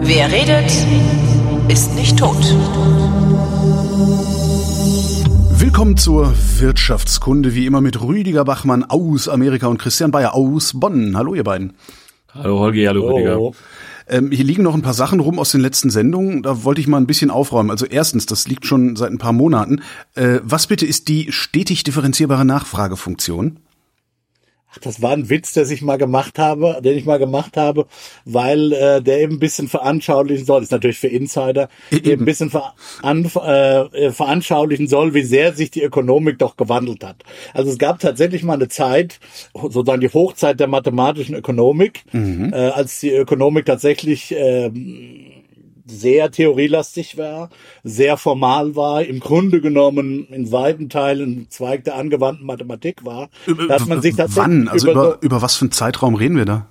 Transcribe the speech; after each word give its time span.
Wer 0.00 0.30
redet, 0.30 0.70
ist 1.68 1.96
nicht 1.96 2.16
tot. 2.16 2.36
Willkommen 5.50 5.96
zur 5.96 6.32
Wirtschaftskunde, 6.60 7.56
wie 7.56 7.66
immer 7.66 7.80
mit 7.80 8.00
Rüdiger 8.00 8.44
Bachmann 8.44 8.84
aus 8.84 9.28
Amerika 9.28 9.66
und 9.66 9.78
Christian 9.78 10.12
Bayer 10.12 10.34
aus 10.34 10.78
Bonn. 10.78 11.16
Hallo 11.16 11.34
ihr 11.34 11.42
beiden. 11.42 11.72
Hallo 12.32 12.60
Holger, 12.60 12.90
hallo 12.90 13.08
Rüdiger. 13.08 13.50
Ähm, 14.08 14.30
hier 14.30 14.44
liegen 14.44 14.62
noch 14.62 14.74
ein 14.74 14.82
paar 14.82 14.94
Sachen 14.94 15.20
rum 15.20 15.38
aus 15.38 15.52
den 15.52 15.60
letzten 15.60 15.90
Sendungen. 15.90 16.42
Da 16.42 16.64
wollte 16.64 16.80
ich 16.80 16.86
mal 16.86 16.98
ein 16.98 17.06
bisschen 17.06 17.30
aufräumen. 17.30 17.70
Also 17.70 17.86
erstens, 17.86 18.26
das 18.26 18.48
liegt 18.48 18.66
schon 18.66 18.96
seit 18.96 19.10
ein 19.10 19.18
paar 19.18 19.32
Monaten. 19.32 19.82
Äh, 20.14 20.40
was 20.42 20.66
bitte 20.66 20.86
ist 20.86 21.08
die 21.08 21.32
stetig 21.32 21.84
differenzierbare 21.84 22.44
Nachfragefunktion? 22.44 23.58
Das 24.82 25.02
war 25.02 25.12
ein 25.12 25.28
Witz, 25.28 25.52
der 25.52 25.68
ich 25.70 25.82
mal 25.82 25.98
gemacht 25.98 26.38
habe, 26.38 26.80
den 26.82 26.96
ich 26.96 27.04
mal 27.04 27.18
gemacht 27.18 27.56
habe, 27.56 27.86
weil 28.24 28.72
äh, 28.72 29.02
der 29.02 29.20
eben 29.20 29.34
ein 29.34 29.38
bisschen 29.38 29.68
veranschaulichen 29.68 30.44
soll. 30.44 30.62
Ist 30.62 30.72
natürlich 30.72 30.98
für 30.98 31.08
Insider, 31.08 31.68
eben 31.90 32.22
ein 32.22 32.24
bisschen 32.24 32.50
veran, 32.50 33.24
äh, 33.24 34.10
veranschaulichen 34.12 34.88
soll, 34.88 35.14
wie 35.14 35.22
sehr 35.22 35.52
sich 35.54 35.70
die 35.70 35.82
Ökonomik 35.82 36.38
doch 36.38 36.56
gewandelt 36.56 37.04
hat. 37.04 37.22
Also 37.54 37.70
es 37.70 37.78
gab 37.78 37.98
tatsächlich 37.98 38.42
mal 38.42 38.54
eine 38.54 38.68
Zeit, 38.68 39.20
sozusagen 39.54 40.00
die 40.00 40.08
Hochzeit 40.12 40.60
der 40.60 40.68
mathematischen 40.68 41.34
Ökonomik, 41.34 42.04
mhm. 42.12 42.52
äh, 42.52 42.68
als 42.68 43.00
die 43.00 43.10
Ökonomik 43.10 43.66
tatsächlich 43.66 44.32
äh, 44.32 44.70
sehr 45.90 46.30
theorielastig 46.30 47.18
war, 47.18 47.50
sehr 47.84 48.16
formal 48.16 48.76
war, 48.76 49.02
im 49.02 49.20
Grunde 49.20 49.60
genommen 49.60 50.26
in 50.30 50.52
weiten 50.52 50.88
Teilen 50.88 51.46
Zweig 51.50 51.84
der 51.84 51.96
angewandten 51.96 52.46
Mathematik 52.46 53.04
war, 53.04 53.28
dass 53.68 53.86
man 53.86 54.02
sich 54.02 54.16
tatsächlich 54.16 54.36
Wann? 54.36 54.68
Also 54.68 54.90
über, 54.90 55.02
über, 55.02 55.18
über 55.22 55.42
was 55.42 55.56
für 55.56 55.66
einen 55.66 55.72
Zeitraum 55.72 56.14
reden 56.14 56.36
wir 56.36 56.44
da? 56.44 56.66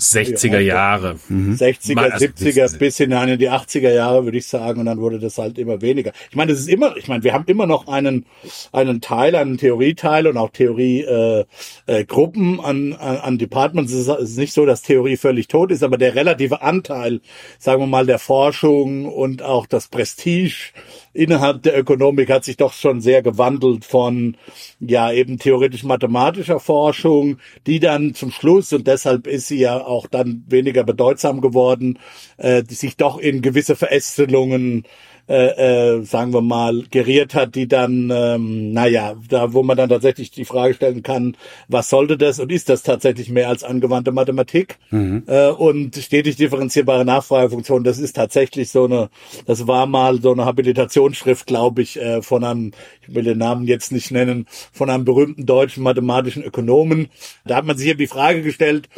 60er 0.00 0.58
Jahre. 0.58 1.16
60er, 1.30 1.30
mhm. 1.30 1.54
70er 1.54 2.62
also 2.62 2.78
bis 2.78 2.96
hinein 2.96 3.28
in 3.28 3.38
die 3.38 3.50
80er 3.50 3.92
Jahre, 3.92 4.24
würde 4.24 4.38
ich 4.38 4.46
sagen. 4.46 4.80
Und 4.80 4.86
dann 4.86 4.98
wurde 4.98 5.18
das 5.18 5.38
halt 5.38 5.58
immer 5.58 5.80
weniger. 5.82 6.12
Ich 6.30 6.36
meine, 6.36 6.52
das 6.52 6.60
ist 6.60 6.68
immer, 6.68 6.96
ich 6.96 7.08
meine, 7.08 7.22
wir 7.22 7.32
haben 7.32 7.44
immer 7.46 7.66
noch 7.66 7.86
einen, 7.88 8.26
einen 8.72 9.00
Teil, 9.00 9.34
einen 9.34 9.58
Theorieteil 9.58 10.26
und 10.26 10.36
auch 10.36 10.50
Theoriegruppen 10.50 11.46
äh, 11.86 12.00
äh, 12.00 12.04
Gruppen 12.04 12.60
an, 12.60 12.92
an, 12.94 13.16
an 13.16 13.38
Departments. 13.38 13.92
Es 13.92 14.00
ist, 14.00 14.08
es 14.08 14.30
ist 14.30 14.38
nicht 14.38 14.52
so, 14.52 14.66
dass 14.66 14.82
Theorie 14.82 15.16
völlig 15.16 15.48
tot 15.48 15.70
ist, 15.70 15.82
aber 15.82 15.98
der 15.98 16.14
relative 16.14 16.62
Anteil, 16.62 17.20
sagen 17.58 17.82
wir 17.82 17.86
mal, 17.86 18.06
der 18.06 18.18
Forschung 18.18 19.06
und 19.06 19.42
auch 19.42 19.66
das 19.66 19.88
Prestige 19.88 20.72
innerhalb 21.12 21.62
der 21.62 21.78
Ökonomik 21.78 22.30
hat 22.30 22.44
sich 22.44 22.56
doch 22.56 22.72
schon 22.72 23.00
sehr 23.00 23.22
gewandelt 23.22 23.84
von, 23.84 24.36
ja, 24.78 25.12
eben 25.12 25.38
theoretisch-mathematischer 25.38 26.60
Forschung, 26.60 27.38
die 27.66 27.80
dann 27.80 28.14
zum 28.14 28.30
Schluss, 28.30 28.72
und 28.72 28.86
deshalb 28.86 29.26
ist 29.26 29.48
sie 29.48 29.58
ja 29.58 29.84
auch 29.84 30.06
dann 30.06 30.44
weniger 30.48 30.84
bedeutsam 30.84 31.40
geworden, 31.40 31.98
äh, 32.36 32.62
die 32.62 32.74
sich 32.74 32.96
doch 32.96 33.18
in 33.18 33.42
gewisse 33.42 33.76
Verästelungen 33.76 34.84
äh, 35.30 35.98
äh, 35.98 36.02
sagen 36.02 36.34
wir 36.34 36.40
mal, 36.40 36.82
geriert 36.90 37.36
hat, 37.36 37.54
die 37.54 37.68
dann, 37.68 38.10
ähm, 38.12 38.72
naja, 38.72 39.14
da 39.28 39.52
wo 39.52 39.62
man 39.62 39.76
dann 39.76 39.88
tatsächlich 39.88 40.32
die 40.32 40.44
Frage 40.44 40.74
stellen 40.74 41.04
kann, 41.04 41.36
was 41.68 41.88
sollte 41.88 42.18
das 42.18 42.40
und 42.40 42.50
ist 42.50 42.68
das 42.68 42.82
tatsächlich 42.82 43.30
mehr 43.30 43.48
als 43.48 43.62
angewandte 43.62 44.10
Mathematik? 44.10 44.78
Mhm. 44.90 45.22
Äh, 45.28 45.50
und 45.50 45.94
stetig 45.94 46.34
differenzierbare 46.34 47.04
Nachfragefunktion, 47.04 47.84
das 47.84 48.00
ist 48.00 48.16
tatsächlich 48.16 48.70
so 48.70 48.86
eine, 48.86 49.08
das 49.46 49.68
war 49.68 49.86
mal 49.86 50.20
so 50.20 50.32
eine 50.32 50.46
Habilitationsschrift, 50.46 51.46
glaube 51.46 51.82
ich, 51.82 52.00
äh, 52.00 52.22
von 52.22 52.42
einem, 52.42 52.72
ich 53.00 53.14
will 53.14 53.22
den 53.22 53.38
Namen 53.38 53.68
jetzt 53.68 53.92
nicht 53.92 54.10
nennen, 54.10 54.48
von 54.72 54.90
einem 54.90 55.04
berühmten 55.04 55.46
deutschen 55.46 55.84
mathematischen 55.84 56.42
Ökonomen. 56.42 57.08
Da 57.44 57.54
hat 57.54 57.66
man 57.66 57.78
sich 57.78 57.86
eben 57.86 58.00
die 58.00 58.08
Frage 58.08 58.42
gestellt, 58.42 58.88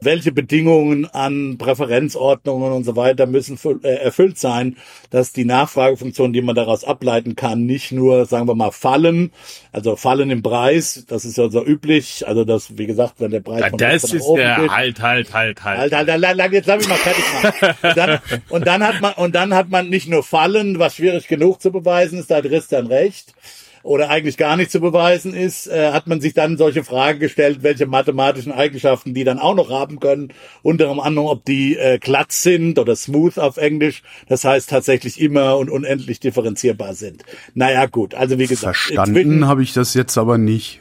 welche 0.00 0.32
Bedingungen 0.32 1.06
an 1.06 1.58
Präferenzordnungen 1.58 2.72
und 2.72 2.84
so 2.84 2.96
weiter 2.96 3.26
müssen 3.26 3.58
äh, 3.82 3.88
erfüllt 3.88 4.38
sein, 4.38 4.76
dass 5.10 5.32
die 5.32 5.44
Nachfragefunktion, 5.44 6.32
die 6.32 6.42
man 6.42 6.54
daraus 6.54 6.84
ableiten 6.84 7.36
kann, 7.36 7.66
nicht 7.66 7.92
nur, 7.92 8.26
sagen 8.26 8.46
wir 8.46 8.54
mal, 8.54 8.70
fallen, 8.70 9.32
also 9.72 9.96
fallen 9.96 10.30
im 10.30 10.42
Preis, 10.42 11.04
das 11.08 11.24
ist 11.24 11.38
ja 11.38 11.48
so 11.50 11.64
üblich, 11.64 12.26
also 12.26 12.44
das, 12.44 12.78
wie 12.78 12.86
gesagt, 12.86 13.14
wenn 13.18 13.30
der 13.30 13.40
Preis 13.40 13.60
ja, 13.60 13.70
von 13.70 13.78
Das 13.78 14.04
ist 14.04 14.26
der, 14.36 14.56
geht, 14.56 14.70
halt, 14.70 15.02
halt, 15.02 15.34
halt, 15.34 15.64
halt. 15.64 15.78
Halt, 15.78 15.92
halt, 15.92 16.24
halt, 16.24 16.38
halt, 16.38 16.52
jetzt 16.52 16.66
lass 16.66 16.78
mich 16.78 16.88
mal 16.88 16.94
fertig 16.96 17.24
machen. 17.32 17.76
und, 17.82 17.96
dann, 17.96 18.18
und 18.48 18.66
dann 18.66 18.82
hat 18.82 19.00
man, 19.00 19.14
und 19.14 19.34
dann 19.34 19.54
hat 19.54 19.68
man 19.68 19.88
nicht 19.88 20.08
nur 20.08 20.22
fallen, 20.22 20.78
was 20.78 20.96
schwierig 20.96 21.28
genug 21.28 21.60
zu 21.60 21.72
beweisen 21.72 22.18
ist, 22.18 22.30
da 22.30 22.36
hat 22.36 22.44
Christian 22.44 22.86
recht, 22.86 23.34
oder 23.82 24.10
eigentlich 24.10 24.36
gar 24.36 24.56
nicht 24.56 24.70
zu 24.70 24.80
beweisen 24.80 25.34
ist, 25.34 25.66
äh, 25.66 25.92
hat 25.92 26.06
man 26.06 26.20
sich 26.20 26.34
dann 26.34 26.56
solche 26.56 26.84
Fragen 26.84 27.18
gestellt, 27.20 27.62
welche 27.62 27.86
mathematischen 27.86 28.52
Eigenschaften 28.52 29.14
die 29.14 29.24
dann 29.24 29.38
auch 29.38 29.54
noch 29.54 29.70
haben 29.70 30.00
können. 30.00 30.32
Unter 30.62 30.88
anderem, 30.90 31.28
ob 31.28 31.44
die 31.44 31.76
äh, 31.76 31.98
glatt 31.98 32.32
sind 32.32 32.78
oder 32.78 32.96
smooth 32.96 33.38
auf 33.38 33.56
Englisch. 33.56 34.02
Das 34.28 34.44
heißt 34.44 34.70
tatsächlich 34.70 35.20
immer 35.20 35.56
und 35.58 35.70
unendlich 35.70 36.20
differenzierbar 36.20 36.94
sind. 36.94 37.24
Naja, 37.54 37.86
gut. 37.86 38.14
Also 38.14 38.38
wie 38.38 38.46
gesagt. 38.46 38.76
Verstanden 38.76 39.46
habe 39.46 39.62
ich 39.62 39.72
das 39.72 39.94
jetzt 39.94 40.18
aber 40.18 40.38
nicht. 40.38 40.80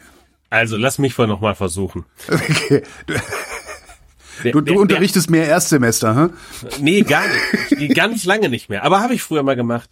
Also 0.50 0.78
lass 0.78 0.98
mich 0.98 1.14
vorher 1.14 1.34
nochmal 1.34 1.56
versuchen. 1.56 2.06
Okay. 2.30 2.84
Du, 4.44 4.62
du 4.62 4.80
unterrichtest 4.80 5.30
mehr 5.30 5.48
Erstsemester, 5.48 6.16
hä? 6.16 6.70
Nee, 6.80 7.02
gar 7.02 7.24
nicht. 7.28 7.96
Ganz 7.96 8.26
lange 8.26 8.50
nicht 8.50 8.70
mehr. 8.70 8.84
Aber 8.84 9.02
habe 9.02 9.14
ich 9.14 9.22
früher 9.22 9.44
mal 9.44 9.56
gemacht. 9.56 9.90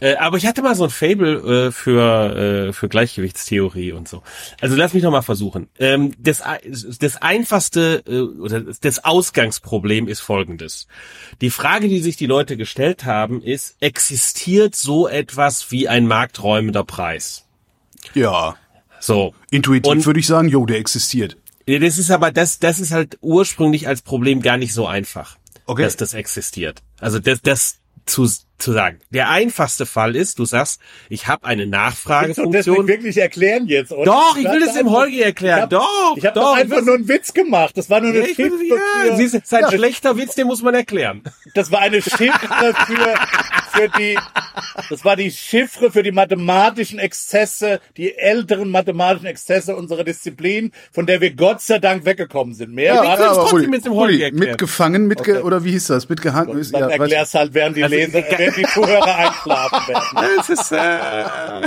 Äh, 0.00 0.16
aber 0.16 0.36
ich 0.36 0.46
hatte 0.46 0.62
mal 0.62 0.74
so 0.74 0.84
ein 0.84 0.90
Fable 0.90 1.66
äh, 1.68 1.72
für, 1.72 2.68
äh, 2.68 2.72
für 2.72 2.88
Gleichgewichtstheorie 2.88 3.92
und 3.92 4.08
so. 4.08 4.22
Also 4.60 4.76
lass 4.76 4.94
mich 4.94 5.02
noch 5.02 5.10
mal 5.10 5.22
versuchen. 5.22 5.68
Ähm, 5.78 6.12
das, 6.18 6.42
das 6.98 7.22
einfachste 7.22 8.02
äh, 8.06 8.20
oder 8.20 8.60
das 8.60 9.04
Ausgangsproblem 9.04 10.08
ist 10.08 10.20
folgendes. 10.20 10.86
Die 11.40 11.50
Frage, 11.50 11.88
die 11.88 12.00
sich 12.00 12.16
die 12.16 12.26
Leute 12.26 12.56
gestellt 12.56 13.04
haben, 13.04 13.42
ist, 13.42 13.76
existiert 13.80 14.74
so 14.74 15.08
etwas 15.08 15.70
wie 15.70 15.88
ein 15.88 16.06
markträumender 16.06 16.84
Preis? 16.84 17.46
Ja. 18.14 18.56
So. 19.00 19.34
Intuitiv 19.50 20.06
würde 20.06 20.20
ich 20.20 20.26
sagen, 20.26 20.48
jo, 20.48 20.64
der 20.66 20.78
existiert. 20.78 21.36
Das 21.66 21.98
ist 21.98 22.10
aber, 22.10 22.30
das, 22.30 22.58
das 22.58 22.78
ist 22.78 22.90
halt 22.90 23.18
ursprünglich 23.20 23.88
als 23.88 24.02
Problem 24.02 24.42
gar 24.42 24.56
nicht 24.56 24.74
so 24.74 24.86
einfach, 24.86 25.38
okay. 25.66 25.82
dass 25.82 25.96
das 25.96 26.14
existiert. 26.14 26.82
Also 27.00 27.18
das, 27.18 27.40
das 27.40 27.78
zu, 28.06 28.28
zu 28.58 28.72
sagen. 28.72 29.00
Der 29.10 29.28
einfachste 29.28 29.84
Fall 29.84 30.16
ist, 30.16 30.38
du 30.38 30.44
sagst, 30.44 30.80
ich 31.08 31.26
habe 31.26 31.44
eine 31.44 31.66
Nachfragefunktion. 31.66 32.52
Willst 32.52 32.68
du 32.68 32.74
das 32.74 32.86
wirklich 32.86 33.16
erklären 33.18 33.66
jetzt, 33.66 33.92
oder? 33.92 34.04
Doch, 34.04 34.36
ich 34.36 34.44
will 34.44 34.60
das 34.60 34.74
dem 34.74 34.90
Holgi 34.90 35.20
erklären. 35.20 35.58
Ich 35.58 35.62
hab, 35.62 35.70
doch, 35.70 36.16
ich 36.16 36.26
habe 36.26 36.40
doch, 36.40 36.56
einfach 36.56 36.82
nur 36.82 36.94
einen 36.94 37.08
Witz 37.08 37.34
gemacht. 37.34 37.76
Das 37.76 37.90
war 37.90 38.00
nur 38.00 38.10
eine 38.10 38.20
ja, 38.20 38.26
Chiffre 38.26 38.64
ja, 38.64 39.16
für, 39.16 39.22
ist 39.22 39.52
ein 39.52 39.60
ja. 39.60 39.70
schlechter 39.70 40.16
Witz, 40.16 40.34
den 40.34 40.46
muss 40.46 40.62
man 40.62 40.74
erklären. 40.74 41.22
Das 41.54 41.70
war 41.70 41.80
eine 41.80 42.00
Chiffre 42.00 42.74
für, 42.86 43.14
für 43.74 43.88
die, 43.98 44.18
das 44.88 45.04
war 45.04 45.16
die 45.16 45.30
Chiffre 45.30 45.90
für 45.90 46.02
die 46.02 46.12
mathematischen 46.12 46.98
Exzesse, 46.98 47.80
die 47.96 48.16
älteren 48.16 48.70
mathematischen 48.70 49.26
Exzesse 49.26 49.76
unserer 49.76 50.04
Disziplin, 50.04 50.72
von 50.92 51.06
der 51.06 51.20
wir 51.20 51.34
Gott 51.34 51.60
sei 51.60 51.78
Dank 51.78 52.04
weggekommen 52.04 52.54
sind. 52.54 52.72
Mehr 52.72 52.94
ja, 52.94 53.04
ja, 53.04 53.30
aber 53.30 53.52
Uli, 53.52 53.66
mit 53.66 53.84
dem 53.84 53.92
Uli, 53.92 54.30
mitgefangen, 54.32 55.06
mitge, 55.06 55.32
okay. 55.32 55.42
oder 55.42 55.64
wie 55.64 55.72
hieß 55.72 55.88
das? 55.88 56.08
Mitgehangen 56.08 56.56
ist, 56.58 56.72
dann 56.72 56.82
ja, 56.82 56.96
erklärst 56.96 57.34
halt, 57.34 57.54
während 57.54 57.76
die 57.76 57.84
also, 57.84 57.94
Leser, 57.94 58.22
während 58.44 58.56
die 58.56 58.72
Zuhörer 58.72 59.16
einschlafen 59.16 59.88
werden. 59.88 60.36
Das 60.36 60.50
ist, 60.50 60.72
äh, 60.72 61.66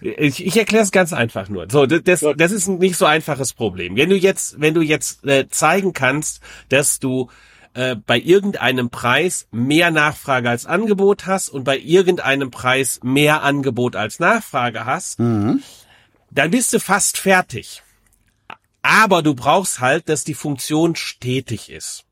ich, 0.00 0.44
ich 0.46 0.56
erkläre 0.56 0.84
es 0.84 0.92
ganz 0.92 1.12
einfach 1.12 1.48
nur. 1.48 1.66
So, 1.70 1.86
das, 1.86 2.24
das 2.36 2.52
ist 2.52 2.68
ein 2.68 2.78
nicht 2.78 2.96
so 2.96 3.06
einfaches 3.06 3.52
Problem. 3.52 3.96
Wenn 3.96 4.10
du 4.10 4.16
jetzt, 4.16 4.60
wenn 4.60 4.74
du 4.74 4.82
jetzt 4.82 5.24
äh, 5.24 5.48
zeigen 5.48 5.92
kannst, 5.92 6.40
dass 6.68 6.98
du 6.98 7.30
äh, 7.74 7.96
bei 7.96 8.18
irgendeinem 8.18 8.90
Preis 8.90 9.46
mehr 9.50 9.90
Nachfrage 9.90 10.48
als 10.48 10.66
Angebot 10.66 11.26
hast 11.26 11.48
und 11.48 11.64
bei 11.64 11.78
irgendeinem 11.78 12.50
Preis 12.50 13.00
mehr 13.02 13.42
Angebot 13.42 13.96
als 13.96 14.20
Nachfrage 14.20 14.84
hast, 14.84 15.18
mhm. 15.18 15.62
dann 16.30 16.50
bist 16.50 16.72
du 16.72 16.80
fast 16.80 17.18
fertig. 17.18 17.82
Aber 18.82 19.22
du 19.22 19.34
brauchst 19.34 19.80
halt, 19.80 20.08
dass 20.08 20.24
die 20.24 20.34
Funktion 20.34 20.94
stetig 20.94 21.70
ist. 21.70 22.04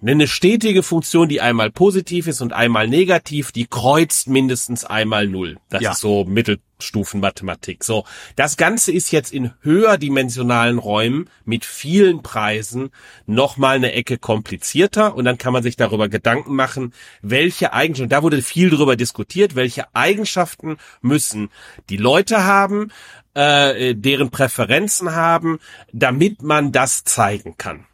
Eine 0.00 0.28
stetige 0.28 0.84
Funktion, 0.84 1.28
die 1.28 1.40
einmal 1.40 1.72
positiv 1.72 2.28
ist 2.28 2.40
und 2.40 2.52
einmal 2.52 2.86
negativ, 2.86 3.50
die 3.50 3.66
kreuzt 3.66 4.28
mindestens 4.28 4.84
einmal 4.84 5.26
null. 5.26 5.58
Das 5.70 5.82
ja. 5.82 5.90
ist 5.90 5.98
so 5.98 6.24
Mittelstufenmathematik. 6.24 7.82
So. 7.82 8.04
Das 8.36 8.56
Ganze 8.56 8.92
ist 8.92 9.10
jetzt 9.10 9.32
in 9.32 9.50
höherdimensionalen 9.62 10.78
Räumen 10.78 11.28
mit 11.44 11.64
vielen 11.64 12.22
Preisen 12.22 12.90
nochmal 13.26 13.74
eine 13.74 13.90
Ecke 13.90 14.18
komplizierter 14.18 15.16
und 15.16 15.24
dann 15.24 15.36
kann 15.36 15.52
man 15.52 15.64
sich 15.64 15.74
darüber 15.74 16.08
Gedanken 16.08 16.54
machen, 16.54 16.94
welche 17.20 17.72
Eigenschaften, 17.72 18.10
da 18.10 18.22
wurde 18.22 18.40
viel 18.40 18.70
drüber 18.70 18.94
diskutiert, 18.94 19.56
welche 19.56 19.92
Eigenschaften 19.96 20.76
müssen 21.00 21.50
die 21.90 21.96
Leute 21.96 22.44
haben, 22.44 22.92
äh, 23.34 23.96
deren 23.96 24.30
Präferenzen 24.30 25.16
haben, 25.16 25.58
damit 25.92 26.40
man 26.42 26.70
das 26.70 27.02
zeigen 27.02 27.56
kann. 27.58 27.87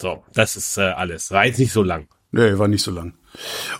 So, 0.00 0.22
das 0.32 0.56
ist 0.56 0.78
äh, 0.78 0.82
alles. 0.82 1.30
War 1.30 1.46
jetzt 1.46 1.58
nicht 1.58 1.72
so 1.72 1.82
lang. 1.82 2.08
Nee, 2.30 2.58
war 2.58 2.68
nicht 2.68 2.82
so 2.82 2.90
lang. 2.90 3.14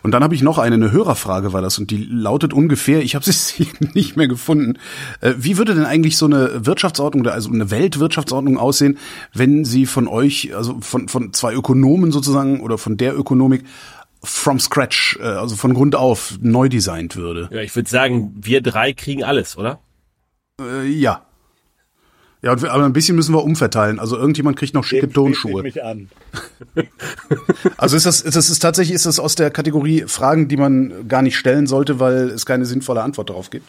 Und 0.03 0.13
dann 0.13 0.23
habe 0.23 0.35
ich 0.35 0.43
noch 0.43 0.59
eine, 0.59 0.77
eine 0.77 0.91
Hörerfrage 0.91 1.53
war 1.53 1.61
das 1.61 1.79
und 1.79 1.91
die 1.91 2.05
lautet 2.05 2.55
ungefähr, 2.55 3.03
ich 3.03 3.15
habe 3.15 3.31
sie 3.31 3.69
nicht 3.95 4.17
mehr 4.17 4.29
gefunden. 4.29 4.79
Äh, 5.21 5.35
wie 5.37 5.59
würde 5.59 5.75
denn 5.75 5.85
eigentlich 5.85 6.17
so 6.17 6.27
eine 6.27 6.65
Wirtschaftsordnung, 6.67 7.27
also 7.27 7.51
eine 7.51 7.71
Weltwirtschaftsordnung 7.71 8.57
aussehen, 8.57 8.99
wenn 9.35 9.65
sie 9.65 9.85
von 9.85 10.09
euch, 10.09 10.55
also 10.55 10.81
von, 10.81 11.09
von 11.09 11.33
zwei 11.35 11.53
Ökonomen 11.55 12.11
sozusagen 12.11 12.61
oder 12.61 12.79
von 12.79 12.97
der 12.97 13.19
Ökonomik 13.19 13.65
from 14.25 14.59
scratch, 14.59 15.19
äh, 15.21 15.25
also 15.25 15.57
von 15.57 15.75
Grund 15.75 15.95
auf 15.95 16.39
neu 16.41 16.69
designt 16.71 17.17
würde? 17.17 17.49
Ja, 17.53 17.61
ich 17.61 17.77
würde 17.77 17.91
sagen, 17.91 18.35
wir 18.41 18.63
drei 18.63 18.95
kriegen 18.95 19.25
alles, 19.25 19.59
oder? 19.59 19.81
Äh, 20.61 20.87
ja. 20.87 21.28
Ja, 22.41 22.53
aber 22.53 22.85
ein 22.85 22.93
bisschen 22.93 23.17
müssen 23.17 23.35
wir 23.35 23.43
umverteilen. 23.43 23.99
Also 23.99 24.17
irgendjemand 24.17 24.57
kriegt 24.57 24.73
noch 24.73 24.85
schicke 24.85 25.11
Tonschuhe. 25.11 25.63
mich 25.63 25.83
an. 25.83 26.09
also 27.77 27.97
ist 27.97 28.07
das, 28.07 28.21
ist 28.21 28.37
das 28.37 28.49
ist 28.49 28.61
tatsächlich 28.61 28.95
ist 28.95 29.07
das 29.07 29.19
aus 29.19 29.35
der 29.35 29.51
Kategorie 29.51 30.05
Fragen, 30.07 30.47
die 30.47 30.57
man 30.57 31.09
gar 31.09 31.23
nicht 31.23 31.37
stellen 31.37 31.67
sollte, 31.67 31.99
weil 31.99 32.29
es 32.29 32.47
keine 32.47 32.65
sinnvolle 32.65 33.03
Antwort 33.03 33.31
darauf 33.31 33.51
gibt? 33.51 33.67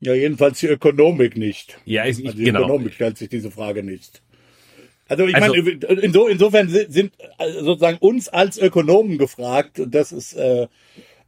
Ja, 0.00 0.14
jedenfalls 0.14 0.58
die 0.60 0.66
Ökonomik 0.66 1.36
nicht. 1.36 1.78
Ja, 1.84 2.04
ich, 2.04 2.26
also 2.26 2.36
die 2.36 2.44
genau. 2.44 2.64
Ökonomik 2.64 2.94
stellt 2.94 3.18
sich 3.18 3.28
diese 3.28 3.52
Frage 3.52 3.84
nicht. 3.84 4.20
Also 5.08 5.24
ich 5.26 5.36
also, 5.36 5.54
meine, 5.54 6.02
inso, 6.02 6.26
insofern 6.26 6.68
sind 6.68 7.12
sozusagen 7.60 7.98
uns 7.98 8.28
als 8.28 8.58
Ökonomen 8.58 9.18
gefragt, 9.18 9.78
und 9.78 9.94
das 9.94 10.10
ist 10.10 10.34
äh, 10.34 10.66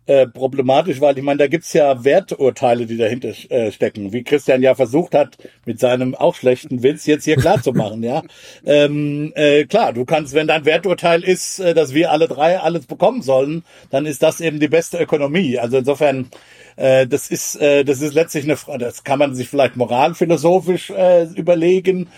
äh, 0.09 0.27
problematisch, 0.27 1.03
weil 1.03 1.19
ich 1.19 1.23
meine, 1.23 1.37
da 1.37 1.47
gibt's 1.49 1.75
ja 1.75 2.03
Werturteile, 2.03 2.87
die 2.87 2.97
dahinter 2.97 3.29
äh, 3.51 3.71
stecken, 3.71 4.11
wie 4.11 4.25
Christian 4.25 4.63
ja 4.63 4.75
versucht 4.75 5.15
hat, 5.15 5.37
mit 5.67 5.79
seinem 5.81 6.15
auch 6.15 6.35
schlechten 6.35 6.83
Witz 6.83 7.05
jetzt 7.05 7.25
hier 7.25 7.37
klar 7.37 7.63
zu 7.63 7.73
machen, 7.73 8.03
ja. 8.03 8.23
Ähm, 8.65 9.33
äh, 9.35 9.65
klar, 9.65 9.93
du 9.93 10.05
kannst, 10.05 10.35
wenn 10.35 10.47
dein 10.47 10.65
Werturteil 10.65 11.23
ist, 11.23 11.59
äh, 11.59 11.75
dass 11.75 11.93
wir 11.93 12.11
alle 12.11 12.27
drei 12.27 12.59
alles 12.59 12.87
bekommen 12.87 13.21
sollen, 13.21 13.65
dann 13.91 14.07
ist 14.07 14.23
das 14.23 14.41
eben 14.41 14.61
die 14.61 14.69
beste 14.69 14.99
Ökonomie. 14.99 15.59
Also 15.59 15.77
insofern, 15.79 16.31
äh, 16.77 17.07
das 17.07 17.31
ist, 17.31 17.57
äh, 17.61 17.85
das 17.85 18.01
ist 18.01 18.15
letztlich 18.15 18.45
eine 18.45 18.57
Frage, 18.57 18.85
das 18.85 19.05
kann 19.05 19.19
man 19.19 19.35
sich 19.35 19.49
vielleicht 19.49 19.77
moralphilosophisch 19.77 20.91
äh, 20.91 21.25
überlegen, 21.35 22.09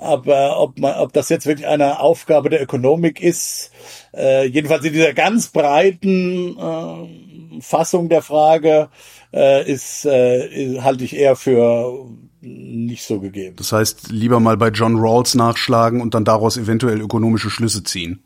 aber 0.00 0.58
ob 0.58 0.78
man, 0.78 0.94
ob 0.96 1.12
das 1.12 1.28
jetzt 1.28 1.46
wirklich 1.46 1.66
eine 1.66 2.00
Aufgabe 2.00 2.48
der 2.48 2.62
Ökonomik 2.62 3.20
ist, 3.20 3.70
äh, 4.16 4.46
jedenfalls 4.46 4.84
in 4.84 4.94
dieser 4.94 5.12
ganz 5.12 5.48
breiten 5.48 6.56
äh, 6.58 7.60
Fassung 7.60 8.08
der 8.08 8.22
Frage 8.22 8.88
äh, 9.32 9.70
ist, 9.70 10.06
äh, 10.06 10.80
halte 10.80 11.04
ich 11.04 11.14
eher 11.14 11.36
für 11.36 12.06
nicht 12.40 13.04
so 13.04 13.20
gegeben. 13.20 13.56
Das 13.56 13.72
heißt, 13.72 14.10
lieber 14.10 14.40
mal 14.40 14.56
bei 14.56 14.68
John 14.68 14.96
Rawls 14.96 15.34
nachschlagen 15.34 16.00
und 16.00 16.14
dann 16.14 16.24
daraus 16.24 16.56
eventuell 16.56 17.00
ökonomische 17.00 17.50
Schlüsse 17.50 17.82
ziehen. 17.84 18.22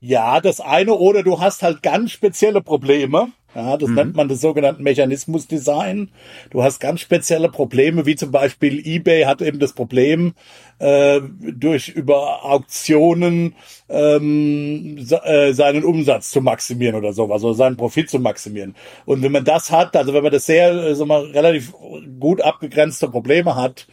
Ja, 0.00 0.40
das 0.40 0.60
eine 0.60 0.94
oder 0.94 1.22
du 1.22 1.40
hast 1.40 1.62
halt 1.62 1.82
ganz 1.82 2.12
spezielle 2.12 2.62
Probleme. 2.62 3.28
Ja, 3.56 3.78
das 3.78 3.88
mhm. 3.88 3.94
nennt 3.94 4.16
man 4.16 4.28
das 4.28 4.42
sogenannte 4.42 4.82
Mechanismusdesign. 4.82 6.10
Du 6.50 6.62
hast 6.62 6.78
ganz 6.78 7.00
spezielle 7.00 7.48
Probleme, 7.48 8.04
wie 8.04 8.14
zum 8.14 8.30
Beispiel 8.30 8.86
eBay 8.86 9.22
hat 9.22 9.40
eben 9.40 9.58
das 9.58 9.72
Problem, 9.72 10.34
äh, 10.78 11.20
durch 11.40 11.88
über 11.88 12.44
Auktionen 12.44 13.54
ähm, 13.88 14.98
äh, 15.24 15.52
seinen 15.52 15.84
Umsatz 15.84 16.30
zu 16.30 16.40
maximieren 16.40 16.96
oder 16.96 17.12
sowas, 17.12 17.36
also 17.36 17.52
seinen 17.52 17.76
Profit 17.76 18.10
zu 18.10 18.18
maximieren. 18.18 18.74
Und 19.04 19.22
wenn 19.22 19.32
man 19.32 19.44
das 19.44 19.70
hat, 19.70 19.96
also 19.96 20.12
wenn 20.12 20.22
man 20.22 20.32
das 20.32 20.46
sehr, 20.46 20.72
äh, 20.72 20.94
so 20.94 21.06
mal 21.06 21.24
relativ 21.26 21.72
gut 22.18 22.40
abgegrenzte 22.40 23.08
Probleme 23.08 23.54
hat, 23.54 23.86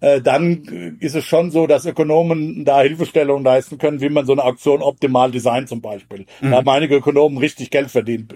äh, 0.00 0.20
dann 0.20 0.96
ist 1.00 1.16
es 1.16 1.24
schon 1.24 1.50
so, 1.50 1.66
dass 1.66 1.84
Ökonomen 1.84 2.64
da 2.64 2.80
Hilfestellung 2.82 3.42
leisten 3.42 3.78
können, 3.78 4.00
wie 4.00 4.08
man 4.08 4.24
so 4.24 4.32
eine 4.32 4.44
Auktion 4.44 4.82
optimal 4.82 5.30
designt 5.30 5.68
zum 5.68 5.80
Beispiel. 5.80 6.26
Mhm. 6.40 6.50
Da 6.50 6.56
haben 6.58 6.68
einige 6.68 6.96
Ökonomen 6.96 7.38
richtig 7.38 7.70
Geld 7.70 7.90
verdient. 7.90 8.32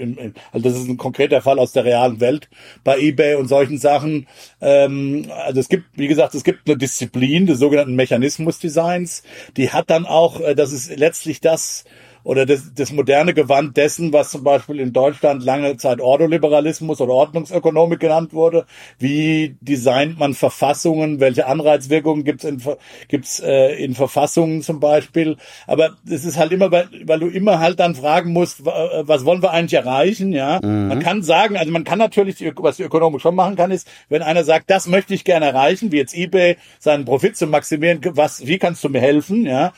Also 0.52 0.68
das 0.68 0.78
ist 0.78 0.88
ein 0.88 0.96
konkreter 0.96 1.40
Fall 1.42 1.58
aus 1.58 1.72
der 1.72 1.84
realen 1.84 2.20
Welt 2.20 2.48
bei 2.82 2.98
eBay 2.98 3.36
und 3.36 3.48
solchen 3.48 3.78
Sachen. 3.78 4.26
Ähm, 4.60 5.26
also 5.46 5.60
es 5.60 5.68
gibt, 5.68 5.84
wie 5.94 6.08
gesagt, 6.08 6.34
es 6.34 6.44
gibt 6.44 6.68
eine 6.68 6.76
Disziplin 6.76 7.46
des 7.46 7.58
sogenannten 7.58 7.93
Mechanismusdesigns. 7.96 9.22
Die 9.56 9.70
hat 9.70 9.90
dann 9.90 10.06
auch, 10.06 10.40
äh, 10.40 10.54
das 10.54 10.72
ist 10.72 10.96
letztlich 10.96 11.40
das, 11.40 11.84
oder 12.24 12.46
das, 12.46 12.72
das 12.74 12.90
moderne 12.90 13.34
Gewand 13.34 13.76
dessen, 13.76 14.12
was 14.12 14.30
zum 14.30 14.42
Beispiel 14.42 14.80
in 14.80 14.92
Deutschland 14.92 15.44
lange 15.44 15.76
Zeit 15.76 16.00
Ordoliberalismus 16.00 17.00
oder 17.00 17.12
Ordnungsökonomik 17.12 18.00
genannt 18.00 18.32
wurde. 18.32 18.64
Wie 18.98 19.56
designt 19.60 20.18
man 20.18 20.32
Verfassungen? 20.32 21.20
Welche 21.20 21.46
Anreizwirkungen 21.46 22.24
gibt's 22.24 22.44
in, 22.44 22.62
gibt's, 23.08 23.40
äh, 23.40 23.74
in 23.74 23.94
Verfassungen 23.94 24.62
zum 24.62 24.80
Beispiel? 24.80 25.36
Aber 25.66 25.90
es 26.10 26.24
ist 26.24 26.38
halt 26.38 26.52
immer, 26.52 26.72
weil, 26.72 26.88
weil 27.04 27.20
du 27.20 27.28
immer 27.28 27.60
halt 27.60 27.78
dann 27.78 27.94
fragen 27.94 28.32
musst, 28.32 28.64
was 28.64 29.24
wollen 29.26 29.42
wir 29.42 29.50
eigentlich 29.50 29.74
erreichen? 29.74 30.32
Ja, 30.32 30.60
mhm. 30.62 30.88
man 30.88 31.00
kann 31.00 31.22
sagen, 31.22 31.58
also 31.58 31.70
man 31.70 31.84
kann 31.84 31.98
natürlich, 31.98 32.36
was 32.56 32.78
die 32.78 32.84
Ökonomik 32.84 33.20
schon 33.20 33.34
machen 33.34 33.56
kann, 33.56 33.70
ist, 33.70 33.86
wenn 34.08 34.22
einer 34.22 34.44
sagt, 34.44 34.70
das 34.70 34.88
möchte 34.88 35.12
ich 35.12 35.24
gerne 35.24 35.46
erreichen, 35.46 35.92
wie 35.92 35.98
jetzt 35.98 36.16
eBay, 36.16 36.56
seinen 36.78 37.04
Profit 37.04 37.36
zu 37.36 37.46
maximieren, 37.46 38.00
was, 38.12 38.46
wie 38.46 38.58
kannst 38.58 38.82
du 38.82 38.88
mir 38.88 39.00
helfen? 39.00 39.44
Ja, 39.44 39.74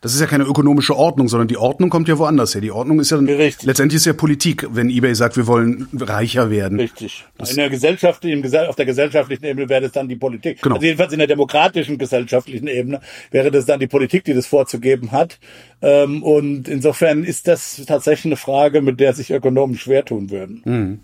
das 0.00 0.14
ist 0.14 0.20
ja 0.20 0.26
keine 0.26 0.44
ökonomische 0.44 0.96
Ordnung, 0.96 1.28
sondern 1.28 1.48
die 1.48 1.56
Ordnung 1.56 1.90
kommt 1.90 2.08
ja 2.08 2.18
woanders 2.18 2.54
her. 2.54 2.60
Die 2.60 2.70
Ordnung 2.70 3.00
ist 3.00 3.10
ja 3.10 3.18
Richtig. 3.18 3.66
letztendlich 3.66 3.96
ist 3.96 4.06
ja 4.06 4.12
Politik, 4.12 4.66
wenn 4.70 4.90
eBay 4.90 5.14
sagt, 5.14 5.36
wir 5.36 5.46
wollen 5.46 5.88
reicher 5.98 6.50
werden. 6.50 6.78
Richtig. 6.78 7.24
Das 7.36 7.50
in 7.50 7.56
der 7.56 7.70
Gesellschaft, 7.70 8.24
auf 8.24 8.76
der 8.76 8.86
gesellschaftlichen 8.86 9.44
Ebene 9.44 9.68
wäre 9.68 9.82
das 9.82 9.92
dann 9.92 10.08
die 10.08 10.16
Politik. 10.16 10.62
Genau. 10.62 10.76
Also 10.76 10.86
jedenfalls 10.86 11.12
in 11.12 11.18
der 11.18 11.28
demokratischen 11.28 11.98
gesellschaftlichen 11.98 12.68
Ebene 12.68 13.00
wäre 13.30 13.50
das 13.50 13.66
dann 13.66 13.80
die 13.80 13.86
Politik, 13.86 14.24
die 14.24 14.34
das 14.34 14.46
vorzugeben 14.46 15.12
hat. 15.12 15.38
Ähm, 15.82 16.22
und 16.22 16.68
insofern 16.68 17.24
ist 17.24 17.48
das 17.48 17.82
tatsächlich 17.86 18.26
eine 18.26 18.36
Frage, 18.36 18.82
mit 18.82 19.00
der 19.00 19.12
sich 19.12 19.30
Ökonomen 19.30 19.76
schwer 19.76 20.04
tun 20.04 20.30
würden. 20.30 20.62
Mhm. 20.64 21.00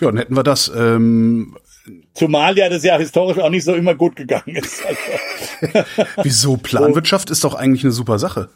Ja, 0.00 0.08
dann 0.08 0.18
hätten 0.18 0.36
wir 0.36 0.42
das. 0.42 0.70
Ähm, 0.76 1.56
Zumal 2.14 2.56
ja 2.58 2.68
das 2.68 2.82
ja 2.82 2.98
historisch 2.98 3.38
auch 3.38 3.50
nicht 3.50 3.64
so 3.64 3.74
immer 3.74 3.94
gut 3.94 4.16
gegangen 4.16 4.56
ist. 4.56 4.82
Also. 4.84 5.84
Wieso? 6.22 6.56
Planwirtschaft 6.56 7.30
ist 7.30 7.44
doch 7.44 7.54
eigentlich 7.54 7.84
eine 7.84 7.92
super 7.92 8.18
Sache. 8.18 8.48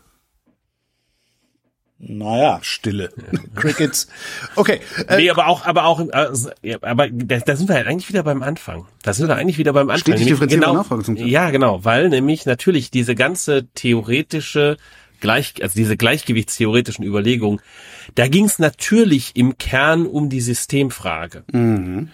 Naja. 1.98 2.58
Stille. 2.62 3.10
Crickets. 3.54 4.08
Okay. 4.56 4.80
Äh, 5.06 5.18
nee, 5.18 5.30
aber 5.30 5.46
auch, 5.48 5.66
aber 5.66 5.84
auch, 5.84 6.00
äh, 6.00 6.76
aber 6.80 7.08
da, 7.10 7.38
da 7.38 7.56
sind 7.56 7.68
wir 7.68 7.76
halt 7.76 7.86
eigentlich 7.86 8.08
wieder 8.08 8.22
beim 8.22 8.42
Anfang. 8.42 8.86
Da 9.02 9.12
sind 9.12 9.28
wir 9.28 9.36
eigentlich 9.36 9.58
wieder 9.58 9.74
beim 9.74 9.90
Anfang. 9.90 10.14
Stetig 10.14 10.26
differenzierte 10.26 10.64
genau, 10.64 10.78
Nachfrage 10.78 11.04
zum 11.04 11.16
Ja, 11.16 11.50
genau, 11.50 11.84
weil 11.84 12.08
nämlich 12.08 12.46
natürlich 12.46 12.90
diese 12.90 13.14
ganze 13.14 13.68
theoretische 13.74 14.76
Gleich, 15.20 15.62
also 15.62 15.74
diese 15.74 15.98
gleichgewichtstheoretischen 15.98 17.04
Überlegungen, 17.04 17.60
da 18.14 18.26
ging 18.26 18.46
es 18.46 18.58
natürlich 18.58 19.32
im 19.34 19.58
Kern 19.58 20.06
um 20.06 20.30
die 20.30 20.40
Systemfrage. 20.40 21.44
Mhm. 21.52 22.08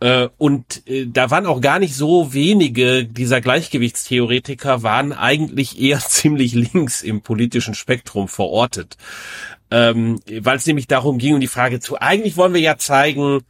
Äh, 0.00 0.28
und 0.38 0.86
äh, 0.86 1.06
da 1.06 1.30
waren 1.30 1.46
auch 1.46 1.60
gar 1.60 1.78
nicht 1.78 1.94
so 1.94 2.32
wenige 2.34 3.04
dieser 3.04 3.40
Gleichgewichtstheoretiker, 3.40 4.82
waren 4.82 5.12
eigentlich 5.12 5.80
eher 5.80 5.98
ziemlich 6.06 6.54
links 6.54 7.02
im 7.02 7.22
politischen 7.22 7.74
Spektrum 7.74 8.28
verortet. 8.28 8.96
Ähm, 9.70 10.20
Weil 10.40 10.58
es 10.58 10.66
nämlich 10.66 10.86
darum 10.86 11.18
ging, 11.18 11.34
um 11.34 11.40
die 11.40 11.48
Frage 11.48 11.80
zu, 11.80 12.00
eigentlich 12.00 12.36
wollen 12.36 12.54
wir 12.54 12.60
ja 12.60 12.76
zeigen, 12.78 13.40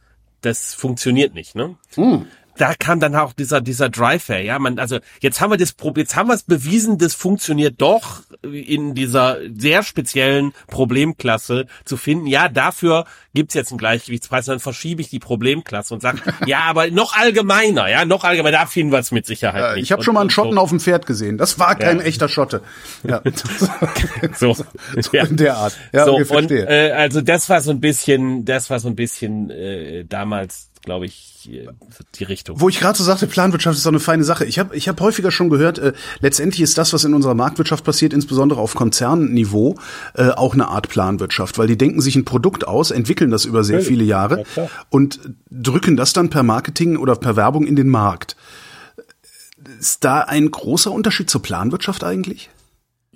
das 0.41 0.73
funktioniert 0.73 1.33
nicht, 1.33 1.55
ne? 1.55 1.75
Hm 1.95 2.25
da 2.57 2.73
kam 2.73 2.99
dann 2.99 3.15
auch 3.15 3.33
dieser 3.33 3.61
dieser 3.61 3.89
Drive 3.89 4.29
her. 4.29 4.41
Ja, 4.41 4.59
man 4.59 4.79
also 4.79 4.99
jetzt 5.21 5.41
haben 5.41 5.51
wir 5.51 5.57
das 5.57 5.75
jetzt 5.95 6.15
haben 6.15 6.27
wir 6.27 6.33
es 6.33 6.43
bewiesen, 6.43 6.97
das 6.97 7.13
funktioniert 7.13 7.75
doch 7.81 8.21
in 8.43 8.95
dieser 8.95 9.37
sehr 9.55 9.83
speziellen 9.83 10.53
Problemklasse 10.67 11.67
zu 11.85 11.97
finden. 11.97 12.27
Ja, 12.27 12.49
dafür 12.49 13.05
gibt's 13.33 13.53
jetzt 13.53 13.71
einen 13.71 13.77
Gleichgewichtspreis, 13.77 14.45
dann 14.45 14.59
verschiebe 14.59 15.01
ich 15.01 15.09
die 15.09 15.19
Problemklasse 15.19 15.93
und 15.93 16.01
sage, 16.01 16.19
ja, 16.45 16.61
aber 16.61 16.89
noch 16.89 17.15
allgemeiner, 17.15 17.87
ja, 17.87 18.05
noch 18.05 18.23
allgemeiner, 18.23 18.59
da 18.59 18.65
finden 18.65 18.91
wir 18.91 18.99
es 18.99 19.11
mit 19.11 19.25
Sicherheit 19.25 19.75
nicht. 19.75 19.83
Ich 19.83 19.91
habe 19.91 20.03
schon 20.03 20.15
mal 20.15 20.21
einen 20.21 20.29
Schotten 20.29 20.55
so. 20.55 20.59
auf 20.59 20.69
dem 20.69 20.79
Pferd 20.79 21.05
gesehen. 21.05 21.37
Das 21.37 21.59
war 21.59 21.75
kein 21.75 21.99
ja. 21.99 22.05
echter 22.05 22.29
Schotte. 22.29 22.61
Ja. 23.03 23.21
so, 24.33 24.53
so, 24.53 24.65
ja. 25.11 25.25
in 25.25 25.37
der 25.37 25.57
Art. 25.57 25.77
Ja, 25.93 26.05
so. 26.05 26.15
Und, 26.15 26.51
äh, 26.51 26.91
also 26.95 27.21
das 27.21 27.49
war 27.49 27.61
so 27.61 27.71
ein 27.71 27.79
bisschen, 27.79 28.45
das 28.45 28.69
war 28.69 28.79
so 28.79 28.87
ein 28.87 28.95
bisschen 28.95 29.49
äh, 29.49 30.05
damals 30.05 30.71
glaube 30.87 31.05
ich, 31.05 31.49
die 32.15 32.23
Richtung. 32.23 32.61
Wo 32.61 32.69
ich 32.69 32.79
gerade 32.79 32.97
so 32.97 33.03
sagte, 33.03 33.27
Planwirtschaft 33.27 33.75
ist 33.75 33.85
doch 33.85 33.91
eine 33.91 33.99
feine 33.99 34.23
Sache. 34.23 34.45
Ich 34.45 34.57
habe 34.57 34.73
ich 34.73 34.87
hab 34.87 35.01
häufiger 35.01 35.31
schon 35.31 35.49
gehört, 35.49 35.79
äh, 35.79 35.91
letztendlich 36.21 36.61
ist 36.61 36.77
das, 36.77 36.93
was 36.93 37.03
in 37.03 37.13
unserer 37.13 37.33
Marktwirtschaft 37.33 37.83
passiert, 37.83 38.13
insbesondere 38.13 38.61
auf 38.61 38.73
Konzernniveau, 38.73 39.75
äh, 40.13 40.29
auch 40.29 40.53
eine 40.53 40.69
Art 40.69 40.87
Planwirtschaft, 40.87 41.57
weil 41.57 41.67
die 41.67 41.77
denken 41.77 41.99
sich 41.99 42.15
ein 42.15 42.23
Produkt 42.23 42.65
aus, 42.65 42.91
entwickeln 42.91 43.31
das 43.31 43.43
über 43.43 43.65
sehr 43.65 43.81
viele 43.81 44.05
Jahre 44.05 44.45
ja, 44.55 44.69
und 44.89 45.19
drücken 45.51 45.97
das 45.97 46.13
dann 46.13 46.29
per 46.29 46.43
Marketing 46.43 46.95
oder 46.95 47.17
per 47.17 47.35
Werbung 47.35 47.67
in 47.67 47.75
den 47.75 47.89
Markt. 47.89 48.37
Ist 49.81 50.05
da 50.05 50.21
ein 50.21 50.49
großer 50.49 50.89
Unterschied 50.89 51.29
zur 51.29 51.41
Planwirtschaft 51.41 52.05
eigentlich? 52.05 52.49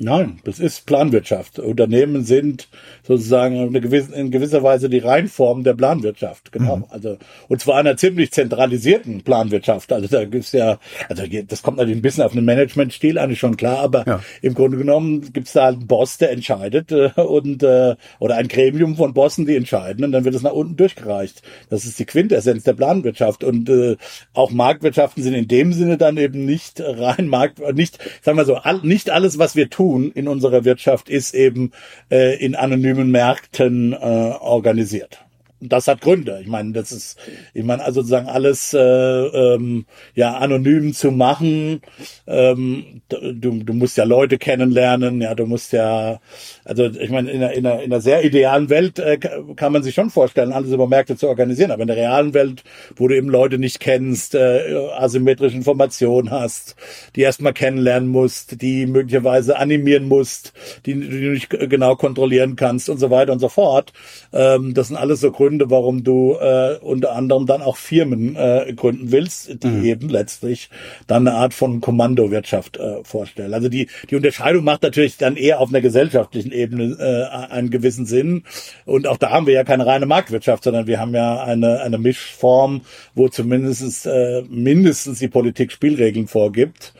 Nein, 0.03 0.39
das 0.46 0.60
ist 0.60 0.88
Planwirtschaft. 0.88 1.60
Unternehmen 1.60 2.24
sind 2.24 2.70
sozusagen 3.03 3.60
eine 3.60 3.81
gewisse, 3.81 4.15
in 4.15 4.31
gewisser 4.31 4.63
Weise 4.63 4.89
die 4.89 4.98
Reinform 4.98 5.63
der 5.63 5.75
Planwirtschaft. 5.75 6.51
Genau. 6.51 6.77
Mhm. 6.77 6.86
Also, 6.89 7.17
und 7.48 7.62
zwar 7.62 7.77
einer 7.77 7.98
ziemlich 7.98 8.31
zentralisierten 8.31 9.22
Planwirtschaft. 9.22 9.93
Also 9.93 10.08
da 10.08 10.25
gibt's 10.25 10.53
ja, 10.53 10.79
also 11.08 11.24
das 11.48 11.62
kommt 11.62 11.77
natürlich 11.77 12.00
ein 12.00 12.01
bisschen 12.01 12.24
auf 12.24 12.31
den 12.31 12.46
Managementstil 12.46 13.20
eigentlich 13.20 13.38
schon 13.38 13.58
klar, 13.58 13.77
aber 13.79 14.03
ja. 14.08 14.24
im 14.41 14.55
Grunde 14.55 14.77
genommen 14.77 15.34
gibt's 15.34 15.53
da 15.53 15.67
einen 15.67 15.86
Boss, 15.86 16.17
der 16.17 16.31
entscheidet 16.31 16.91
äh, 16.91 17.12
und 17.22 17.62
äh, 17.62 17.96
oder 18.17 18.38
ein 18.38 18.48
Gremium 18.48 18.96
von 18.96 19.13
Bossen, 19.13 19.46
die 19.46 19.55
entscheiden 19.55 20.03
und 20.03 20.13
dann 20.13 20.25
wird 20.25 20.34
es 20.34 20.41
nach 20.41 20.53
unten 20.53 20.77
durchgereicht. 20.77 21.43
Das 21.70 21.86
ist 21.86 22.00
die 22.00 22.05
Quintessenz 22.05 22.63
der 22.63 22.74
Planwirtschaft. 22.74 23.43
Und 23.43 23.70
äh, 23.70 23.98
auch 24.34 24.50
Marktwirtschaften 24.50 25.22
sind 25.22 25.36
in 25.36 25.48
dem 25.48 25.74
Sinne 25.74 26.00
dann 26.00 26.17
eben 26.17 26.43
nicht 26.46 26.81
rein 26.84 27.27
Markt, 27.27 27.60
nicht, 27.75 28.00
sagen 28.24 28.38
wir 28.38 28.46
so, 28.46 28.55
all, 28.55 28.79
nicht 28.81 29.12
alles, 29.12 29.38
was 29.38 29.55
wir 29.55 29.70
tun, 29.70 29.91
tun 29.92 30.12
in 30.12 30.28
unserer 30.28 30.66
Wirtschaft, 30.66 31.10
ist 31.10 31.34
eben 31.34 31.72
äh, 32.10 32.44
in 32.44 32.56
anonymen 32.56 33.12
Märkten 33.12 33.94
äh, 33.94 33.96
organisiert 33.96 35.26
das 35.62 35.88
hat 35.88 36.01
Gründe. 36.01 36.39
Ich 36.41 36.48
meine, 36.48 36.74
das 36.74 36.91
ist, 36.91 37.18
ich 37.53 37.63
meine, 37.63 37.84
also 37.84 38.01
sozusagen 38.01 38.27
alles 38.27 38.74
äh, 38.74 38.80
ähm, 38.80 39.86
ja 40.15 40.34
anonym 40.38 40.94
zu 40.94 41.12
machen. 41.12 41.82
Ähm, 42.25 43.01
du, 43.10 43.63
du 43.63 43.74
musst 43.74 43.98
ja 43.98 44.03
Leute 44.03 44.38
kennenlernen, 44.38 45.22
ja, 45.22 45.36
du 45.36 45.46
musst 45.46 45.72
ja, 45.72 46.20
also 46.65 46.86
ich 46.86 47.10
meine, 47.10 47.30
in 47.32 47.44
einer, 47.44 47.53
in 47.53 47.65
einer, 47.65 47.84
in 47.84 47.91
einer 47.91 48.01
sehr 48.01 48.25
idealen 48.25 48.70
Welt 48.70 48.98
äh, 49.00 49.18
kann 49.56 49.72
man 49.72 49.84
sich 49.84 49.94
schon 49.94 50.10
vorstellen, 50.10 50.51
alles 50.51 50.72
über 50.72 50.88
Märkte 50.88 51.15
zu 51.15 51.27
organisieren. 51.27 51.72
Aber 51.72 51.84
in 51.84 51.88
der 51.88 51.98
realen 51.98 52.34
Welt, 52.34 52.63
wo 52.96 53.08
du 53.08 53.15
eben 53.15 53.30
Leute 53.30 53.60
nicht 53.60 53.80
kennst, 53.80 54.34
äh, 54.34 54.75
asymmetrische 54.98 55.56
Informationen 55.56 56.32
hast, 56.32 56.75
die 57.15 57.22
erstmal 57.22 57.53
kennenlernen 57.53 58.10
musst, 58.10 58.62
die 58.62 58.88
möglicherweise 58.88 59.58
animieren 59.58 60.08
musst, 60.08 60.53
die, 60.86 60.96
die 60.96 61.22
du 61.22 61.32
nicht 61.32 61.50
genau 61.50 61.96
kontrollieren 61.96 62.56
kannst 62.56 62.89
und 62.89 62.98
so 62.98 63.12
weiter 63.12 63.32
und 63.32 63.39
so 63.39 63.50
fort. 63.50 63.94
Ähm, 64.34 64.74
das 64.74 64.88
sind 64.88 64.98
alles 64.98 65.20
so 65.20 65.32
Gründe, 65.32 65.50
Gründe, 65.51 65.70
warum 65.70 66.05
du 66.05 66.38
äh, 66.39 66.77
unter 66.79 67.13
anderem 67.13 67.46
dann 67.46 67.62
auch 67.62 67.75
Firmen 67.75 68.38
äh, 68.38 68.72
gründen 68.74 69.12
willst, 69.12 69.63
die 69.63 69.67
mhm. 69.67 69.84
eben 69.84 70.10
letztlich 70.10 70.70
dann 71.08 71.27
eine 71.27 71.36
Art 71.36 71.53
von 71.53 71.81
Kommandowirtschaft 71.81 72.77
äh, 72.77 73.03
vorstellen. 73.03 73.53
Also 73.53 73.67
die, 73.67 73.89
die 74.10 74.15
Unterscheidung 74.15 74.63
macht 74.63 74.84
natürlich 74.84 75.17
dann 75.17 75.36
eher 75.36 75.60
auf 75.60 75.70
einer 75.70 75.81
gesellschaftlichen 75.81 76.53
Ebene 76.53 76.96
äh, 77.00 77.51
einen 77.51 77.70
gewissen 77.70 78.05
Sinn. 78.05 78.43
Und 78.86 79.08
auch 79.08 79.17
da 79.17 79.31
haben 79.31 79.46
wir 79.46 79.53
ja 79.53 79.65
keine 79.65 79.86
reine 79.86 80.05
Marktwirtschaft, 80.05 80.63
sondern 80.63 80.88
wir 80.88 81.01
haben 81.01 81.13
ja 81.13 81.43
eine, 81.43 81.81
eine 81.81 81.98
Mischform, 81.98 82.81
wo 83.13 83.27
zumindest 83.27 84.05
äh, 84.05 84.43
mindestens 84.50 85.20
die 85.20 85.27
Politik 85.27 85.74
Spielregeln 85.74 86.27
vorgibt. 86.27 86.93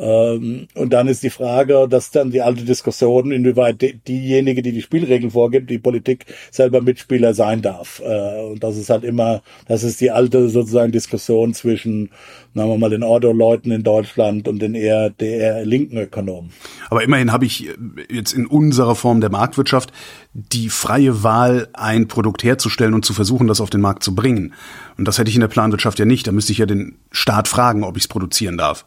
Ähm, 0.00 0.68
und 0.74 0.92
dann 0.92 1.08
ist 1.08 1.22
die 1.22 1.30
Frage, 1.30 1.88
dass 1.88 2.10
dann 2.10 2.30
die 2.30 2.40
alte 2.40 2.64
Diskussion, 2.64 3.32
inwieweit 3.32 3.82
die, 3.82 3.98
diejenige, 3.98 4.62
die 4.62 4.72
die 4.72 4.82
Spielregeln 4.82 5.32
vorgibt, 5.32 5.70
die 5.70 5.78
Politik 5.78 6.26
selber 6.50 6.80
Mitspieler 6.80 7.34
sein 7.34 7.62
darf. 7.62 8.00
Äh, 8.04 8.42
und 8.42 8.62
das 8.62 8.76
ist 8.76 8.90
halt 8.90 9.02
immer, 9.02 9.42
das 9.66 9.82
ist 9.82 10.00
die 10.00 10.10
alte 10.10 10.48
sozusagen 10.48 10.92
Diskussion 10.92 11.52
zwischen, 11.52 12.10
sagen 12.54 12.70
wir 12.70 12.78
mal, 12.78 12.90
den 12.90 13.02
Ordo-Leuten 13.02 13.72
in 13.72 13.82
Deutschland 13.82 14.46
und 14.46 14.60
den 14.60 14.74
eher, 14.74 15.10
der 15.10 15.38
eher 15.38 15.66
linken 15.66 15.98
Ökonomen. 15.98 16.50
Aber 16.90 17.02
immerhin 17.02 17.32
habe 17.32 17.44
ich 17.44 17.68
jetzt 18.08 18.32
in 18.32 18.46
unserer 18.46 18.94
Form 18.94 19.20
der 19.20 19.30
Marktwirtschaft 19.30 19.92
die 20.32 20.68
freie 20.68 21.24
Wahl, 21.24 21.68
ein 21.72 22.06
Produkt 22.06 22.44
herzustellen 22.44 22.94
und 22.94 23.04
zu 23.04 23.14
versuchen, 23.14 23.48
das 23.48 23.60
auf 23.60 23.70
den 23.70 23.80
Markt 23.80 24.04
zu 24.04 24.14
bringen. 24.14 24.54
Und 24.96 25.06
das 25.08 25.18
hätte 25.18 25.28
ich 25.28 25.34
in 25.34 25.40
der 25.40 25.48
Planwirtschaft 25.48 25.98
ja 25.98 26.04
nicht. 26.04 26.26
Da 26.26 26.32
müsste 26.32 26.52
ich 26.52 26.58
ja 26.58 26.66
den 26.66 26.98
Staat 27.10 27.48
fragen, 27.48 27.82
ob 27.82 27.96
ich 27.96 28.04
es 28.04 28.08
produzieren 28.08 28.56
darf. 28.56 28.86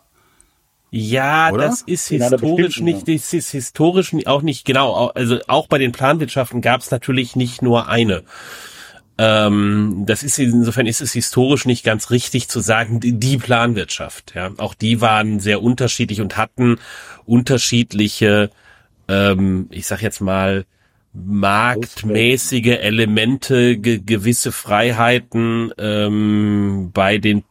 Ja, 0.93 1.51
Oder? 1.51 1.67
das 1.67 1.81
ist 1.83 2.09
historisch 2.09 2.81
nicht, 2.81 3.07
das 3.07 3.33
ist 3.33 3.51
historisch 3.51 4.13
auch 4.25 4.41
nicht 4.41 4.65
genau. 4.65 5.07
Also 5.07 5.39
auch 5.47 5.67
bei 5.67 5.77
den 5.77 5.93
Planwirtschaften 5.93 6.59
gab 6.59 6.81
es 6.81 6.91
natürlich 6.91 7.37
nicht 7.37 7.61
nur 7.61 7.87
eine. 7.87 8.23
Ähm, 9.17 10.03
das 10.05 10.21
ist 10.21 10.37
insofern 10.37 10.87
ist 10.87 10.99
es 10.99 11.13
historisch 11.13 11.65
nicht 11.65 11.85
ganz 11.85 12.11
richtig 12.11 12.49
zu 12.49 12.59
sagen 12.59 12.99
die 12.99 13.37
Planwirtschaft. 13.37 14.33
Ja, 14.35 14.51
auch 14.57 14.73
die 14.73 14.99
waren 14.99 15.39
sehr 15.39 15.61
unterschiedlich 15.63 16.19
und 16.19 16.35
hatten 16.35 16.77
unterschiedliche, 17.25 18.49
ähm, 19.07 19.67
ich 19.71 19.87
sag 19.87 20.01
jetzt 20.01 20.19
mal 20.19 20.65
marktmäßige 21.13 22.79
Elemente, 22.81 23.77
ge 23.77 24.01
gewisse 24.05 24.51
Freiheiten 24.51 25.71
ähm, 25.77 26.91
bei 26.93 27.17
den 27.17 27.43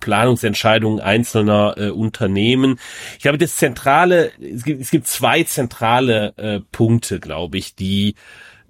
Planungsentscheidungen 0.00 1.00
einzelner 1.00 1.74
äh, 1.76 1.90
Unternehmen. 1.90 2.78
Ich 3.16 3.22
glaube, 3.22 3.38
das 3.38 3.56
zentrale, 3.56 4.32
es 4.40 4.64
gibt, 4.64 4.80
es 4.80 4.90
gibt 4.90 5.06
zwei 5.06 5.42
zentrale 5.44 6.34
äh, 6.36 6.60
Punkte, 6.72 7.20
glaube 7.20 7.58
ich, 7.58 7.74
die 7.74 8.14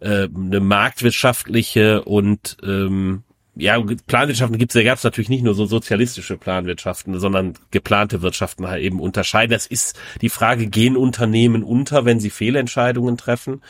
äh, 0.00 0.28
eine 0.34 0.60
marktwirtschaftliche 0.60 2.04
und 2.04 2.56
ähm, 2.62 3.22
ja, 3.58 3.82
Planwirtschaften 4.06 4.58
gibt's, 4.58 4.74
da 4.74 4.82
gab 4.82 4.98
es 4.98 5.04
natürlich 5.04 5.30
nicht 5.30 5.42
nur 5.42 5.54
so 5.54 5.64
sozialistische 5.64 6.36
Planwirtschaften, 6.36 7.18
sondern 7.18 7.54
geplante 7.70 8.20
Wirtschaften 8.20 8.68
halt 8.68 8.82
eben 8.82 9.00
unterscheiden. 9.00 9.52
Das 9.52 9.66
ist 9.66 9.98
die 10.20 10.28
Frage, 10.28 10.66
gehen 10.66 10.96
Unternehmen 10.96 11.64
unter, 11.64 12.04
wenn 12.04 12.20
sie 12.20 12.28
Fehlentscheidungen 12.28 13.16
treffen? 13.16 13.62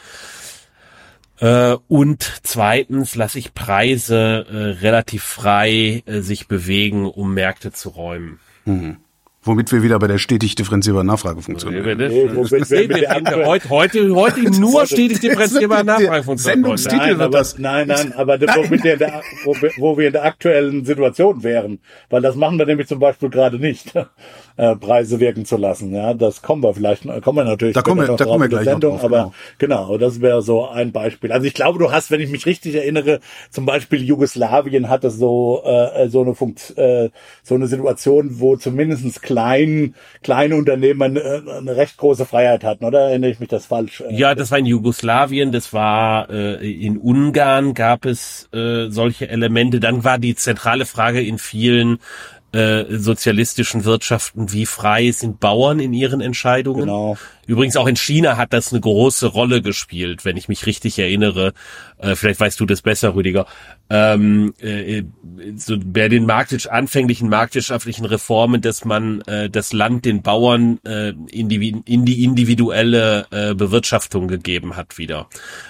Äh, 1.38 1.76
und 1.88 2.40
zweitens 2.42 3.14
lasse 3.14 3.38
ich 3.38 3.54
Preise 3.54 4.46
äh, 4.48 4.56
relativ 4.80 5.22
frei 5.22 6.02
äh, 6.06 6.20
sich 6.20 6.48
bewegen, 6.48 7.06
um 7.06 7.34
Märkte 7.34 7.72
zu 7.72 7.90
räumen. 7.90 8.40
Mhm. 8.64 8.98
Womit 9.46 9.70
wir 9.70 9.80
wieder 9.84 10.00
bei 10.00 10.08
der 10.08 10.18
stetig 10.18 10.56
differenzierbaren 10.56 11.06
Nachfragefunktion 11.06 11.72
nee, 11.72 11.94
nee, 11.94 12.28
heute, 12.34 13.70
heute, 13.70 14.14
heute 14.14 14.40
nur 14.60 14.86
stetig 14.86 15.20
differenzierbare 15.20 15.84
Nachfragefunktion. 15.84 16.54
Sendungstitel 16.54 17.16
wird 17.16 17.32
das. 17.32 17.56
Nein, 17.56 17.86
nein, 17.86 18.12
aber 18.12 18.38
nein. 18.38 18.56
Womit 18.56 18.82
wir 18.82 18.96
der, 18.96 19.22
wo, 19.44 19.54
wo 19.76 19.98
wir 19.98 20.08
in 20.08 20.14
der 20.14 20.24
aktuellen 20.24 20.84
Situation 20.84 21.44
wären. 21.44 21.78
Weil 22.10 22.22
das 22.22 22.34
machen 22.34 22.58
wir 22.58 22.66
nämlich 22.66 22.88
zum 22.88 22.98
Beispiel 22.98 23.30
gerade 23.30 23.58
nicht. 23.58 23.92
Äh, 24.58 24.74
Preise 24.76 25.20
wirken 25.20 25.44
zu 25.44 25.58
lassen. 25.58 25.94
Ja, 25.94 26.14
das 26.14 26.40
kommen 26.40 26.62
wir 26.62 26.72
vielleicht, 26.72 27.02
kommen 27.22 27.36
wir 27.36 27.44
natürlich. 27.44 27.74
Da 27.74 27.82
kommen 27.82 28.08
wir, 28.08 28.16
da 28.16 28.24
kommen 28.24 28.40
wir 28.40 28.48
gleich 28.48 28.64
Sendung, 28.64 28.92
drauf, 28.92 29.04
aber 29.04 29.32
genau. 29.58 29.88
genau, 29.88 29.98
das 29.98 30.22
wäre 30.22 30.40
so 30.40 30.66
ein 30.66 30.92
Beispiel. 30.92 31.30
Also 31.30 31.46
ich 31.46 31.52
glaube, 31.52 31.78
du 31.78 31.92
hast, 31.92 32.10
wenn 32.10 32.22
ich 32.22 32.30
mich 32.30 32.46
richtig 32.46 32.74
erinnere, 32.74 33.20
zum 33.50 33.66
Beispiel 33.66 34.02
Jugoslawien 34.02 34.88
hatte 34.88 35.10
so 35.10 35.62
äh, 35.62 36.08
so 36.08 36.22
eine 36.22 36.34
Funkt, 36.34 36.72
äh, 36.78 37.10
so 37.42 37.54
eine 37.54 37.66
Situation, 37.66 38.40
wo 38.40 38.56
zumindestens 38.56 39.20
klein 39.36 39.94
kleine 40.22 40.56
Unternehmen 40.56 41.02
eine, 41.02 41.42
eine 41.58 41.76
recht 41.76 41.96
große 41.96 42.24
Freiheit 42.24 42.64
hatten, 42.64 42.84
oder 42.84 43.00
erinnere 43.10 43.30
ich 43.30 43.40
mich 43.40 43.48
das 43.48 43.66
falsch? 43.66 44.02
Ja, 44.10 44.34
das 44.34 44.50
war 44.50 44.58
in 44.58 44.66
Jugoslawien, 44.66 45.52
das 45.52 45.72
war 45.72 46.30
äh, 46.30 46.70
in 46.70 46.96
Ungarn 46.98 47.74
gab 47.74 48.06
es 48.06 48.48
äh, 48.52 48.88
solche 48.88 49.28
Elemente. 49.28 49.80
Dann 49.80 50.04
war 50.04 50.18
die 50.18 50.34
zentrale 50.34 50.86
Frage 50.86 51.20
in 51.20 51.38
vielen 51.38 51.98
äh, 52.52 52.84
sozialistischen 52.88 53.84
Wirtschaften, 53.84 54.52
wie 54.52 54.64
frei 54.64 55.10
sind 55.10 55.40
Bauern 55.40 55.78
in 55.78 55.92
ihren 55.92 56.20
Entscheidungen. 56.20 56.80
Genau. 56.80 57.18
Übrigens 57.46 57.76
auch 57.76 57.86
in 57.86 57.96
China 57.96 58.36
hat 58.36 58.52
das 58.52 58.72
eine 58.72 58.80
große 58.80 59.26
Rolle 59.26 59.60
gespielt, 59.60 60.24
wenn 60.24 60.36
ich 60.36 60.48
mich 60.48 60.64
richtig 60.64 60.98
erinnere. 60.98 61.52
Äh, 61.98 62.14
vielleicht 62.14 62.40
weißt 62.40 62.58
du 62.58 62.64
das 62.64 62.82
besser, 62.82 63.14
Rüdiger. 63.14 63.46
Ähm, 63.88 64.52
äh, 64.60 65.04
so 65.56 65.76
bei 65.78 66.08
den 66.08 66.26
marktisch, 66.26 66.66
anfänglichen 66.66 67.28
marktwirtschaftlichen 67.28 68.04
Reformen, 68.04 68.60
dass 68.60 68.84
man 68.84 69.20
äh, 69.22 69.48
das 69.48 69.72
Land 69.72 70.04
den 70.04 70.22
Bauern 70.22 70.78
äh, 70.84 71.12
in, 71.30 71.48
die, 71.48 71.82
in 71.84 72.04
die 72.04 72.24
individuelle 72.24 73.26
äh, 73.30 73.54
Bewirtschaftung 73.54 74.26
gegeben 74.26 74.76
hat 74.76 74.98
wieder 74.98 75.28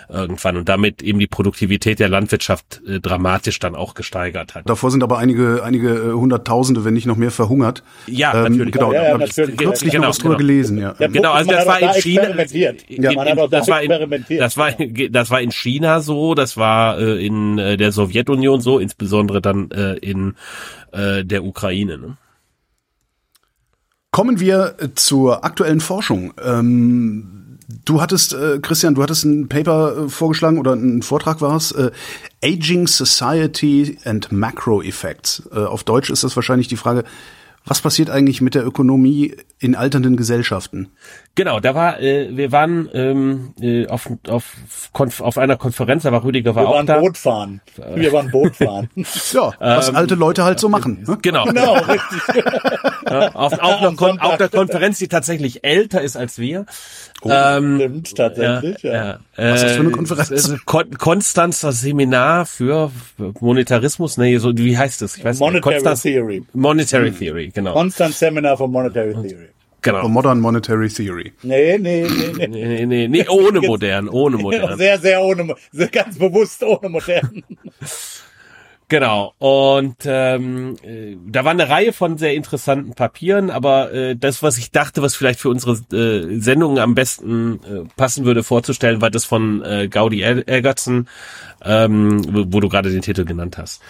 irgendwann 0.08 0.56
und 0.56 0.68
damit 0.68 1.02
eben 1.02 1.18
die 1.18 1.26
Produktivität 1.26 1.98
der 1.98 2.08
Landwirtschaft 2.08 2.80
äh, 2.86 3.00
dramatisch 3.00 3.58
dann 3.58 3.74
auch 3.74 3.94
gesteigert 3.94 4.54
hat. 4.54 4.68
Davor 4.68 4.90
sind 4.90 5.02
aber 5.02 5.18
einige 5.18 5.62
einige 5.62 5.90
äh, 5.90 6.12
hunderttausende, 6.12 6.84
wenn 6.84 6.94
nicht 6.94 7.06
noch 7.06 7.16
mehr 7.16 7.30
verhungert. 7.30 7.82
Ja, 8.06 8.46
ähm, 8.46 8.52
natürlich. 8.52 8.72
Genau, 8.72 8.92
ja, 8.92 9.02
ja, 9.02 9.18
natürlich. 9.18 9.56
kürzlich 9.56 9.92
genau, 9.92 10.04
noch 10.04 10.08
was 10.10 10.18
drüber 10.18 10.36
genau. 10.36 10.48
gelesen. 10.48 10.78
Ja. 10.78 10.92
Genau, 10.92 11.32
also 11.32 11.50
das 11.50 11.66
war 11.66 11.80
in 11.80 12.00
China. 12.00 12.22
Ja, 12.88 13.12
man 13.12 13.28
hat 13.28 13.38
auch 13.38 13.50
das 13.50 13.68
war 13.68 13.82
in, 13.82 14.24
das 14.38 14.56
war 14.56 14.70
das 15.10 15.30
war 15.30 15.40
in 15.40 15.50
China 15.50 16.00
so, 16.00 16.34
das 16.34 16.56
war 16.56 16.98
äh, 16.98 17.26
in 17.26 17.58
äh, 17.58 17.76
der 17.76 17.92
Sowjetunion 17.92 18.05
so, 18.60 18.78
insbesondere 18.78 19.40
dann 19.40 19.70
äh, 19.70 19.94
in 19.94 20.34
äh, 20.92 21.24
der 21.24 21.44
Ukraine. 21.44 21.98
Ne? 21.98 22.16
Kommen 24.10 24.40
wir 24.40 24.76
zur 24.94 25.44
aktuellen 25.44 25.80
Forschung. 25.80 26.32
Ähm, 26.42 27.36
Du 27.84 28.00
hattest, 28.00 28.32
äh, 28.32 28.60
Christian, 28.60 28.94
du 28.94 29.02
hattest 29.02 29.24
ein 29.24 29.48
Paper 29.48 30.04
äh, 30.04 30.08
vorgeschlagen 30.08 30.58
oder 30.58 30.74
ein 30.74 31.02
Vortrag 31.02 31.40
war 31.40 31.56
es, 31.56 31.72
äh, 31.72 31.90
Aging 32.42 32.86
Society 32.86 33.98
and 34.04 34.30
Macro 34.30 34.82
Effects. 34.82 35.42
Äh, 35.52 35.58
auf 35.58 35.82
Deutsch 35.82 36.10
ist 36.10 36.22
das 36.22 36.36
wahrscheinlich 36.36 36.68
die 36.68 36.76
Frage, 36.76 37.04
Was 37.68 37.80
passiert 37.80 38.10
eigentlich 38.10 38.40
mit 38.40 38.54
der 38.54 38.64
Ökonomie 38.64 39.34
in 39.58 39.74
alternden 39.74 40.16
Gesellschaften? 40.16 40.88
Genau, 41.36 41.60
da 41.60 41.74
war, 41.74 42.00
äh, 42.00 42.34
wir 42.34 42.50
waren 42.50 42.88
ähm, 42.94 43.52
äh, 43.60 43.86
auf, 43.88 44.08
auf, 44.26 44.56
Konf 44.92 45.20
auf 45.20 45.36
einer 45.36 45.56
Konferenz, 45.56 46.04
da 46.04 46.10
war 46.10 46.24
Rüdiger 46.24 46.54
war 46.54 46.62
wir 46.64 46.68
auch 46.70 46.74
waren 46.76 46.86
da. 46.86 46.98
Boot 46.98 47.18
fahren. 47.18 47.60
Wir 47.94 48.10
waren 48.12 48.30
Boot 48.30 48.56
fahren. 48.56 48.88
Ja, 48.94 49.52
was 49.60 49.94
alte 49.94 50.14
Leute 50.14 50.44
halt 50.44 50.58
so 50.58 50.70
machen. 50.70 51.04
Ne? 51.06 51.18
Genau. 51.20 51.44
genau, 51.46 51.74
richtig. 51.74 52.44
Ja, 53.08 53.32
auf, 53.34 53.52
auf, 53.52 53.80
einer 53.82 53.94
Kon 53.94 54.18
auf 54.18 54.36
der 54.36 54.48
Konferenz, 54.48 54.98
die 54.98 55.06
tatsächlich 55.06 55.62
älter 55.62 56.00
ist 56.00 56.16
als 56.16 56.38
wir. 56.38 56.66
ähm, 57.24 57.76
Stimmt, 57.78 58.16
tatsächlich. 58.16 58.82
Ja, 58.82 58.92
ja, 58.92 59.18
Was 59.36 59.62
ist 59.62 59.62
das 59.62 59.72
für 59.74 59.80
eine 59.80 59.88
äh, 59.90 59.92
Konferenz? 59.92 60.54
Kon 60.64 60.90
Konstanzer 60.90 61.70
Seminar 61.70 62.46
für 62.46 62.90
Monetarismus, 63.38 64.16
nee, 64.16 64.38
so 64.38 64.56
wie 64.56 64.76
heißt 64.76 65.02
es? 65.02 65.18
Ich 65.18 65.24
weiß 65.24 65.38
nicht. 65.38 65.40
Monetary 65.46 65.74
Konstanz- 65.74 66.02
Theory. 66.02 66.42
Monetary 66.52 67.12
Theory, 67.12 67.50
genau. 67.54 67.74
Constant 67.74 68.14
Seminar 68.14 68.56
for 68.56 68.66
Monetary 68.66 69.12
Theory. 69.12 69.50
Genau. 69.86 70.08
Modern 70.08 70.40
Monetary 70.40 70.88
Theory. 70.88 71.32
Nee, 71.42 71.78
nee, 71.78 72.02
nee, 72.08 72.32
nee. 72.36 72.46
Nee, 72.48 72.86
nee, 72.86 72.86
nee, 72.86 73.08
nee, 73.08 73.28
ohne 73.28 73.60
modern, 73.60 74.08
ohne 74.08 74.36
modern. 74.42 74.76
Sehr, 74.76 74.98
sehr 74.98 75.22
ohne, 75.22 75.54
sehr 75.70 75.88
ganz 75.88 76.18
bewusst 76.18 76.62
ohne 76.62 76.88
modern. 76.88 77.42
Genau. 78.88 79.34
Und 79.38 79.96
ähm, 80.04 80.76
äh, 80.84 81.16
da 81.26 81.44
war 81.44 81.50
eine 81.50 81.68
Reihe 81.68 81.92
von 81.92 82.18
sehr 82.18 82.34
interessanten 82.34 82.94
Papieren, 82.94 83.50
aber 83.50 83.92
äh, 83.92 84.14
das, 84.14 84.44
was 84.44 84.58
ich 84.58 84.70
dachte, 84.70 85.02
was 85.02 85.16
vielleicht 85.16 85.40
für 85.40 85.48
unsere 85.48 85.72
äh, 85.92 86.38
Sendung 86.38 86.78
am 86.78 86.94
besten 86.94 87.58
äh, 87.64 87.88
passen 87.96 88.24
würde, 88.24 88.44
vorzustellen, 88.44 89.00
war 89.00 89.10
das 89.10 89.24
von 89.24 89.60
äh, 89.64 89.88
Gaudi 89.88 90.22
Elgertsen, 90.22 91.08
ähm, 91.64 92.32
wo, 92.32 92.44
wo 92.46 92.60
du 92.60 92.68
gerade 92.68 92.92
den 92.92 93.02
Titel 93.02 93.24
genannt 93.24 93.58
hast. 93.58 93.82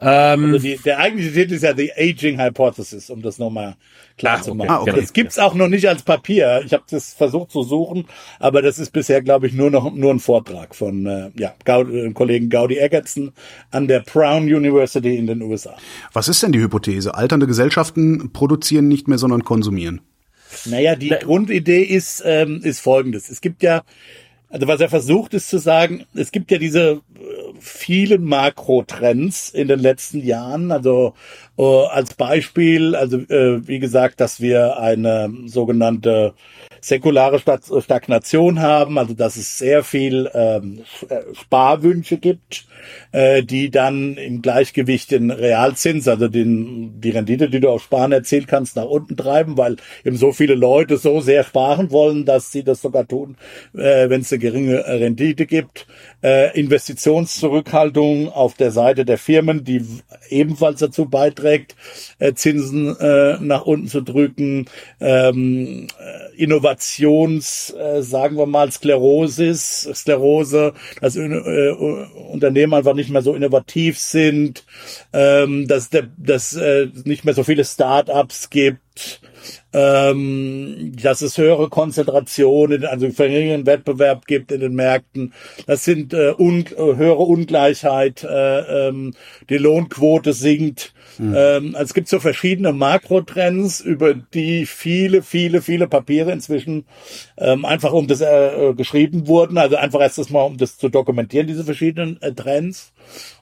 Ähm, 0.00 0.44
Also 0.54 0.58
die, 0.58 0.76
der 0.84 0.98
eigentliche 0.98 1.32
Titel 1.32 1.54
ist 1.54 1.62
ja 1.62 1.74
The 1.76 1.92
Aging 1.96 2.40
Hypothesis, 2.40 3.10
um 3.10 3.20
das 3.22 3.38
nochmal 3.38 3.76
klar 4.16 4.38
Ah, 4.38 4.42
zu 4.42 4.54
machen. 4.54 4.70
Ah, 4.70 4.80
okay. 4.82 4.92
Das 5.00 5.12
gibt's 5.12 5.38
auch 5.38 5.54
noch 5.54 5.68
nicht 5.68 5.88
als 5.88 6.02
Papier. 6.02 6.62
Ich 6.64 6.72
habe 6.72 6.84
das 6.90 7.14
versucht 7.14 7.50
zu 7.50 7.62
suchen, 7.62 8.06
aber 8.38 8.62
das 8.62 8.78
ist 8.78 8.90
bisher, 8.92 9.22
glaube 9.22 9.46
ich, 9.46 9.54
nur 9.54 9.70
noch 9.70 9.92
nur 9.92 10.12
ein 10.12 10.20
Vortrag 10.20 10.74
von 10.74 11.06
äh, 11.06 11.30
ja, 11.36 11.54
Gaudi, 11.64 11.98
äh, 11.98 12.12
Kollegen 12.12 12.48
Gaudi 12.48 12.78
Eggertson 12.78 13.32
an 13.70 13.88
der 13.88 14.00
Brown 14.00 14.42
University 14.44 15.16
in 15.16 15.26
den 15.26 15.42
USA. 15.42 15.76
Was 16.12 16.28
ist 16.28 16.42
denn 16.42 16.52
die 16.52 16.60
Hypothese? 16.60 17.14
Alternde 17.14 17.46
Gesellschaften 17.46 18.32
produzieren 18.32 18.88
nicht 18.88 19.08
mehr, 19.08 19.18
sondern 19.18 19.44
konsumieren. 19.44 20.00
Naja, 20.64 20.96
die 20.96 21.10
Grundidee 21.10 21.82
ist, 21.82 22.22
ähm, 22.24 22.60
ist 22.62 22.80
folgendes. 22.80 23.28
Es 23.28 23.40
gibt 23.40 23.62
ja, 23.62 23.82
also 24.48 24.66
was 24.66 24.80
er 24.80 24.88
versucht 24.88 25.34
ist 25.34 25.48
zu 25.50 25.58
sagen, 25.58 26.04
es 26.14 26.32
gibt 26.32 26.50
ja 26.50 26.56
diese 26.58 27.02
äh, 27.16 27.37
vielen 27.60 28.24
Makrotrends 28.24 29.50
in 29.50 29.68
den 29.68 29.80
letzten 29.80 30.20
Jahren. 30.20 30.72
Also 30.72 31.14
äh, 31.58 31.62
als 31.62 32.14
Beispiel, 32.14 32.94
also 32.94 33.18
äh, 33.18 33.66
wie 33.66 33.78
gesagt, 33.78 34.20
dass 34.20 34.40
wir 34.40 34.78
eine 34.78 35.32
sogenannte 35.46 36.34
säkulare 36.88 37.38
Stagnation 37.38 38.60
haben, 38.60 38.98
also 38.98 39.14
dass 39.14 39.36
es 39.36 39.58
sehr 39.58 39.84
viel 39.84 40.30
ähm, 40.34 40.84
Sparwünsche 41.32 42.16
gibt, 42.18 42.66
äh, 43.12 43.42
die 43.42 43.70
dann 43.70 44.16
im 44.16 44.42
Gleichgewicht 44.42 45.10
den 45.10 45.30
Realzins, 45.30 46.08
also 46.08 46.28
den, 46.28 47.00
die 47.00 47.10
Rendite, 47.10 47.50
die 47.50 47.60
du 47.60 47.68
auf 47.68 47.82
Sparen 47.82 48.12
erzielt 48.12 48.48
kannst, 48.48 48.76
nach 48.76 48.86
unten 48.86 49.16
treiben, 49.16 49.56
weil 49.58 49.76
eben 50.04 50.16
so 50.16 50.32
viele 50.32 50.54
Leute 50.54 50.96
so 50.96 51.20
sehr 51.20 51.44
sparen 51.44 51.90
wollen, 51.90 52.24
dass 52.24 52.50
sie 52.50 52.64
das 52.64 52.80
sogar 52.80 53.06
tun, 53.06 53.36
äh, 53.74 54.08
wenn 54.08 54.22
es 54.22 54.32
eine 54.32 54.38
geringe 54.38 54.84
Rendite 54.86 55.46
gibt. 55.46 55.86
Äh, 56.22 56.58
Investitionszurückhaltung 56.58 58.30
auf 58.30 58.54
der 58.54 58.70
Seite 58.70 59.04
der 59.04 59.18
Firmen, 59.18 59.62
die 59.64 59.84
ebenfalls 60.30 60.80
dazu 60.80 61.06
beiträgt, 61.06 61.76
äh, 62.18 62.32
Zinsen 62.32 62.96
äh, 62.98 63.38
nach 63.40 63.66
unten 63.66 63.88
zu 63.88 64.00
drücken. 64.00 64.66
Ähm, 65.00 65.86
äh, 65.98 66.42
Innovations, 66.78 67.70
äh, 67.70 68.02
sagen 68.02 68.36
wir 68.36 68.46
mal, 68.46 68.70
Sklerosis, 68.70 69.88
Sklerose, 69.94 70.72
dass 71.00 71.16
äh, 71.16 71.70
Unternehmen 72.30 72.74
einfach 72.74 72.94
nicht 72.94 73.10
mehr 73.10 73.22
so 73.22 73.34
innovativ 73.34 73.98
sind, 73.98 74.64
ähm, 75.12 75.66
dass, 75.66 75.90
der, 75.90 76.08
dass 76.16 76.54
äh, 76.54 76.88
nicht 77.04 77.24
mehr 77.24 77.34
so 77.34 77.42
viele 77.42 77.64
Start-ups 77.64 78.50
gibt, 78.50 79.20
ähm, 79.72 80.92
dass 81.00 81.22
es 81.22 81.38
höhere 81.38 81.68
Konzentrationen, 81.68 82.84
also 82.84 83.08
geringeren 83.08 83.66
Wettbewerb 83.66 84.26
gibt 84.26 84.52
in 84.52 84.60
den 84.60 84.74
Märkten. 84.74 85.32
Das 85.66 85.84
sind 85.84 86.14
äh, 86.14 86.34
un 86.36 86.66
äh, 86.66 86.76
höhere 86.76 87.18
Ungleichheit, 87.18 88.24
äh, 88.24 88.88
ähm, 88.88 89.14
die 89.48 89.58
Lohnquote 89.58 90.32
sinkt. 90.32 90.94
Ähm, 91.20 91.74
also 91.74 91.84
es 91.84 91.94
gibt 91.94 92.08
so 92.08 92.20
verschiedene 92.20 92.72
Makrotrends, 92.72 93.80
über 93.80 94.14
die 94.14 94.66
viele, 94.66 95.22
viele, 95.22 95.62
viele 95.62 95.88
Papiere 95.88 96.32
inzwischen 96.32 96.84
ähm, 97.36 97.64
einfach 97.64 97.92
um 97.92 98.06
das 98.06 98.20
äh, 98.20 98.70
äh, 98.70 98.74
geschrieben 98.74 99.26
wurden. 99.26 99.58
Also 99.58 99.76
einfach 99.76 100.00
erst 100.00 100.30
mal, 100.30 100.42
um 100.42 100.56
das 100.56 100.78
zu 100.78 100.88
dokumentieren, 100.88 101.46
diese 101.46 101.64
verschiedenen 101.64 102.20
äh, 102.22 102.32
Trends 102.32 102.92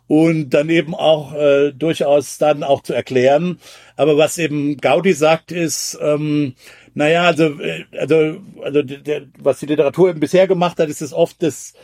und 0.08 0.50
dann 0.50 0.68
eben 0.70 0.94
auch 0.94 1.34
äh, 1.34 1.72
durchaus 1.72 2.38
dann 2.38 2.62
auch 2.62 2.82
zu 2.82 2.92
erklären. 2.92 3.58
Aber 3.96 4.16
was 4.16 4.38
eben 4.38 4.76
Gaudi 4.76 5.12
sagt, 5.12 5.52
ist, 5.52 5.98
ähm, 6.00 6.54
naja, 6.94 7.24
also, 7.24 7.60
äh, 7.60 7.84
also, 7.98 8.38
also 8.62 8.82
der, 8.82 9.22
was 9.38 9.60
die 9.60 9.66
Literatur 9.66 10.10
eben 10.10 10.20
bisher 10.20 10.46
gemacht 10.46 10.78
hat, 10.78 10.88
ist 10.88 11.02
es 11.02 11.12
oft 11.12 11.42
das 11.42 11.74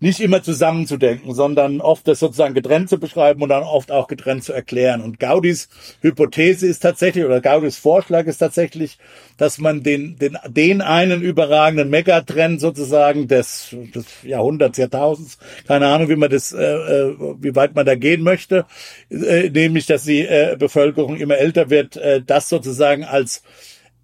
nicht 0.00 0.20
immer 0.20 0.42
zusammenzudenken, 0.42 1.34
sondern 1.34 1.80
oft 1.80 2.06
das 2.06 2.18
sozusagen 2.18 2.52
getrennt 2.52 2.90
zu 2.90 2.98
beschreiben 2.98 3.42
und 3.42 3.48
dann 3.48 3.62
oft 3.62 3.90
auch 3.90 4.06
getrennt 4.06 4.44
zu 4.44 4.52
erklären. 4.52 5.00
Und 5.00 5.18
Gaudis 5.18 5.68
Hypothese 6.02 6.66
ist 6.66 6.80
tatsächlich, 6.80 7.24
oder 7.24 7.40
Gaudis 7.40 7.78
Vorschlag 7.78 8.26
ist 8.26 8.38
tatsächlich, 8.38 8.98
dass 9.38 9.58
man 9.58 9.82
den, 9.82 10.16
den, 10.16 10.36
den 10.46 10.82
einen 10.82 11.22
überragenden 11.22 11.90
Megatrend 11.90 12.60
sozusagen 12.60 13.28
des, 13.28 13.74
des 13.94 14.04
Jahrhunderts, 14.24 14.78
Jahrtausends, 14.78 15.38
keine 15.66 15.86
Ahnung, 15.86 16.08
wie 16.08 16.16
man 16.16 16.30
das, 16.30 16.52
äh, 16.52 16.62
äh, 16.62 17.16
wie 17.40 17.54
weit 17.54 17.74
man 17.74 17.86
da 17.86 17.94
gehen 17.94 18.22
möchte, 18.22 18.66
äh, 19.10 19.48
nämlich, 19.48 19.86
dass 19.86 20.04
die 20.04 20.26
äh, 20.26 20.56
Bevölkerung 20.58 21.16
immer 21.16 21.38
älter 21.38 21.70
wird, 21.70 21.96
äh, 21.96 22.20
das 22.20 22.48
sozusagen 22.48 23.04
als 23.04 23.42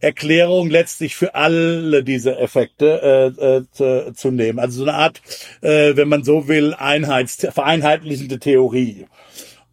Erklärung 0.00 0.70
letztlich 0.70 1.16
für 1.16 1.34
alle 1.34 2.02
diese 2.02 2.38
Effekte 2.38 3.34
äh, 3.38 3.44
äh, 3.44 3.62
zu, 3.70 4.12
zu 4.14 4.30
nehmen. 4.30 4.58
Also 4.58 4.78
so 4.78 4.90
eine 4.90 4.94
Art, 4.94 5.20
äh, 5.60 5.96
wenn 5.96 6.08
man 6.08 6.24
so 6.24 6.48
will, 6.48 6.74
Einheits 6.74 7.46
vereinheitlichende 7.52 8.38
Theorie. 8.38 9.06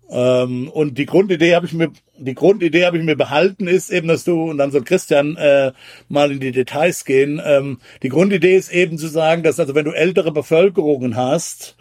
Ähm, 0.09 0.69
und 0.69 0.97
die 0.97 1.05
Grundidee 1.05 1.55
habe 1.55 1.65
ich 1.65 1.73
mir, 1.73 1.91
die 2.17 2.35
Grundidee 2.35 2.85
habe 2.85 2.97
ich 2.97 3.03
mir 3.03 3.17
behalten, 3.17 3.67
ist 3.67 3.89
eben, 3.89 4.07
dass 4.07 4.23
du, 4.23 4.49
und 4.49 4.57
dann 4.57 4.71
soll 4.71 4.83
Christian 4.83 5.35
äh, 5.35 5.73
mal 6.07 6.31
in 6.31 6.39
die 6.39 6.51
Details 6.51 7.03
gehen. 7.03 7.41
Ähm, 7.43 7.79
die 8.03 8.09
Grundidee 8.09 8.55
ist 8.55 8.71
eben 8.71 8.97
zu 8.97 9.07
sagen, 9.07 9.43
dass 9.43 9.59
also 9.59 9.75
wenn 9.75 9.85
du 9.85 9.91
ältere 9.91 10.31
Bevölkerungen 10.31 11.15
hast, 11.15 11.75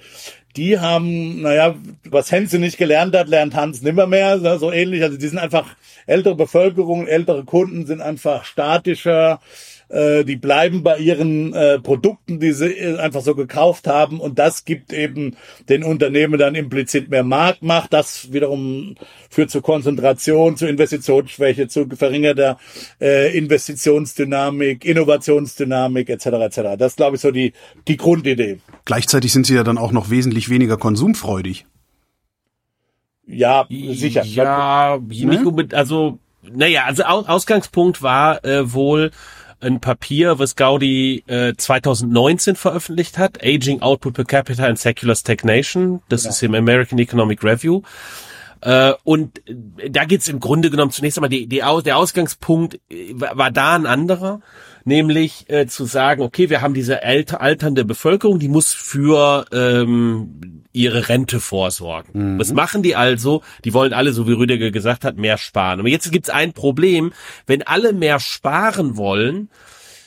die 0.57 0.79
haben, 0.79 1.43
naja, 1.43 1.75
was 2.05 2.33
Henze 2.33 2.59
nicht 2.59 2.79
gelernt 2.79 3.15
hat, 3.15 3.29
lernt 3.29 3.55
Hans 3.55 3.83
nimmermehr, 3.83 4.37
ne, 4.39 4.59
so 4.59 4.73
ähnlich. 4.73 5.03
Also 5.03 5.17
die 5.17 5.29
sind 5.29 5.39
einfach 5.39 5.77
ältere 6.07 6.35
Bevölkerung, 6.35 7.07
ältere 7.07 7.45
Kunden 7.45 7.87
sind 7.87 8.01
einfach 8.01 8.45
statischer, 8.45 9.41
äh, 9.89 10.25
die 10.25 10.37
bleiben 10.37 10.83
bei 10.83 10.99
ihren 10.99 11.53
äh, 11.55 11.79
Produkten, 11.79 12.41
die 12.41 12.53
sie 12.53 12.73
äh, 12.73 12.99
einfach 12.99 13.21
so 13.21 13.35
gekauft 13.35 13.87
haben 13.87 14.21
und 14.21 14.39
das 14.39 14.65
gibt 14.65 14.93
eben 14.93 15.37
den 15.69 15.85
Unternehmen 15.85 16.39
dann 16.39 16.55
implizit 16.55 17.09
mehr 17.11 17.23
Marktmacht. 17.23 17.93
Das 17.93 18.33
wiederum 18.33 18.97
führt 19.31 19.51
zu 19.51 19.61
Konzentration, 19.63 20.57
zu 20.57 20.67
Investitionsschwäche, 20.67 21.69
zu 21.69 21.87
verringerter 21.95 22.59
äh, 23.01 23.37
Investitionsdynamik, 23.37 24.85
Innovationsdynamik 24.85 26.09
etc. 26.11 26.27
etc. 26.27 26.61
Das 26.79 26.93
ist, 26.93 26.97
glaube 26.97 27.17
ich, 27.17 27.23
so 27.23 27.31
die, 27.31 27.53
die 27.89 27.97
Grundidee. 27.97 28.59
Gleichzeitig 28.85 29.33
sind 29.33 29.47
sie 29.47 29.55
ja 29.55 29.63
dann 29.65 29.79
auch 29.79 29.93
noch 29.93 30.11
wesentlich 30.11 30.49
weniger 30.49 30.77
konsumfreudig. 30.77 31.67
Ja, 33.27 33.67
sicher. 33.69 34.23
Ja, 34.25 34.99
nicht 35.01 35.45
unbedingt, 35.45 35.75
also, 35.75 36.19
naja, 36.43 36.85
also 36.85 37.03
Au- 37.05 37.25
Ausgangspunkt 37.27 38.01
war 38.03 38.45
äh, 38.45 38.73
wohl 38.73 39.11
ein 39.61 39.81
Papier, 39.81 40.39
was 40.39 40.57
Gaudi 40.57 41.25
äh, 41.27 41.55
2019 41.57 42.57
veröffentlicht 42.57 43.19
hat, 43.19 43.43
Aging 43.43 43.83
Output 43.83 44.15
per 44.15 44.25
Capita 44.25 44.67
and 44.67 44.79
Secular 44.79 45.17
Stagnation. 45.17 46.03
Das 46.09 46.25
ist 46.27 46.43
im 46.43 46.55
American 46.55 46.99
Economic 46.99 47.43
Review. 47.43 47.83
Äh, 48.61 48.95
und 49.05 49.39
äh, 49.49 49.91
da 49.91 50.05
geht's 50.05 50.29
im 50.29 50.41
Grunde 50.41 50.71
genommen 50.71 50.91
zunächst 50.91 51.19
einmal, 51.19 51.31
die, 51.31 51.47
die, 51.47 51.63
der 51.85 51.97
Ausgangspunkt 51.97 52.81
äh, 52.91 53.13
war, 53.13 53.37
war 53.37 53.51
da 53.51 53.75
ein 53.75 53.87
anderer, 53.87 54.41
nämlich 54.85 55.49
äh, 55.49 55.67
zu 55.67 55.85
sagen, 55.85 56.23
okay, 56.23 56.49
wir 56.49 56.63
haben 56.63 56.75
diese 56.75 57.03
alter, 57.03 57.41
alternde 57.41 57.85
Bevölkerung, 57.85 58.39
die 58.39 58.49
muss 58.49 58.73
für 58.73 59.47
ähm, 59.53 60.41
ihre 60.77 61.09
Rente 61.09 61.41
vorsorgen. 61.41 62.39
Was 62.39 62.53
machen 62.53 62.83
die 62.83 62.95
also? 62.95 63.43
Die 63.65 63.73
wollen 63.73 63.93
alle, 63.93 64.13
so 64.13 64.29
wie 64.29 64.33
Rüdiger 64.33 64.71
gesagt 64.71 65.05
hat, 65.05 65.17
mehr 65.17 65.39
sparen. 65.39 65.81
Aber 65.81 65.89
jetzt 65.89 66.13
gibt's 66.13 66.31
ein 66.31 66.53
Problem, 66.53 67.13
wenn 67.47 67.63
alle 67.63 67.93
mehr 67.93 68.21
sparen 68.21 68.97
wollen, 68.97 69.49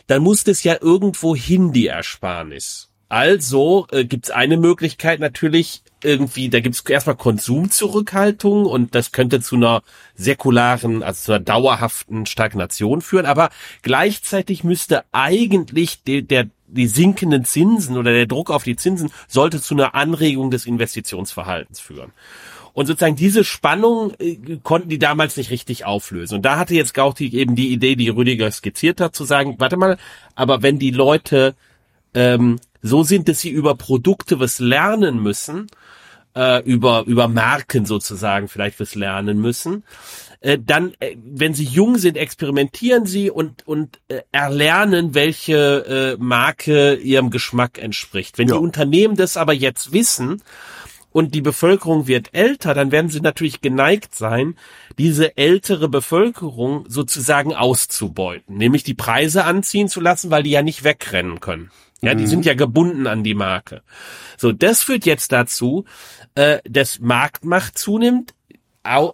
dann 0.08 0.22
muss 0.22 0.44
das 0.44 0.64
ja 0.64 0.78
irgendwo 0.80 1.36
hin, 1.36 1.74
die 1.74 1.88
Ersparnis. 1.88 2.90
Also 3.10 3.88
äh, 3.92 4.06
gibt 4.06 4.26
es 4.26 4.32
eine 4.32 4.58
Möglichkeit 4.58 5.20
natürlich 5.20 5.82
irgendwie, 6.04 6.50
da 6.50 6.60
gibt 6.60 6.76
es 6.76 6.82
erstmal 6.82 7.16
Konsumzurückhaltung 7.16 8.66
und 8.66 8.94
das 8.94 9.12
könnte 9.12 9.42
zu 9.42 9.56
einer 9.56 9.82
säkularen, 10.16 11.02
also 11.02 11.24
zu 11.24 11.32
einer 11.34 11.44
dauerhaften 11.44 12.28
Stagnation 12.28 13.02
führen, 13.02 13.26
aber 13.26 13.50
gleichzeitig 13.82 14.64
müsste 14.64 15.04
eigentlich 15.12 16.04
de, 16.04 16.22
der 16.22 16.50
die 16.72 16.88
sinkenden 16.88 17.46
Zinsen 17.46 17.98
oder 17.98 18.14
der 18.14 18.26
Druck 18.28 18.52
auf 18.52 18.64
die 18.64 18.76
Zinsen 18.76 19.12
sollte 19.28 19.62
zu 19.62 19.74
einer 19.74 19.96
Anregung 19.96 20.52
des 20.52 20.66
Investitionsverhaltens 20.66 21.80
führen. 21.80 22.12
Und 22.74 22.86
sozusagen 22.86 23.16
diese 23.16 23.44
Spannung 23.44 24.14
äh, 24.20 24.38
konnten 24.64 24.90
die 24.90 25.00
damals 25.00 25.38
nicht 25.38 25.52
richtig 25.52 25.86
auflösen. 25.86 26.36
Und 26.36 26.44
da 26.44 26.58
hatte 26.58 26.76
jetzt 26.76 26.94
Gauti 26.94 27.28
eben 27.34 27.56
die 27.56 27.74
Idee, 27.74 27.96
die 27.96 28.10
Rüdiger 28.10 28.50
skizziert 28.52 29.02
hat, 29.02 29.16
zu 29.16 29.26
sagen, 29.26 29.56
warte 29.58 29.78
mal, 29.78 29.98
aber 30.36 30.62
wenn 30.62 30.80
die 30.80 30.92
Leute 30.92 31.56
ähm, 32.14 32.60
so 32.82 33.04
sind, 33.04 33.28
dass 33.28 33.42
sie 33.42 33.50
über 33.50 33.76
Produkte 33.76 34.40
was 34.40 34.60
lernen 34.60 35.22
müssen, 35.22 35.68
äh, 36.36 36.64
über, 36.64 37.04
über 37.06 37.28
Marken 37.28 37.86
sozusagen 37.86 38.48
vielleicht 38.48 38.80
was 38.80 38.96
lernen 38.96 39.42
müssen, 39.42 39.84
äh, 40.41 40.58
dann, 40.63 40.93
äh, 40.99 41.15
wenn 41.17 41.54
sie 41.54 41.65
jung 41.65 41.97
sind, 41.97 42.17
experimentieren 42.17 43.06
sie 43.06 43.30
und, 43.30 43.67
und 43.67 43.99
äh, 44.08 44.21
erlernen, 44.32 45.13
welche 45.13 46.17
äh, 46.17 46.23
Marke 46.23 46.95
ihrem 46.95 47.30
Geschmack 47.30 47.78
entspricht. 47.78 48.38
Wenn 48.38 48.47
ja. 48.47 48.56
die 48.56 48.62
Unternehmen 48.62 49.15
das 49.15 49.38
aber 49.38 49.54
jetzt 49.54 49.91
wissen, 49.91 50.41
und 51.12 51.34
die 51.34 51.41
Bevölkerung 51.41 52.08
wird 52.08 52.34
älter, 52.34 52.73
dann 52.73 52.91
werden 52.91 53.10
sie 53.10 53.21
natürlich 53.21 53.62
geneigt 53.62 54.15
sein, 54.15 54.56
diese 54.97 55.38
ältere 55.38 55.89
Bevölkerung 55.89 56.86
sozusagen 56.88 57.56
auszubeuten, 57.56 58.58
nämlich 58.58 58.84
die 58.84 58.93
Preise 58.93 59.45
anziehen 59.45 59.88
zu 59.88 60.02
lassen, 60.02 60.30
weil 60.30 60.43
die 60.43 60.52
ja 60.52 60.62
nicht 60.62 60.84
wegrennen 60.84 61.39
können. 61.39 61.71
Ja, 62.02 62.15
die 62.15 62.23
mhm. 62.23 62.28
sind 62.28 62.45
ja 62.45 62.54
gebunden 62.54 63.08
an 63.08 63.23
die 63.23 63.34
Marke. 63.34 63.82
So, 64.38 64.54
das 64.54 64.82
führt 64.82 65.06
jetzt 65.06 65.32
dazu, 65.34 65.84
äh, 66.36 66.60
dass 66.63 66.99
Marktmacht 66.99 67.78
zunimmt, 67.78 68.34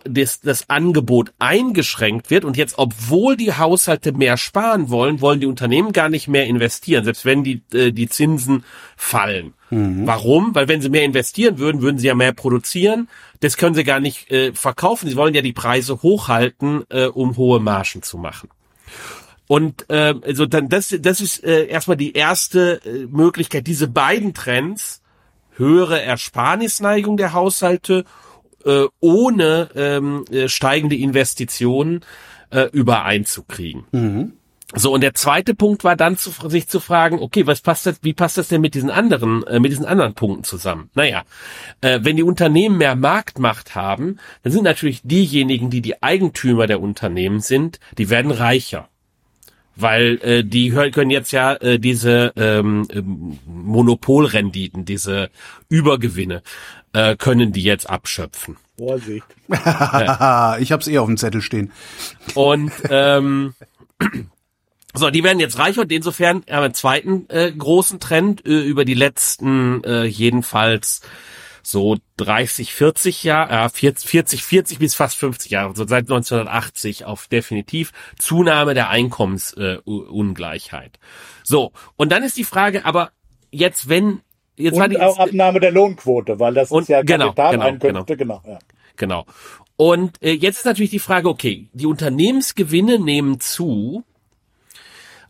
das, 0.05 0.41
das 0.41 0.69
Angebot 0.69 1.33
eingeschränkt 1.39 2.29
wird 2.29 2.45
und 2.45 2.57
jetzt, 2.57 2.77
obwohl 2.77 3.35
die 3.35 3.53
Haushalte 3.53 4.11
mehr 4.13 4.37
sparen 4.37 4.89
wollen, 4.89 5.21
wollen 5.21 5.39
die 5.39 5.45
Unternehmen 5.45 5.91
gar 5.91 6.09
nicht 6.09 6.27
mehr 6.27 6.45
investieren, 6.45 7.03
selbst 7.03 7.25
wenn 7.25 7.43
die, 7.43 7.61
äh, 7.73 7.91
die 7.91 8.07
Zinsen 8.07 8.63
fallen. 8.95 9.53
Mhm. 9.69 10.07
Warum? 10.07 10.55
Weil 10.55 10.67
wenn 10.67 10.81
sie 10.81 10.89
mehr 10.89 11.03
investieren 11.03 11.57
würden, 11.57 11.81
würden 11.81 11.97
sie 11.97 12.07
ja 12.07 12.15
mehr 12.15 12.33
produzieren. 12.33 13.09
Das 13.41 13.57
können 13.57 13.75
sie 13.75 13.83
gar 13.83 13.99
nicht 13.99 14.31
äh, 14.31 14.53
verkaufen. 14.53 15.09
Sie 15.09 15.15
wollen 15.15 15.33
ja 15.33 15.41
die 15.41 15.53
Preise 15.53 16.01
hochhalten, 16.01 16.83
äh, 16.89 17.05
um 17.05 17.35
hohe 17.37 17.59
Margen 17.59 18.01
zu 18.01 18.17
machen. 18.17 18.49
Und 19.47 19.89
äh, 19.89 20.15
also 20.23 20.45
dann 20.45 20.69
das, 20.69 20.95
das 20.99 21.21
ist 21.21 21.43
äh, 21.43 21.67
erstmal 21.67 21.97
die 21.97 22.13
erste 22.13 22.81
äh, 22.85 23.07
Möglichkeit, 23.07 23.67
diese 23.67 23.87
beiden 23.87 24.33
Trends, 24.33 25.01
höhere 25.57 26.01
Ersparnisneigung 26.01 27.17
der 27.17 27.33
Haushalte 27.33 28.05
äh, 28.65 28.85
ohne 28.99 29.69
ähm, 29.75 30.25
äh, 30.31 30.47
steigende 30.47 30.95
Investitionen 30.95 32.01
äh, 32.49 32.69
übereinzukriegen. 32.71 33.85
Mhm. 33.91 34.33
So, 34.73 34.91
und 34.91 35.01
der 35.01 35.13
zweite 35.13 35.53
Punkt 35.53 35.83
war 35.83 35.95
dann 35.95 36.17
zu, 36.17 36.31
sich 36.49 36.67
zu 36.67 36.79
fragen, 36.79 37.19
okay, 37.19 37.45
was 37.45 37.61
passt 37.61 37.85
das, 37.85 37.99
wie 38.01 38.13
passt 38.13 38.37
das 38.37 38.47
denn 38.47 38.61
mit 38.61 38.73
diesen 38.73 38.89
anderen, 38.89 39.45
äh, 39.45 39.59
mit 39.59 39.71
diesen 39.71 39.85
anderen 39.85 40.15
Punkten 40.15 40.43
zusammen? 40.43 40.89
Naja, 40.95 41.23
äh, 41.81 41.99
wenn 42.01 42.17
die 42.17 42.23
Unternehmen 42.23 42.77
mehr 42.77 42.95
Marktmacht 42.95 43.75
haben, 43.75 44.17
dann 44.43 44.51
sind 44.51 44.63
natürlich 44.63 45.01
diejenigen, 45.03 45.69
die 45.69 45.81
die 45.81 46.01
Eigentümer 46.01 46.65
der 46.65 46.81
Unternehmen 46.81 47.41
sind, 47.41 47.79
die 47.97 48.09
werden 48.09 48.31
reicher. 48.31 48.89
Weil 49.77 50.19
äh, 50.23 50.43
die 50.43 50.71
können 50.71 51.11
jetzt 51.11 51.31
ja 51.31 51.53
äh, 51.53 51.79
diese 51.79 52.31
ähm, 52.37 52.87
ähm 52.91 53.39
Monopolrenditen, 53.45 54.85
diese 54.85 55.29
Übergewinne 55.67 56.41
äh, 56.95 57.15
können 57.17 57.51
die 57.51 57.63
jetzt 57.63 57.89
abschöpfen. 57.89 58.57
Vorsicht. 58.77 59.25
ich 59.49 60.71
hab's 60.71 60.87
eh 60.87 60.97
auf 60.97 61.07
dem 61.07 61.17
Zettel 61.17 61.41
stehen. 61.41 61.71
Und 62.33 62.71
ähm, 62.89 63.53
so, 64.93 65.09
die 65.09 65.23
werden 65.23 65.39
jetzt 65.39 65.59
reicher 65.59 65.81
und 65.81 65.91
insofern 65.91 66.37
haben 66.37 66.47
wir 66.47 66.63
einen 66.63 66.73
zweiten 66.73 67.29
äh, 67.29 67.51
großen 67.51 67.99
Trend 67.99 68.45
äh, 68.45 68.61
über 68.61 68.85
die 68.85 68.93
letzten 68.93 69.83
äh, 69.83 70.05
jedenfalls 70.05 71.01
so 71.63 71.97
30, 72.17 72.73
40 72.73 73.23
Jahre, 73.23 73.65
äh, 73.65 73.69
40, 73.69 74.43
40 74.43 74.79
bis 74.79 74.95
fast 74.95 75.17
50 75.17 75.51
Jahre, 75.51 75.75
so 75.75 75.87
seit 75.87 76.05
1980 76.05 77.05
auf 77.05 77.27
definitiv 77.27 77.91
Zunahme 78.19 78.73
der 78.73 78.89
Einkommensungleichheit. 78.89 80.95
Äh, 80.95 80.99
so, 81.43 81.71
und 81.97 82.11
dann 82.11 82.23
ist 82.23 82.37
die 82.37 82.43
Frage, 82.43 82.85
aber 82.85 83.11
jetzt 83.51 83.89
wenn 83.89 84.21
Jetzt 84.57 84.77
und 84.77 84.89
die, 84.89 84.99
auch 84.99 85.19
Abnahme 85.19 85.59
der 85.59 85.71
Lohnquote, 85.71 86.39
weil 86.39 86.53
das 86.53 86.71
und, 86.71 86.83
ist 86.83 86.89
ja 86.89 87.01
genau, 87.01 87.33
Kapitaleinkünfte, 87.33 88.15
genau, 88.15 88.39
genau, 88.39 88.41
genau, 88.43 88.53
ja. 88.53 88.59
genau. 88.95 89.25
Und 89.77 90.21
äh, 90.21 90.31
jetzt 90.31 90.59
ist 90.59 90.65
natürlich 90.65 90.91
die 90.91 90.99
Frage, 90.99 91.27
okay, 91.27 91.67
die 91.73 91.85
Unternehmensgewinne 91.85 92.99
nehmen 92.99 93.39
zu. 93.39 94.03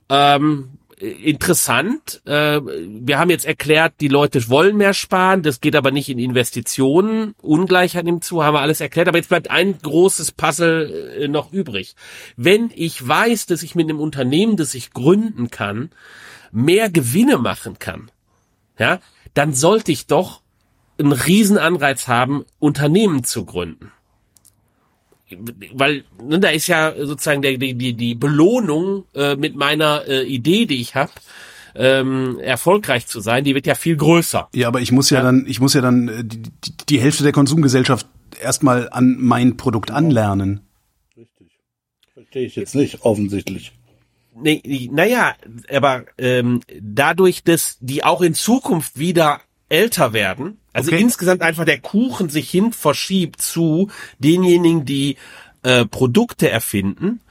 Ähm, 0.09 0.77
interessant. 0.97 2.21
Äh, 2.25 2.61
wir 2.61 3.19
haben 3.19 3.29
jetzt 3.29 3.45
erklärt, 3.45 3.95
die 3.99 4.07
Leute 4.07 4.47
wollen 4.49 4.77
mehr 4.77 4.93
sparen, 4.93 5.43
das 5.43 5.61
geht 5.61 5.75
aber 5.75 5.91
nicht 5.91 6.09
in 6.09 6.19
Investitionen. 6.19 7.35
Ungleichheit 7.41 8.05
nimmt 8.05 8.23
zu, 8.23 8.43
haben 8.43 8.53
wir 8.53 8.61
alles 8.61 8.81
erklärt. 8.81 9.07
Aber 9.07 9.17
jetzt 9.17 9.29
bleibt 9.29 9.49
ein 9.49 9.77
großes 9.81 10.31
Puzzle 10.31 11.17
äh, 11.19 11.27
noch 11.27 11.51
übrig. 11.51 11.95
Wenn 12.37 12.71
ich 12.75 13.05
weiß, 13.05 13.47
dass 13.47 13.63
ich 13.63 13.75
mit 13.75 13.89
einem 13.89 13.99
Unternehmen, 13.99 14.57
das 14.57 14.73
ich 14.75 14.91
gründen 14.91 15.49
kann, 15.49 15.89
mehr 16.51 16.89
Gewinne 16.89 17.37
machen 17.37 17.79
kann, 17.79 18.09
ja, 18.77 18.99
dann 19.35 19.53
sollte 19.53 19.91
ich 19.91 20.07
doch 20.07 20.41
einen 20.97 21.11
Riesenanreiz 21.11 22.07
haben, 22.07 22.45
Unternehmen 22.59 23.23
zu 23.23 23.45
gründen. 23.45 23.91
Weil 25.73 26.05
ne, 26.23 26.39
da 26.39 26.49
ist 26.49 26.67
ja 26.67 26.93
sozusagen 26.97 27.41
der, 27.41 27.57
die, 27.57 27.73
die, 27.73 27.93
die 27.93 28.15
Belohnung 28.15 29.05
äh, 29.13 29.35
mit 29.35 29.55
meiner 29.55 30.07
äh, 30.07 30.23
Idee, 30.23 30.65
die 30.65 30.79
ich 30.79 30.95
habe, 30.95 31.11
ähm, 31.75 32.39
erfolgreich 32.39 33.07
zu 33.07 33.19
sein, 33.19 33.43
die 33.43 33.53
wird 33.53 33.67
ja 33.67 33.75
viel 33.75 33.97
größer. 33.97 34.47
Ja, 34.53 34.67
aber 34.67 34.81
ich 34.81 34.91
muss 34.91 35.09
ja, 35.09 35.17
ja 35.17 35.23
dann, 35.25 35.45
ich 35.47 35.59
muss 35.59 35.73
ja 35.73 35.81
dann 35.81 36.07
äh, 36.07 36.23
die, 36.23 36.41
die, 36.41 36.51
die 36.89 37.01
Hälfte 37.01 37.23
der 37.23 37.33
Konsumgesellschaft 37.33 38.07
erstmal 38.41 38.89
an 38.89 39.17
mein 39.19 39.57
Produkt 39.57 39.91
anlernen. 39.91 40.61
Richtig. 41.17 41.59
Verstehe 42.13 42.45
ich 42.45 42.55
jetzt 42.55 42.75
nicht, 42.75 43.01
offensichtlich 43.01 43.73
nee, 44.35 44.89
naja, 44.91 45.35
aber 45.71 46.05
ähm, 46.17 46.61
dadurch, 46.79 47.43
dass 47.43 47.77
die 47.79 48.03
auch 48.03 48.21
in 48.21 48.33
Zukunft 48.33 48.97
wieder 48.97 49.41
älter 49.69 50.13
werden, 50.13 50.59
also 50.73 50.91
okay. 50.91 51.01
insgesamt 51.01 51.41
einfach 51.41 51.65
der 51.65 51.79
Kuchen 51.79 52.29
sich 52.29 52.49
hin 52.49 52.73
verschiebt 52.73 53.41
zu 53.41 53.89
denjenigen, 54.19 54.85
die 54.85 55.17
äh, 55.63 55.85
Produkte 55.85 56.49
erfinden, 56.49 57.21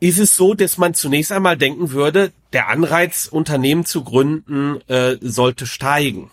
ist 0.00 0.18
es 0.18 0.36
so, 0.36 0.54
dass 0.54 0.78
man 0.78 0.94
zunächst 0.94 1.32
einmal 1.32 1.56
denken 1.56 1.90
würde, 1.90 2.32
der 2.52 2.68
Anreiz, 2.68 3.28
Unternehmen 3.30 3.84
zu 3.84 4.04
gründen, 4.04 4.80
äh, 4.88 5.16
sollte 5.20 5.66
steigen. 5.66 6.30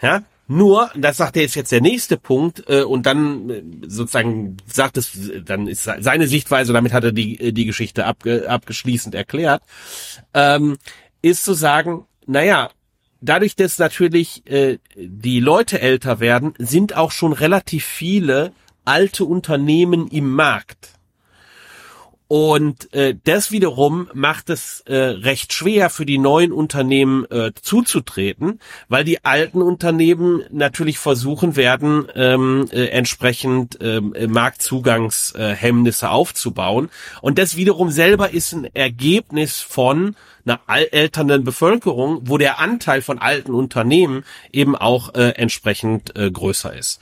Ja? 0.00 0.24
Nur, 0.48 0.90
das 0.96 1.16
sagt 1.16 1.36
er 1.36 1.42
jetzt 1.42 1.54
jetzt 1.54 1.72
der 1.72 1.80
nächste 1.80 2.16
Punkt, 2.16 2.64
äh, 2.68 2.82
und 2.82 3.06
dann 3.06 3.50
äh, 3.50 3.62
sozusagen 3.86 4.56
sagt 4.66 4.96
es, 4.96 5.12
dann 5.44 5.66
ist 5.66 5.84
seine 5.84 6.26
Sichtweise, 6.26 6.72
damit 6.72 6.92
hat 6.92 7.04
er 7.04 7.12
die, 7.12 7.40
äh, 7.40 7.52
die 7.52 7.64
Geschichte 7.64 8.04
abge, 8.04 8.48
abgeschließend 8.48 9.14
erklärt, 9.14 9.62
ähm, 10.34 10.76
ist 11.22 11.44
zu 11.44 11.54
sagen, 11.54 12.06
naja, 12.26 12.70
dadurch, 13.20 13.56
dass 13.56 13.78
natürlich 13.78 14.42
äh, 14.50 14.78
die 14.96 15.40
Leute 15.40 15.80
älter 15.80 16.20
werden, 16.20 16.54
sind 16.58 16.96
auch 16.96 17.12
schon 17.12 17.32
relativ 17.32 17.84
viele 17.84 18.52
alte 18.84 19.24
Unternehmen 19.24 20.08
im 20.08 20.32
Markt. 20.32 20.90
Und 22.32 22.94
äh, 22.94 23.14
das 23.24 23.52
wiederum 23.52 24.08
macht 24.14 24.48
es 24.48 24.80
äh, 24.86 24.96
recht 24.96 25.52
schwer 25.52 25.90
für 25.90 26.06
die 26.06 26.16
neuen 26.16 26.50
Unternehmen 26.50 27.26
äh, 27.30 27.52
zuzutreten, 27.60 28.58
weil 28.88 29.04
die 29.04 29.22
alten 29.22 29.60
Unternehmen 29.60 30.42
natürlich 30.50 30.98
versuchen 30.98 31.56
werden, 31.56 32.06
ähm, 32.14 32.70
äh, 32.72 32.86
entsprechend 32.86 33.76
ähm, 33.82 34.14
äh, 34.14 34.28
Marktzugangshemmnisse 34.28 36.08
aufzubauen. 36.08 36.88
Und 37.20 37.36
das 37.36 37.56
wiederum 37.56 37.90
selber 37.90 38.30
ist 38.30 38.54
ein 38.54 38.64
Ergebnis 38.74 39.60
von 39.60 40.16
einer 40.46 40.58
älternden 40.66 41.44
Bevölkerung, 41.44 42.22
wo 42.22 42.38
der 42.38 42.58
Anteil 42.58 43.02
von 43.02 43.18
alten 43.18 43.52
Unternehmen 43.52 44.24
eben 44.52 44.74
auch 44.74 45.12
äh, 45.12 45.32
entsprechend 45.36 46.16
äh, 46.16 46.30
größer 46.30 46.74
ist. 46.74 46.98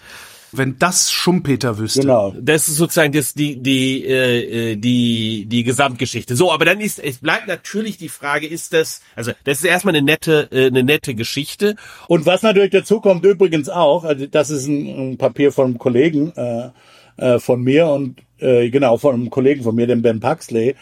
Wenn 0.52 0.78
das 0.78 1.10
Schumpeter 1.10 1.78
wüsste. 1.78 2.00
Genau. 2.00 2.34
Das 2.40 2.68
ist 2.68 2.76
sozusagen 2.76 3.12
das, 3.12 3.34
die, 3.34 3.62
die, 3.62 4.04
äh, 4.04 4.76
die, 4.76 5.46
die 5.46 5.64
Gesamtgeschichte. 5.64 6.36
So, 6.36 6.52
aber 6.52 6.64
dann 6.64 6.80
ist, 6.80 6.98
es 6.98 7.18
bleibt 7.18 7.46
natürlich 7.46 7.98
die 7.98 8.08
Frage, 8.08 8.46
ist 8.46 8.72
das, 8.72 9.00
also 9.14 9.32
das 9.44 9.58
ist 9.58 9.64
erstmal 9.64 9.94
eine 9.94 10.04
nette, 10.04 10.48
äh, 10.50 10.66
eine 10.66 10.82
nette 10.82 11.14
Geschichte. 11.14 11.76
Und 12.08 12.26
was 12.26 12.42
natürlich 12.42 12.70
dazu 12.70 13.00
kommt 13.00 13.24
übrigens 13.24 13.68
auch, 13.68 14.04
also 14.04 14.26
das 14.26 14.50
ist 14.50 14.66
ein, 14.66 15.12
ein 15.12 15.18
Papier 15.18 15.52
von 15.52 15.66
einem 15.66 15.78
Kollegen 15.78 16.32
äh, 16.36 16.70
äh, 17.16 17.38
von 17.38 17.62
mir 17.62 17.86
und 17.86 18.16
äh, 18.38 18.70
genau, 18.70 18.96
von 18.96 19.14
einem 19.14 19.30
Kollegen 19.30 19.62
von 19.62 19.74
mir, 19.74 19.86
dem 19.86 20.02
Ben 20.02 20.20
Paxley, 20.20 20.74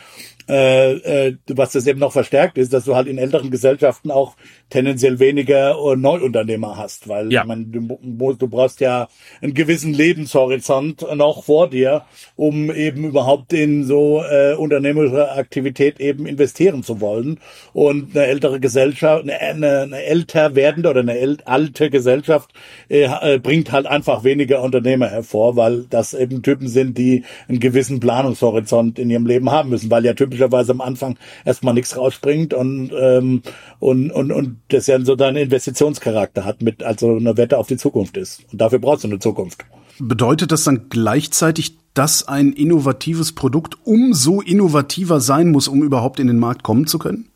äh, 0.48 0.92
äh, 1.28 1.36
was 1.48 1.72
das 1.72 1.86
eben 1.86 1.98
noch 1.98 2.12
verstärkt 2.12 2.56
ist, 2.56 2.72
dass 2.72 2.84
du 2.84 2.94
halt 2.94 3.06
in 3.06 3.18
älteren 3.18 3.50
Gesellschaften 3.50 4.10
auch 4.10 4.36
tendenziell 4.70 5.18
weniger 5.18 5.76
äh, 5.76 5.96
Neuunternehmer 5.96 6.76
hast, 6.76 7.08
weil 7.08 7.32
Ja. 7.32 7.42
ich 7.42 7.46
meine, 7.48 7.64
du, 7.66 8.32
du 8.34 8.48
brauchst 8.48 8.80
ja 8.80 9.08
einen 9.40 9.54
gewissen 9.54 9.92
Lebenshorizont 9.94 11.06
noch 11.16 11.44
vor 11.44 11.70
dir, 11.70 12.02
um 12.36 12.70
eben 12.72 13.04
überhaupt 13.04 13.52
in 13.52 13.84
so 13.84 14.22
äh, 14.22 14.54
unternehmerische 14.54 15.30
Aktivität 15.32 16.00
eben 16.00 16.26
investieren 16.26 16.82
zu 16.82 17.00
wollen. 17.00 17.40
Und 17.72 18.16
eine 18.16 18.26
ältere 18.26 18.60
Gesellschaft, 18.60 19.22
eine, 19.22 19.40
eine, 19.40 19.80
eine 19.82 20.02
älter 20.02 20.54
werdende 20.54 20.90
oder 20.90 21.00
eine 21.00 21.38
alte 21.44 21.90
Gesellschaft 21.90 22.52
äh, 22.88 23.04
äh, 23.04 23.38
bringt 23.38 23.72
halt 23.72 23.86
einfach 23.86 24.24
weniger 24.24 24.62
Unternehmer 24.62 25.08
hervor, 25.08 25.56
weil 25.56 25.84
das 25.90 26.14
eben 26.14 26.42
Typen 26.42 26.68
sind, 26.68 26.98
die 26.98 27.24
einen 27.48 27.60
gewissen 27.60 28.00
Planungshorizont 28.00 28.98
in 28.98 29.10
ihrem 29.10 29.26
Leben 29.26 29.50
haben 29.50 29.70
müssen, 29.70 29.90
weil 29.90 30.04
ja 30.04 30.14
typischerweise 30.14 30.72
am 30.72 30.80
Anfang 30.80 31.18
erstmal 31.44 31.74
nichts 31.74 31.96
rausspringt 31.96 32.54
und 32.54 32.92
ähm, 32.98 33.42
und 33.78 34.10
und 34.10 34.32
und 34.32 34.57
das 34.68 34.86
ja 34.86 35.00
so 35.00 35.16
deinen 35.16 35.36
Investitionscharakter 35.36 36.44
hat 36.44 36.62
mit 36.62 36.82
also 36.82 37.16
eine 37.16 37.36
Wette 37.36 37.58
auf 37.58 37.66
die 37.66 37.76
Zukunft 37.76 38.16
ist 38.16 38.44
und 38.52 38.60
dafür 38.60 38.78
brauchst 38.78 39.04
du 39.04 39.08
eine 39.08 39.18
Zukunft. 39.18 39.64
Bedeutet 39.98 40.52
das 40.52 40.64
dann 40.64 40.88
gleichzeitig, 40.90 41.76
dass 41.94 42.28
ein 42.28 42.52
innovatives 42.52 43.32
Produkt 43.32 43.76
umso 43.84 44.40
innovativer 44.40 45.20
sein 45.20 45.50
muss, 45.50 45.66
um 45.66 45.82
überhaupt 45.82 46.20
in 46.20 46.28
den 46.28 46.38
Markt 46.38 46.62
kommen 46.62 46.86
zu 46.86 46.98
können? 46.98 47.28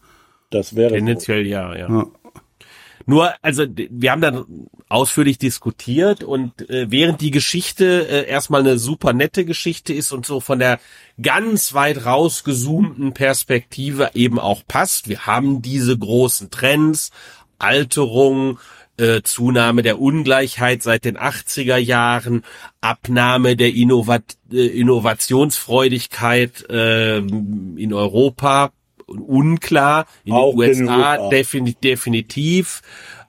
Das 0.50 0.76
wäre 0.76 0.90
so. 0.90 0.96
Tendenziell 0.96 1.46
ja, 1.46 1.74
ja. 1.74 1.88
Ja. 1.88 2.06
Nur, 3.06 3.34
also 3.42 3.64
wir 3.68 4.10
haben 4.10 4.20
dann 4.20 4.44
ausführlich 4.88 5.38
diskutiert 5.38 6.24
und 6.24 6.68
äh, 6.70 6.90
während 6.90 7.20
die 7.20 7.30
Geschichte 7.30 8.06
äh, 8.08 8.28
erstmal 8.28 8.60
eine 8.60 8.78
super 8.78 9.12
nette 9.12 9.44
Geschichte 9.44 9.92
ist 9.92 10.12
und 10.12 10.26
so 10.26 10.40
von 10.40 10.58
der 10.58 10.78
ganz 11.20 11.74
weit 11.74 12.04
rausgezoomten 12.04 13.14
Perspektive 13.14 14.10
eben 14.14 14.38
auch 14.38 14.62
passt, 14.66 15.08
wir 15.08 15.26
haben 15.26 15.62
diese 15.62 15.96
großen 15.96 16.50
Trends, 16.50 17.10
Alterung, 17.58 18.58
äh, 18.98 19.22
Zunahme 19.22 19.82
der 19.82 20.00
Ungleichheit 20.00 20.82
seit 20.82 21.04
den 21.04 21.16
80er 21.16 21.76
Jahren, 21.76 22.44
Abnahme 22.80 23.56
der 23.56 23.74
Innovat 23.74 24.36
äh, 24.52 24.66
Innovationsfreudigkeit 24.66 26.68
äh, 26.70 27.18
in 27.18 27.92
Europa, 27.92 28.72
unklar, 29.20 30.06
in 30.24 30.32
Auch 30.32 30.52
den 30.52 30.72
in 30.72 30.88
USA 30.88 31.16
USA. 31.16 31.28
defini 31.28 31.74
definitiv 31.74 32.82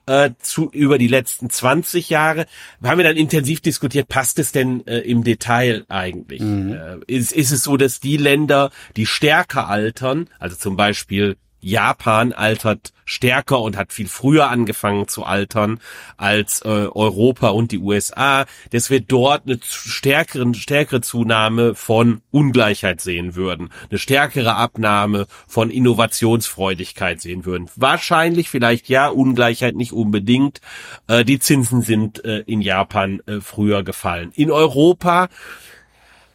äh, 0.06 0.30
zu 0.40 0.70
über 0.70 0.98
die 0.98 1.08
letzten 1.08 1.50
20 1.50 2.10
Jahre 2.10 2.46
haben 2.82 2.98
wir 2.98 3.04
dann 3.04 3.16
intensiv 3.16 3.60
diskutiert, 3.60 4.08
passt 4.08 4.38
es 4.38 4.52
denn 4.52 4.86
äh, 4.86 4.98
im 4.98 5.24
Detail 5.24 5.84
eigentlich? 5.88 6.42
Äh, 6.42 6.98
ist, 7.06 7.32
ist 7.32 7.52
es 7.52 7.64
so, 7.64 7.76
dass 7.76 8.00
die 8.00 8.16
Länder, 8.16 8.70
die 8.96 9.06
stärker 9.06 9.68
altern, 9.68 10.28
also 10.38 10.56
zum 10.56 10.76
Beispiel 10.76 11.36
Japan 11.64 12.32
altert 12.32 12.92
stärker 13.06 13.60
und 13.60 13.76
hat 13.76 13.92
viel 13.92 14.08
früher 14.08 14.48
angefangen 14.50 15.08
zu 15.08 15.24
altern 15.24 15.80
als 16.16 16.62
äh, 16.62 16.68
Europa 16.68 17.48
und 17.48 17.72
die 17.72 17.78
USA, 17.78 18.46
dass 18.70 18.90
wir 18.90 19.00
dort 19.00 19.46
eine 19.46 19.58
stärkere, 19.62 20.54
stärkere 20.54 21.00
Zunahme 21.00 21.74
von 21.74 22.22
Ungleichheit 22.30 23.00
sehen 23.00 23.34
würden, 23.34 23.70
eine 23.90 23.98
stärkere 23.98 24.56
Abnahme 24.56 25.26
von 25.46 25.70
Innovationsfreudigkeit 25.70 27.20
sehen 27.20 27.44
würden. 27.44 27.68
Wahrscheinlich, 27.76 28.48
vielleicht 28.48 28.88
ja, 28.88 29.08
Ungleichheit 29.08 29.74
nicht 29.74 29.92
unbedingt. 29.92 30.60
Äh, 31.08 31.24
die 31.24 31.38
Zinsen 31.38 31.82
sind 31.82 32.24
äh, 32.24 32.40
in 32.40 32.60
Japan 32.60 33.20
äh, 33.26 33.40
früher 33.40 33.82
gefallen. 33.82 34.32
In 34.34 34.50
Europa 34.50 35.28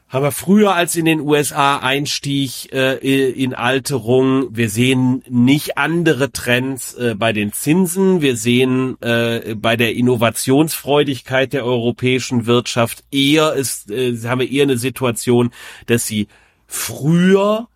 haben 0.09 0.23
wir 0.23 0.31
früher 0.31 0.73
als 0.73 0.95
in 0.95 1.05
den 1.05 1.19
USA 1.19 1.77
Einstieg 1.77 2.73
äh, 2.73 2.97
in 3.29 3.53
Alterung. 3.53 4.47
Wir 4.49 4.69
sehen 4.69 5.23
nicht 5.29 5.77
andere 5.77 6.31
Trends 6.31 6.95
äh, 6.95 7.13
bei 7.15 7.31
den 7.31 7.53
Zinsen. 7.53 8.19
Wir 8.21 8.35
sehen 8.35 8.99
äh, 9.01 9.53
bei 9.55 9.77
der 9.77 9.95
Innovationsfreudigkeit 9.95 11.53
der 11.53 11.63
europäischen 11.63 12.47
Wirtschaft 12.47 13.03
eher 13.11 13.53
ist, 13.53 13.91
äh, 13.91 14.17
haben 14.23 14.41
wir 14.41 14.49
eher 14.49 14.63
eine 14.63 14.79
Situation, 14.79 15.51
dass 15.85 16.07
sie 16.07 16.27
früher 16.65 17.67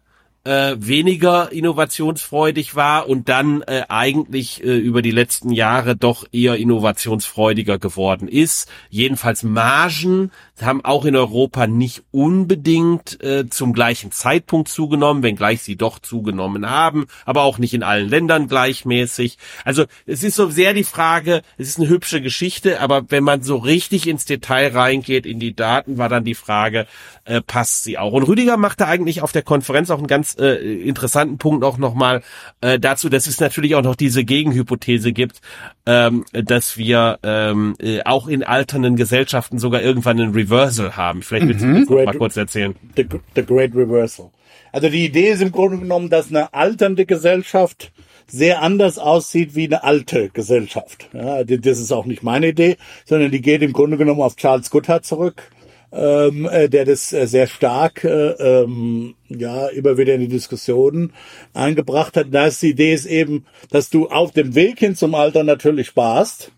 äh, 0.46 0.76
weniger 0.78 1.52
innovationsfreudig 1.52 2.76
war 2.76 3.08
und 3.08 3.30
dann 3.30 3.62
äh, 3.62 3.84
eigentlich 3.88 4.63
äh, 4.63 4.78
über 4.78 5.02
die 5.02 5.12
letzten 5.12 5.52
Jahre 5.52 5.96
doch 5.96 6.26
eher 6.32 6.58
innovationsfreudiger 6.58 7.80
geworden 7.80 8.28
ist. 8.28 8.69
Jedenfalls 8.89 9.43
Margen 9.43 10.32
haben 10.62 10.86
auch 10.86 11.06
in 11.06 11.16
Europa 11.16 11.66
nicht 11.68 12.04
unbedingt 12.12 13.22
äh, 13.24 13.50
zum 13.50 13.74
gleichen 13.74 14.12
Zeitpunkt 14.12 14.70
zugenommen, 14.70 15.24
wenngleich 15.24 15.63
sie 15.63 15.76
doch 15.76 16.00
zugenommen 16.00 16.70
haben, 16.70 17.08
aber 17.26 17.42
auch 17.44 17.58
nicht 17.58 17.74
in 17.74 17.82
allen 17.82 18.08
Ländern 18.08 18.48
gleichmäßig. 18.48 19.38
Also 19.66 19.86
es 20.06 20.24
ist 20.24 20.36
so 20.36 20.50
sehr 20.50 20.74
die 20.74 20.84
Frage, 20.84 21.42
es 21.58 21.70
ist 21.70 21.80
eine 21.80 21.89
hübsche 21.89 22.22
Geschichte, 22.22 22.82
aber 22.82 23.10
wenn 23.10 23.24
man 23.24 23.42
so 23.42 23.58
richtig 23.58 24.08
ins 24.08 24.26
Detail 24.26 24.76
reingeht, 24.76 25.26
in 25.26 25.39
die 25.39 25.56
Daten, 25.56 25.98
war 25.98 26.10
dann 26.10 26.24
die 26.24 26.36
Frage, 26.36 26.86
äh, 27.26 27.42
passt 27.42 27.84
sie 27.84 27.98
auch. 27.98 28.13
Und 28.13 28.24
Rüdiger 28.24 28.58
machte 28.58 28.86
eigentlich 28.88 29.22
auf 29.22 29.32
der 29.32 29.44
Konferenz 29.44 29.89
auch 29.89 29.98
einen 29.98 30.08
ganz 30.08 30.36
äh, 30.39 30.56
interessanten 30.84 31.38
Punkt 31.38 31.63
auch 31.63 31.78
nochmal 31.78 32.22
äh, 32.62 32.80
dazu, 32.80 33.10
dass 33.10 33.28
es 33.28 33.39
natürlich 33.39 33.76
auch 33.76 33.82
noch 33.82 33.96
diese 33.96 34.24
Gegenhypothese 34.24 35.13
gibt, 35.13 35.42
ähm, 35.86 36.26
dass 36.32 36.78
wir 36.78 37.20
ähm, 37.24 37.76
äh, 37.80 38.04
auch 38.04 38.28
in 38.28 38.44
alternden 38.44 38.96
Gesellschaften 38.96 39.58
sogar 39.58 39.82
irgendwann 39.82 40.20
ein 40.20 40.34
Reversal 40.54 40.96
haben. 40.96 41.22
Vielleicht 41.22 41.48
willst 41.48 41.63
du 41.63 41.74
das 41.74 41.89
noch 41.89 42.06
mal 42.06 42.18
kurz 42.18 42.38
erzählen. 42.38 42.76
the, 42.96 43.06
the 43.36 43.44
Great 43.44 43.76
Reversal. 43.76 44.32
Also 44.72 44.89
die 44.89 45.06
Idee 45.06 45.30
ist 45.30 45.42
im 45.42 45.52
Grunde 45.52 45.78
genommen, 45.78 46.10
dass 46.10 46.30
eine 46.30 46.54
alternde 46.54 47.06
Gesellschaft 47.06 47.92
sehr 48.28 48.62
anders 48.62 48.98
aussieht 48.98 49.56
wie 49.56 49.66
eine 49.66 49.84
alte 49.84 50.30
Gesellschaft. 50.30 51.10
Ja, 51.13 51.44
das 51.44 51.80
ist 51.80 51.92
auch 51.92 52.06
nicht 52.06 52.24
meine 52.24 52.48
Idee, 52.48 52.78
sondern 53.06 53.32
die 53.32 53.42
geht 53.42 53.62
im 53.62 53.74
Grunde 53.74 53.98
genommen 53.98 54.22
auf 54.22 54.36
Charles 54.36 54.72
Goodhart 54.72 55.06
zurück, 55.06 55.52
ähm, 55.92 56.48
äh, 56.52 56.70
der 56.70 56.86
das 56.86 57.13
äh, 57.13 57.28
sehr 57.28 57.48
stark 57.48 58.04
äh, 58.04 58.32
ähm, 58.32 59.13
ja 59.30 59.68
immer 59.68 59.98
wieder 59.98 60.16
in 60.16 60.22
die 60.22 60.28
Diskussionen 60.28 61.13
eingebracht 61.54 62.18
hat. 62.18 62.28
Da 62.32 62.48
ist 62.48 62.62
die 62.62 62.72
Idee 62.72 62.94
ist 62.94 63.06
eben, 63.06 63.46
dass 63.70 63.89
du 63.89 64.08
auf 64.08 64.32
dem 64.32 64.56
Weg 64.56 64.80
hin 64.80 64.96
zum 64.96 65.13
Alter 65.13 65.44
natürlich 65.44 65.88
sparst 65.88 66.52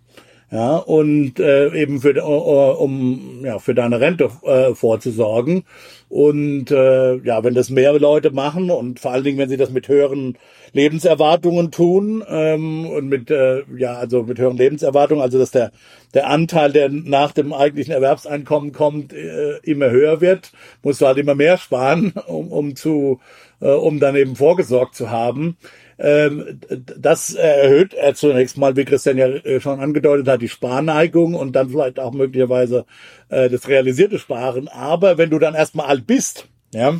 ja, 0.56 0.78
und 0.78 1.38
äh, 1.38 1.74
eben 1.74 2.00
für, 2.00 2.16
äh, 2.16 2.22
um 2.22 3.42
ja, 3.44 3.60
für 3.60 3.76
deine 3.76 4.00
Rente 4.00 4.30
äh, 4.44 4.74
vorzusorgen. 4.74 5.66
Und 6.08 6.72
äh, 6.72 7.16
ja, 7.18 7.44
wenn 7.44 7.56
das 7.56 7.70
mehr 7.70 7.92
Leute 8.00 8.32
machen 8.32 8.72
und 8.72 9.02
vor 9.02 9.12
allen 9.12 9.26
Dingen, 9.26 9.38
wenn 9.38 9.50
sie 9.50 9.58
das 9.58 9.70
mit 9.70 9.90
höheren 9.90 10.38
Lebenserwartungen 10.72 11.72
tun 11.72 12.24
ähm, 12.30 12.86
und 12.86 13.10
mit 13.10 13.30
äh, 13.32 13.64
ja, 13.78 13.96
also 13.96 14.24
mit 14.24 14.40
höheren 14.40 14.56
Lebenserwartungen, 14.56 15.22
also 15.22 15.38
dass 15.40 15.52
der 15.52 15.72
der 16.14 16.30
Anteil, 16.30 16.72
der 16.72 16.88
nach 16.88 17.34
dem 17.34 17.52
eigentlichen 17.52 17.92
Erwerbseinkommen 17.94 18.72
kommt, 18.72 19.12
äh, 19.12 19.58
immer 19.64 19.90
höher 19.90 20.22
wird, 20.22 20.54
musst 20.84 21.02
du 21.02 21.08
halt 21.08 21.18
immer 21.18 21.36
mehr 21.36 21.58
sparen, 21.58 22.14
um, 22.28 22.50
um 22.50 22.78
zu 22.78 23.20
äh, 23.60 23.72
um 23.72 24.00
dann 24.00 24.16
eben 24.16 24.38
vorgesorgt 24.38 24.96
zu 24.96 25.10
haben. 25.10 25.58
Ähm, 25.98 26.60
das 26.98 27.34
erhöht 27.34 27.94
er 27.94 28.16
zunächst 28.16 28.58
mal, 28.58 28.76
wie 28.76 28.86
Christian 28.86 29.18
ja 29.18 29.28
äh, 29.28 29.60
schon 29.60 29.80
angedeutet 29.80 30.28
hat, 30.28 30.42
die 30.42 30.50
Sparneigung 30.50 31.36
und 31.36 31.54
dann 31.54 31.70
vielleicht 31.70 32.00
auch 32.00 32.14
möglicherweise 32.14 32.86
äh, 33.30 33.50
das 33.50 33.68
realisierte 33.68 34.20
Sparen. 34.20 34.68
Aber 34.68 35.18
wenn 35.18 35.30
du 35.30 35.40
dann 35.40 35.56
erstmal 35.56 35.88
alt 35.88 36.06
bist, 36.06 36.48
ja, 36.74 37.00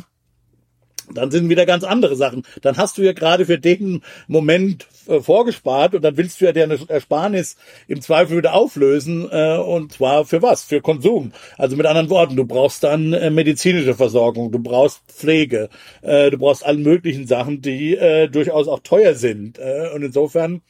dann 1.12 1.30
sind 1.30 1.48
wieder 1.48 1.66
ganz 1.66 1.84
andere 1.84 2.16
Sachen. 2.16 2.42
Dann 2.62 2.76
hast 2.76 2.98
du 2.98 3.02
ja 3.02 3.12
gerade 3.12 3.46
für 3.46 3.58
den 3.58 4.02
Moment 4.26 4.86
äh, 5.06 5.20
vorgespart 5.20 5.94
und 5.94 6.02
dann 6.02 6.16
willst 6.16 6.40
du 6.40 6.46
ja 6.46 6.52
deine 6.52 6.78
Ersparnis 6.88 7.56
im 7.88 8.00
Zweifel 8.00 8.38
wieder 8.38 8.54
auflösen 8.54 9.28
äh, 9.30 9.56
und 9.56 9.92
zwar 9.92 10.24
für 10.24 10.42
was? 10.42 10.64
Für 10.64 10.80
Konsum. 10.80 11.32
Also 11.58 11.76
mit 11.76 11.86
anderen 11.86 12.10
Worten, 12.10 12.36
du 12.36 12.44
brauchst 12.44 12.82
dann 12.82 13.12
äh, 13.12 13.30
medizinische 13.30 13.94
Versorgung, 13.94 14.50
du 14.50 14.58
brauchst 14.58 15.02
Pflege, 15.08 15.68
äh, 16.02 16.30
du 16.30 16.38
brauchst 16.38 16.64
alle 16.64 16.78
möglichen 16.78 17.26
Sachen, 17.26 17.62
die 17.62 17.96
durchaus 18.30 18.68
auch 18.68 18.80
teuer 18.80 19.14
sind. 19.14 19.58
Und 19.58 20.02
insofern 20.02 20.62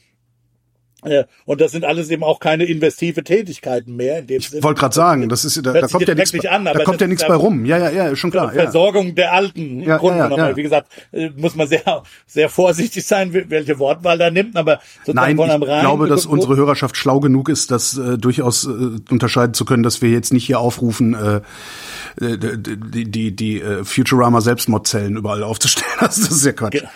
und 1.45 1.61
das 1.61 1.71
sind 1.73 1.85
alles 1.85 2.11
eben 2.11 2.25
auch 2.25 2.41
keine 2.41 2.65
investive 2.65 3.23
Tätigkeiten 3.23 3.95
mehr. 3.95 4.19
In 4.21 4.27
dem 4.27 4.39
Ich 4.41 4.63
wollte 4.63 4.81
gerade 4.81 4.95
sagen, 4.95 5.29
das 5.29 5.45
ist 5.45 5.65
da, 5.65 5.73
da 5.73 5.87
kommt 5.87 6.09
ja 6.09 6.15
nichts 6.15 6.47
an, 6.47 6.65
da 6.65 6.73
kommt 6.83 7.01
ja 7.01 7.07
nichts 7.07 7.25
bei 7.27 7.35
rum. 7.35 7.65
Ja, 7.65 7.79
ja, 7.79 7.91
ja, 7.91 8.09
ist 8.09 8.19
schon 8.19 8.31
klar. 8.33 8.53
Ja. 8.55 8.63
Versorgung 8.63 9.15
der 9.15 9.33
Alten. 9.33 9.83
im 9.83 9.89
Ja, 9.89 9.99
Grunde 9.99 10.19
ja, 10.19 10.29
genommen. 10.29 10.57
Wie 10.57 10.63
gesagt, 10.63 10.89
äh, 11.13 11.31
muss 11.37 11.55
man 11.55 11.69
sehr, 11.69 12.03
sehr 12.27 12.49
vorsichtig 12.49 13.07
sein, 13.07 13.33
wel- 13.33 13.45
welche 13.51 13.79
Wortwahl 13.79 14.19
da 14.19 14.31
nimmt, 14.31 14.57
aber 14.57 14.81
sozusagen 15.05 15.17
Nein, 15.17 15.37
von 15.37 15.51
einem 15.51 15.63
ich 15.63 15.81
glaube, 15.81 16.09
dass 16.09 16.27
unsere 16.27 16.57
Hörerschaft 16.57 16.97
schlau 16.97 17.21
genug 17.21 17.49
ist, 17.51 17.71
das 17.71 17.97
äh, 17.99 18.19
durchaus 18.19 18.65
äh, 18.67 18.71
unterscheiden 19.11 19.55
zu 19.55 19.65
können, 19.65 19.83
dass 19.85 20.03
wir 20.03 20.11
jetzt 20.11 20.33
nicht 20.33 20.47
hier 20.47 20.59
aufrufen, 20.59 21.15
äh, 21.15 22.25
äh, 22.25 22.39
die, 22.59 23.05
die, 23.11 23.37
die 23.37 23.61
äh, 23.61 23.85
Futurama 23.85 24.41
Selbstmordzellen 24.41 25.17
überall 25.17 25.43
aufzustellen. 25.45 25.87
Das 26.01 26.19
ist 26.19 26.45
ja 26.45 26.53
Quatsch. 26.53 26.73
Ge- 26.73 26.83
äh, 26.83 26.87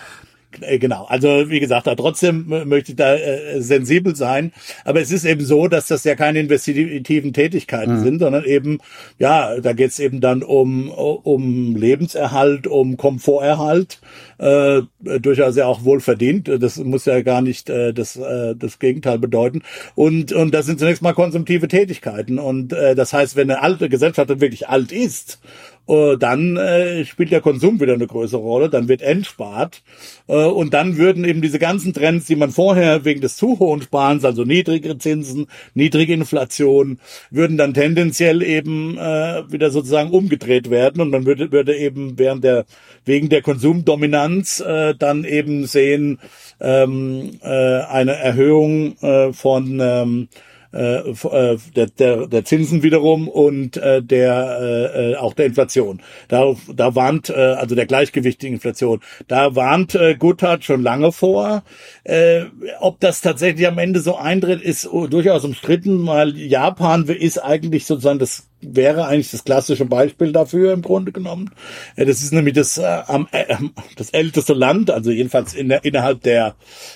genau. 0.79 1.05
Also 1.05 1.49
wie 1.49 1.59
gesagt, 1.59 1.87
da 1.87 1.95
trotzdem 1.95 2.47
möchte 2.65 2.91
ich 2.91 2.95
da 2.95 3.15
äh, 3.15 3.61
sensibel 3.61 4.15
sein. 4.15 4.51
Aber 4.85 5.01
es 5.01 5.11
ist 5.11 5.25
eben 5.25 5.43
so, 5.43 5.67
dass 5.67 5.87
das 5.87 6.03
ja 6.03 6.15
keine 6.15 6.39
investigativen 6.39 7.33
Tätigkeiten 7.33 7.99
mhm. 7.99 8.03
sind, 8.03 8.19
sondern 8.19 8.43
eben, 8.45 8.79
ja, 9.19 9.59
da 9.59 9.73
geht 9.73 9.91
es 9.91 9.99
eben 9.99 10.21
dann 10.21 10.43
um, 10.43 10.89
um 10.89 11.75
Lebenserhalt, 11.75 12.67
um 12.67 12.97
Komforterhalt, 12.97 13.99
äh, 14.37 14.81
durchaus 15.19 15.55
ja 15.55 15.65
auch 15.67 15.83
wohl 15.83 15.99
verdient. 15.99 16.47
Das 16.47 16.77
muss 16.77 17.05
ja 17.05 17.21
gar 17.21 17.41
nicht 17.41 17.69
äh, 17.69 17.93
das, 17.93 18.15
äh, 18.15 18.55
das 18.55 18.79
Gegenteil 18.79 19.19
bedeuten. 19.19 19.61
Und, 19.95 20.33
und 20.33 20.53
das 20.53 20.65
sind 20.65 20.79
zunächst 20.79 21.01
mal 21.01 21.13
konsumtive 21.13 21.67
Tätigkeiten. 21.67 22.39
Und 22.39 22.73
äh, 22.73 22.95
das 22.95 23.13
heißt, 23.13 23.35
wenn 23.35 23.49
eine 23.49 23.61
alte 23.61 23.89
Gesellschaft 23.89 24.29
wirklich 24.41 24.67
alt 24.69 24.91
ist 24.91 25.39
äh, 25.41 25.70
dann 25.87 26.55
äh, 26.57 27.03
spielt 27.05 27.31
der 27.31 27.41
Konsum 27.41 27.79
wieder 27.79 27.93
eine 27.93 28.07
größere 28.07 28.41
Rolle, 28.41 28.69
dann 28.69 28.87
wird 28.87 29.01
entspart. 29.01 29.81
Äh, 30.27 30.45
und 30.45 30.73
dann 30.73 30.97
würden 30.97 31.25
eben 31.25 31.41
diese 31.41 31.59
ganzen 31.59 31.93
Trends, 31.93 32.25
die 32.27 32.35
man 32.35 32.51
vorher 32.51 33.03
wegen 33.03 33.21
des 33.21 33.35
zu 33.35 33.59
hohen 33.59 33.81
Sparens, 33.81 34.23
also 34.23 34.45
niedrigere 34.45 34.97
Zinsen, 34.97 35.47
niedrige 35.73 36.13
Inflation, 36.13 36.99
würden 37.29 37.57
dann 37.57 37.73
tendenziell 37.73 38.41
eben 38.41 38.97
äh, 38.97 39.43
wieder 39.51 39.71
sozusagen 39.71 40.11
umgedreht 40.11 40.69
werden. 40.69 41.01
Und 41.01 41.09
man 41.09 41.25
würde, 41.25 41.51
würde 41.51 41.75
eben 41.75 42.17
während 42.17 42.43
der 42.43 42.65
wegen 43.05 43.29
der 43.29 43.41
Konsumdominanz 43.41 44.59
äh, 44.59 44.93
dann 44.95 45.23
eben 45.23 45.65
sehen 45.65 46.19
ähm, 46.59 47.39
äh, 47.41 47.47
eine 47.47 48.13
Erhöhung 48.13 48.95
äh, 49.01 49.33
von 49.33 49.79
ähm, 49.81 50.27
äh, 50.73 51.09
äh, 51.09 51.57
der, 51.75 51.87
der, 51.87 52.27
der 52.27 52.45
Zinsen 52.45 52.83
wiederum 52.83 53.27
und 53.27 53.77
äh, 53.77 54.01
der 54.01 54.57
äh, 54.61 55.11
äh, 55.11 55.15
auch 55.15 55.33
der 55.33 55.47
Inflation. 55.47 56.01
Da, 56.27 56.55
da 56.73 56.95
warnt, 56.95 57.29
äh, 57.29 57.33
also 57.33 57.75
der 57.75 57.85
gleichgewichtigen 57.85 58.55
Inflation, 58.55 59.01
da 59.27 59.55
warnt 59.55 59.95
äh, 59.95 60.15
Goodhart 60.15 60.63
schon 60.63 60.81
lange 60.81 61.11
vor. 61.11 61.63
Äh, 62.03 62.45
ob 62.79 62.99
das 62.99 63.21
tatsächlich 63.21 63.67
am 63.67 63.77
Ende 63.77 63.99
so 63.99 64.15
eintritt, 64.15 64.61
ist 64.61 64.85
durchaus 64.85 65.43
umstritten, 65.43 66.05
weil 66.07 66.37
Japan 66.37 67.05
ist 67.05 67.37
eigentlich 67.39 67.85
sozusagen 67.85 68.19
das 68.19 68.50
wäre 68.61 69.05
eigentlich 69.05 69.31
das 69.31 69.43
klassische 69.43 69.85
Beispiel 69.85 70.31
dafür 70.31 70.73
im 70.73 70.81
Grunde 70.81 71.11
genommen. 71.11 71.51
Äh, 71.95 72.05
das 72.05 72.21
ist 72.21 72.33
nämlich 72.33 72.53
das, 72.53 72.77
äh, 72.77 73.01
äh, 73.31 73.55
das 73.95 74.11
älteste 74.11 74.53
Land, 74.53 74.91
also 74.91 75.11
jedenfalls 75.11 75.53
in 75.53 75.69
der, 75.69 75.83
innerhalb 75.83 76.21
der, 76.21 76.55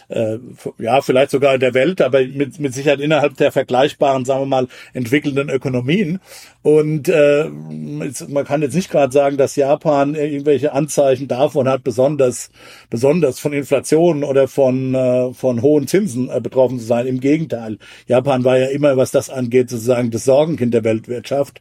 äh, 0.10 0.38
ja, 0.78 1.02
vielleicht 1.02 1.32
sogar 1.32 1.58
der 1.58 1.74
Welt, 1.74 2.02
aber 2.02 2.26
mit, 2.26 2.60
mit 2.60 2.74
Sicherheit 2.74 3.00
innerhalb 3.00 3.38
der 3.38 3.52
vergleichbaren, 3.52 4.26
sagen 4.26 4.42
wir 4.42 4.46
mal, 4.48 4.68
entwickelnden 4.94 5.50
Ökonomien. 5.50 6.20
Und 6.66 7.10
äh, 7.10 7.46
man 7.48 8.44
kann 8.44 8.64
jetzt 8.64 8.74
nicht 8.74 8.90
gerade 8.90 9.14
sagen, 9.14 9.38
dass 9.38 9.56
Japan 9.56 10.16
irgendwelche 10.16 10.74
Anzeichen 10.74 11.28
davon 11.28 11.70
hat, 11.70 11.84
besonders, 11.84 12.50
besonders 12.90 13.40
von 13.40 13.54
Inflation 13.54 14.24
oder 14.24 14.48
von, 14.48 14.96
äh, 14.96 15.32
von 15.34 15.62
hohen 15.62 15.86
Zinsen 15.86 16.28
äh, 16.28 16.42
betroffen 16.42 16.80
zu 16.80 16.86
sein. 16.86 17.06
Im 17.06 17.20
Gegenteil. 17.20 17.78
Japan 18.08 18.44
war 18.44 18.58
ja 18.58 18.66
immer, 18.68 18.98
was 18.98 19.12
das 19.12 19.30
angeht, 19.30 19.70
sozusagen 19.70 20.10
das 20.10 20.26
Sorgenkind 20.26 20.74
der 20.74 20.84
Weltwirtschaft. 20.84 21.55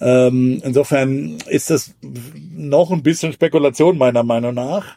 Ähm, 0.00 0.60
insofern 0.64 1.38
ist 1.48 1.70
das 1.70 1.94
noch 2.02 2.90
ein 2.90 3.02
bisschen 3.02 3.32
Spekulation 3.32 3.98
meiner 3.98 4.22
Meinung 4.22 4.54
nach. 4.54 4.96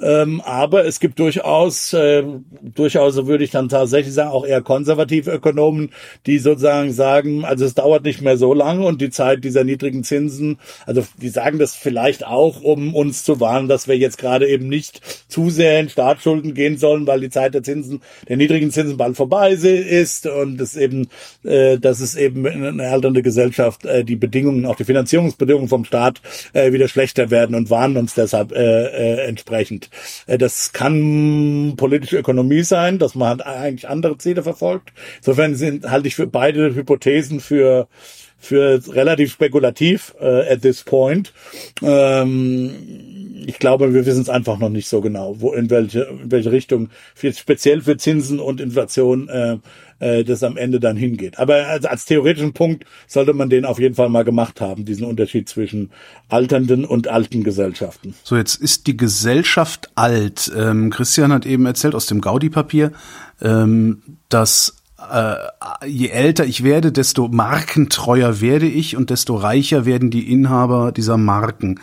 Ähm, 0.00 0.40
aber 0.44 0.84
es 0.86 0.98
gibt 0.98 1.18
durchaus, 1.18 1.92
äh, 1.92 2.24
durchaus 2.62 3.14
würde 3.26 3.44
ich 3.44 3.50
dann 3.50 3.68
tatsächlich 3.68 4.12
sagen, 4.12 4.30
auch 4.30 4.44
eher 4.44 4.60
konservative 4.60 5.30
Ökonomen, 5.30 5.90
die 6.26 6.38
sozusagen 6.38 6.92
sagen, 6.92 7.44
also 7.44 7.64
es 7.64 7.74
dauert 7.74 8.04
nicht 8.04 8.20
mehr 8.20 8.36
so 8.36 8.54
lange 8.54 8.84
und 8.84 9.00
die 9.00 9.10
Zeit 9.10 9.44
dieser 9.44 9.62
niedrigen 9.62 10.02
Zinsen, 10.02 10.58
also 10.84 11.04
die 11.22 11.28
sagen 11.28 11.58
das 11.58 11.76
vielleicht 11.76 12.26
auch, 12.26 12.60
um 12.60 12.94
uns 12.94 13.22
zu 13.22 13.38
warnen, 13.38 13.68
dass 13.68 13.86
wir 13.86 13.96
jetzt 13.96 14.18
gerade 14.18 14.48
eben 14.48 14.68
nicht 14.68 15.00
zu 15.28 15.48
sehr 15.48 15.78
in 15.78 15.88
Staatsschulden 15.88 16.54
gehen 16.54 16.76
sollen, 16.76 17.06
weil 17.06 17.20
die 17.20 17.30
Zeit 17.30 17.54
der 17.54 17.62
Zinsen, 17.62 18.02
der 18.28 18.36
niedrigen 18.36 18.72
Zinsen 18.72 18.96
bald 18.96 19.16
vorbei 19.16 19.52
ist 19.52 20.26
und 20.26 20.60
es 20.60 20.76
eben, 20.76 21.08
äh, 21.44 21.78
dass 21.78 22.00
es 22.00 22.16
eben 22.16 22.44
in 22.46 22.64
einer 22.64 22.90
alternde 22.90 23.22
Gesellschaft 23.22 23.84
äh, 23.84 24.04
die 24.04 24.16
Bedingungen, 24.16 24.66
auch 24.66 24.76
die 24.76 24.84
Finanzierungsbedingungen 24.84 25.68
vom 25.68 25.84
Staat 25.84 26.20
äh, 26.52 26.72
wieder 26.72 26.88
schlechter 26.88 27.30
werden 27.30 27.54
und 27.54 27.70
warnen 27.70 27.96
uns 27.96 28.14
deshalb 28.14 28.52
äh, 28.52 28.86
äh, 28.86 29.26
entsprechend. 29.26 29.83
Äh, 30.26 30.38
das 30.38 30.72
kann 30.72 31.74
politische 31.76 32.18
Ökonomie 32.18 32.62
sein, 32.62 32.98
dass 32.98 33.14
man 33.14 33.28
halt 33.28 33.42
eigentlich 33.42 33.88
andere 33.88 34.18
Ziele 34.18 34.42
verfolgt. 34.42 34.92
Insofern 35.18 35.54
sind, 35.54 35.90
halte 35.90 36.08
ich 36.08 36.14
für 36.14 36.26
beide 36.26 36.74
Hypothesen 36.74 37.40
für 37.40 37.88
für 38.44 38.80
relativ 38.94 39.32
spekulativ 39.32 40.14
äh, 40.20 40.52
at 40.52 40.60
this 40.60 40.82
point. 40.82 41.32
Ähm, 41.82 42.72
ich 43.46 43.58
glaube, 43.58 43.92
wir 43.94 44.06
wissen 44.06 44.22
es 44.22 44.28
einfach 44.28 44.58
noch 44.58 44.68
nicht 44.68 44.88
so 44.88 45.00
genau, 45.00 45.40
wo 45.40 45.52
in 45.52 45.70
welche 45.70 46.02
in 46.02 46.30
welche 46.30 46.52
Richtung 46.52 46.90
speziell 47.14 47.80
für 47.80 47.96
Zinsen 47.96 48.40
und 48.40 48.60
Inflation 48.60 49.28
äh, 49.28 49.56
äh, 50.04 50.22
das 50.22 50.42
am 50.42 50.56
Ende 50.56 50.80
dann 50.80 50.96
hingeht. 50.96 51.38
Aber 51.38 51.66
als, 51.66 51.86
als 51.86 52.04
theoretischen 52.04 52.52
Punkt 52.52 52.84
sollte 53.06 53.32
man 53.32 53.48
den 53.48 53.64
auf 53.64 53.80
jeden 53.80 53.94
Fall 53.94 54.10
mal 54.10 54.24
gemacht 54.24 54.60
haben, 54.60 54.84
diesen 54.84 55.06
Unterschied 55.06 55.48
zwischen 55.48 55.90
alternden 56.28 56.84
und 56.84 57.08
alten 57.08 57.42
Gesellschaften. 57.42 58.14
So, 58.22 58.36
jetzt 58.36 58.56
ist 58.56 58.86
die 58.86 58.96
Gesellschaft 58.96 59.90
alt. 59.94 60.52
Ähm, 60.54 60.90
Christian 60.90 61.32
hat 61.32 61.46
eben 61.46 61.64
erzählt 61.64 61.94
aus 61.94 62.06
dem 62.06 62.20
Gaudi-Papier, 62.20 62.92
ähm, 63.40 64.02
dass 64.28 64.83
äh, 65.10 65.86
je 65.86 66.08
älter 66.08 66.44
ich 66.44 66.64
werde, 66.64 66.92
desto 66.92 67.28
markentreuer 67.28 68.40
werde 68.40 68.66
ich 68.66 68.96
und 68.96 69.10
desto 69.10 69.36
reicher 69.36 69.84
werden 69.84 70.10
die 70.10 70.30
Inhaber 70.30 70.92
dieser 70.92 71.16
Marken. 71.16 71.80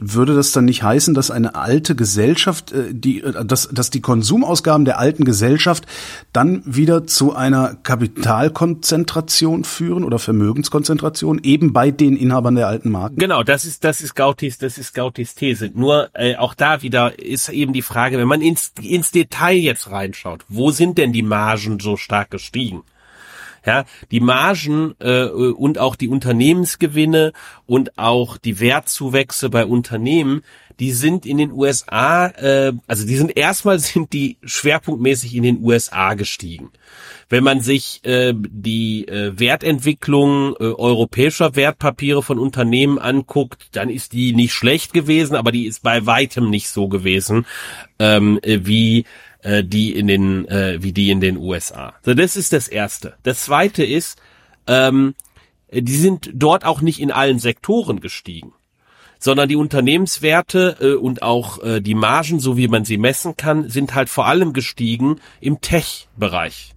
Würde 0.00 0.34
das 0.34 0.52
dann 0.52 0.64
nicht 0.64 0.82
heißen, 0.82 1.14
dass 1.14 1.30
eine 1.30 1.54
alte 1.54 1.94
Gesellschaft, 1.94 2.72
äh, 2.72 2.92
die, 2.92 3.22
äh, 3.22 3.44
dass, 3.44 3.68
dass 3.68 3.90
die 3.90 4.00
Konsumausgaben 4.00 4.84
der 4.84 4.98
alten 4.98 5.24
Gesellschaft 5.24 5.86
dann 6.32 6.62
wieder 6.64 7.06
zu 7.06 7.34
einer 7.34 7.76
Kapitalkonzentration 7.82 9.64
führen 9.64 10.04
oder 10.04 10.18
Vermögenskonzentration 10.18 11.40
eben 11.42 11.72
bei 11.72 11.90
den 11.90 12.16
Inhabern 12.16 12.54
der 12.54 12.68
alten 12.68 12.90
Marken? 12.90 13.16
Genau, 13.16 13.42
das 13.42 13.64
ist 13.64 13.84
das 13.84 14.00
ist 14.00 14.14
Gautis, 14.14 14.58
das 14.58 14.78
ist 14.78 14.94
Gautis 14.94 15.34
These. 15.34 15.70
Nur 15.74 16.10
äh, 16.14 16.36
auch 16.36 16.54
da 16.54 16.82
wieder 16.82 17.18
ist 17.18 17.48
eben 17.48 17.72
die 17.72 17.82
Frage, 17.82 18.18
wenn 18.18 18.28
man 18.28 18.40
ins 18.40 18.72
ins 18.80 19.10
Detail 19.10 19.56
jetzt 19.56 19.90
reinschaut, 19.90 20.44
wo 20.48 20.70
sind 20.70 20.98
denn 20.98 21.12
die 21.12 21.22
Margen 21.22 21.78
so 21.80 21.96
stark 21.96 22.30
gestiegen? 22.30 22.61
Kriegen. 22.62 22.82
Ja, 23.64 23.84
die 24.10 24.18
Margen 24.18 24.96
äh, 24.98 25.26
und 25.26 25.78
auch 25.78 25.94
die 25.94 26.08
Unternehmensgewinne 26.08 27.32
und 27.64 27.96
auch 27.96 28.36
die 28.36 28.58
Wertzuwächse 28.58 29.50
bei 29.50 29.64
Unternehmen, 29.64 30.42
die 30.80 30.90
sind 30.90 31.24
in 31.26 31.38
den 31.38 31.52
USA, 31.52 32.26
äh, 32.26 32.72
also 32.88 33.06
die 33.06 33.14
sind 33.14 33.36
erstmal 33.36 33.78
sind 33.78 34.12
die 34.12 34.36
schwerpunktmäßig 34.42 35.36
in 35.36 35.44
den 35.44 35.62
USA 35.62 36.14
gestiegen. 36.14 36.70
Wenn 37.28 37.44
man 37.44 37.60
sich 37.60 38.00
äh, 38.04 38.34
die 38.36 39.06
äh, 39.06 39.38
Wertentwicklung 39.38 40.56
äh, 40.56 40.64
europäischer 40.64 41.54
Wertpapiere 41.54 42.24
von 42.24 42.40
Unternehmen 42.40 42.98
anguckt, 42.98 43.68
dann 43.76 43.90
ist 43.90 44.12
die 44.12 44.32
nicht 44.32 44.54
schlecht 44.54 44.92
gewesen, 44.92 45.36
aber 45.36 45.52
die 45.52 45.66
ist 45.66 45.84
bei 45.84 46.04
weitem 46.04 46.50
nicht 46.50 46.68
so 46.68 46.88
gewesen 46.88 47.46
ähm, 48.00 48.40
äh, 48.42 48.58
wie 48.64 49.04
äh, 49.42 49.62
die 49.62 49.96
in 49.96 50.06
den, 50.06 50.46
äh, 50.48 50.82
wie 50.82 50.92
die 50.92 51.10
in 51.10 51.20
den 51.20 51.36
USA. 51.36 51.94
So, 52.02 52.14
das 52.14 52.36
ist 52.36 52.52
das 52.52 52.68
Erste. 52.68 53.14
Das 53.22 53.44
Zweite 53.44 53.84
ist, 53.84 54.20
ähm, 54.66 55.14
die 55.72 55.96
sind 55.96 56.30
dort 56.34 56.64
auch 56.64 56.80
nicht 56.80 57.00
in 57.00 57.10
allen 57.10 57.38
Sektoren 57.38 58.00
gestiegen 58.00 58.52
sondern 59.22 59.48
die 59.48 59.54
Unternehmenswerte 59.54 60.78
äh, 60.80 60.94
und 60.94 61.22
auch 61.22 61.62
äh, 61.62 61.80
die 61.80 61.94
Margen, 61.94 62.40
so 62.40 62.56
wie 62.56 62.66
man 62.66 62.84
sie 62.84 62.98
messen 62.98 63.36
kann, 63.36 63.68
sind 63.68 63.94
halt 63.94 64.08
vor 64.08 64.26
allem 64.26 64.52
gestiegen 64.52 65.20
im 65.40 65.60
Tech-Bereich 65.60 66.74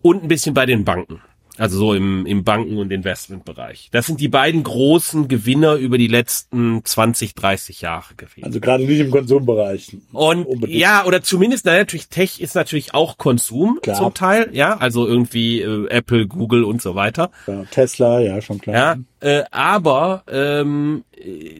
und 0.00 0.22
ein 0.22 0.28
bisschen 0.28 0.54
bei 0.54 0.64
den 0.64 0.84
Banken. 0.84 1.20
Also 1.58 1.78
so 1.78 1.94
im, 1.94 2.24
im 2.24 2.44
Banken- 2.44 2.78
und 2.78 2.90
Investmentbereich. 2.90 3.88
Das 3.92 4.06
sind 4.06 4.20
die 4.20 4.28
beiden 4.28 4.62
großen 4.62 5.28
Gewinner 5.28 5.74
über 5.74 5.98
die 5.98 6.08
letzten 6.08 6.82
20, 6.82 7.34
30 7.34 7.82
Jahre 7.82 8.14
gewesen. 8.14 8.44
Also 8.44 8.58
gerade 8.58 8.84
nicht 8.84 9.00
im 9.00 9.10
Konsumbereich. 9.10 9.96
Und 10.12 10.46
unbedingt. 10.46 10.78
ja, 10.78 11.04
oder 11.04 11.22
zumindest, 11.22 11.66
na 11.66 11.76
natürlich, 11.76 12.08
Tech 12.08 12.40
ist 12.40 12.54
natürlich 12.54 12.94
auch 12.94 13.18
Konsum 13.18 13.80
klar. 13.82 13.96
zum 13.96 14.14
Teil, 14.14 14.48
ja, 14.52 14.78
also 14.78 15.06
irgendwie 15.06 15.60
äh, 15.60 15.88
Apple, 15.88 16.26
Google 16.26 16.64
und 16.64 16.80
so 16.80 16.94
weiter. 16.94 17.30
Ja, 17.46 17.64
Tesla, 17.70 18.20
ja, 18.20 18.40
schon 18.40 18.58
klar. 18.58 18.76
Ja, 18.76 18.96
äh, 19.22 19.44
aber 19.52 20.24
ähm, 20.28 21.04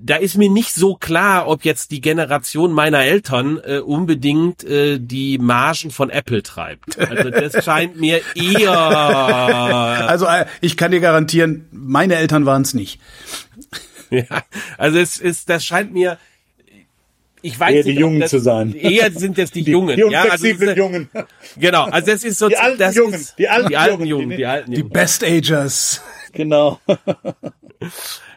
da 0.03 0.17
ist 0.17 0.37
mir 0.37 0.51
nicht 0.51 0.75
so 0.75 0.97
klar, 0.97 1.47
ob 1.47 1.65
jetzt 1.65 1.93
die 1.93 2.01
Generation 2.01 2.73
meiner 2.73 3.05
Eltern 3.05 3.61
äh, 3.65 3.79
unbedingt 3.79 4.65
äh, 4.65 4.99
die 4.99 5.39
Margen 5.39 5.93
von 5.93 6.11
Apple 6.11 6.43
treibt. 6.43 6.99
Also 6.99 7.31
das 7.31 7.65
scheint 7.65 8.01
mir 8.01 8.21
eher. 8.35 8.73
Also 10.13 10.27
äh, 10.27 10.47
ich 10.61 10.77
kann 10.77 10.91
dir 10.91 11.01
garantieren, 11.01 11.67
meine 11.71 12.17
Eltern 12.17 12.47
waren 12.47 12.63
es 12.63 12.75
nicht. 12.75 13.01
Ja, 14.11 14.43
also 14.77 14.99
es 14.99 15.19
ist, 15.19 15.49
das 15.49 15.65
scheint 15.65 15.93
mir 15.93 16.19
ich 17.43 17.59
weiß 17.59 17.75
eher 17.75 17.83
die 17.83 17.93
Jungen 17.93 18.21
das, 18.21 18.31
zu 18.31 18.39
sein. 18.39 18.75
Eher 18.75 19.11
sind 19.11 19.39
es 19.39 19.51
die, 19.51 19.63
die 19.63 19.73
Jungen. 19.73 19.97
Die 19.97 20.03
ja, 20.11 20.23
also 20.23 20.47
Jungen. 20.47 21.09
Genau, 21.59 21.85
also 21.85 22.11
das 22.11 22.25
ist 22.25 22.39
so 22.39 22.49
die 22.49 22.57
alten 22.57 22.79
das 22.79 22.95
Jungen, 22.95 23.15
ist, 23.15 23.39
die 23.39 23.49
alten, 23.49 23.69
die 23.69 23.77
alten 23.77 23.93
Jungen, 23.93 24.07
Jungen, 24.07 24.31
die, 24.31 24.37
die 24.37 24.47
alten 24.47 24.73
Jungen. 24.73 24.89
Die 24.89 24.93
Best 24.93 25.25
Agers. 25.25 26.03
Genau. 26.33 26.81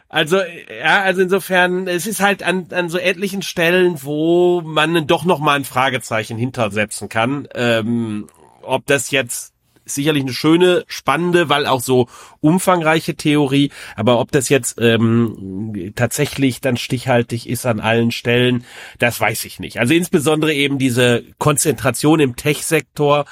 Also, 0.08 0.38
ja, 0.38 1.02
also 1.02 1.22
insofern, 1.22 1.88
es 1.88 2.06
ist 2.06 2.20
halt 2.20 2.42
an, 2.42 2.68
an 2.70 2.88
so 2.88 2.96
etlichen 2.96 3.42
Stellen, 3.42 3.98
wo 4.02 4.60
man 4.62 5.06
doch 5.06 5.24
noch 5.24 5.40
mal 5.40 5.56
ein 5.56 5.64
Fragezeichen 5.64 6.38
hintersetzen 6.38 7.08
kann. 7.08 7.48
Ähm, 7.54 8.28
ob 8.62 8.86
das 8.86 9.10
jetzt 9.10 9.52
sicherlich 9.86 10.24
eine 10.24 10.32
schöne, 10.32 10.84
spannende, 10.88 11.48
weil 11.48 11.66
auch 11.66 11.80
so 11.80 12.08
umfangreiche 12.40 13.14
Theorie, 13.14 13.70
aber 13.94 14.18
ob 14.20 14.32
das 14.32 14.48
jetzt 14.48 14.78
ähm, 14.80 15.92
tatsächlich 15.94 16.60
dann 16.60 16.76
stichhaltig 16.76 17.48
ist 17.48 17.64
an 17.64 17.80
allen 17.80 18.10
Stellen, 18.10 18.64
das 18.98 19.20
weiß 19.20 19.44
ich 19.46 19.60
nicht. 19.60 19.80
Also 19.80 19.94
insbesondere 19.94 20.52
eben 20.52 20.78
diese 20.78 21.24
Konzentration 21.38 22.20
im 22.20 22.36
Tech-Sektor, 22.36 23.24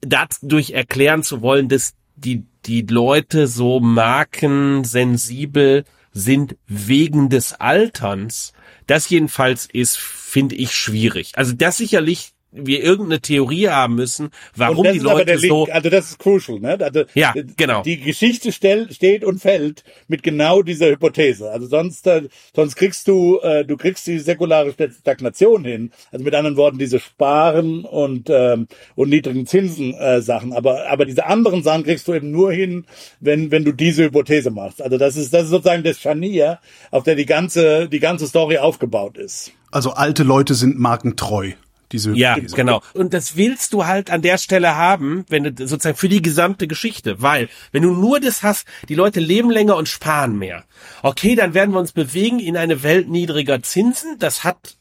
dadurch 0.00 0.72
erklären 0.72 1.22
zu 1.22 1.40
wollen, 1.40 1.68
dass 1.68 1.94
die, 2.16 2.44
die 2.66 2.82
Leute 2.82 3.46
so 3.46 3.80
markensensibel 3.80 5.84
sind 6.12 6.56
wegen 6.66 7.28
des 7.28 7.52
Alterns. 7.54 8.52
Das 8.86 9.10
jedenfalls 9.10 9.66
ist, 9.66 9.98
finde 9.98 10.54
ich, 10.54 10.74
schwierig. 10.74 11.32
Also 11.36 11.52
das 11.52 11.76
sicherlich 11.76 12.32
wir 12.56 12.82
irgendeine 12.82 13.20
Theorie 13.20 13.68
haben 13.68 13.94
müssen, 13.94 14.30
warum 14.54 14.84
die 14.92 14.98
Leute 14.98 15.38
so. 15.38 15.64
Link, 15.64 15.74
also 15.74 15.90
das 15.90 16.10
ist 16.10 16.18
crucial, 16.18 16.60
ne? 16.60 16.78
Also 16.80 17.04
ja, 17.14 17.34
genau. 17.56 17.82
Die 17.82 18.00
Geschichte 18.00 18.52
stell, 18.52 18.90
steht 18.92 19.24
und 19.24 19.40
fällt 19.40 19.84
mit 20.08 20.22
genau 20.22 20.62
dieser 20.62 20.88
Hypothese. 20.88 21.50
Also 21.50 21.66
sonst, 21.66 22.06
äh, 22.06 22.28
sonst 22.54 22.76
kriegst 22.76 23.08
du, 23.08 23.38
äh, 23.40 23.64
du 23.64 23.76
kriegst 23.76 24.06
die 24.06 24.18
säkulare 24.18 24.72
Stagnation 24.72 25.64
hin. 25.64 25.90
Also 26.10 26.24
mit 26.24 26.34
anderen 26.34 26.56
Worten 26.56 26.78
diese 26.78 26.98
Sparen 26.98 27.84
und 27.84 28.30
ähm, 28.30 28.68
und 28.94 29.10
niedrigen 29.10 29.46
Zinsen 29.46 29.94
äh, 29.94 30.22
Sachen. 30.22 30.52
Aber 30.52 30.88
aber 30.88 31.04
diese 31.04 31.26
anderen 31.26 31.62
Sachen 31.62 31.84
kriegst 31.84 32.08
du 32.08 32.14
eben 32.14 32.30
nur 32.30 32.52
hin, 32.52 32.86
wenn 33.20 33.50
wenn 33.50 33.64
du 33.64 33.72
diese 33.72 34.04
Hypothese 34.04 34.50
machst. 34.50 34.82
Also 34.82 34.98
das 34.98 35.16
ist 35.16 35.32
das 35.32 35.44
ist 35.44 35.50
sozusagen 35.50 35.82
das 35.82 36.00
Scharnier, 36.00 36.58
auf 36.90 37.04
der 37.04 37.14
die 37.14 37.26
ganze 37.26 37.88
die 37.88 38.00
ganze 38.00 38.26
Story 38.26 38.58
aufgebaut 38.58 39.18
ist. 39.18 39.52
Also 39.70 39.90
alte 39.90 40.22
Leute 40.22 40.54
sind 40.54 40.78
markentreu. 40.78 41.52
Diese, 41.96 42.12
ja, 42.12 42.38
diese. 42.38 42.54
genau. 42.54 42.82
Und 42.92 43.14
das 43.14 43.36
willst 43.36 43.72
du 43.72 43.86
halt 43.86 44.10
an 44.10 44.20
der 44.20 44.36
Stelle 44.36 44.76
haben, 44.76 45.24
wenn 45.30 45.44
du 45.44 45.66
sozusagen 45.66 45.96
für 45.96 46.10
die 46.10 46.20
gesamte 46.20 46.66
Geschichte, 46.66 47.22
weil 47.22 47.48
wenn 47.72 47.82
du 47.82 47.92
nur 47.92 48.20
das 48.20 48.42
hast, 48.42 48.66
die 48.90 48.94
Leute 48.94 49.18
leben 49.18 49.50
länger 49.50 49.76
und 49.76 49.88
sparen 49.88 50.38
mehr. 50.38 50.64
Okay, 51.02 51.34
dann 51.34 51.54
werden 51.54 51.72
wir 51.72 51.80
uns 51.80 51.92
bewegen 51.92 52.38
in 52.38 52.58
eine 52.58 52.82
Welt 52.82 53.08
niedriger 53.08 53.62
Zinsen. 53.62 54.18
Das 54.18 54.44
hat 54.44 54.76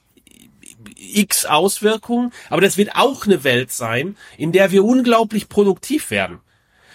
x 0.98 1.46
Auswirkungen, 1.46 2.34
aber 2.50 2.62
das 2.62 2.78
wird 2.78 2.96
auch 2.96 3.26
eine 3.26 3.46
Welt 3.46 3.72
sein, 3.72 4.18
in 4.38 4.52
der 4.52 4.72
wir 4.72 4.84
unglaublich 4.84 5.48
produktiv 5.48 6.12
werden, 6.12 6.40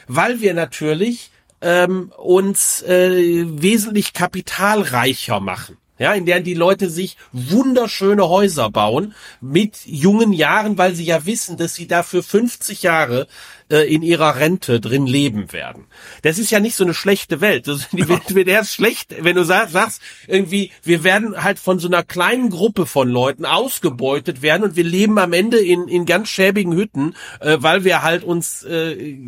weil 0.06 0.42
wir 0.42 0.52
natürlich 0.52 1.30
ähm, 1.62 2.12
uns 2.18 2.82
äh, 2.82 3.44
wesentlich 3.46 4.12
kapitalreicher 4.12 5.40
machen 5.40 5.79
ja, 6.00 6.14
in 6.14 6.24
der 6.24 6.40
die 6.40 6.54
Leute 6.54 6.88
sich 6.88 7.18
wunderschöne 7.32 8.26
Häuser 8.26 8.70
bauen 8.70 9.14
mit 9.42 9.80
jungen 9.84 10.32
Jahren, 10.32 10.78
weil 10.78 10.94
sie 10.94 11.04
ja 11.04 11.26
wissen, 11.26 11.58
dass 11.58 11.74
sie 11.74 11.86
dafür 11.86 12.22
50 12.22 12.82
Jahre 12.82 13.26
äh, 13.70 13.82
in 13.94 14.00
ihrer 14.00 14.36
Rente 14.36 14.80
drin 14.80 15.06
leben 15.06 15.52
werden. 15.52 15.84
Das 16.22 16.38
ist 16.38 16.50
ja 16.50 16.58
nicht 16.58 16.74
so 16.74 16.84
eine 16.84 16.94
schlechte 16.94 17.42
Welt. 17.42 17.68
Das, 17.68 17.90
die 17.90 18.08
Welt 18.08 18.34
wird 18.34 18.48
erst 18.48 18.72
schlecht, 18.72 19.14
wenn 19.20 19.36
du 19.36 19.44
sagst, 19.44 19.74
sagst, 19.74 20.00
irgendwie, 20.26 20.72
wir 20.82 21.04
werden 21.04 21.44
halt 21.44 21.58
von 21.58 21.78
so 21.78 21.86
einer 21.86 22.02
kleinen 22.02 22.48
Gruppe 22.48 22.86
von 22.86 23.10
Leuten 23.10 23.44
ausgebeutet 23.44 24.40
werden 24.40 24.64
und 24.64 24.76
wir 24.76 24.84
leben 24.84 25.18
am 25.18 25.34
Ende 25.34 25.58
in, 25.58 25.86
in 25.86 26.06
ganz 26.06 26.30
schäbigen 26.30 26.72
Hütten, 26.72 27.14
äh, 27.40 27.58
weil 27.60 27.84
wir 27.84 28.02
halt 28.02 28.24
uns 28.24 28.62
äh, 28.62 29.18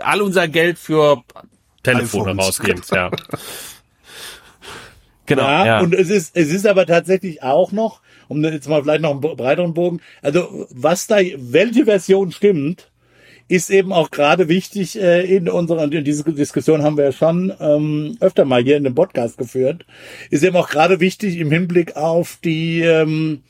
all 0.00 0.20
unser 0.20 0.48
Geld 0.48 0.76
für 0.80 1.22
Telefone 1.84 2.34
rausgeben. 2.34 2.82
Ja. 2.90 3.12
Genau. 5.26 5.42
Ja, 5.42 5.66
ja, 5.66 5.80
Und 5.80 5.94
es 5.94 6.10
ist, 6.10 6.36
es 6.36 6.52
ist 6.52 6.66
aber 6.66 6.86
tatsächlich 6.86 7.42
auch 7.42 7.72
noch, 7.72 8.00
um 8.28 8.42
jetzt 8.44 8.68
mal 8.68 8.82
vielleicht 8.82 9.02
noch 9.02 9.10
einen 9.10 9.20
breiteren 9.20 9.74
Bogen, 9.74 10.00
also 10.22 10.66
was 10.70 11.06
da, 11.06 11.16
welche 11.36 11.84
Version 11.84 12.32
stimmt, 12.32 12.90
ist 13.48 13.70
eben 13.70 13.92
auch 13.92 14.10
gerade 14.10 14.48
wichtig 14.48 15.00
äh, 15.00 15.22
in 15.22 15.48
unserer, 15.48 15.84
in 15.84 16.04
diese 16.04 16.24
Diskussion 16.24 16.82
haben 16.82 16.96
wir 16.96 17.04
ja 17.04 17.12
schon 17.12 17.52
ähm, 17.60 18.16
öfter 18.20 18.44
mal 18.44 18.62
hier 18.62 18.76
in 18.76 18.84
dem 18.84 18.94
Podcast 18.94 19.38
geführt, 19.38 19.86
ist 20.30 20.42
eben 20.42 20.56
auch 20.56 20.68
gerade 20.68 20.98
wichtig 20.98 21.38
im 21.38 21.50
Hinblick 21.50 21.96
auf 21.96 22.38
die 22.42 22.80
ähm, 22.80 23.42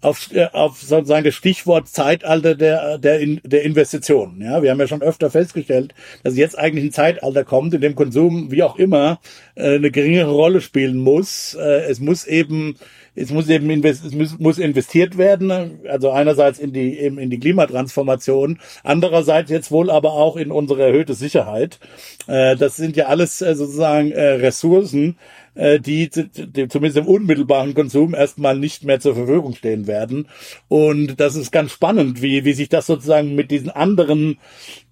auf, 0.00 0.32
äh, 0.32 0.46
auf 0.52 0.80
sozusagen 0.80 1.24
das 1.24 1.34
Stichwort 1.34 1.88
Zeitalter 1.88 2.54
der, 2.54 2.98
der, 2.98 3.18
der 3.42 3.62
Investitionen. 3.62 4.40
Ja, 4.40 4.62
wir 4.62 4.70
haben 4.70 4.80
ja 4.80 4.86
schon 4.86 5.02
öfter 5.02 5.30
festgestellt, 5.30 5.94
dass 6.22 6.36
jetzt 6.36 6.58
eigentlich 6.58 6.84
ein 6.84 6.92
Zeitalter 6.92 7.44
kommt, 7.44 7.74
in 7.74 7.80
dem 7.80 7.94
Konsum, 7.94 8.50
wie 8.50 8.62
auch 8.62 8.76
immer, 8.76 9.20
äh, 9.54 9.74
eine 9.74 9.90
geringere 9.90 10.30
Rolle 10.30 10.60
spielen 10.60 10.98
muss. 10.98 11.54
Äh, 11.54 11.86
es 11.88 12.00
muss 12.00 12.26
eben 12.26 12.76
es 13.20 13.32
muss 13.32 13.48
eben 13.48 13.68
invest, 13.68 14.04
es 14.04 14.14
muss, 14.14 14.38
muss 14.38 14.58
investiert 14.58 15.18
werden, 15.18 15.80
also 15.88 16.12
einerseits 16.12 16.60
in 16.60 16.72
die 16.72 16.96
eben 17.00 17.18
in 17.18 17.30
die 17.30 17.40
Klimatransformation, 17.40 18.60
andererseits 18.84 19.50
jetzt 19.50 19.72
wohl 19.72 19.90
aber 19.90 20.12
auch 20.12 20.36
in 20.36 20.52
unsere 20.52 20.84
erhöhte 20.84 21.14
Sicherheit. 21.14 21.80
Das 22.28 22.76
sind 22.76 22.96
ja 22.96 23.06
alles 23.06 23.38
sozusagen 23.38 24.12
Ressourcen, 24.12 25.16
äh, 25.54 25.80
die, 25.80 26.10
die 26.10 26.68
zumindest 26.68 26.98
im 26.98 27.06
unmittelbaren 27.06 27.74
Konsum 27.74 28.14
erstmal 28.14 28.58
nicht 28.58 28.84
mehr 28.84 29.00
zur 29.00 29.14
Verfügung 29.14 29.54
stehen 29.54 29.86
werden. 29.86 30.28
Und 30.68 31.20
das 31.20 31.36
ist 31.36 31.50
ganz 31.50 31.72
spannend, 31.72 32.22
wie, 32.22 32.44
wie 32.44 32.52
sich 32.52 32.68
das 32.68 32.86
sozusagen 32.86 33.34
mit 33.34 33.50
diesen 33.50 33.70
anderen 33.70 34.38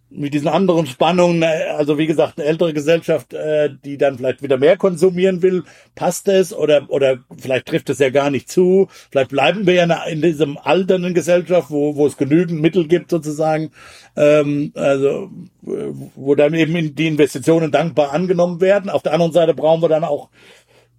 mit 0.08 0.34
diesen 0.34 0.48
anderen 0.48 0.86
Spannungen, 0.86 1.42
äh, 1.42 1.66
also 1.76 1.98
wie 1.98 2.06
gesagt, 2.06 2.38
eine 2.38 2.46
ältere 2.46 2.72
Gesellschaft, 2.72 3.34
äh, 3.34 3.70
die 3.84 3.98
dann 3.98 4.16
vielleicht 4.16 4.42
wieder 4.42 4.56
mehr 4.56 4.76
konsumieren 4.76 5.42
will, 5.42 5.64
passt 5.94 6.28
es 6.28 6.54
oder 6.54 6.88
oder 6.88 7.18
vielleicht 7.36 7.66
trifft 7.66 7.90
es 7.90 7.98
ja 7.98 8.10
gar 8.10 8.30
nicht 8.30 8.48
zu. 8.48 8.88
Vielleicht 9.10 9.30
bleiben 9.30 9.66
wir 9.66 9.74
ja 9.74 10.04
in 10.04 10.22
diesem 10.22 10.58
alternden 10.58 11.14
Gesellschaft, 11.14 11.70
wo 11.70 11.96
wo 11.96 12.06
es 12.06 12.16
genügend 12.16 12.60
Mittel 12.60 12.86
gibt 12.86 13.10
sozusagen, 13.10 13.70
ähm, 14.16 14.72
also 14.74 15.30
wo 15.62 16.34
dann 16.36 16.54
eben 16.54 16.94
die 16.94 17.08
Investitionen 17.08 17.72
dankbar 17.72 18.12
angenommen 18.12 18.60
werden. 18.60 18.90
Auf 18.90 19.02
der 19.02 19.12
anderen 19.12 19.32
Seite 19.32 19.54
brauchen 19.54 19.82
wir 19.82 19.88
dann 19.88 20.04
auch 20.04 20.28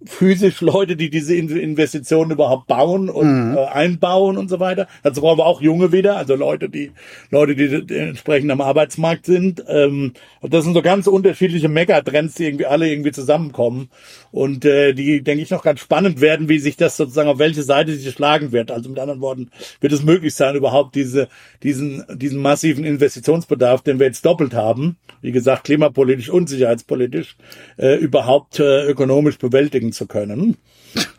physisch 0.04 0.60
Leute, 0.60 0.94
die 0.94 1.10
diese 1.10 1.34
Investitionen 1.34 2.30
überhaupt 2.30 2.68
bauen 2.68 3.10
und 3.10 3.50
mhm. 3.50 3.56
äh, 3.56 3.64
einbauen 3.66 4.38
und 4.38 4.48
so 4.48 4.60
weiter. 4.60 4.86
Dazu 5.02 5.20
brauchen 5.20 5.38
wir 5.38 5.46
auch 5.46 5.60
Junge 5.60 5.92
wieder, 5.92 6.16
also 6.16 6.36
Leute, 6.36 6.68
die 6.68 6.92
Leute, 7.30 7.56
die, 7.56 7.94
entsprechend 7.94 8.50
am 8.52 8.60
Arbeitsmarkt 8.60 9.26
sind. 9.26 9.64
Ähm, 9.66 10.12
und 10.40 10.54
das 10.54 10.64
sind 10.64 10.74
so 10.74 10.82
ganz 10.82 11.08
unterschiedliche 11.08 11.68
Megatrends, 11.68 12.34
die 12.34 12.44
irgendwie 12.44 12.66
alle 12.66 12.88
irgendwie 12.88 13.10
zusammenkommen 13.10 13.90
und 14.30 14.64
äh, 14.64 14.92
die, 14.92 15.22
denke 15.22 15.42
ich, 15.42 15.50
noch 15.50 15.64
ganz 15.64 15.80
spannend 15.80 16.20
werden, 16.20 16.48
wie 16.48 16.60
sich 16.60 16.76
das 16.76 16.96
sozusagen 16.96 17.28
auf 17.28 17.40
welche 17.40 17.62
Seite 17.64 17.92
sich 17.92 18.12
schlagen 18.12 18.52
wird. 18.52 18.70
Also 18.70 18.88
mit 18.88 19.00
anderen 19.00 19.20
Worten, 19.20 19.50
wird 19.80 19.92
es 19.92 20.02
möglich 20.02 20.34
sein, 20.34 20.54
überhaupt 20.54 20.94
diese, 20.94 21.28
diesen, 21.62 22.04
diesen 22.14 22.40
massiven 22.40 22.84
Investitionsbedarf, 22.84 23.82
den 23.82 23.98
wir 23.98 24.06
jetzt 24.06 24.24
doppelt 24.24 24.54
haben, 24.54 24.96
wie 25.22 25.32
gesagt, 25.32 25.64
klimapolitisch 25.64 26.30
und 26.30 26.48
sicherheitspolitisch, 26.48 27.36
äh, 27.78 27.96
überhaupt 27.96 28.60
äh, 28.60 28.84
ökonomisch 28.86 29.38
bewältigen 29.38 29.87
zu 29.92 30.06
können. 30.06 30.56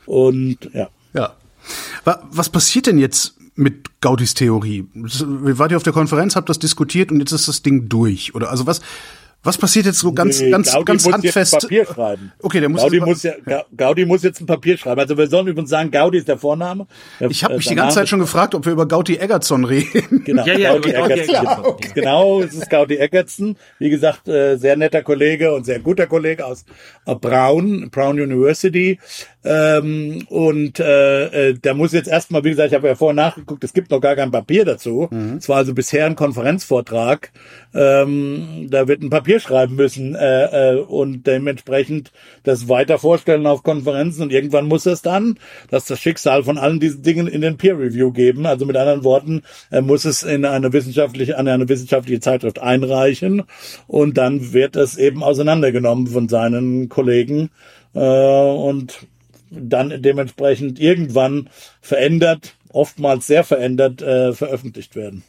Und 0.05 0.69
ja. 0.73 0.89
Ja. 1.13 1.35
Was 2.03 2.49
passiert 2.49 2.87
denn 2.87 2.97
jetzt 2.97 3.35
mit 3.55 4.01
Gaudis 4.01 4.33
Theorie? 4.33 4.85
Wart 4.93 5.71
ja 5.71 5.77
auf 5.77 5.83
der 5.83 5.93
Konferenz, 5.93 6.35
habt 6.35 6.49
das 6.49 6.59
diskutiert 6.59 7.11
und 7.11 7.19
jetzt 7.19 7.31
ist 7.31 7.47
das 7.47 7.61
Ding 7.61 7.89
durch. 7.89 8.33
Oder 8.35 8.49
also 8.49 8.65
was, 8.65 8.81
was 9.41 9.57
passiert 9.57 9.85
jetzt 9.85 9.99
so 9.99 10.11
ganz, 10.11 10.41
nee, 10.41 10.49
ganz, 10.49 10.73
Gaudi 10.73 10.85
ganz 10.85 11.05
muss 11.05 11.13
handfest? 11.13 11.53
Jetzt 11.53 11.63
ein 11.63 11.69
Papier 11.69 11.85
schreiben. 11.85 12.31
Okay, 12.41 12.59
der 12.59 12.67
muss, 12.67 12.81
Gaudi 12.81 12.99
muss, 12.99 13.23
ja, 13.23 13.33
Gaudi 13.75 14.05
muss 14.05 14.23
jetzt 14.23 14.41
ein 14.41 14.45
Papier 14.45 14.77
schreiben. 14.77 14.99
Also 14.99 15.17
wir 15.17 15.27
sollen 15.27 15.47
übrigens 15.47 15.69
sagen, 15.69 15.91
Gaudi 15.91 16.17
ist 16.17 16.27
der 16.27 16.37
Vorname. 16.37 16.87
Ich 17.21 17.43
habe 17.45 17.55
mich 17.55 17.65
die 17.65 17.75
ganze 17.75 17.95
Zeit 17.95 18.09
schon 18.09 18.19
gefragt, 18.19 18.53
ob 18.53 18.65
wir 18.65 18.73
über 18.73 18.85
Gaudi 18.85 19.17
Eggertson 19.17 19.63
reden. 19.63 20.23
Genau, 20.29 20.45
ja, 20.45 20.57
ja, 20.57 20.73
Gaudi 20.73 20.91
Eggertson. 20.91 21.35
Genau, 21.35 21.65
okay. 21.65 21.89
genau, 21.95 22.41
es 22.41 22.53
ist 22.53 22.69
Gaudi 22.69 22.97
Eggertson. 22.97 23.55
Wie 23.79 23.89
gesagt, 23.89 24.27
äh, 24.27 24.57
sehr 24.57 24.75
netter 24.75 25.01
Kollege 25.01 25.53
und 25.53 25.65
sehr 25.65 25.79
guter 25.79 26.05
Kollege 26.05 26.45
aus 26.45 26.65
äh, 27.05 27.15
Brown, 27.15 27.89
Brown 27.89 28.19
University. 28.19 28.99
Ähm, 29.43 30.25
und 30.29 30.79
äh, 30.79 31.49
äh, 31.49 31.57
da 31.59 31.73
muss 31.73 31.93
jetzt 31.93 32.09
erstmal, 32.09 32.43
wie 32.43 32.49
gesagt, 32.49 32.69
ich 32.69 32.75
habe 32.75 32.89
ja 32.89 32.95
vorher 32.95 33.15
nachgeguckt, 33.15 33.63
es 33.63 33.73
gibt 33.73 33.89
noch 33.89 34.01
gar 34.01 34.15
kein 34.15 34.31
Papier 34.31 34.65
dazu. 34.65 35.07
Mhm. 35.09 35.37
Es 35.37 35.47
war 35.47 35.57
also 35.57 35.73
bisher 35.73 36.05
ein 36.05 36.15
Konferenzvortrag. 36.15 37.31
Ähm, 37.73 38.67
da 38.69 38.87
wird 38.87 39.01
ein 39.01 39.09
Papier 39.09 39.28
schreiben 39.37 39.75
müssen 39.75 40.15
äh, 40.15 40.71
äh, 40.73 40.79
und 40.79 41.27
dementsprechend 41.27 42.11
das 42.43 42.67
weiter 42.67 42.97
vorstellen 42.97 43.45
auf 43.45 43.61
Konferenzen 43.61 44.23
und 44.23 44.31
irgendwann 44.31 44.67
muss 44.67 44.87
es 44.87 45.03
dann, 45.03 45.37
dass 45.69 45.85
das 45.85 45.99
Schicksal 45.99 46.43
von 46.43 46.57
allen 46.57 46.79
diesen 46.79 47.03
Dingen 47.03 47.27
in 47.27 47.41
den 47.41 47.57
Peer 47.57 47.77
Review 47.77 48.11
geben. 48.11 48.47
Also 48.47 48.65
mit 48.65 48.75
anderen 48.75 49.03
Worten, 49.03 49.43
er 49.69 49.83
muss 49.83 50.05
es 50.05 50.23
in 50.23 50.45
eine 50.45 50.73
wissenschaftliche, 50.73 51.37
an 51.37 51.47
eine 51.47 51.69
wissenschaftliche 51.69 52.19
Zeitschrift 52.19 52.57
einreichen 52.57 53.43
und 53.85 54.17
dann 54.17 54.53
wird 54.53 54.75
es 54.75 54.97
eben 54.97 55.21
auseinandergenommen 55.21 56.07
von 56.07 56.27
seinen 56.27 56.89
Kollegen 56.89 57.51
äh, 57.93 57.99
und 57.99 59.07
dann 59.51 60.01
dementsprechend 60.01 60.79
irgendwann 60.79 61.49
verändert, 61.81 62.55
oftmals 62.71 63.27
sehr 63.27 63.43
verändert, 63.43 64.01
äh, 64.01 64.33
veröffentlicht 64.33 64.95
werden. 64.95 65.23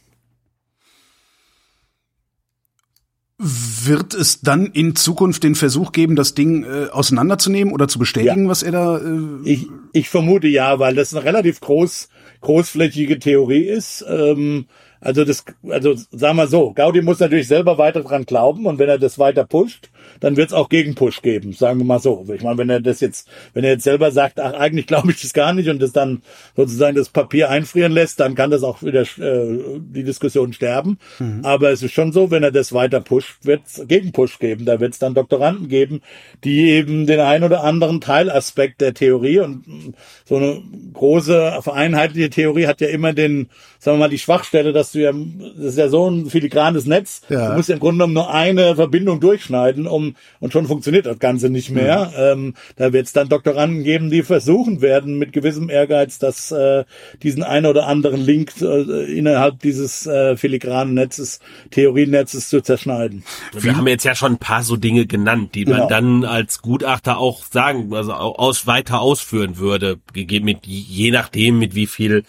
Wird 3.43 4.13
es 4.13 4.41
dann 4.41 4.67
in 4.67 4.95
Zukunft 4.95 5.43
den 5.43 5.55
Versuch 5.55 5.91
geben, 5.93 6.15
das 6.15 6.35
Ding 6.35 6.63
äh, 6.63 6.89
auseinanderzunehmen 6.91 7.73
oder 7.73 7.87
zu 7.87 7.97
bestätigen, 7.97 8.43
ja. 8.43 8.49
was 8.49 8.61
er 8.61 8.71
da? 8.71 8.97
Äh 8.99 9.49
ich, 9.49 9.67
ich 9.93 10.09
vermute 10.09 10.47
ja, 10.47 10.77
weil 10.77 10.93
das 10.93 11.13
eine 11.15 11.23
relativ 11.23 11.59
groß 11.59 12.09
großflächige 12.41 13.19
Theorie 13.19 13.63
ist. 13.63 14.05
Ähm, 14.07 14.65
also 14.99 15.25
das, 15.25 15.45
also 15.67 15.95
sagen 16.11 16.37
wir 16.37 16.47
so, 16.47 16.73
Gaudi 16.73 17.01
muss 17.01 17.19
natürlich 17.19 17.47
selber 17.47 17.77
weiter 17.77 18.01
dran 18.01 18.25
glauben 18.25 18.67
und 18.67 18.77
wenn 18.77 18.89
er 18.89 18.99
das 18.99 19.17
weiter 19.17 19.45
pusht, 19.45 19.89
dann 20.19 20.37
wird 20.37 20.49
es 20.49 20.53
auch 20.53 20.69
Gegenpush 20.69 21.21
geben, 21.21 21.53
sagen 21.53 21.79
wir 21.79 21.85
mal 21.85 21.99
so. 21.99 22.25
Ich 22.33 22.43
meine, 22.43 22.57
wenn 22.57 22.69
er 22.69 22.81
das 22.81 22.99
jetzt, 22.99 23.27
wenn 23.53 23.63
er 23.63 23.71
jetzt 23.71 23.83
selber 23.83 24.11
sagt, 24.11 24.39
ach, 24.39 24.53
eigentlich 24.53 24.87
glaube 24.87 25.11
ich 25.11 25.21
das 25.21 25.33
gar 25.33 25.53
nicht 25.53 25.69
und 25.69 25.81
das 25.81 25.91
dann 25.91 26.21
sozusagen 26.55 26.95
das 26.95 27.09
Papier 27.09 27.49
einfrieren 27.49 27.91
lässt, 27.91 28.19
dann 28.19 28.35
kann 28.35 28.51
das 28.51 28.63
auch 28.63 28.83
wieder 28.83 29.01
äh, 29.01 29.79
die 29.79 30.03
Diskussion 30.03 30.53
sterben. 30.53 30.99
Mhm. 31.19 31.41
Aber 31.43 31.71
es 31.71 31.83
ist 31.83 31.93
schon 31.93 32.11
so, 32.11 32.31
wenn 32.31 32.43
er 32.43 32.51
das 32.51 32.73
weiter 32.73 33.01
pusht, 33.01 33.37
wird 33.43 33.61
es 33.65 33.81
Gegenpush 33.87 34.39
geben. 34.39 34.65
Da 34.65 34.79
wird 34.79 34.93
es 34.93 34.99
dann 34.99 35.13
Doktoranden 35.13 35.67
geben, 35.67 36.01
die 36.43 36.69
eben 36.71 37.05
den 37.05 37.19
ein 37.19 37.43
oder 37.43 37.63
anderen 37.63 38.01
Teilaspekt 38.01 38.81
der 38.81 38.93
Theorie 38.93 39.39
und 39.39 39.95
so 40.25 40.35
eine 40.37 40.61
große 40.93 41.59
vereinheitliche 41.61 42.29
Theorie 42.29 42.67
hat 42.67 42.81
ja 42.81 42.87
immer 42.87 43.13
den, 43.13 43.49
sagen 43.79 43.97
wir 43.97 44.05
mal, 44.05 44.09
die 44.09 44.19
Schwachstelle, 44.19 44.73
dass 44.73 44.91
du 44.91 44.99
ja, 44.99 45.11
das 45.11 45.65
ist 45.65 45.77
ja 45.77 45.89
so 45.89 46.09
ein 46.09 46.27
filigranes 46.27 46.85
Netz, 46.85 47.21
ja. 47.29 47.49
du 47.49 47.55
musst 47.57 47.69
ja 47.69 47.75
im 47.75 47.79
Grunde 47.79 47.97
genommen 47.97 48.13
nur 48.13 48.33
eine 48.33 48.75
Verbindung 48.75 49.19
durchschneiden, 49.19 49.87
um 49.91 50.15
und 50.39 50.53
schon 50.53 50.67
funktioniert 50.67 51.05
das 51.05 51.19
Ganze 51.19 51.49
nicht 51.49 51.69
mehr. 51.69 52.07
Mhm. 52.07 52.13
Ähm, 52.17 52.53
da 52.75 52.93
wird 52.93 53.07
es 53.07 53.13
dann 53.13 53.29
Doktoranden 53.29 53.83
geben, 53.83 54.09
die 54.09 54.23
versuchen 54.23 54.81
werden, 54.81 55.17
mit 55.17 55.33
gewissem 55.33 55.69
Ehrgeiz, 55.69 56.19
dass 56.19 56.51
äh, 56.51 56.83
diesen 57.23 57.43
einen 57.43 57.65
oder 57.65 57.87
anderen 57.87 58.21
Link 58.21 58.53
äh, 58.61 59.17
innerhalb 59.17 59.59
dieses 59.59 60.05
äh, 60.05 60.35
filigranen 60.37 60.93
Netzes, 60.93 61.39
Theorienetzes 61.71 62.49
zu 62.49 62.61
zerschneiden. 62.61 63.23
Wir 63.53 63.75
haben 63.75 63.87
jetzt 63.87 64.03
ja 64.03 64.15
schon 64.15 64.33
ein 64.33 64.37
paar 64.37 64.63
so 64.63 64.75
Dinge 64.75 65.05
genannt, 65.05 65.55
die 65.55 65.65
genau. 65.65 65.79
man 65.79 65.87
dann 65.89 66.25
als 66.25 66.61
Gutachter 66.61 67.17
auch 67.17 67.43
sagen, 67.43 67.93
also 67.93 68.13
aus, 68.13 68.67
weiter 68.67 69.01
ausführen 69.01 69.57
würde, 69.57 69.99
gegeben 70.13 70.45
mit, 70.45 70.65
je 70.65 71.11
nachdem, 71.11 71.59
mit 71.59 71.75
wie 71.75 71.87
viel 71.87 72.23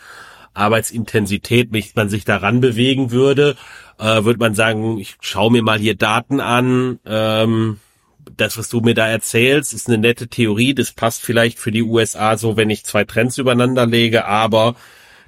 Arbeitsintensität 0.55 1.71
man 1.95 2.09
sich 2.09 2.25
daran 2.25 2.61
bewegen 2.61 3.11
würde 3.11 3.57
äh, 4.03 4.25
würde 4.25 4.41
man 4.41 4.55
sagen, 4.55 4.99
ich 4.99 5.17
schaue 5.21 5.53
mir 5.53 5.63
mal 5.63 5.79
hier 5.79 5.95
Daten 5.95 6.41
an. 6.41 6.99
Ähm, 7.07 7.79
das, 8.37 8.59
was 8.59 8.69
du 8.69 8.81
mir 8.81 8.95
da 8.95 9.09
erzählst, 9.09 9.73
ist 9.73 9.89
eine 9.89 9.99
nette 9.99 10.29
Theorie. 10.29 10.75
Das 10.75 10.93
passt 10.93 11.23
vielleicht 11.23 11.59
für 11.59 11.71
die 11.71 11.83
USA 11.83 12.37
so, 12.37 12.57
wenn 12.57 12.71
ich 12.71 12.85
zwei 12.85 13.05
Trends 13.05 13.39
übereinander 13.39 13.87
lege, 13.87 14.25
aber 14.25 14.75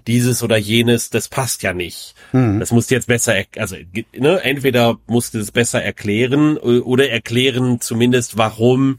dieses 0.07 0.43
oder 0.43 0.57
jenes, 0.57 1.11
das 1.11 1.29
passt 1.29 1.63
ja 1.63 1.73
nicht. 1.73 2.15
Mhm. 2.33 2.61
Das 2.61 2.73
musst 2.73 2.91
du 2.91 2.95
jetzt 2.95 3.07
besser, 3.07 3.35
also 3.57 3.77
ne, 4.13 4.43
entweder 4.43 4.99
musst 5.07 5.35
du 5.35 5.39
es 5.39 5.51
besser 5.51 5.83
erklären 5.83 6.59
oder 6.59 7.09
erklären 7.09 7.81
zumindest, 7.81 8.37
warum 8.37 8.99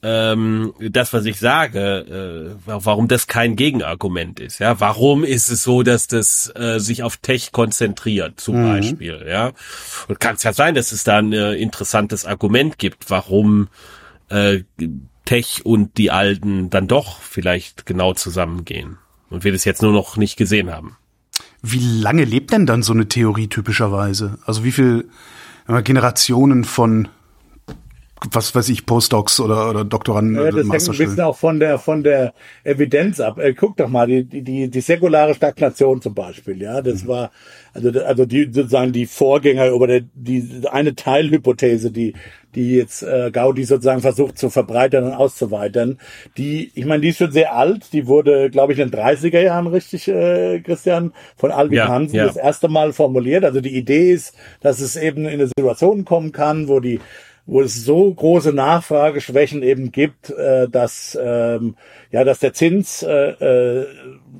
ähm, 0.00 0.74
das, 0.78 1.12
was 1.12 1.24
ich 1.24 1.38
sage, 1.38 2.54
äh, 2.56 2.62
warum 2.66 3.08
das 3.08 3.26
kein 3.26 3.56
Gegenargument 3.56 4.38
ist. 4.38 4.60
Ja, 4.60 4.78
warum 4.80 5.24
ist 5.24 5.50
es 5.50 5.64
so, 5.64 5.82
dass 5.82 6.06
das 6.06 6.52
äh, 6.54 6.78
sich 6.78 7.02
auf 7.02 7.16
Tech 7.16 7.50
konzentriert, 7.50 8.40
zum 8.40 8.62
mhm. 8.62 8.68
Beispiel. 8.68 9.26
Ja, 9.28 9.52
und 10.06 10.20
kann 10.20 10.36
es 10.36 10.44
ja 10.44 10.52
sein, 10.52 10.74
dass 10.74 10.92
es 10.92 11.02
da 11.02 11.18
ein 11.18 11.32
äh, 11.32 11.54
interessantes 11.54 12.26
Argument 12.26 12.78
gibt, 12.78 13.10
warum 13.10 13.68
äh, 14.28 14.60
Tech 15.24 15.62
und 15.64 15.98
die 15.98 16.10
Alten 16.10 16.70
dann 16.70 16.86
doch 16.86 17.20
vielleicht 17.20 17.84
genau 17.84 18.14
zusammengehen 18.14 18.98
und 19.30 19.44
wir 19.44 19.52
das 19.52 19.64
jetzt 19.64 19.82
nur 19.82 19.92
noch 19.92 20.16
nicht 20.16 20.36
gesehen 20.36 20.70
haben. 20.70 20.96
Wie 21.60 22.00
lange 22.00 22.24
lebt 22.24 22.52
denn 22.52 22.66
dann 22.66 22.82
so 22.84 22.92
eine 22.92 23.08
Theorie 23.08 23.48
typischerweise? 23.48 24.38
Also 24.46 24.62
wie 24.62 24.72
viel 24.72 25.08
Generationen 25.82 26.64
von 26.64 27.08
was 28.32 28.54
weiß 28.54 28.68
ich, 28.70 28.86
Postdocs 28.86 29.40
oder, 29.40 29.70
oder 29.70 29.84
Doktoranden. 29.84 30.36
Ja, 30.36 30.50
das 30.50 30.68
hängt 30.68 30.88
ein 30.88 30.96
bisschen 30.96 31.20
auch 31.20 31.36
von 31.36 31.60
der, 31.60 31.78
von 31.78 32.02
der 32.02 32.34
Evidenz 32.64 33.20
ab. 33.20 33.38
Äh, 33.38 33.54
guck 33.54 33.76
doch 33.76 33.88
mal, 33.88 34.06
die, 34.06 34.24
die, 34.24 34.68
die 34.68 34.80
säkulare 34.80 35.34
Stagnation 35.34 36.02
zum 36.02 36.14
Beispiel, 36.14 36.60
ja, 36.60 36.82
das 36.82 37.04
mhm. 37.04 37.08
war, 37.08 37.30
also, 37.74 37.90
also 38.00 38.26
die, 38.26 38.50
sozusagen 38.50 38.92
die 38.92 39.06
Vorgänger 39.06 39.72
oder 39.72 39.86
der, 39.86 40.02
die, 40.14 40.62
eine 40.70 40.94
Teilhypothese, 40.94 41.90
die, 41.90 42.14
die 42.54 42.76
jetzt 42.76 43.02
äh, 43.02 43.30
Gaudi 43.30 43.64
sozusagen 43.64 44.00
versucht 44.00 44.38
zu 44.38 44.50
verbreitern 44.50 45.04
und 45.04 45.12
auszuweitern, 45.12 45.98
die, 46.36 46.72
ich 46.74 46.86
meine, 46.86 47.02
die 47.02 47.10
ist 47.10 47.18
schon 47.18 47.30
sehr 47.30 47.54
alt, 47.54 47.92
die 47.92 48.06
wurde, 48.06 48.50
glaube 48.50 48.72
ich, 48.72 48.78
in 48.78 48.90
den 48.90 49.00
30er 49.00 49.40
Jahren 49.40 49.66
richtig, 49.66 50.08
äh, 50.08 50.60
Christian, 50.60 51.12
von 51.36 51.52
Alvin 51.52 51.78
ja, 51.78 51.88
Hansen 51.88 52.16
ja. 52.16 52.26
das 52.26 52.36
erste 52.36 52.68
Mal 52.68 52.92
formuliert. 52.92 53.44
Also 53.44 53.60
die 53.60 53.76
Idee 53.76 54.12
ist, 54.12 54.34
dass 54.60 54.80
es 54.80 54.96
eben 54.96 55.26
in 55.26 55.34
eine 55.34 55.46
Situation 55.46 56.04
kommen 56.04 56.32
kann, 56.32 56.68
wo 56.68 56.80
die 56.80 57.00
wo 57.48 57.62
es 57.62 57.82
so 57.82 58.12
große 58.12 58.52
Nachfrageschwächen 58.52 59.62
eben 59.62 59.90
gibt, 59.90 60.28
äh, 60.28 60.68
dass 60.68 61.18
ähm, 61.20 61.76
ja, 62.12 62.22
dass 62.22 62.40
der 62.40 62.52
Zins 62.52 63.02
äh, 63.02 63.30
äh, 63.30 63.86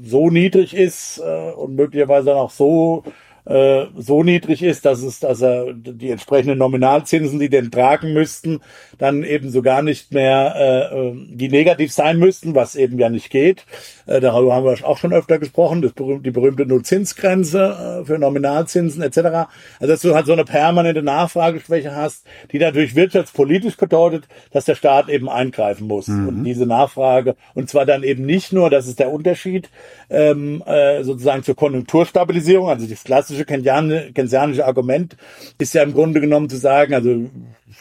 so 0.02 0.28
niedrig 0.28 0.76
ist 0.76 1.18
äh, 1.18 1.50
und 1.52 1.74
möglicherweise 1.74 2.26
dann 2.26 2.36
auch 2.36 2.50
so 2.50 3.04
äh, 3.48 3.86
so 3.96 4.22
niedrig 4.22 4.62
ist, 4.62 4.84
dass 4.84 5.02
es, 5.02 5.20
dass 5.20 5.40
er 5.40 5.72
die 5.72 6.10
entsprechenden 6.10 6.58
Nominalzinsen, 6.58 7.38
die 7.38 7.48
den 7.48 7.70
tragen 7.70 8.12
müssten, 8.12 8.60
dann 8.98 9.24
eben 9.24 9.50
so 9.50 9.62
gar 9.62 9.82
nicht 9.82 10.12
mehr 10.12 10.90
äh, 10.90 11.12
die 11.30 11.48
negativ 11.48 11.92
sein 11.92 12.18
müssten, 12.18 12.54
was 12.54 12.76
eben 12.76 12.98
ja 12.98 13.08
nicht 13.08 13.30
geht. 13.30 13.64
Äh, 14.06 14.20
darüber 14.20 14.54
haben 14.54 14.64
wir 14.64 14.86
auch 14.86 14.98
schon 14.98 15.12
öfter 15.12 15.38
gesprochen, 15.38 15.80
das 15.82 15.92
berühmte, 15.92 16.24
die 16.24 16.30
berühmte 16.30 16.66
Nullzinsgrenze 16.66 18.02
äh, 18.02 18.04
für 18.04 18.18
Nominalzinsen 18.18 19.02
etc. 19.02 19.48
Also 19.80 19.92
dass 19.92 20.02
du 20.02 20.14
halt 20.14 20.26
so 20.26 20.32
eine 20.32 20.44
permanente 20.44 21.02
Nachfrageschwäche 21.02 21.96
hast, 21.96 22.26
die 22.52 22.58
natürlich 22.58 22.94
wirtschaftspolitisch 22.94 23.76
bedeutet, 23.76 24.24
dass 24.50 24.66
der 24.66 24.74
Staat 24.74 25.08
eben 25.08 25.28
eingreifen 25.28 25.86
muss. 25.86 26.08
Mhm. 26.08 26.28
Und 26.28 26.44
diese 26.44 26.66
Nachfrage, 26.66 27.34
und 27.54 27.70
zwar 27.70 27.86
dann 27.86 28.02
eben 28.02 28.26
nicht 28.26 28.52
nur, 28.52 28.68
das 28.68 28.86
ist 28.86 28.98
der 28.98 29.10
Unterschied, 29.10 29.70
ähm, 30.10 30.62
äh, 30.66 31.02
sozusagen 31.02 31.42
zur 31.42 31.56
Konjunkturstabilisierung, 31.56 32.68
also 32.68 32.86
das 32.86 33.04
klassische 33.04 33.37
keynesianische 33.44 34.66
Argument 34.66 35.16
ist 35.58 35.74
ja 35.74 35.82
im 35.82 35.92
Grunde 35.92 36.20
genommen 36.20 36.48
zu 36.48 36.56
sagen, 36.56 36.94
also 36.94 37.30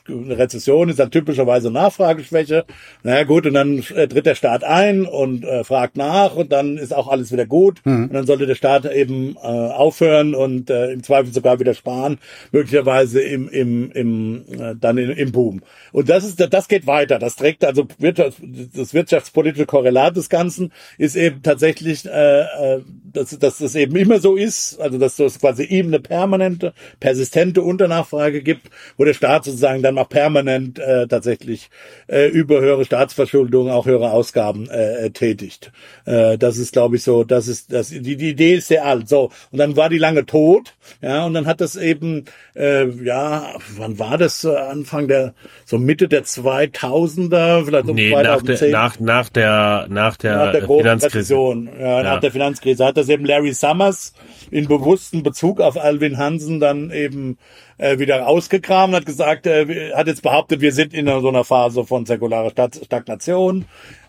eine 0.08 0.38
Rezession 0.38 0.90
ist 0.90 1.00
dann 1.00 1.12
typischerweise 1.12 1.72
Nachfrageschwäche. 1.72 2.66
Naja 3.04 3.24
gut, 3.24 3.46
und 3.46 3.54
dann 3.54 3.84
äh, 3.96 4.08
tritt 4.08 4.26
der 4.26 4.36
Staat 4.36 4.64
ein 4.64 5.06
und 5.06 5.44
äh, 5.44 5.64
fragt 5.64 5.98
nach 5.98 6.36
und 6.36 6.52
dann 6.52 6.78
ist 6.78 6.96
auch 6.96 7.08
alles 7.08 7.32
wieder 7.32 7.46
gut. 7.46 7.82
Mhm. 7.86 8.04
Und 8.06 8.14
dann 8.14 8.26
sollte 8.26 8.46
der 8.46 8.56
Staat 8.56 8.86
eben 8.86 9.36
äh, 9.36 9.48
aufhören 9.48 10.36
und 10.36 10.70
äh, 10.70 10.92
im 10.92 11.04
Zweifel 11.04 11.34
sogar 11.34 11.60
wieder 11.60 11.74
sparen, 11.74 12.20
möglicherweise 12.52 13.22
im, 13.22 13.50
im, 13.50 13.92
im 13.92 14.46
äh, 14.50 14.76
dann 14.80 14.98
im, 14.98 15.12
im 15.12 15.32
Boom. 15.32 15.62
Und 15.92 16.10
das 16.10 16.24
ist 16.24 16.40
das 16.40 16.68
geht 16.68 16.88
weiter. 16.88 17.20
Das 17.20 17.36
trägt 17.36 17.64
also 17.64 17.88
Wirtschafts-, 18.00 18.42
das 18.76 18.94
wirtschaftspolitische 18.94 19.66
Korrelat 19.66 20.16
des 20.18 20.30
Ganzen 20.30 20.72
ist 20.98 21.16
eben 21.16 21.42
tatsächlich, 21.42 22.06
äh, 22.06 22.42
äh 22.42 22.82
dass, 23.14 23.38
dass 23.40 23.58
das 23.58 23.74
eben 23.74 23.96
immer 23.96 24.20
so 24.20 24.36
ist, 24.36 24.80
also 24.80 24.98
dass 24.98 25.18
es 25.18 25.40
quasi 25.40 25.64
eben 25.64 25.88
eine 25.90 26.00
permanente, 26.00 26.74
persistente 27.00 27.62
Unternachfrage 27.62 28.44
gibt, 28.44 28.70
wo 28.98 29.06
der 29.06 29.14
Staat 29.14 29.46
sozusagen 29.46 29.77
dann 29.82 29.98
auch 29.98 30.10
permanent 30.10 30.80
äh, 30.80 31.08
tatsächlich 31.08 31.70
äh, 32.08 32.28
über 32.28 32.62
höhere 32.62 32.86
Staatsverschuldung 32.86 33.70
auch 33.70 33.86
höhere 33.86 34.12
Ausgaben 34.12 34.70
äh, 34.70 35.06
äh, 35.06 35.10
tätigt. 35.12 35.72
Äh, 36.06 36.38
das 36.38 36.58
ist, 36.58 36.74
glaube 36.74 36.96
ich, 36.96 37.04
so, 37.04 37.24
das 37.24 37.48
ist, 37.48 37.74
das, 37.74 37.90
die, 37.90 38.16
die 38.18 38.30
Idee 38.30 38.56
ist 38.56 38.68
sehr 38.68 38.86
alt. 38.86 39.10
So, 39.10 39.32
und 39.52 39.58
dann 39.60 39.76
war 39.76 39.90
die 39.90 39.98
lange 39.98 40.26
tot, 40.26 40.76
ja, 41.02 41.26
und 41.26 41.34
dann 41.34 41.46
hat 41.46 41.62
das 41.62 41.76
eben, 41.76 42.26
äh, 42.56 42.88
ja, 43.04 43.54
wann 43.76 44.00
war 44.00 44.18
das? 44.18 44.46
Anfang 44.46 45.08
der, 45.08 45.34
so 45.66 45.78
Mitte 45.78 46.08
der 46.08 46.24
2000er, 46.24 47.66
vielleicht 47.66 47.88
um 47.88 47.96
nee, 47.96 48.12
2010. 48.12 48.72
Nach 48.72 48.96
der, 48.96 49.00
nach, 49.00 49.00
nach 49.00 49.30
der, 49.30 49.88
nach 49.90 50.18
der, 50.18 50.36
nach 50.38 50.52
der 50.52 50.68
Finanzkrise. 50.68 51.36
Ja, 51.80 51.86
ja, 51.88 52.04
nach 52.04 52.20
der 52.20 52.32
Finanzkrise 52.32 52.86
hat 52.86 52.98
das 52.98 53.10
eben 53.10 53.26
Larry 53.26 53.54
Summers 53.54 54.14
in 54.52 54.68
bewussten 54.68 55.24
Bezug 55.24 55.60
auf 55.60 55.78
Alvin 55.78 56.18
Hansen 56.18 56.60
dann 56.60 56.92
eben 56.92 57.38
äh, 57.78 58.00
wieder 58.00 58.28
ausgekramt, 58.28 58.94
hat 58.94 59.06
gesagt, 59.06 59.48
äh, 59.48 59.94
hat 59.94 60.08
jetzt 60.08 60.22
behauptet, 60.22 60.62
wir 60.62 60.72
sind 60.72 60.94
in 60.94 61.08
so 61.08 61.28
einer 61.30 61.44
Phase 61.44 61.86
von 61.86 62.06
säkularer 62.06 62.52
Stagnation. 62.52 63.66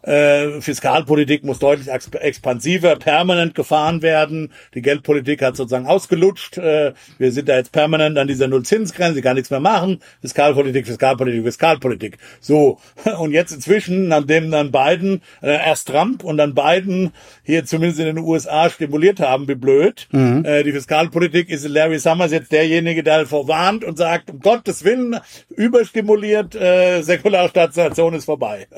Äh, 0.09 0.63
Fiskalpolitik 0.63 1.45
muss 1.45 1.59
deutlich 1.59 1.89
expansiver, 1.89 2.97
permanent 2.97 3.55
gefahren 3.55 4.01
werden. 4.01 4.53
Die 4.75 4.81
Geldpolitik 4.81 5.43
hat 5.43 5.57
sozusagen 5.57 5.87
ausgelutscht. 5.87 6.57
Äh, 6.57 6.95
wir 7.19 7.31
sind 7.31 7.49
da 7.49 7.57
jetzt 7.57 7.73
permanent 7.73 8.17
an 8.17 8.27
dieser 8.27 8.49
Nullzinsgrenze, 8.49 9.21
kann 9.21 9.37
nichts 9.37 9.51
mehr 9.51 9.61
machen. 9.61 10.01
Fiskalpolitik, 10.23 10.87
Fiskalpolitik, 10.87 11.45
Fiskalpolitik. 11.45 12.19
So. 12.41 12.79
Und 13.19 13.33
jetzt 13.33 13.53
inzwischen, 13.53 14.09
nachdem 14.09 14.51
dann 14.51 14.73
Biden, 14.73 15.21
äh, 15.43 15.51
erst 15.51 15.89
Trump 15.89 16.25
und 16.25 16.39
dann 16.39 16.55
Biden 16.55 17.13
hier 17.43 17.65
zumindest 17.65 18.01
in 18.01 18.07
den 18.07 18.19
USA 18.19 18.71
stimuliert 18.71 19.21
haben, 19.21 19.47
wie 19.49 19.55
blöd. 19.55 20.09
Mhm. 20.13 20.45
Äh, 20.45 20.63
die 20.63 20.73
Fiskalpolitik 20.73 21.51
ist 21.51 21.69
Larry 21.69 21.99
Summers 21.99 22.33
jetzt 22.33 22.53
derjenige, 22.53 23.03
der 23.03 23.27
vorwarnt 23.27 23.85
und 23.85 23.99
sagt, 23.99 24.31
um 24.31 24.41
Gottes 24.41 24.85
Willen, 24.85 25.19
überstimuliert, 25.55 26.55
äh, 26.55 27.03
säkulare 27.03 27.49
Stationation 27.49 28.15
ist 28.15 28.25
vorbei. 28.25 28.67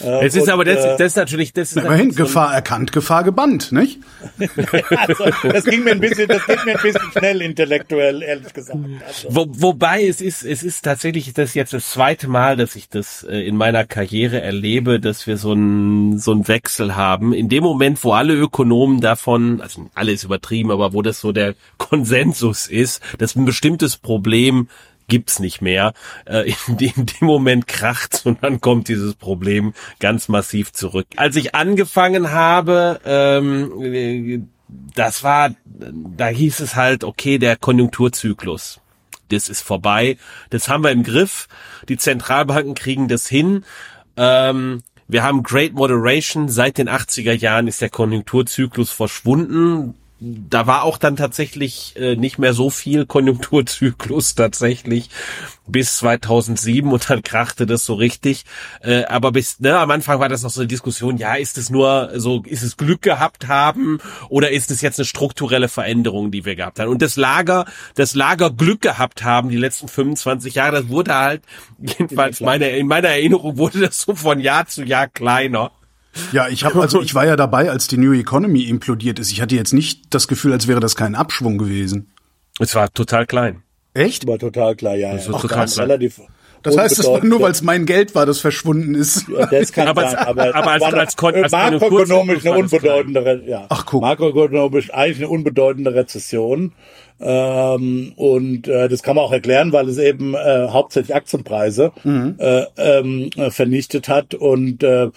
Äh, 0.00 0.26
es 0.26 0.36
ist 0.36 0.48
aber 0.58 0.64
das, 0.64 0.96
das 0.96 1.12
ist 1.12 1.16
natürlich, 1.16 1.52
das 1.52 1.70
ist 1.70 1.76
Immerhin, 1.76 2.10
so 2.10 2.24
Gefahr 2.24 2.52
erkannt, 2.52 2.90
Gefahr 2.90 3.22
gebannt, 3.22 3.70
nicht? 3.70 4.00
also, 4.96 5.24
das 5.44 5.64
ging 5.64 5.84
mir 5.84 5.92
ein 5.92 6.00
bisschen, 6.00 6.26
das 6.26 6.44
geht 6.46 6.64
mir 6.64 6.76
ein 6.76 6.82
bisschen 6.82 7.12
schnell 7.16 7.42
intellektuell, 7.42 8.22
ehrlich 8.22 8.52
gesagt. 8.52 8.78
Also, 9.06 9.28
Wo, 9.30 9.46
wobei 9.50 10.04
es 10.04 10.20
ist, 10.20 10.42
es 10.42 10.64
ist 10.64 10.82
tatsächlich 10.82 11.32
das 11.32 11.54
jetzt 11.54 11.72
das 11.72 11.90
zweite 11.90 12.26
Mal, 12.26 12.56
dass 12.56 12.74
ich 12.74 12.88
das 12.88 13.22
äh, 13.22 13.38
in 13.46 13.56
meiner 13.56 13.84
Karriere 13.84 14.40
erlebe, 14.40 14.98
dass 14.98 15.28
wir 15.28 15.36
so 15.36 15.52
einen 15.52 16.18
so 16.18 16.32
einen 16.32 16.48
Wechsel 16.48 16.96
haben. 16.96 17.32
In 17.32 17.48
dem 17.48 17.62
Moment, 17.62 18.02
wo 18.02 18.12
alle 18.12 18.34
Ökonomen 18.34 19.00
davon, 19.00 19.60
also 19.60 19.88
alle 19.94 20.10
ist 20.10 20.24
übertrieben, 20.24 20.72
aber 20.72 20.92
wo 20.92 21.02
das 21.02 21.20
so 21.20 21.30
der 21.30 21.54
Konsensus 21.76 22.66
ist, 22.66 23.00
dass 23.18 23.36
ein 23.36 23.44
bestimmtes 23.44 23.96
Problem 23.96 24.68
gibt's 25.08 25.38
nicht 25.40 25.60
mehr. 25.60 25.92
Äh, 26.24 26.54
in, 26.68 26.76
dem, 26.76 26.92
in 26.96 27.06
dem 27.06 27.26
Moment 27.26 27.66
kracht's 27.66 28.24
und 28.24 28.42
dann 28.42 28.60
kommt 28.60 28.88
dieses 28.88 29.14
Problem 29.14 29.74
ganz 29.98 30.28
massiv 30.28 30.72
zurück. 30.72 31.06
Als 31.16 31.36
ich 31.36 31.54
angefangen 31.54 32.30
habe, 32.30 33.00
ähm, 33.04 33.82
äh, 33.82 34.40
das 34.94 35.24
war, 35.24 35.50
da 35.64 36.28
hieß 36.28 36.60
es 36.60 36.76
halt, 36.76 37.02
okay, 37.02 37.38
der 37.38 37.56
Konjunkturzyklus 37.56 38.80
das 39.28 39.48
ist 39.48 39.60
vorbei. 39.60 40.16
Das 40.50 40.68
haben 40.68 40.84
wir 40.84 40.90
im 40.90 41.02
Griff. 41.02 41.48
Die 41.88 41.96
Zentralbanken 41.96 42.74
kriegen 42.74 43.08
das 43.08 43.28
hin. 43.28 43.64
Ähm, 44.16 44.82
wir 45.06 45.22
haben 45.22 45.42
Great 45.42 45.74
Moderation. 45.74 46.48
Seit 46.48 46.78
den 46.78 46.88
80er 46.88 47.32
Jahren 47.32 47.68
ist 47.68 47.80
der 47.80 47.90
Konjunkturzyklus 47.90 48.90
verschwunden. 48.90 49.94
Da 50.20 50.66
war 50.66 50.82
auch 50.82 50.98
dann 50.98 51.16
tatsächlich 51.16 51.94
äh, 51.96 52.16
nicht 52.16 52.38
mehr 52.38 52.52
so 52.52 52.70
viel 52.70 53.06
Konjunkturzyklus 53.06 54.34
tatsächlich 54.34 55.10
bis 55.68 55.98
2007 55.98 56.90
und 56.90 57.10
dann 57.10 57.22
krachte 57.22 57.66
das 57.66 57.84
so 57.84 57.94
richtig. 57.94 58.44
Äh, 58.80 59.04
aber 59.04 59.32
bis 59.32 59.60
ne, 59.60 59.78
am 59.78 59.90
Anfang 59.90 60.18
war 60.18 60.28
das 60.28 60.42
noch 60.42 60.50
so 60.50 60.60
eine 60.60 60.68
Diskussion, 60.68 61.18
ja, 61.18 61.34
ist 61.34 61.58
es 61.58 61.70
nur 61.70 62.12
so, 62.16 62.42
ist 62.44 62.62
es 62.62 62.76
Glück 62.76 63.02
gehabt 63.02 63.48
haben 63.48 63.98
oder 64.28 64.50
ist 64.50 64.70
es 64.70 64.80
jetzt 64.80 64.98
eine 64.98 65.06
strukturelle 65.06 65.68
Veränderung, 65.68 66.30
die 66.30 66.44
wir 66.44 66.56
gehabt 66.56 66.80
haben? 66.80 66.88
Und 66.88 67.02
das 67.02 67.16
Lager, 67.16 67.66
das 67.94 68.14
Lager 68.14 68.50
Glück 68.50 68.80
gehabt 68.80 69.22
haben, 69.22 69.50
die 69.50 69.56
letzten 69.56 69.88
25 69.88 70.54
Jahre, 70.54 70.82
das 70.82 70.88
wurde 70.88 71.14
halt, 71.14 71.42
jedenfalls 71.78 72.40
meine, 72.40 72.70
in 72.70 72.86
meiner 72.86 73.08
Erinnerung 73.08 73.56
wurde 73.56 73.80
das 73.80 74.02
so 74.02 74.14
von 74.14 74.40
Jahr 74.40 74.66
zu 74.66 74.82
Jahr 74.82 75.06
kleiner. 75.06 75.70
Ja, 76.32 76.48
ich 76.48 76.64
habe 76.64 76.80
also 76.80 77.02
ich 77.02 77.14
war 77.14 77.26
ja 77.26 77.36
dabei, 77.36 77.70
als 77.70 77.86
die 77.88 77.96
New 77.98 78.12
Economy 78.12 78.62
implodiert 78.64 79.18
ist. 79.18 79.30
Ich 79.32 79.40
hatte 79.40 79.54
jetzt 79.54 79.72
nicht 79.72 80.14
das 80.14 80.28
Gefühl, 80.28 80.52
als 80.52 80.66
wäre 80.68 80.80
das 80.80 80.96
kein 80.96 81.14
Abschwung 81.14 81.58
gewesen. 81.58 82.10
Es 82.60 82.74
war 82.74 82.92
total 82.92 83.26
klein. 83.26 83.62
Echt? 83.94 84.26
war 84.26 84.38
total 84.38 84.76
klar, 84.76 84.94
ja. 84.94 85.12
Das 85.12 85.26
ja. 85.26 85.34
ist 85.34 85.40
total 85.42 85.66
klar. 85.66 85.86
relativ 85.86 86.20
Das 86.62 86.76
heißt, 86.76 86.98
es 86.98 87.06
war 87.06 87.24
nur, 87.24 87.40
weil 87.40 87.52
es 87.52 87.62
mein 87.62 87.86
Geld 87.86 88.14
war, 88.14 88.26
das 88.26 88.40
verschwunden 88.40 88.94
ist. 88.94 89.26
Ja, 89.28 89.46
das 89.46 89.72
kann 89.72 89.88
Aber 89.88 90.02
sein, 90.02 90.16
als- 90.16 90.26
aber, 90.28 90.54
aber 90.54 90.70
als- 90.72 90.82
war 90.82 90.94
als 90.94 91.16
als 91.16 91.52
makroökonomisch 91.52 92.44
eine 92.44 92.50
war 92.56 92.62
das 92.62 92.72
unbedeutende, 92.72 93.42
ja, 93.46 93.66
Ach, 93.68 93.86
guck. 93.86 94.02
makroökonomisch 94.02 94.92
eigentlich 94.92 95.18
eine 95.18 95.28
unbedeutende 95.28 95.94
Rezession. 95.94 96.72
Ähm, 97.20 98.12
und 98.16 98.68
äh, 98.68 98.88
das 98.88 99.02
kann 99.02 99.16
man 99.16 99.24
auch 99.24 99.32
erklären, 99.32 99.72
weil 99.72 99.88
es 99.88 99.98
eben 99.98 100.34
äh, 100.34 100.68
hauptsächlich 100.68 101.14
Aktienpreise 101.16 101.90
Mhm. 102.04 102.36
äh, 102.38 102.64
ähm, 102.76 103.30
äh, 103.36 103.50
vernichtet 103.50 104.08
hat. 104.08 104.34
Und 104.34 104.82
äh, 104.84 105.10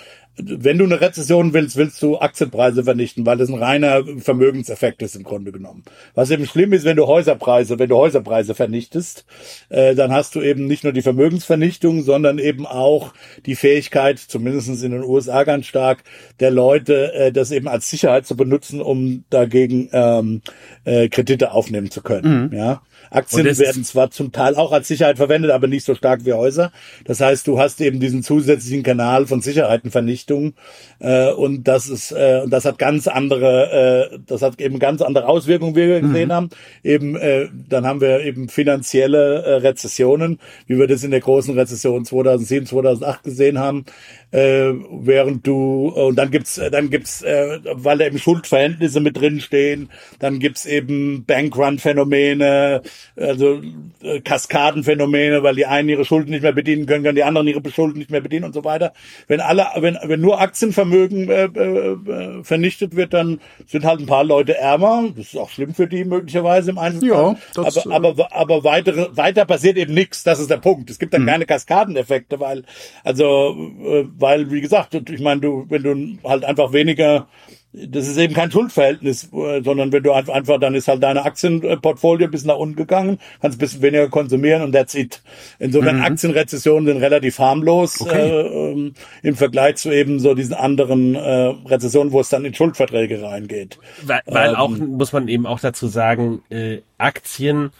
wenn 0.43 0.77
du 0.77 0.85
eine 0.85 1.01
Rezession 1.01 1.53
willst, 1.53 1.77
willst 1.77 2.01
du 2.01 2.19
Aktienpreise 2.19 2.83
vernichten, 2.83 3.25
weil 3.25 3.37
das 3.37 3.49
ein 3.49 3.57
reiner 3.57 4.03
Vermögenseffekt 4.17 5.01
ist 5.01 5.15
im 5.15 5.23
Grunde 5.23 5.51
genommen. 5.51 5.83
Was 6.15 6.31
eben 6.31 6.45
schlimm 6.45 6.73
ist, 6.73 6.85
wenn 6.85 6.97
du 6.97 7.07
Häuserpreise, 7.07 7.79
wenn 7.79 7.89
du 7.89 7.97
Häuserpreise 7.97 8.55
vernichtest, 8.55 9.25
äh, 9.69 9.95
dann 9.95 10.11
hast 10.11 10.35
du 10.35 10.41
eben 10.41 10.67
nicht 10.67 10.83
nur 10.83 10.93
die 10.93 11.01
Vermögensvernichtung, 11.01 12.03
sondern 12.03 12.39
eben 12.39 12.65
auch 12.65 13.13
die 13.45 13.55
Fähigkeit, 13.55 14.19
zumindest 14.19 14.69
in 14.83 14.91
den 14.91 15.03
USA 15.03 15.43
ganz 15.43 15.65
stark, 15.65 16.03
der 16.39 16.51
Leute, 16.51 17.13
äh, 17.13 17.31
das 17.31 17.51
eben 17.51 17.67
als 17.67 17.89
Sicherheit 17.89 18.25
zu 18.25 18.35
benutzen, 18.35 18.81
um 18.81 19.23
dagegen 19.29 19.89
ähm, 19.93 20.41
äh, 20.85 21.09
Kredite 21.09 21.51
aufnehmen 21.51 21.91
zu 21.91 22.01
können. 22.01 22.51
Ja. 22.53 22.81
Aktien 23.11 23.45
werden 23.45 23.83
zwar 23.83 24.09
zum 24.09 24.31
Teil 24.31 24.55
auch 24.55 24.71
als 24.71 24.87
Sicherheit 24.87 25.17
verwendet, 25.17 25.51
aber 25.51 25.67
nicht 25.67 25.85
so 25.85 25.95
stark 25.95 26.25
wie 26.25 26.33
Häuser. 26.33 26.71
Das 27.05 27.19
heißt, 27.19 27.45
du 27.45 27.59
hast 27.59 27.81
eben 27.81 27.99
diesen 27.99 28.23
zusätzlichen 28.23 28.83
Kanal 28.83 29.27
von 29.27 29.41
Sicherheitenvernichtung 29.41 30.53
äh, 30.99 31.31
und 31.31 31.67
das 31.67 31.87
ist 31.87 32.11
äh, 32.11 32.41
und 32.43 32.51
das 32.51 32.65
hat 32.65 32.77
ganz 32.79 33.07
andere, 33.07 34.09
äh, 34.11 34.19
das 34.25 34.41
hat 34.41 34.59
eben 34.61 34.79
ganz 34.79 35.01
andere 35.01 35.27
Auswirkungen, 35.27 35.75
wie 35.75 35.87
wir 35.87 36.01
gesehen 36.01 36.31
haben. 36.31 36.49
Eben 36.83 37.15
äh, 37.15 37.49
dann 37.69 37.85
haben 37.85 38.01
wir 38.01 38.21
eben 38.21 38.49
finanzielle 38.49 39.43
äh, 39.43 39.53
Rezessionen, 39.55 40.39
wie 40.67 40.77
wir 40.77 40.87
das 40.87 41.03
in 41.03 41.11
der 41.11 41.19
großen 41.19 41.57
Rezession 41.57 42.05
2007, 42.05 42.65
2008 42.65 43.23
gesehen 43.23 43.59
haben. 43.59 43.85
Äh, 44.31 44.71
während 44.91 45.45
du 45.45 45.89
und 45.89 46.15
dann 46.15 46.31
gibt's 46.31 46.57
äh, 46.57 46.71
dann 46.71 46.89
gibt's 46.89 47.21
äh, 47.21 47.59
weil 47.73 47.97
da 47.97 48.05
eben 48.05 48.17
Schuldverhältnisse 48.17 49.01
mit 49.01 49.17
drin 49.19 49.41
stehen, 49.41 49.89
dann 50.19 50.39
gibt's 50.39 50.65
eben 50.65 51.25
Bankrun-Phänomene, 51.25 52.81
also 53.15 53.61
äh, 54.01 54.21
Kaskadenphänomene, 54.21 55.43
weil 55.43 55.55
die 55.55 55.65
einen 55.65 55.89
ihre 55.89 56.05
Schulden 56.05 56.31
nicht 56.31 56.43
mehr 56.43 56.53
bedienen 56.53 56.85
können, 56.85 57.03
können 57.03 57.15
die 57.15 57.23
anderen 57.23 57.47
ihre 57.47 57.61
Schulden 57.71 57.99
nicht 57.99 58.11
mehr 58.11 58.21
bedienen 58.21 58.45
und 58.45 58.53
so 58.53 58.63
weiter. 58.63 58.93
Wenn 59.27 59.39
alle, 59.39 59.67
wenn, 59.77 59.97
wenn 60.03 60.21
nur 60.21 60.39
Aktienvermögen 60.39 61.29
äh, 61.29 61.45
äh, 61.45 61.91
äh, 61.91 62.43
vernichtet 62.43 62.95
wird, 62.95 63.13
dann 63.13 63.39
sind 63.67 63.85
halt 63.85 63.99
ein 63.99 64.05
paar 64.05 64.23
Leute 64.23 64.57
ärmer. 64.57 65.09
Das 65.15 65.27
ist 65.27 65.37
auch 65.37 65.49
schlimm 65.49 65.73
für 65.73 65.87
die 65.87 66.05
möglicherweise 66.05 66.71
im 66.71 66.77
Einzelfall. 66.77 67.35
Ja, 67.55 67.63
das, 67.63 67.85
aber, 67.87 68.09
aber, 68.09 68.33
aber 68.33 68.63
weitere, 68.63 69.15
weiter 69.15 69.45
passiert 69.45 69.77
eben 69.77 69.93
nichts. 69.93 70.23
Das 70.23 70.39
ist 70.39 70.49
der 70.49 70.57
Punkt. 70.57 70.89
Es 70.89 70.99
gibt 70.99 71.13
dann 71.13 71.25
keine 71.25 71.45
Kaskadeneffekte, 71.45 72.39
weil, 72.39 72.63
also, 73.03 73.55
äh, 73.83 74.05
weil, 74.17 74.51
wie 74.51 74.61
gesagt, 74.61 74.95
ich 75.09 75.21
meine, 75.21 75.41
du, 75.41 75.65
wenn 75.69 75.83
du 75.83 76.29
halt 76.29 76.43
einfach 76.43 76.73
weniger 76.73 77.27
das 77.73 78.07
ist 78.07 78.17
eben 78.17 78.33
kein 78.33 78.51
Schuldverhältnis, 78.51 79.29
äh, 79.31 79.61
sondern 79.63 79.91
wenn 79.93 80.03
du 80.03 80.11
einfach, 80.11 80.33
einfach 80.33 80.59
dann 80.59 80.75
ist 80.75 80.89
halt 80.89 81.01
deine 81.01 81.23
Aktienportfolio 81.23 82.27
bis 82.27 82.43
nach 82.43 82.57
unten 82.57 82.75
gegangen, 82.75 83.17
kannst 83.41 83.57
ein 83.57 83.59
bisschen 83.59 83.81
weniger 83.81 84.09
konsumieren 84.09 84.61
und 84.61 84.73
that's 84.73 84.93
it. 84.93 85.21
Insofern 85.57 86.01
Aktienrezessionen 86.01 86.85
sind 86.85 86.97
relativ 86.97 87.39
harmlos 87.39 88.05
äh, 88.05 88.41
ähm, 88.41 88.93
im 89.23 89.35
Vergleich 89.35 89.77
zu 89.77 89.91
eben 89.91 90.19
so 90.19 90.33
diesen 90.33 90.53
anderen 90.53 91.15
äh, 91.15 91.53
Rezessionen, 91.65 92.11
wo 92.11 92.19
es 92.19 92.29
dann 92.29 92.43
in 92.43 92.53
Schuldverträge 92.53 93.21
reingeht. 93.21 93.79
Weil, 94.03 94.21
weil 94.25 94.55
auch, 94.55 94.69
muss 94.69 95.13
man 95.13 95.29
eben 95.29 95.45
auch 95.45 95.59
dazu 95.59 95.87
sagen, 95.87 96.43
äh, 96.49 96.79
Aktien 96.97 97.71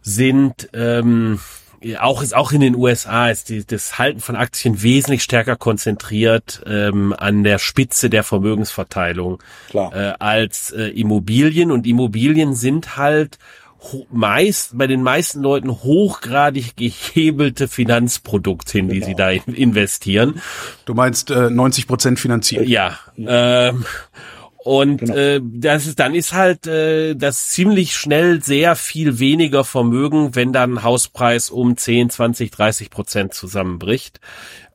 sind 0.00 0.70
ähm, 0.72 1.38
auch 1.98 2.22
ist 2.22 2.34
auch 2.34 2.52
in 2.52 2.60
den 2.60 2.76
USA 2.76 3.30
ist 3.30 3.48
die, 3.48 3.64
das 3.64 3.98
Halten 3.98 4.20
von 4.20 4.36
Aktien 4.36 4.82
wesentlich 4.82 5.22
stärker 5.22 5.56
konzentriert 5.56 6.62
ähm, 6.66 7.14
an 7.16 7.42
der 7.42 7.58
Spitze 7.58 8.10
der 8.10 8.22
Vermögensverteilung 8.22 9.42
Klar. 9.70 9.94
äh, 9.94 10.14
als 10.18 10.70
äh, 10.70 10.88
Immobilien 10.88 11.70
und 11.70 11.86
Immobilien 11.86 12.54
sind 12.54 12.96
halt 12.96 13.38
meist 14.10 14.76
bei 14.76 14.86
den 14.86 15.02
meisten 15.02 15.40
Leuten 15.40 15.70
hochgradig 15.70 16.76
gehebelte 16.76 17.66
Finanzprodukte, 17.66 18.78
in 18.78 18.88
die 18.88 19.02
sie 19.02 19.14
da 19.14 19.30
in, 19.30 19.54
investieren. 19.54 20.40
Du 20.84 20.94
meinst 20.94 21.30
äh, 21.30 21.48
90 21.48 21.86
Prozent 21.86 22.20
finanziert. 22.20 22.68
Ja. 22.68 22.98
Ähm, 23.16 23.86
und 24.64 25.08
äh, 25.08 25.40
das 25.42 25.86
ist, 25.86 25.98
dann 26.00 26.14
ist 26.14 26.32
halt 26.34 26.66
äh, 26.66 27.14
das 27.14 27.48
ziemlich 27.48 27.94
schnell 27.96 28.42
sehr 28.42 28.76
viel 28.76 29.18
weniger 29.18 29.64
Vermögen, 29.64 30.34
wenn 30.34 30.52
dann 30.52 30.82
Hauspreis 30.82 31.50
um 31.50 31.76
10, 31.76 32.10
20, 32.10 32.50
30 32.50 32.90
Prozent 32.90 33.34
zusammenbricht. 33.34 34.20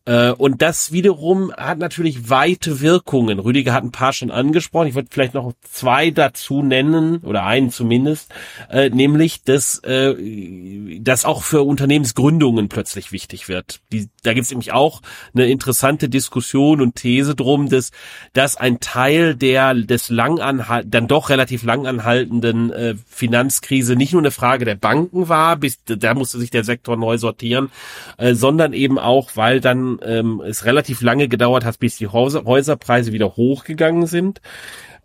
Äh, 0.06 0.32
und 0.32 0.62
das 0.62 0.92
wiederum 0.92 1.52
hat 1.56 1.80
natürlich 1.80 2.30
weite 2.30 2.80
Wirkungen. 2.80 3.40
Rüdiger 3.40 3.74
hat 3.74 3.84
ein 3.84 3.92
paar 3.92 4.14
schon 4.14 4.32
angesprochen. 4.32 4.88
Ich 4.88 4.96
würde 4.96 5.10
vielleicht 5.12 5.34
noch 5.34 5.54
zwei 5.64 6.12
dazu 6.12 6.62
nennen 6.62 7.18
oder 7.18 7.44
einen 7.44 7.72
zumindest, 7.72 8.32
äh, 8.70 8.90
nämlich 8.90 9.44
dass 9.44 9.80
äh, 9.80 10.16
das 11.00 11.26
auch 11.26 11.44
für 11.44 11.64
Unternehmensgründungen 11.64 12.70
plötzlich 12.70 13.12
wichtig 13.12 13.50
wird. 13.50 13.82
Da 14.24 14.34
gibt 14.34 14.46
es 14.46 14.52
nämlich 14.52 14.74
auch 14.74 15.02
eine 15.34 15.48
interessante 15.48 16.08
Diskussion 16.08 16.82
und 16.82 16.96
These 16.96 17.36
drum, 17.36 17.70
dass, 17.70 17.92
dass 18.34 18.58
ein 18.58 18.80
Teil 18.80 19.36
der 19.36 19.74
des 19.74 20.10
langanhalt, 20.10 20.86
dann 20.90 21.08
doch 21.08 21.30
relativ 21.30 21.64
langanhaltenden 21.64 22.72
äh, 22.72 22.96
Finanzkrise 23.08 23.96
nicht 23.96 24.14
nur 24.14 24.22
eine 24.22 24.32
Frage 24.32 24.66
der 24.66 24.76
Banken 24.76 25.30
war, 25.30 25.56
bis 25.56 25.80
da 25.86 26.14
musste 26.14 26.38
sich 26.38 26.52
der 26.52 26.64
Sektor 26.64 26.96
neu 26.98 27.18
sortieren, 27.18 27.72
sondern 28.18 28.74
eben 28.74 29.00
auch, 29.00 29.32
weil 29.36 29.62
dann 29.62 29.95
ähm, 30.04 30.42
es 30.46 30.66
relativ 30.66 31.02
lange 31.02 31.28
gedauert 31.28 31.66
hat, 31.66 31.80
bis 31.80 31.98
die 31.98 32.08
Häuser, 32.08 32.44
Häuserpreise 32.46 33.12
wieder 33.14 33.36
hochgegangen 33.36 34.08
sind. 34.08 34.42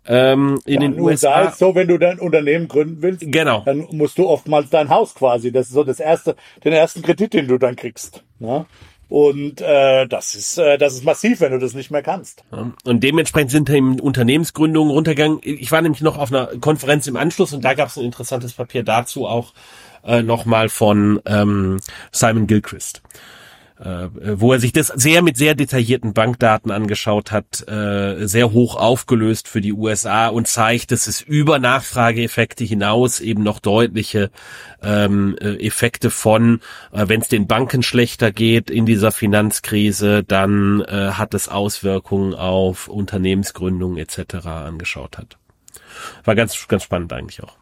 Ähm, 0.07 0.59
in 0.65 0.73
Ja, 0.73 0.79
den 0.81 0.93
in 0.93 0.99
USA 0.99 1.29
USA. 1.41 1.49
ist 1.49 1.59
so, 1.59 1.75
wenn 1.75 1.87
du 1.87 1.97
dein 1.99 2.19
Unternehmen 2.19 2.67
gründen 2.67 3.01
willst, 3.01 3.21
Genau. 3.25 3.61
dann 3.65 3.87
musst 3.91 4.17
du 4.17 4.27
oftmals 4.27 4.69
dein 4.71 4.89
Haus 4.89 5.13
quasi. 5.13 5.51
Das 5.51 5.67
ist 5.67 5.73
so 5.73 5.83
das 5.83 5.99
erste, 5.99 6.35
den 6.63 6.73
ersten 6.73 7.01
Kredit, 7.03 7.33
den 7.33 7.47
du 7.47 7.57
dann 7.59 7.75
kriegst. 7.75 8.23
Ne? 8.39 8.65
Und 9.09 9.59
äh, 9.61 10.07
das 10.07 10.35
ist 10.35 10.57
äh, 10.57 10.77
das 10.77 10.93
ist 10.93 11.03
massiv, 11.03 11.41
wenn 11.41 11.51
du 11.51 11.59
das 11.59 11.73
nicht 11.73 11.91
mehr 11.91 12.01
kannst. 12.01 12.43
Und 12.85 13.03
dementsprechend 13.03 13.51
sind 13.51 13.69
eben 13.69 13.99
Unternehmensgründungen 13.99 14.89
runtergegangen. 14.91 15.39
Ich 15.43 15.69
war 15.71 15.81
nämlich 15.81 16.01
noch 16.01 16.17
auf 16.17 16.31
einer 16.31 16.47
Konferenz 16.61 17.07
im 17.07 17.17
Anschluss 17.17 17.51
und 17.53 17.63
da 17.65 17.73
gab 17.73 17.89
es 17.89 17.97
ein 17.97 18.05
interessantes 18.05 18.53
Papier 18.53 18.83
dazu 18.83 19.27
auch 19.27 19.53
äh, 20.05 20.23
nochmal 20.23 20.69
von 20.69 21.21
ähm, 21.25 21.79
Simon 22.11 22.47
Gilchrist. 22.47 23.01
Äh, 23.81 24.09
wo 24.39 24.53
er 24.53 24.59
sich 24.59 24.73
das 24.73 24.87
sehr 24.87 25.21
mit 25.21 25.37
sehr 25.37 25.55
detaillierten 25.55 26.13
Bankdaten 26.13 26.71
angeschaut 26.71 27.31
hat, 27.31 27.67
äh, 27.67 28.27
sehr 28.27 28.51
hoch 28.51 28.75
aufgelöst 28.75 29.47
für 29.47 29.61
die 29.61 29.73
USA 29.73 30.27
und 30.27 30.47
zeigt, 30.47 30.91
dass 30.91 31.07
es 31.07 31.21
über 31.21 31.57
Nachfrageeffekte 31.57 32.63
hinaus 32.63 33.19
eben 33.19 33.43
noch 33.43 33.59
deutliche 33.59 34.29
ähm, 34.83 35.35
äh, 35.41 35.55
Effekte 35.65 36.11
von, 36.11 36.61
äh, 36.91 37.07
wenn 37.07 37.21
es 37.21 37.27
den 37.27 37.47
Banken 37.47 37.81
schlechter 37.81 38.31
geht 38.31 38.69
in 38.69 38.85
dieser 38.85 39.11
Finanzkrise, 39.11 40.23
dann 40.23 40.81
äh, 40.81 41.11
hat 41.13 41.33
es 41.33 41.49
Auswirkungen 41.49 42.35
auf 42.35 42.87
Unternehmensgründungen 42.87 43.97
etc. 43.97 44.45
angeschaut 44.45 45.17
hat. 45.17 45.37
War 46.23 46.35
ganz, 46.35 46.67
ganz 46.67 46.83
spannend 46.83 47.11
eigentlich 47.13 47.41
auch. 47.43 47.55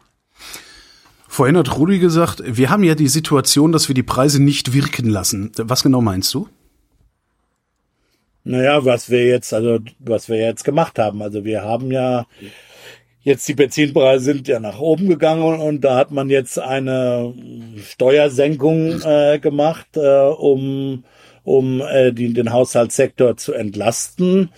Vorhin 1.32 1.56
hat 1.56 1.78
Rudi 1.78 2.00
gesagt, 2.00 2.42
wir 2.44 2.70
haben 2.70 2.82
ja 2.82 2.96
die 2.96 3.06
Situation, 3.06 3.70
dass 3.70 3.86
wir 3.86 3.94
die 3.94 4.02
Preise 4.02 4.42
nicht 4.42 4.74
wirken 4.74 5.08
lassen. 5.08 5.52
Was 5.58 5.84
genau 5.84 6.00
meinst 6.00 6.34
du? 6.34 6.48
Naja, 8.42 8.84
was 8.84 9.10
wir 9.10 9.24
jetzt, 9.24 9.54
also 9.54 9.78
was 10.00 10.28
wir 10.28 10.38
jetzt 10.38 10.64
gemacht 10.64 10.98
haben. 10.98 11.22
Also 11.22 11.44
wir 11.44 11.62
haben 11.62 11.92
ja 11.92 12.26
jetzt 13.22 13.46
die 13.46 13.54
Benzinpreise 13.54 14.24
sind 14.24 14.48
ja 14.48 14.58
nach 14.58 14.80
oben 14.80 15.08
gegangen 15.08 15.60
und 15.60 15.82
da 15.82 15.94
hat 15.98 16.10
man 16.10 16.30
jetzt 16.30 16.58
eine 16.58 17.32
Steuersenkung 17.80 19.00
äh, 19.02 19.38
gemacht, 19.38 19.86
äh, 19.94 20.00
um 20.00 21.04
um 21.44 21.80
äh, 21.80 22.12
die, 22.12 22.32
den 22.32 22.52
Haushaltssektor 22.52 23.36
zu 23.36 23.52
entlasten. 23.52 24.50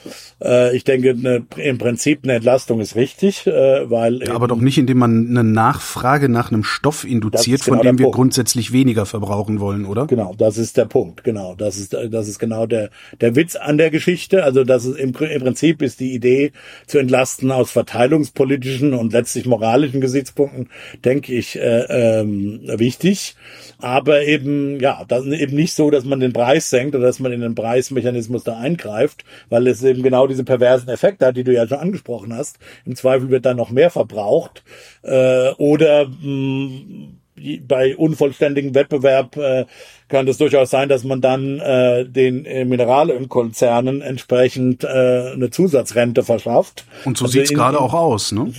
Äh, 0.43 0.76
ich 0.76 0.85
denke, 0.85 1.14
ne, 1.14 1.47
im 1.57 1.78
Prinzip 1.78 2.20
eine 2.24 2.35
Entlastung 2.35 2.80
ist 2.80 2.97
richtig, 2.97 3.47
äh, 3.47 3.91
weil. 3.91 4.22
Ja, 4.22 4.35
aber 4.35 4.49
doch 4.49 4.61
nicht, 4.61 4.78
indem 4.78 4.99
man 4.99 5.28
eine 5.28 5.45
Nachfrage 5.45 6.28
nach 6.28 6.51
einem 6.51 6.64
Stoff 6.64 7.05
induziert, 7.05 7.64
genau 7.64 7.78
von 7.78 7.87
dem 7.87 7.99
wir 7.99 8.07
Punkt. 8.07 8.16
grundsätzlich 8.16 8.72
weniger 8.72 9.07
verbrauchen 9.07 9.61
wollen, 9.61 9.85
oder? 9.85 10.07
Genau, 10.07 10.35
das 10.37 10.59
ist 10.59 10.76
der 10.76 10.87
Punkt. 10.87 11.24
Genau, 11.24 11.55
das 11.55 11.76
ist 11.76 11.97
das 12.11 12.28
ist 12.28 12.39
genau 12.39 12.66
der 12.66 12.91
der 13.20 13.37
Witz 13.37 13.57
an 13.57 13.78
der 13.78 13.91
Geschichte. 13.91 14.45
Also 14.45 14.64
das 14.64 14.85
ist 14.85 14.97
im, 14.97 15.14
im 15.14 15.43
Prinzip 15.43 15.83
ist 15.83 16.01
die 16.01 16.14
Idee 16.14 16.53
zu 16.87 16.99
entlasten 16.99 17.51
aus 17.53 17.70
verteilungspolitischen 17.70 18.95
und 18.95 19.12
letztlich 19.12 19.47
moralischen 19.47 20.01
Gesichtspunkten, 20.01 20.68
denke 21.05 21.33
ich, 21.33 21.57
äh, 21.57 22.20
ähm, 22.20 22.61
wichtig. 22.64 23.37
Aber 23.78 24.22
eben 24.22 24.80
ja, 24.80 25.05
das 25.07 25.26
ist 25.26 25.39
eben 25.39 25.55
nicht 25.55 25.74
so, 25.74 25.91
dass 25.91 26.05
man 26.05 26.20
den 26.20 26.33
Preis 26.33 26.72
senkt 26.73 26.97
oder 26.97 27.07
dass 27.07 27.20
man 27.20 27.33
in 27.33 27.41
den 27.41 27.55
Preismechanismus 27.55 28.43
da 28.43 28.59
eingreift, 28.59 29.25
weil 29.49 29.68
es 29.68 29.85
eben 29.85 30.03
genau 30.03 30.27
diese 30.27 30.43
perversen 30.43 30.89
Effekte 30.89 31.27
hat, 31.27 31.37
die 31.37 31.45
du 31.45 31.55
ja 31.55 31.68
schon 31.68 31.79
angesprochen 31.79 32.35
hast. 32.35 32.59
Im 32.85 32.97
Zweifel 32.97 33.31
wird 33.31 33.47
dann 33.47 33.57
noch 33.57 33.70
mehr 33.70 33.91
verbraucht 33.91 34.64
äh, 35.03 35.51
oder 35.53 36.09
mh, 36.09 36.27
mm, 36.27 37.18
bei 37.66 37.97
unvollständigem 37.97 38.75
Wettbewerb 38.75 39.37
äh, 39.37 39.64
kann 40.09 40.29
es 40.29 40.39
durchaus 40.39 40.70
sein, 40.70 40.89
dass 40.89 41.03
man 41.05 41.20
dann 41.20 41.59
äh, 41.61 42.05
den 42.05 42.45
äh, 42.45 42.64
Mineralölkonzernen 42.64 44.03
entsprechend 44.03 44.85
äh, 44.85 45.33
eine 45.33 45.51
Zusatzrente 45.51 46.23
verschafft. 46.23 46.85
Und 47.05 47.16
so 47.16 47.25
also 47.25 47.33
sieht's 47.33 47.53
gerade 47.53 47.81
auch 47.81 47.95
aus, 47.95 48.33
ne? 48.33 48.53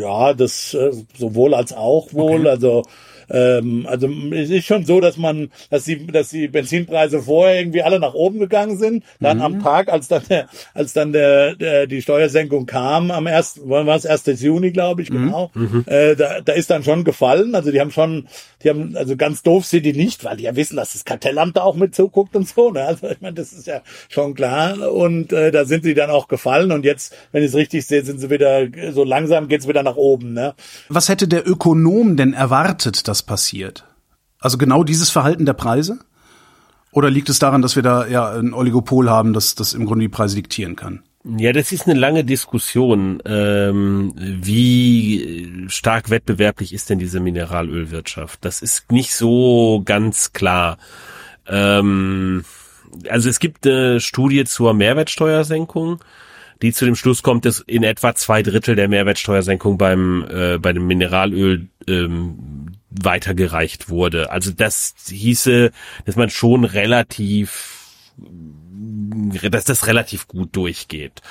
Ja, 0.00 0.32
das 0.32 0.74
äh, 0.74 0.92
sowohl 1.18 1.54
als 1.54 1.72
auch 1.72 2.12
wohl. 2.12 2.40
Okay. 2.40 2.48
Also 2.48 2.82
ähm, 3.30 3.86
also 3.88 4.08
es 4.32 4.50
ist 4.50 4.66
schon 4.66 4.84
so, 4.84 5.00
dass 5.00 5.16
man, 5.16 5.50
dass 5.70 5.84
die, 5.84 6.06
dass 6.06 6.30
die 6.30 6.48
Benzinpreise 6.48 7.22
vorher 7.22 7.58
irgendwie 7.60 7.82
alle 7.82 8.00
nach 8.00 8.14
oben 8.14 8.38
gegangen 8.38 8.78
sind. 8.78 9.04
Dann 9.20 9.38
mhm. 9.38 9.42
am 9.42 9.62
Tag, 9.62 9.88
als 9.88 10.08
dann 10.08 10.22
der, 10.28 10.48
als 10.74 10.92
dann 10.92 11.12
der, 11.12 11.54
der 11.54 11.86
die 11.86 12.02
Steuersenkung 12.02 12.66
kam, 12.66 13.10
am 13.10 13.26
ersten, 13.26 13.62
wann 13.64 13.86
war 13.86 13.96
es 13.96 14.06
1. 14.06 14.24
Juni, 14.40 14.70
glaube 14.72 15.02
ich, 15.02 15.10
mhm. 15.10 15.26
genau. 15.26 15.50
Mhm. 15.54 15.84
Äh, 15.86 16.16
da, 16.16 16.40
da 16.40 16.52
ist 16.52 16.70
dann 16.70 16.84
schon 16.84 17.04
gefallen. 17.04 17.54
Also 17.54 17.70
die 17.70 17.80
haben 17.80 17.90
schon, 17.90 18.26
die 18.62 18.70
haben, 18.70 18.96
also 18.96 19.16
ganz 19.16 19.42
doof 19.42 19.64
sind 19.66 19.84
die 19.84 19.92
nicht, 19.92 20.24
weil 20.24 20.36
die 20.36 20.44
ja 20.44 20.56
wissen, 20.56 20.76
dass 20.76 20.92
das 20.92 21.04
Kartellamt 21.04 21.56
da 21.56 21.62
auch 21.62 21.76
mit 21.76 21.94
zuguckt 21.94 22.34
und 22.36 22.48
so. 22.48 22.70
Ne? 22.70 22.84
Also 22.84 23.08
ich 23.08 23.20
meine, 23.20 23.34
das 23.34 23.52
ist 23.52 23.66
ja 23.66 23.82
schon 24.08 24.34
klar. 24.34 24.92
Und 24.92 25.32
äh, 25.32 25.50
da 25.50 25.64
sind 25.64 25.84
sie 25.84 25.94
dann 25.94 26.10
auch 26.10 26.28
gefallen. 26.28 26.72
Und 26.72 26.84
jetzt, 26.84 27.14
wenn 27.32 27.42
ich 27.42 27.50
es 27.50 27.54
richtig 27.54 27.86
sehe, 27.86 28.04
sind 28.04 28.18
sie 28.18 28.30
wieder 28.30 28.66
so 28.92 29.04
langsam 29.04 29.48
geht's 29.48 29.68
wieder 29.68 29.82
nach 29.82 29.96
oben. 29.96 30.32
Ne? 30.32 30.54
Was 30.88 31.08
hätte 31.08 31.28
der 31.28 31.46
Ökonom 31.48 32.16
denn 32.16 32.32
erwartet, 32.32 33.06
dass 33.12 33.22
passiert? 33.22 33.84
Also 34.40 34.56
genau 34.56 34.84
dieses 34.84 35.10
Verhalten 35.10 35.44
der 35.44 35.52
Preise? 35.52 35.98
Oder 36.92 37.10
liegt 37.10 37.28
es 37.28 37.38
daran, 37.38 37.60
dass 37.60 37.76
wir 37.76 37.82
da 37.82 38.06
ja 38.06 38.30
ein 38.32 38.54
Oligopol 38.54 39.10
haben, 39.10 39.34
das, 39.34 39.54
das 39.54 39.74
im 39.74 39.84
Grunde 39.84 40.04
die 40.04 40.08
Preise 40.08 40.36
diktieren 40.36 40.76
kann? 40.76 41.02
Ja, 41.24 41.52
das 41.52 41.72
ist 41.72 41.86
eine 41.86 41.98
lange 41.98 42.24
Diskussion. 42.24 43.22
Ähm, 43.26 44.12
wie 44.16 45.66
stark 45.68 46.08
wettbewerblich 46.08 46.72
ist 46.72 46.88
denn 46.88 46.98
diese 46.98 47.20
Mineralölwirtschaft? 47.20 48.44
Das 48.44 48.62
ist 48.62 48.90
nicht 48.90 49.14
so 49.14 49.82
ganz 49.84 50.32
klar. 50.32 50.78
Ähm, 51.46 52.44
also 53.08 53.28
es 53.28 53.40
gibt 53.40 53.66
eine 53.66 54.00
Studie 54.00 54.44
zur 54.44 54.72
Mehrwertsteuersenkung, 54.74 56.00
die 56.62 56.72
zu 56.72 56.86
dem 56.86 56.96
Schluss 56.96 57.22
kommt, 57.22 57.44
dass 57.44 57.60
in 57.60 57.82
etwa 57.82 58.14
zwei 58.14 58.42
Drittel 58.42 58.74
der 58.74 58.88
Mehrwertsteuersenkung 58.88 59.78
beim 59.78 60.26
äh, 60.28 60.58
bei 60.58 60.72
dem 60.72 60.86
Mineralöl 60.86 61.68
ähm, 61.86 62.61
weitergereicht 63.00 63.88
wurde. 63.88 64.30
Also 64.30 64.52
das 64.52 64.94
hieße, 65.08 65.70
dass 66.04 66.16
man 66.16 66.30
schon 66.30 66.64
relativ 66.64 67.78
dass 69.50 69.64
das 69.64 69.86
relativ 69.86 70.28
gut 70.28 70.54
durchgeht. 70.54 71.22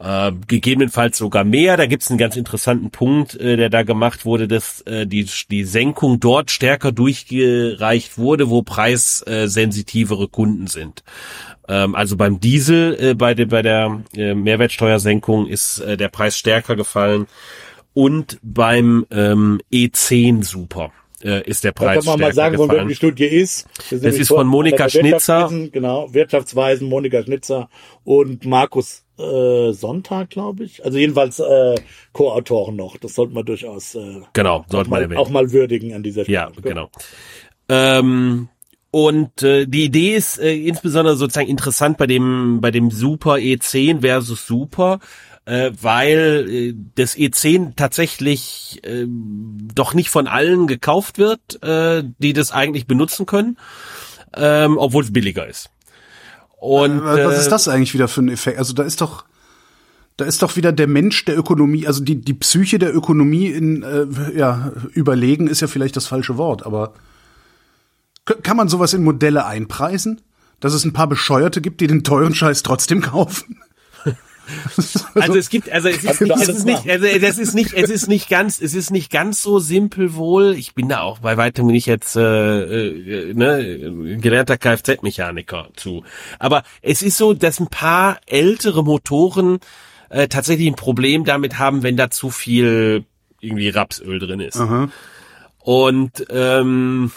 Äh, 0.00 0.32
gegebenenfalls 0.48 1.18
sogar 1.18 1.44
mehr. 1.44 1.76
Da 1.76 1.86
gibt 1.86 2.02
es 2.02 2.10
einen 2.10 2.18
ganz 2.18 2.36
interessanten 2.36 2.90
Punkt, 2.90 3.34
äh, 3.36 3.56
der 3.56 3.70
da 3.70 3.82
gemacht 3.82 4.24
wurde, 4.24 4.48
dass 4.48 4.80
äh, 4.82 5.06
die, 5.06 5.28
die 5.50 5.64
Senkung 5.64 6.18
dort 6.18 6.50
stärker 6.50 6.90
durchgereicht 6.90 8.18
wurde, 8.18 8.50
wo 8.50 8.62
preissensitivere 8.62 10.28
Kunden 10.28 10.66
sind. 10.66 11.04
Ähm, 11.68 11.94
also 11.94 12.16
beim 12.16 12.40
Diesel, 12.40 12.96
äh, 13.00 13.14
bei, 13.14 13.34
de, 13.34 13.44
bei 13.44 13.62
der 13.62 14.02
äh, 14.16 14.34
Mehrwertsteuersenkung 14.34 15.46
ist 15.46 15.78
äh, 15.78 15.96
der 15.96 16.08
Preis 16.08 16.36
stärker 16.36 16.74
gefallen 16.74 17.26
und 17.94 18.38
beim 18.42 19.06
ähm, 19.10 19.60
E10 19.70 20.42
super 20.42 20.90
äh, 21.22 21.48
ist 21.48 21.64
der 21.64 21.72
Preis. 21.72 22.04
Da 22.04 22.10
kann 22.10 22.20
man 22.20 22.28
mal 22.28 22.34
sagen, 22.34 22.56
von 22.56 22.70
wem 22.70 22.88
die 22.88 22.94
Studie 22.94 23.26
ist. 23.26 23.66
Das, 23.90 24.00
das 24.00 24.18
ist 24.18 24.28
von 24.28 24.46
Monika 24.46 24.88
Schnitzer. 24.88 25.50
Genau, 25.72 26.12
Wirtschaftsweisen, 26.12 26.88
Monika 26.88 27.22
Schnitzer 27.22 27.68
und 28.04 28.44
Markus 28.44 29.04
äh, 29.18 29.72
Sonntag, 29.72 30.30
glaube 30.30 30.64
ich. 30.64 30.84
Also 30.84 30.98
jedenfalls 30.98 31.38
äh, 31.38 31.74
Co-Autoren 32.12 32.76
noch. 32.76 32.96
Das 32.96 33.14
sollte 33.14 33.34
man 33.34 33.44
durchaus 33.44 33.94
äh, 33.94 34.20
genau, 34.32 34.64
sollte 34.68 34.90
man 34.90 35.08
mal, 35.08 35.16
auch 35.16 35.30
mal 35.30 35.52
würdigen 35.52 35.94
an 35.94 36.02
dieser 36.02 36.24
Stelle. 36.24 36.34
Ja, 36.34 36.50
genau. 36.62 36.90
Ähm, 37.68 38.48
und 38.90 39.42
äh, 39.42 39.66
die 39.66 39.84
Idee 39.84 40.16
ist 40.16 40.38
äh, 40.38 40.54
insbesondere 40.54 41.16
sozusagen 41.16 41.48
interessant 41.48 41.96
bei 41.96 42.06
dem 42.06 42.60
bei 42.60 42.70
dem 42.70 42.90
Super 42.90 43.34
E10 43.34 44.00
versus 44.00 44.46
Super 44.46 44.98
äh, 45.44 45.72
weil 45.80 46.46
äh, 46.48 46.74
das 46.94 47.16
E10 47.16 47.74
tatsächlich 47.76 48.80
äh, 48.84 49.06
doch 49.08 49.94
nicht 49.94 50.10
von 50.10 50.26
allen 50.26 50.66
gekauft 50.66 51.18
wird, 51.18 51.62
äh, 51.62 52.04
die 52.18 52.32
das 52.32 52.52
eigentlich 52.52 52.86
benutzen 52.86 53.26
können, 53.26 53.58
ähm, 54.34 54.78
obwohl 54.78 55.04
es 55.04 55.12
billiger 55.12 55.46
ist. 55.46 55.70
Und 56.58 56.98
äh, 57.00 57.26
was 57.26 57.40
ist 57.40 57.48
das 57.48 57.66
eigentlich 57.66 57.94
wieder 57.94 58.08
für 58.08 58.22
ein 58.22 58.28
Effekt? 58.28 58.58
Also 58.58 58.72
da 58.72 58.84
ist 58.84 59.00
doch 59.00 59.24
da 60.16 60.26
ist 60.26 60.42
doch 60.42 60.56
wieder 60.56 60.72
der 60.72 60.86
Mensch 60.86 61.24
der 61.24 61.36
Ökonomie, 61.36 61.86
also 61.86 62.04
die 62.04 62.20
die 62.20 62.34
Psyche 62.34 62.78
der 62.78 62.94
Ökonomie 62.94 63.48
in 63.48 63.82
äh, 63.82 64.06
ja 64.36 64.72
überlegen 64.92 65.48
ist 65.48 65.60
ja 65.60 65.66
vielleicht 65.66 65.96
das 65.96 66.06
falsche 66.06 66.36
Wort, 66.36 66.64
aber 66.64 66.94
kann 68.24 68.56
man 68.56 68.68
sowas 68.68 68.94
in 68.94 69.02
Modelle 69.02 69.46
einpreisen? 69.46 70.20
Dass 70.60 70.74
es 70.74 70.84
ein 70.84 70.92
paar 70.92 71.08
Bescheuerte 71.08 71.60
gibt, 71.60 71.80
die 71.80 71.88
den 71.88 72.04
teuren 72.04 72.36
Scheiß 72.36 72.62
trotzdem 72.62 73.00
kaufen? 73.00 73.60
Also 75.14 75.36
es 75.36 75.50
gibt, 75.50 75.70
also 75.70 75.88
es 75.88 76.04
ist, 76.04 76.20
es 76.20 76.48
ist 76.48 76.64
nicht, 76.64 76.88
also 76.88 77.06
das 77.20 77.38
ist 77.38 77.54
nicht, 77.54 77.74
es 77.74 77.90
ist 77.90 78.08
nicht 78.08 78.28
ganz, 78.28 78.60
es 78.60 78.74
ist 78.74 78.90
nicht 78.90 79.10
ganz 79.10 79.42
so 79.42 79.58
simpel 79.58 80.14
wohl. 80.14 80.54
Ich 80.54 80.74
bin 80.74 80.88
da 80.88 81.00
auch 81.00 81.18
bei 81.18 81.36
weitem 81.36 81.66
nicht 81.66 81.86
jetzt 81.86 82.16
äh, 82.16 82.62
äh, 82.62 83.34
ne, 83.34 84.18
gelernter 84.20 84.56
Kfz-Mechaniker 84.56 85.68
zu. 85.76 86.04
Aber 86.38 86.62
es 86.80 87.02
ist 87.02 87.18
so, 87.18 87.34
dass 87.34 87.60
ein 87.60 87.68
paar 87.68 88.18
ältere 88.26 88.82
Motoren 88.82 89.60
äh, 90.08 90.28
tatsächlich 90.28 90.66
ein 90.68 90.76
Problem 90.76 91.24
damit 91.24 91.58
haben, 91.58 91.82
wenn 91.82 91.96
da 91.96 92.10
zu 92.10 92.30
viel 92.30 93.04
irgendwie 93.40 93.68
Rapsöl 93.68 94.18
drin 94.18 94.40
ist. 94.40 94.56
Aha. 94.56 94.88
Und 95.58 96.26
ähm, 96.30 97.12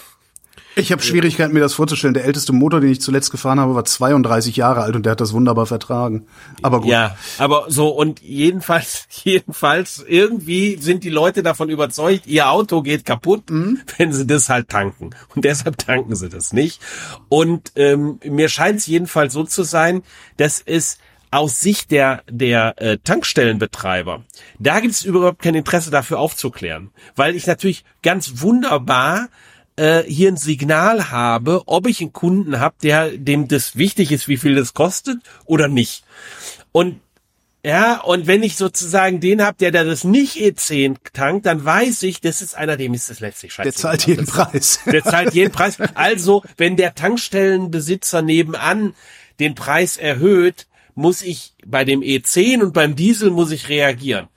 ich 0.76 0.92
habe 0.92 1.02
Schwierigkeiten, 1.02 1.54
mir 1.54 1.62
das 1.62 1.74
vorzustellen. 1.74 2.14
Der 2.14 2.26
älteste 2.26 2.52
Motor, 2.54 2.82
den 2.82 2.92
ich 2.92 3.02
zuletzt 3.02 3.32
gefahren 3.32 3.60
habe, 3.60 3.76
war 3.76 3.86
32 3.86 4.56
Jahre 4.58 4.82
alt 4.82 4.96
und 4.96 5.06
der 5.06 5.12
hat 5.12 5.22
das 5.22 5.34
wunderbar 5.34 5.66
vertragen. 5.66 6.26
Aber 6.62 6.82
gut. 6.82 6.90
Ja, 6.90 7.16
aber 7.38 7.66
so 7.70 7.90
und 7.90 8.22
jedenfalls, 8.22 9.08
jedenfalls 9.24 10.04
irgendwie 10.08 10.78
sind 10.78 11.04
die 11.04 11.10
Leute 11.10 11.44
davon 11.44 11.70
überzeugt, 11.70 12.28
ihr 12.28 12.50
Auto 12.50 12.82
geht 12.82 13.06
kaputt, 13.06 13.50
mhm. 13.50 13.80
wenn 13.98 14.12
sie 14.12 14.28
das 14.28 14.50
halt 14.50 14.70
tanken. 14.70 15.12
Und 15.36 15.46
deshalb 15.46 15.78
tanken 15.78 16.16
sie 16.16 16.30
das 16.30 16.52
nicht. 16.52 16.82
Und 17.30 17.72
ähm, 17.76 18.20
mir 18.24 18.50
scheint 18.50 18.80
es 18.80 18.88
jedenfalls 18.88 19.34
so 19.34 19.44
zu 19.44 19.64
sein, 19.64 20.04
dass 20.38 20.62
es 20.66 20.98
aus 21.32 21.60
Sicht 21.60 21.92
der 21.92 22.24
der 22.30 22.82
äh, 22.82 22.98
Tankstellenbetreiber, 22.98 24.24
da 24.60 24.80
gibt 24.80 24.94
es 24.94 25.04
überhaupt 25.04 25.42
kein 25.42 25.56
Interesse 25.56 25.92
dafür 25.92 26.20
aufzuklären, 26.20 26.92
weil 27.16 27.36
ich 27.36 27.46
natürlich 27.46 27.84
ganz 28.02 28.42
wunderbar 28.42 29.28
äh, 29.76 30.04
hier 30.04 30.30
ein 30.30 30.38
Signal 30.38 31.12
habe, 31.12 31.64
ob 31.66 31.88
ich 31.88 32.02
einen 32.02 32.14
Kunden 32.14 32.60
habe, 32.60 32.76
der 32.82 33.18
dem 33.18 33.48
das 33.48 33.76
wichtig 33.76 34.12
ist, 34.12 34.28
wie 34.28 34.38
viel 34.38 34.56
das 34.56 34.74
kostet 34.74 35.20
oder 35.46 35.68
nicht. 35.68 36.04
Und 36.72 37.00
ja, 37.66 38.00
und 38.02 38.28
wenn 38.28 38.44
ich 38.44 38.58
sozusagen 38.58 39.20
den 39.20 39.42
habe, 39.42 39.58
der 39.58 39.72
da 39.72 39.84
das 39.84 40.04
nicht 40.04 40.38
E10 40.38 40.98
tankt, 41.14 41.48
dann 41.48 41.66
weiß 41.66 42.04
ich, 42.04 42.22
das 42.22 42.44
ist 42.44 42.56
einer, 42.56 42.78
dem 42.78 42.94
ist 42.94 43.10
das 43.10 43.22
letztlich 43.22 43.54
scheiße. 43.54 43.72
Der 43.72 43.74
zahlt 43.74 44.06
jeden 44.06 44.28
Preis. 44.28 44.82
Der 44.86 45.04
zahlt 45.04 45.34
jeden 45.34 45.52
Preis. 45.52 45.80
Also, 45.96 46.44
wenn 46.58 46.78
der 46.78 46.94
Tankstellenbesitzer 46.94 48.22
nebenan 48.22 48.94
den 49.40 49.56
Preis 49.56 49.98
erhöht, 49.98 50.68
muss 50.94 51.24
ich 51.24 51.54
bei 51.66 51.84
dem 51.86 52.02
E10 52.02 52.62
und 52.62 52.74
beim 52.74 52.96
Diesel 52.96 53.32
muss 53.32 53.50
ich 53.50 53.68
reagieren. 53.68 54.28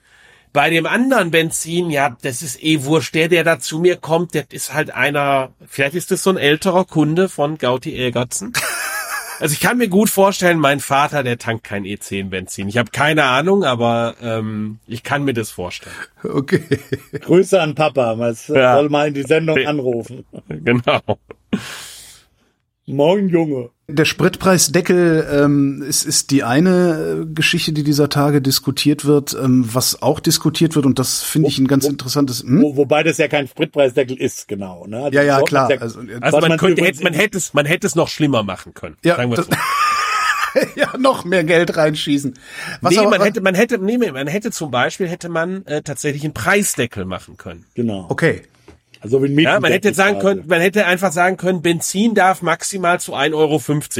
Bei 0.51 0.69
dem 0.69 0.85
anderen 0.87 1.31
Benzin, 1.31 1.89
ja, 1.91 2.17
das 2.21 2.41
ist 2.41 2.61
eh 2.63 2.83
wurscht. 2.83 3.13
Der, 3.13 3.27
der 3.27 3.43
da 3.43 3.59
zu 3.59 3.79
mir 3.79 3.97
kommt, 3.97 4.33
der 4.33 4.45
ist 4.51 4.73
halt 4.73 4.91
einer, 4.91 5.51
vielleicht 5.67 5.95
ist 5.95 6.11
das 6.11 6.23
so 6.23 6.31
ein 6.31 6.37
älterer 6.37 6.85
Kunde 6.85 7.29
von 7.29 7.57
Gauti 7.57 7.95
Elgertsen. 7.95 8.53
Also 9.41 9.53
ich 9.53 9.61
kann 9.61 9.77
mir 9.77 9.87
gut 9.87 10.09
vorstellen, 10.09 10.59
mein 10.59 10.81
Vater, 10.81 11.23
der 11.23 11.37
tankt 11.37 11.63
kein 11.63 11.85
E10 11.85 12.27
Benzin. 12.27 12.67
Ich 12.67 12.77
habe 12.77 12.91
keine 12.91 13.23
Ahnung, 13.23 13.63
aber 13.63 14.15
ähm, 14.21 14.79
ich 14.85 15.01
kann 15.01 15.23
mir 15.23 15.33
das 15.33 15.49
vorstellen. 15.49 15.95
Okay. 16.25 16.61
Grüße 17.21 17.61
an 17.61 17.73
Papa, 17.73 18.15
man 18.15 18.35
Ja. 18.49 18.75
soll 18.75 18.89
mal 18.89 19.07
in 19.07 19.13
die 19.13 19.23
Sendung 19.23 19.57
anrufen. 19.65 20.25
Genau. 20.49 20.99
Moin 22.89 23.29
Junge. 23.29 23.69
Der 23.87 24.05
Spritpreisdeckel 24.05 25.27
ähm, 25.31 25.83
ist, 25.87 26.05
ist 26.05 26.31
die 26.31 26.43
eine 26.43 27.21
äh, 27.21 27.33
Geschichte, 27.33 27.71
die 27.71 27.83
dieser 27.83 28.09
Tage 28.09 28.41
diskutiert 28.41 29.05
wird. 29.05 29.33
Ähm, 29.39 29.67
was 29.71 30.01
auch 30.01 30.19
diskutiert 30.19 30.75
wird, 30.75 30.85
und 30.85 30.97
das 30.99 31.21
finde 31.21 31.49
ich 31.49 31.59
ein 31.59 31.67
ganz 31.67 31.85
interessantes. 31.85 32.41
Hm? 32.43 32.61
Wo, 32.61 32.77
wobei 32.77 33.03
das 33.03 33.17
ja 33.17 33.27
kein 33.27 33.47
Spritpreisdeckel 33.47 34.17
ist, 34.19 34.47
genau. 34.47 34.87
Ne? 34.87 34.97
Also 35.03 35.15
Ja, 35.15 35.23
ja, 35.23 35.41
klar. 35.41 35.69
ja- 35.71 35.77
Also, 35.79 36.01
äh, 36.01 36.17
Also 36.21 36.39
man, 36.39 36.49
man 36.49 36.57
könnte, 36.57 36.83
hätte, 36.83 37.03
man 37.03 37.13
hätte 37.13 37.37
es, 37.37 37.53
man 37.53 37.65
hätte 37.65 37.85
es 37.87 37.95
noch 37.95 38.07
schlimmer 38.07 38.43
machen 38.43 38.73
können. 38.73 38.97
Ja, 39.03 39.15
sagen 39.17 39.31
wir 39.31 39.37
das- 39.37 39.45
so. 39.45 39.51
ja, 40.75 40.97
noch 40.97 41.25
mehr 41.25 41.43
Geld 41.43 41.77
reinschießen. 41.77 42.33
Was 42.81 42.91
Nee, 42.93 42.99
aber, 42.99 43.09
man 43.11 43.21
hätte, 43.21 43.41
man 43.41 43.53
hätte, 43.55 43.77
nee, 43.77 43.97
man 43.97 44.27
hätte 44.27 44.49
zum 44.51 44.71
Beispiel 44.71 45.07
hätte 45.07 45.29
man 45.29 45.63
äh, 45.67 45.83
tatsächlich 45.83 46.23
einen 46.23 46.33
Preisdeckel 46.33 47.05
machen 47.05 47.37
können. 47.37 47.65
Genau. 47.75 48.07
okay. 48.09 48.41
Also 49.01 49.23
wie 49.23 49.27
ein 49.27 49.39
Ja, 49.39 49.59
man 49.59 49.71
hätte 49.71 49.93
sagen 49.93 50.19
quasi. 50.19 50.25
können, 50.25 50.43
man 50.47 50.61
hätte 50.61 50.85
einfach 50.85 51.11
sagen 51.11 51.37
können, 51.37 51.61
Benzin 51.61 52.15
darf 52.15 52.41
maximal 52.41 52.99
zu 52.99 53.13
1,50 53.15 53.33
Euro 53.33 53.59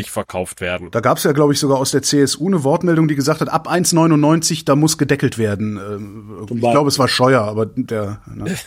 verkauft 0.10 0.62
werden. 0.62 0.89
Da 0.91 1.00
gab 1.00 1.18
es 1.18 1.24
ja, 1.24 1.32
glaube 1.32 1.54
ich, 1.54 1.60
sogar 1.60 1.78
aus 1.78 1.91
der 1.91 2.02
CSU 2.02 2.47
eine 2.47 2.64
Wortmeldung, 2.64 3.08
die 3.08 3.16
gesagt 3.16 3.41
hat, 3.41 3.50
ab 3.50 3.70
1,99 3.72 4.66
da 4.66 4.76
muss 4.76 4.97
gedeckelt 4.97 5.38
werden. 5.38 5.78
Ähm, 5.78 6.30
Ich 6.43 6.50
Beispiel. 6.50 6.72
glaube, 6.72 6.89
es 6.89 7.00
war 7.00 7.08
Scheuer, 7.08 7.41
aber 7.41 7.66
der. 7.66 8.22
Ne. 8.34 8.56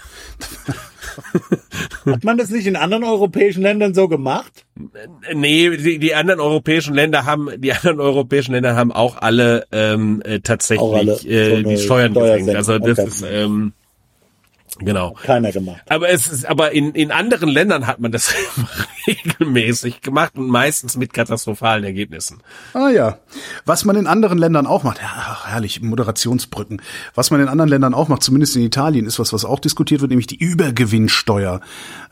Hat 2.07 2.24
man 2.24 2.39
das 2.39 2.51
nicht 2.51 2.66
in 2.66 2.76
anderen 2.76 3.05
europäischen 3.05 3.62
Ländern 3.62 3.93
so 3.93 4.09
gemacht? 4.09 4.64
Nee, 5.35 5.76
die, 5.76 5.99
die 5.99 6.14
anderen 6.14 6.41
europäischen 6.41 6.95
Länder 6.95 7.26
haben, 7.26 7.49
die 7.59 7.72
anderen 7.72 8.01
europäischen 8.01 8.53
Länder 8.53 8.76
haben 8.76 8.93
auch 8.93 9.16
alle 9.20 9.66
ähm, 9.72 10.22
äh, 10.24 10.41
tatsächlich 10.41 10.80
Auch 10.80 10.97
alle 10.97 11.12
äh, 11.24 11.62
die 11.62 11.76
Steuern 11.78 12.14
gesenkt. 12.14 12.55
Also 12.55 12.78
das 12.78 12.99
Okay. 12.99 13.09
ist 13.09 13.24
ähm, 13.28 13.72
genau. 14.79 15.14
Keiner 15.23 15.53
gemacht. 15.53 15.83
Aber 15.89 16.09
es 16.09 16.27
ist, 16.27 16.47
aber 16.47 16.73
in, 16.73 16.93
in 16.93 17.11
anderen 17.11 17.49
Ländern 17.49 17.87
hat 17.87 18.01
man 18.01 18.12
das 18.12 18.35
regelmäßig 19.07 20.01
gemacht 20.01 20.33
und 20.37 20.49
meistens 20.49 20.97
mit 20.97 21.12
katastrophalen 21.12 21.85
Ergebnissen. 21.85 22.43
Ah 22.75 22.89
ja. 22.89 23.18
Was 23.64 23.85
man 23.85 23.97
in 23.97 24.07
anderen 24.07 24.39
Ländern 24.39 24.66
auch 24.66 24.83
macht, 24.83 24.99
ja, 24.99 25.11
ach, 25.14 25.47
herrlich, 25.49 25.83
Moderationsbrücken. 25.83 26.83
Was 27.14 27.31
man 27.31 27.41
in 27.41 27.49
anderen 27.49 27.68
Ländern 27.68 27.95
auch 27.95 28.09
macht, 28.09 28.23
zumindest 28.23 28.57
in 28.57 28.62
Italien, 28.62 29.07
ist 29.07 29.18
was, 29.18 29.33
was 29.33 29.45
auch 29.45 29.59
diskutiert 29.59 30.01
wird, 30.01 30.11
nämlich 30.11 30.27
die 30.27 30.39
Übergewinnsteuer. 30.39 31.61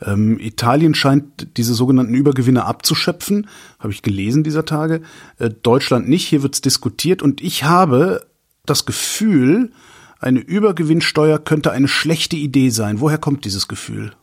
Ähm, 0.01 0.39
Italien 0.39 0.95
scheint 0.95 1.57
diese 1.57 1.73
sogenannten 1.73 2.13
Übergewinne 2.13 2.65
abzuschöpfen, 2.65 3.47
habe 3.79 3.93
ich 3.93 4.01
gelesen 4.01 4.43
dieser 4.43 4.65
Tage. 4.65 5.01
Äh, 5.39 5.49
Deutschland 5.49 6.07
nicht, 6.07 6.27
hier 6.27 6.43
wird's 6.43 6.61
diskutiert 6.61 7.21
und 7.21 7.41
ich 7.41 7.63
habe 7.63 8.25
das 8.65 8.85
Gefühl, 8.85 9.71
eine 10.21 10.39
Übergewinnsteuer 10.39 11.39
könnte 11.39 11.71
eine 11.71 11.87
schlechte 11.87 12.35
Idee 12.35 12.69
sein. 12.69 12.99
Woher 13.01 13.17
kommt 13.17 13.45
dieses 13.45 13.67
Gefühl? 13.67 14.13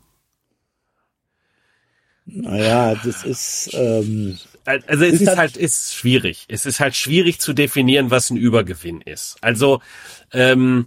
Naja, 2.27 2.95
das 2.97 3.25
ist, 3.25 3.71
ähm, 3.73 4.39
Also 4.67 5.05
es 5.07 5.15
Ist 5.15 5.21
ist, 5.23 5.27
das- 5.29 5.37
halt 5.39 5.57
ist 5.57 5.95
schwierig. 5.95 6.45
Es 6.49 6.67
ist 6.67 6.79
halt 6.79 6.95
schwierig 6.95 7.41
zu 7.41 7.55
definieren, 7.55 8.11
was 8.11 8.29
ein 8.29 8.37
Übergewinn 8.37 9.01
ist. 9.01 9.39
Also 9.41 9.81
ähm, 10.33 10.87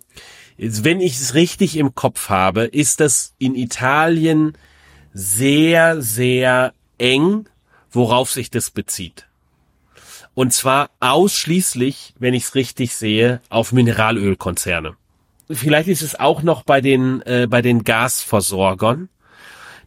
wenn 0.57 1.01
ich 1.01 1.14
es 1.20 1.34
richtig 1.34 1.76
im 1.78 1.95
Kopf 1.95 2.30
habe, 2.30 2.66
ist 2.66 2.99
das 2.99 3.34
in 3.39 3.55
Italien 3.55 4.55
sehr, 5.14 5.99
sehr 6.01 6.74
eng, 6.99 7.49
worauf 7.89 8.30
sich 8.32 8.51
das 8.51 8.70
bezieht. 8.70 9.26
Und 10.36 10.53
zwar 10.53 10.91
ausschließlich, 10.99 12.14
wenn 12.20 12.36
ich 12.36 12.43
es 12.43 12.55
richtig 12.55 12.95
sehe, 12.95 13.41
auf 13.49 13.72
Mineralölkonzerne. 13.72 14.95
Vielleicht 15.54 15.88
ist 15.88 16.02
es 16.02 16.20
auch 16.20 16.43
noch 16.43 16.64
bei 16.64 16.82
den 16.82 17.22
äh, 17.22 17.47
bei 17.49 17.62
den 17.62 17.84
Gasversorgern 17.84 19.10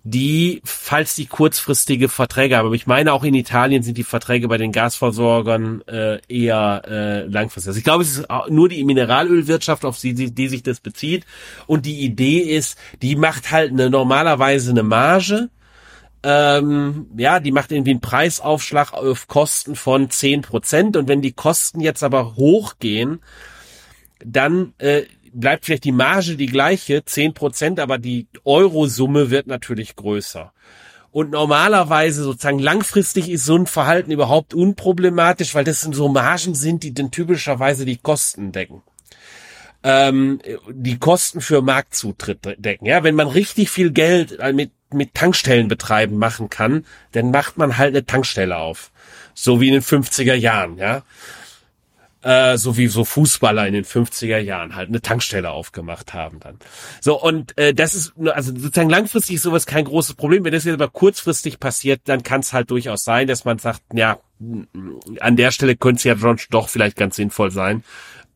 die, 0.07 0.61
falls 0.65 1.15
die 1.15 1.25
kurzfristige 1.25 2.11
Verträge 2.11 2.59
haben, 2.59 2.67
aber 2.67 2.75
ich 2.75 2.87
meine 2.87 3.15
auch 3.15 3.25
in 3.25 3.33
Italien 3.33 3.83
sind 3.83 3.97
die 3.97 4.05
Verträge 4.05 4.49
bei 4.49 4.59
den 4.59 4.71
Gasversorgern 4.71 5.81
äh, 5.89 6.21
eher 6.29 6.83
äh, 6.87 7.27
langfristig. 7.27 7.71
Also 7.71 7.79
ich 7.79 7.85
glaube, 7.85 8.03
es 8.03 8.19
ist 8.19 8.29
nur 8.51 8.69
die 8.69 8.85
Mineralölwirtschaft, 8.85 9.87
auf 9.87 9.99
die, 9.99 10.13
die, 10.13 10.49
sich 10.49 10.63
das 10.63 10.81
bezieht. 10.81 11.25
Und 11.67 11.87
die 11.87 12.01
Idee 12.01 12.41
ist, 12.41 12.79
die 13.01 13.17
macht 13.17 13.51
halt 13.51 13.73
eine, 13.73 13.89
normalerweise 13.89 14.73
eine 14.73 14.83
Marge. 14.83 15.49
Ähm, 16.23 17.07
ja, 17.17 17.41
die 17.41 17.53
macht 17.53 17.73
irgendwie 17.73 17.93
einen 17.93 18.03
Preisaufschlag 18.03 18.93
auf 18.93 19.27
Kosten 19.27 19.75
von 19.75 20.11
10 20.11 20.43
Prozent. 20.43 20.99
Und 20.99 21.09
wenn 21.09 21.23
die 21.23 21.33
Kosten 21.33 21.81
jetzt 21.81 22.03
aber 22.03 22.37
hochgehen, 22.37 23.21
dann 24.23 24.75
äh, 24.77 25.05
bleibt 25.35 25.67
vielleicht 25.67 25.85
die 25.85 25.93
Marge 25.93 26.37
die 26.37 26.47
gleiche, 26.47 27.05
10 27.05 27.35
Prozent, 27.35 27.81
aber 27.81 27.99
die 27.99 28.29
Eurosumme 28.45 29.31
wird 29.31 29.47
natürlich 29.47 29.97
größer. 29.97 30.53
Und 31.11 31.31
normalerweise 31.31 32.25
sozusagen 32.25 32.59
langfristig 32.59 33.31
ist 33.31 33.45
so 33.45 33.57
ein 33.57 33.67
Verhalten 33.67 34.11
überhaupt 34.11 34.53
unproblematisch, 34.53 35.55
weil 35.55 35.65
das 35.65 35.83
so 35.83 36.09
Margen 36.09 36.55
sind, 36.55 36.83
die 36.83 36.93
dann 36.93 37.11
typischerweise 37.11 37.85
die 37.85 37.99
Kosten 37.99 38.51
decken. 38.51 38.83
Ähm, 39.85 40.41
die 40.71 40.99
Kosten 40.99 41.41
für 41.41 41.63
Marktzutritt 41.63 42.57
decken. 42.59 42.87
Ja, 42.87 43.05
wenn 43.05 43.15
man 43.15 43.29
richtig 43.29 43.71
viel 43.71 43.93
Geld 43.93 44.39
äh, 44.41 44.53
mit, 44.53 44.73
mit 44.93 45.15
Tankstellen 45.15 45.69
betreiben 45.69 46.17
machen 46.17 46.51
kann, 46.51 46.85
dann 47.13 47.31
macht 47.31 47.59
man 47.59 47.77
halt 47.77 47.95
eine 47.95 48.07
Tankstelle 48.07 48.57
auf. 48.57 48.91
So 49.35 49.61
wie 49.61 49.69
in 49.69 49.75
den 49.75 49.83
50er 49.83 50.35
Jahren, 50.35 50.79
ja 50.79 51.03
äh, 52.25 52.57
so 52.57 52.77
wie 52.77 52.87
so 52.89 53.05
Fußballer 53.05 53.67
in 53.67 53.75
den 53.75 53.85
50er 53.85 54.39
Jahren 54.39 54.75
halt 54.75 54.89
eine 54.89 55.03
Tankstelle 55.03 55.51
aufgemacht 55.51 56.15
haben 56.15 56.41
dann. 56.41 56.59
So, 57.01 57.21
und 57.21 57.57
äh, 57.59 57.75
das 57.75 57.95
ist, 57.95 58.15
also 58.25 58.53
sozusagen 58.53 58.91
langfristig 58.91 59.37
ist 59.37 59.43
sowas 59.43 59.67
kein 59.67 59.85
großes 59.85 60.15
Problem. 60.15 60.43
Wenn 60.45 60.53
das 60.53 60.65
jetzt 60.65 60.75
aber 60.75 60.89
kurzfristig 60.89 61.61
passiert, 61.61 62.01
dann 62.05 62.23
kann 62.23 62.41
es 62.41 62.53
halt 62.53 62.71
durchaus 62.71 63.05
sein, 63.05 63.29
dass 63.29 63.45
man 63.45 63.59
sagt, 63.59 63.83
ja, 63.93 64.19
m- 64.41 64.67
an 65.21 65.37
der 65.37 65.51
Stelle 65.51 65.77
könnte 65.77 65.99
es 65.99 66.05
ja 66.05 66.35
doch 66.51 66.69
vielleicht 66.71 66.97
ganz 66.97 67.17
sinnvoll 67.17 67.51
sein, 67.51 67.85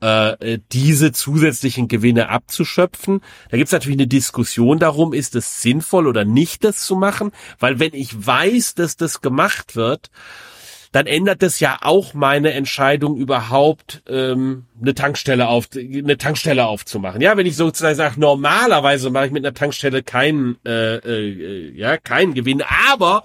äh, 0.00 0.58
diese 0.70 1.10
zusätzlichen 1.12 1.88
Gewinne 1.88 2.28
abzuschöpfen. 2.28 3.20
Da 3.50 3.56
gibt 3.56 3.68
es 3.68 3.72
natürlich 3.72 3.98
eine 3.98 4.06
Diskussion 4.06 4.78
darum, 4.78 5.12
ist 5.12 5.34
es 5.34 5.62
sinnvoll 5.62 6.06
oder 6.06 6.24
nicht, 6.24 6.62
das 6.62 6.84
zu 6.84 6.94
machen, 6.94 7.32
weil 7.58 7.80
wenn 7.80 7.94
ich 7.94 8.26
weiß, 8.26 8.74
dass 8.74 8.96
das 8.96 9.22
gemacht 9.22 9.74
wird, 9.76 10.10
dann 10.92 11.06
ändert 11.06 11.42
das 11.42 11.60
ja 11.60 11.78
auch 11.82 12.14
meine 12.14 12.52
Entscheidung 12.52 13.16
überhaupt 13.16 14.02
ähm, 14.08 14.66
eine 14.80 14.94
Tankstelle 14.94 15.48
auf 15.48 15.68
eine 15.74 16.18
Tankstelle 16.18 16.66
aufzumachen. 16.66 17.20
Ja, 17.20 17.36
wenn 17.36 17.46
ich 17.46 17.56
sozusagen 17.56 17.94
sage, 17.94 18.20
normalerweise 18.20 19.10
mache 19.10 19.26
ich 19.26 19.32
mit 19.32 19.44
einer 19.44 19.54
Tankstelle 19.54 20.02
keinen 20.02 20.58
äh, 20.64 20.96
äh, 20.96 21.72
ja 21.76 21.96
keinen 21.98 22.34
Gewinn, 22.34 22.62
aber 22.90 23.24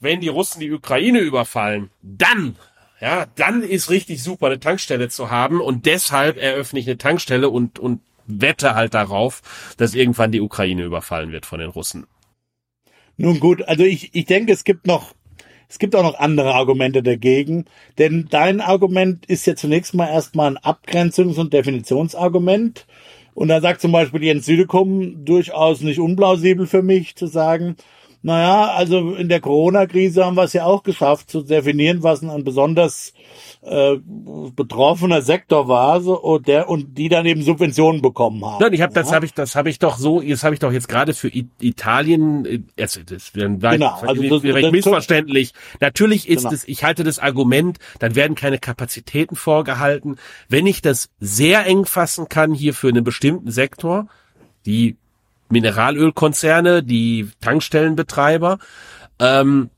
wenn 0.00 0.20
die 0.20 0.28
Russen 0.28 0.60
die 0.60 0.72
Ukraine 0.72 1.20
überfallen, 1.20 1.90
dann 2.02 2.56
ja, 3.00 3.26
dann 3.36 3.62
ist 3.62 3.90
richtig 3.90 4.22
super 4.22 4.46
eine 4.46 4.58
Tankstelle 4.58 5.08
zu 5.08 5.30
haben 5.30 5.60
und 5.60 5.86
deshalb 5.86 6.36
eröffne 6.36 6.80
ich 6.80 6.86
eine 6.86 6.98
Tankstelle 6.98 7.48
und 7.48 7.78
und 7.78 8.00
wette 8.28 8.74
halt 8.74 8.94
darauf, 8.94 9.42
dass 9.76 9.94
irgendwann 9.94 10.32
die 10.32 10.40
Ukraine 10.40 10.84
überfallen 10.84 11.32
wird 11.32 11.46
von 11.46 11.60
den 11.60 11.70
Russen. 11.70 12.06
Nun 13.16 13.40
gut, 13.40 13.62
also 13.66 13.82
ich, 13.82 14.14
ich 14.14 14.26
denke, 14.26 14.52
es 14.52 14.62
gibt 14.62 14.86
noch, 14.86 15.12
es 15.68 15.78
gibt 15.78 15.94
auch 15.94 16.02
noch 16.02 16.18
andere 16.18 16.54
Argumente 16.54 17.02
dagegen, 17.02 17.66
denn 17.98 18.26
dein 18.30 18.60
Argument 18.60 19.26
ist 19.26 19.46
ja 19.46 19.54
zunächst 19.54 19.94
mal 19.94 20.08
erstmal 20.08 20.50
ein 20.50 20.58
Abgrenzungs- 20.58 21.38
und 21.38 21.52
Definitionsargument. 21.52 22.86
Und 23.34 23.48
da 23.48 23.60
sagt 23.60 23.80
zum 23.80 23.92
Beispiel 23.92 24.24
Jens 24.24 24.46
Südekum 24.46 25.24
durchaus 25.24 25.82
nicht 25.82 26.00
unplausibel 26.00 26.66
für 26.66 26.82
mich 26.82 27.16
zu 27.16 27.26
sagen, 27.26 27.76
Naja, 28.20 28.72
also 28.74 29.14
in 29.14 29.28
der 29.28 29.40
Corona-Krise 29.40 30.24
haben 30.24 30.36
wir 30.36 30.42
es 30.42 30.52
ja 30.52 30.64
auch 30.64 30.82
geschafft, 30.82 31.30
zu 31.30 31.42
definieren, 31.42 32.02
was 32.02 32.22
ein 32.22 32.42
besonders 32.42 33.12
äh, 33.62 33.96
betroffener 34.56 35.22
Sektor 35.22 35.68
war, 35.68 36.00
so, 36.00 36.20
und 36.20 36.48
der 36.48 36.68
und 36.68 36.98
die 36.98 37.08
dann 37.08 37.26
eben 37.26 37.42
Subventionen 37.42 38.02
bekommen 38.02 38.44
haben. 38.44 38.60
Nein, 38.60 38.72
ich 38.72 38.82
habe 38.82 38.92
das 38.92 39.12
habe 39.12 39.24
ich 39.24 39.34
das 39.34 39.54
habe 39.54 39.70
ich 39.70 39.78
doch 39.78 39.98
so, 39.98 40.20
das 40.20 40.42
habe 40.42 40.54
ich 40.54 40.60
doch 40.60 40.72
jetzt 40.72 40.88
gerade 40.88 41.14
für 41.14 41.30
Italien, 41.60 42.44
äh, 42.44 42.60
also 42.80 43.02
das 43.04 43.36
war 43.36 43.48
genau, 43.48 43.94
also 44.00 44.22
das, 44.22 44.42
recht 44.42 44.64
das, 44.64 44.72
missverständlich. 44.72 45.52
Natürlich 45.80 46.28
ist 46.28 46.42
Genau. 46.42 46.54
es, 46.54 46.66
ich 46.66 46.84
halte 46.84 47.04
das 47.04 47.18
Argument, 47.18 47.78
dann 48.00 48.14
werden 48.14 48.34
keine 48.34 48.58
Kapazitäten 48.58 49.36
vorgehalten. 49.36 50.16
Wenn 50.48 50.66
ich 50.66 50.82
das 50.82 51.08
sehr 51.20 51.66
eng 51.66 51.84
fassen 51.84 52.28
kann 52.28 52.52
hier 52.52 52.74
für 52.74 52.88
einen 52.88 53.04
bestimmten 53.04 53.50
Sektor, 53.50 54.06
die 54.66 54.96
Mineralölkonzerne, 55.50 56.82
die 56.82 57.28
Tankstellenbetreiber, 57.40 58.58
ähm, 59.18 59.70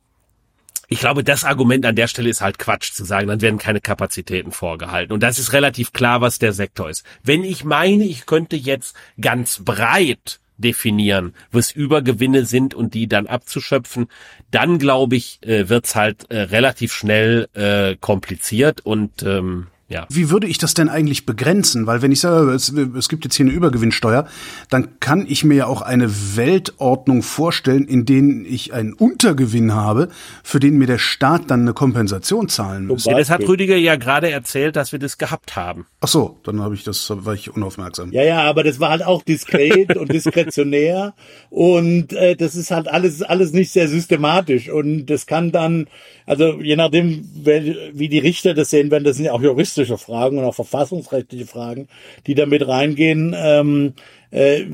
ich 0.93 0.99
glaube, 0.99 1.23
das 1.23 1.45
Argument 1.45 1.87
an 1.87 1.95
der 1.95 2.09
Stelle 2.09 2.29
ist 2.29 2.41
halt 2.41 2.59
Quatsch 2.59 2.93
zu 2.93 3.05
sagen, 3.05 3.29
dann 3.29 3.41
werden 3.41 3.61
keine 3.61 3.81
Kapazitäten 3.81 4.51
vorgehalten. 4.51 5.12
Und 5.12 5.23
das 5.23 5.39
ist 5.39 5.53
relativ 5.53 5.93
klar, 5.93 6.21
was 6.21 6.41
der 6.41 6.53
Sektor 6.53 6.91
ist. 6.91 7.05
Wenn 7.23 7.45
ich 7.45 7.62
meine, 7.64 8.05
ich 8.05 8.27
könnte 8.27 8.57
jetzt 8.57 8.97
ganz 9.21 9.62
breit 9.64 10.41
definieren, 10.59 11.35
was 11.53 11.71
Übergewinne 11.71 12.45
sind 12.45 12.75
und 12.75 12.95
die 12.95 13.07
dann 13.07 13.29
abzuschöpfen, 13.29 14.09
dann 14.51 14.81
glaube 14.81 15.14
ich, 15.14 15.39
äh, 15.43 15.68
wird's 15.68 15.95
halt 15.95 16.29
äh, 16.31 16.41
relativ 16.41 16.93
schnell 16.93 17.49
äh, 17.55 17.97
kompliziert 18.01 18.81
und 18.85 19.23
ähm, 19.23 19.68
ja. 19.91 20.07
Wie 20.09 20.30
würde 20.30 20.47
ich 20.47 20.59
das 20.59 20.74
denn 20.74 20.88
eigentlich 20.88 21.26
begrenzen? 21.26 21.86
Weil 21.86 22.01
wenn 22.01 22.12
ich 22.12 22.20
sage, 22.20 22.53
es, 22.53 22.68
es 22.70 23.09
gibt 23.09 23.24
jetzt 23.24 23.34
hier 23.34 23.45
eine 23.45 23.55
Übergewinnsteuer, 23.55 24.26
dann 24.70 25.01
kann 25.01 25.26
ich 25.28 25.45
mir 25.45 25.55
ja 25.57 25.66
auch 25.66 25.82
eine 25.82 26.36
Weltordnung 26.36 27.22
vorstellen, 27.22 27.86
in 27.88 28.07
denen 28.07 28.45
ich 28.45 28.72
einen 28.72 28.93
Untergewinn 28.93 29.74
habe, 29.74 30.09
für 30.45 30.61
den 30.61 30.78
mir 30.78 30.86
der 30.86 30.99
Staat 30.99 31.51
dann 31.51 31.62
eine 31.62 31.74
Kompensation 31.74 32.49
zahlen 32.49 32.86
müsste. 32.86 33.11
Ja, 33.11 33.18
das 33.18 33.30
hat 33.30 33.47
Rüdiger 33.47 33.76
ja 33.76 33.97
gerade 33.97 34.30
erzählt, 34.30 34.76
dass 34.76 34.93
wir 34.93 35.01
das 35.01 35.18
gehabt 35.18 35.57
haben. 35.57 35.86
Ach 36.01 36.09
so, 36.09 36.38
dann 36.45 36.61
habe 36.61 36.74
ich 36.76 36.84
das, 36.84 37.11
war 37.11 37.34
ich 37.34 37.55
unaufmerksam. 37.55 38.12
Ja, 38.12 38.22
ja, 38.22 38.43
aber 38.43 38.62
das 38.62 38.78
war 38.78 38.91
halt 38.91 39.05
auch 39.05 39.24
diskret 39.24 39.97
und 39.97 40.12
diskretionär 40.12 41.14
und 41.51 42.12
äh, 42.12 42.36
das 42.36 42.55
ist 42.55 42.70
halt 42.70 42.88
alles 42.88 43.22
alles 43.22 43.53
nicht 43.53 43.72
sehr 43.72 43.88
systematisch 43.88 44.68
und 44.68 45.07
das 45.07 45.26
kann 45.26 45.53
dann, 45.53 45.88
also 46.26 46.61
je 46.61 46.76
nachdem, 46.76 47.28
wer, 47.34 47.62
wie 47.93 48.09
die 48.09 48.18
Richter 48.18 48.55
das 48.55 48.70
sehen 48.70 48.91
werden, 48.91 49.05
das 49.05 49.16
sind 49.16 49.26
ja 49.26 49.32
auch 49.32 49.43
juristische 49.81 49.99
Fragen 49.99 50.39
und 50.39 50.45
auch 50.45 50.55
verfassungsrechtliche 50.55 51.47
Fragen, 51.47 51.89
die 52.26 52.35
da 52.35 52.47
mit 52.47 52.66
reingehen. 52.66 53.35
Ähm, 53.37 53.95
äh, 54.31 54.64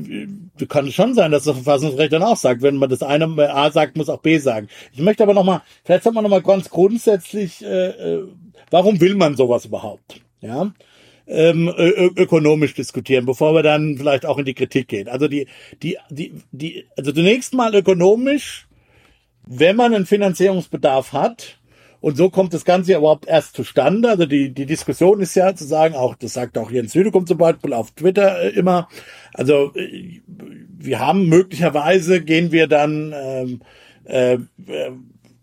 kann 0.67 0.87
es 0.87 0.93
schon 0.93 1.15
sein, 1.15 1.31
dass 1.31 1.45
das 1.45 1.55
Verfassungsrecht 1.55 2.13
dann 2.13 2.23
auch 2.23 2.37
sagt, 2.37 2.61
wenn 2.61 2.75
man 2.75 2.89
das 2.89 3.01
eine 3.01 3.25
A 3.53 3.71
sagt, 3.71 3.97
muss 3.97 4.09
auch 4.09 4.21
B 4.21 4.37
sagen. 4.37 4.67
Ich 4.93 4.99
möchte 4.99 5.23
aber 5.23 5.33
noch 5.33 5.43
mal, 5.43 5.63
vielleicht 5.83 6.03
sagen 6.03 6.15
wir 6.15 6.21
noch 6.21 6.29
mal 6.29 6.41
ganz 6.41 6.69
grundsätzlich, 6.69 7.63
äh, 7.63 7.87
äh, 7.87 8.23
warum 8.69 8.99
will 9.01 9.15
man 9.15 9.35
sowas 9.35 9.65
überhaupt? 9.65 10.21
Ja, 10.41 10.71
ähm, 11.25 11.67
ökonomisch 11.77 12.73
diskutieren, 12.75 13.25
bevor 13.25 13.53
wir 13.53 13.63
dann 13.63 13.97
vielleicht 13.97 14.25
auch 14.25 14.37
in 14.37 14.45
die 14.45 14.53
Kritik 14.53 14.87
gehen. 14.87 15.09
Also 15.09 15.27
die, 15.27 15.47
die, 15.81 15.97
die, 16.09 16.33
die, 16.51 16.85
also 16.95 17.11
zunächst 17.11 17.53
mal 17.53 17.75
ökonomisch, 17.75 18.67
wenn 19.45 19.75
man 19.75 19.93
einen 19.93 20.05
Finanzierungsbedarf 20.05 21.11
hat, 21.11 21.57
und 21.99 22.17
so 22.17 22.29
kommt 22.29 22.53
das 22.53 22.65
Ganze 22.65 22.91
ja 22.91 22.99
überhaupt 22.99 23.27
erst 23.27 23.55
zustande. 23.55 24.09
Also 24.09 24.25
die, 24.25 24.53
die 24.53 24.65
Diskussion 24.65 25.19
ist 25.21 25.35
ja 25.35 25.55
zu 25.55 25.65
sagen, 25.65 25.95
auch 25.95 26.15
das 26.15 26.33
sagt 26.33 26.57
auch 26.57 26.71
Jens 26.71 26.93
Südekum 26.93 27.25
zum 27.25 27.37
Beispiel 27.37 27.73
auf 27.73 27.91
Twitter 27.91 28.41
äh, 28.41 28.49
immer. 28.49 28.87
Also 29.33 29.73
äh, 29.75 30.21
wir 30.27 30.99
haben 30.99 31.27
möglicherweise 31.27 32.21
gehen 32.21 32.51
wir 32.51 32.67
dann 32.67 33.13
ähm, 33.15 33.61
äh, 34.05 34.37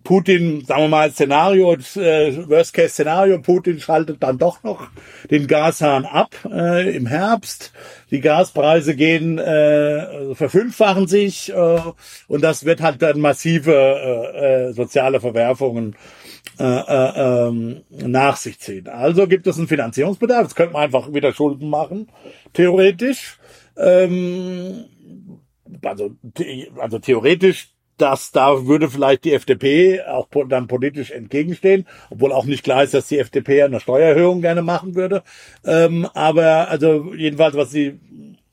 Putin, 0.05 0.63
sagen 0.67 0.83
wir 0.83 0.89
mal, 0.89 1.11
Szenario, 1.11 1.73
äh, 1.97 2.49
Worst-Case-Szenario, 2.49 3.41
Putin 3.41 3.81
schaltet 3.81 4.23
dann 4.23 4.37
doch 4.37 4.63
noch 4.63 4.89
den 5.31 5.47
Gashahn 5.47 6.05
ab 6.05 6.35
äh, 6.45 6.95
im 6.95 7.07
Herbst. 7.07 7.73
Die 8.11 8.21
Gaspreise 8.21 8.95
gehen, 8.95 9.39
äh, 9.39 10.35
verfünffachen 10.35 11.09
sich 11.09 11.51
äh, 11.51 11.81
und 12.29 12.45
das 12.45 12.67
wird 12.67 12.83
halt 12.83 13.01
dann 13.01 13.19
massive 13.19 13.73
äh, 13.73 14.69
äh, 14.69 14.73
soziale 14.73 15.21
Verwerfungen 15.21 15.97
äh, 16.59 16.65
äh, 16.65 17.49
ähm, 17.49 17.83
nach 17.91 18.37
sich 18.37 18.61
ziehen. 18.61 18.89
Also 18.89 19.27
gibt 19.27 19.47
es 19.47 19.59
einen 19.59 19.69
Finanzierungsbedarf. 19.69 20.43
Jetzt 20.43 20.57
könnte 20.57 20.75
man 20.75 20.83
einfach 20.83 21.13
wieder 21.13 21.33
Schulden 21.33 21.69
machen, 21.69 22.09
theoretisch. 22.53 23.39
Ähm, 23.77 24.85
also, 25.83 26.15
also 26.79 26.99
theoretisch, 26.99 27.71
dass 27.97 28.33
da 28.33 28.67
würde 28.67 28.91
vielleicht 28.91 29.25
die 29.25 29.33
FDP 29.33 30.03
auch 30.03 30.29
dann 30.49 30.67
politisch 30.67 31.11
entgegenstehen, 31.11 31.87
obwohl 32.11 32.33
auch 32.33 32.45
nicht 32.45 32.65
klar 32.65 32.83
ist, 32.83 32.95
dass 32.95 33.09
die 33.09 33.19
FDP 33.19 33.63
eine 33.63 33.81
Steuererhöhung 33.81 34.41
gerne 34.41 34.63
machen 34.63 34.95
würde. 34.95 35.23
Ähm, 35.65 36.07
aber 36.15 36.69
also 36.69 37.15
jedenfalls, 37.15 37.57
was 37.57 37.71
sie 37.71 38.01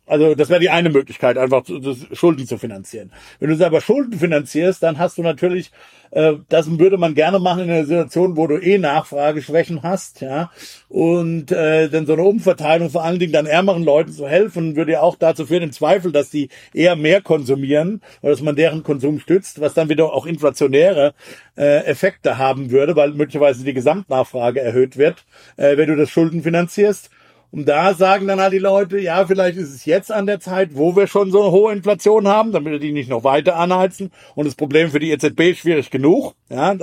also 0.08 0.36
das 0.36 0.50
wäre 0.50 0.60
die 0.60 0.70
eine 0.70 0.90
Möglichkeit, 0.90 1.38
einfach 1.38 1.64
Schulden 2.12 2.46
zu 2.46 2.58
finanzieren. 2.58 3.12
Wenn 3.40 3.50
du 3.50 3.56
selber 3.56 3.82
Schulden 3.82 4.20
finanzierst, 4.20 4.84
dann 4.84 4.98
hast 4.98 5.18
du 5.18 5.22
natürlich, 5.22 5.72
äh, 6.10 6.34
das 6.50 6.80
würde 6.80 6.98
man 6.98 7.14
gerne 7.14 7.40
machen 7.40 7.64
in 7.64 7.70
einer 7.70 7.86
Situation, 7.86 8.36
wo 8.36 8.48
du 8.48 8.58
eh 8.58 8.78
Nachfrageschwächen 8.78 9.84
hast, 9.84 10.22
ja. 10.22 10.52
Und 10.90 11.52
äh, 11.52 11.88
dann 11.88 12.06
so 12.06 12.14
eine 12.14 12.24
Umverteilung 12.24 12.90
vor 12.90 13.04
allen 13.04 13.20
Dingen 13.20 13.32
dann 13.32 13.46
ärmeren 13.46 13.84
Leuten 13.84 14.12
zu 14.12 14.28
helfen, 14.28 14.76
würde 14.76 14.94
ja 14.94 15.02
auch 15.02 15.16
dazu 15.16 15.46
führen, 15.46 15.64
im 15.64 15.72
Zweifel, 15.72 16.12
dass 16.12 16.30
die 16.30 16.50
eher 16.74 16.96
mehr 16.96 17.22
konsumieren 17.22 18.02
oder 18.22 18.32
dass 18.32 18.42
man 18.42 18.56
deren 18.56 18.84
Konsum 18.84 19.20
stützt, 19.20 19.62
was 19.62 19.76
dann 19.76 19.88
wieder 19.88 20.12
auch 20.12 20.26
inflationäre 20.26 21.14
äh, 21.58 21.86
Effekte 21.86 22.38
haben 22.38 22.72
würde, 22.72 22.96
weil 22.96 23.12
möglicherweise 23.12 23.64
die 23.64 23.74
Gesamtnachfrage 23.74 24.60
erhöht 24.60 24.98
wird, 24.98 25.24
äh, 25.58 25.78
wenn 25.78 25.88
du 25.88 25.96
das 25.96 26.10
Schulden 26.10 26.44
finanzierst. 26.44 27.12
Und 27.52 27.68
da 27.68 27.94
sagen 27.94 28.28
dann 28.28 28.40
halt 28.40 28.54
die 28.54 28.60
Leute, 28.60 28.98
ja, 28.98 29.26
vielleicht 29.26 29.58
ist 29.58 29.74
es 29.74 29.86
jetzt 29.86 30.12
an 30.12 30.26
der 30.26 30.40
Zeit, 30.40 30.70
wo 30.74 30.96
wir 30.96 31.08
schon 31.08 31.32
so 31.32 31.42
eine 31.42 31.52
hohe 31.52 31.74
Inflation 31.74 32.28
haben, 32.28 32.54
damit 32.54 32.72
wir 32.72 32.80
die 32.80 32.94
nicht 32.94 33.10
noch 33.10 33.26
weiter 33.26 33.58
anheizen. 33.58 34.12
Und 34.36 34.46
das 34.46 34.56
Problem 34.56 34.90
für 34.90 35.00
die 35.00 35.12
EZB 35.12 35.52
ist 35.52 35.60
schwierig 35.60 35.92
genug. 35.92 36.34
Ja, 36.50 36.76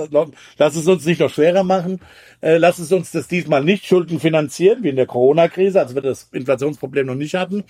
lass 0.57 0.75
es 0.75 0.87
uns 0.87 1.05
nicht 1.05 1.21
noch 1.21 1.31
schwerer 1.31 1.63
machen. 1.63 1.99
Äh, 2.41 2.57
lass 2.57 2.79
es 2.79 2.91
uns 2.91 3.11
das 3.11 3.27
diesmal 3.27 3.63
nicht 3.63 3.85
Schulden 3.85 4.19
finanzieren, 4.19 4.83
wie 4.83 4.89
in 4.89 4.95
der 4.95 5.05
Corona-Krise, 5.05 5.79
als 5.79 5.95
wir 5.95 6.01
das 6.01 6.29
Inflationsproblem 6.31 7.07
noch 7.07 7.15
nicht 7.15 7.35
hatten. 7.35 7.63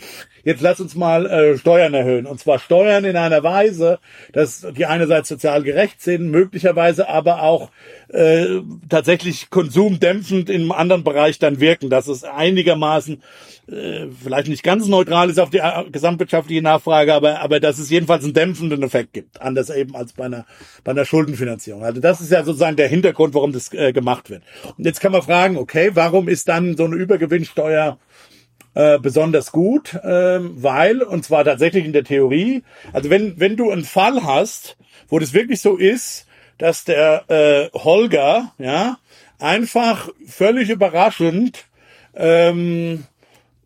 Jetzt 0.44 0.62
lass 0.62 0.80
uns 0.80 0.96
mal 0.96 1.26
äh, 1.26 1.58
Steuern 1.58 1.94
erhöhen. 1.94 2.26
Und 2.26 2.40
zwar 2.40 2.60
Steuern 2.60 3.06
in 3.06 3.18
einer 3.18 3.44
Weise, 3.44 4.00
dass 4.34 4.66
die 4.76 4.86
einerseits 4.86 5.30
sozial 5.30 5.64
gerecht 5.64 6.02
sind, 6.02 6.30
möglicherweise 6.30 7.10
aber 7.10 7.44
auch 7.44 7.72
äh, 8.10 8.62
tatsächlich 8.88 9.50
konsumdämpfend 9.50 10.50
im 10.50 10.72
anderen 10.72 11.04
Bereich 11.04 11.40
dann 11.40 11.60
wirken, 11.60 11.90
dass 11.90 12.08
es 12.08 12.24
einigermaßen 12.24 13.22
äh, 13.72 14.08
vielleicht 14.24 14.48
nicht 14.48 14.64
ganz 14.64 14.88
neutral 14.88 15.30
ist 15.30 15.40
auf 15.40 15.50
die 15.50 15.60
äh, 15.60 15.90
gesamtwirtschaftliche 15.92 16.62
Nachfrage, 16.62 17.14
aber, 17.14 17.40
aber 17.42 17.60
dass 17.60 17.80
es 17.80 17.90
jedenfalls 17.90 18.24
einen 18.24 18.34
dämpfenden 18.34 18.84
Effekt 18.84 19.14
gibt, 19.14 19.42
anders 19.42 19.70
eben 19.70 19.96
als 19.96 20.14
bei 20.14 20.26
einer, 20.26 20.46
bei 20.84 20.92
einer 20.92 21.06
Schuldenfinanzierung. 21.06 21.84
Also 21.84 22.02
das 22.02 22.22
ist 22.22 22.32
ja 22.32 22.44
sozusagen 22.44 22.76
der 22.76 22.88
Hintergrund, 22.88 23.34
warum 23.34 23.52
das 23.52 23.72
äh, 23.74 23.94
gemacht 23.94 24.30
wird. 24.30 24.44
Und 24.78 24.86
jetzt 24.86 25.02
kann 25.02 25.12
man 25.12 25.22
fragen, 25.22 25.58
okay, 25.58 25.92
warum 25.94 26.28
ist 26.28 26.48
dann 26.48 26.78
so 26.78 26.86
eine 26.86 26.96
Übergewinnsteuer 26.96 27.98
äh, 28.76 29.00
besonders 29.00 29.52
gut, 29.52 29.98
ähm, 30.04 30.54
weil, 30.56 31.02
und 31.02 31.26
zwar 31.26 31.44
tatsächlich 31.44 31.86
in 31.86 31.94
der 31.94 32.04
Theorie, 32.04 32.64
also 32.94 33.10
wenn, 33.10 33.40
wenn 33.40 33.58
du 33.58 33.72
einen 33.72 33.84
Fall 33.84 34.24
hast, 34.24 34.78
wo 35.08 35.20
das 35.20 35.34
wirklich 35.34 35.62
so 35.62 35.76
ist, 35.76 36.28
dass 36.58 36.84
der 36.84 37.24
äh, 37.30 37.70
Holger, 37.78 38.54
ja, 38.58 38.98
einfach 39.40 40.10
völlig 40.28 40.70
überraschend 40.70 41.66
ähm, 42.16 43.06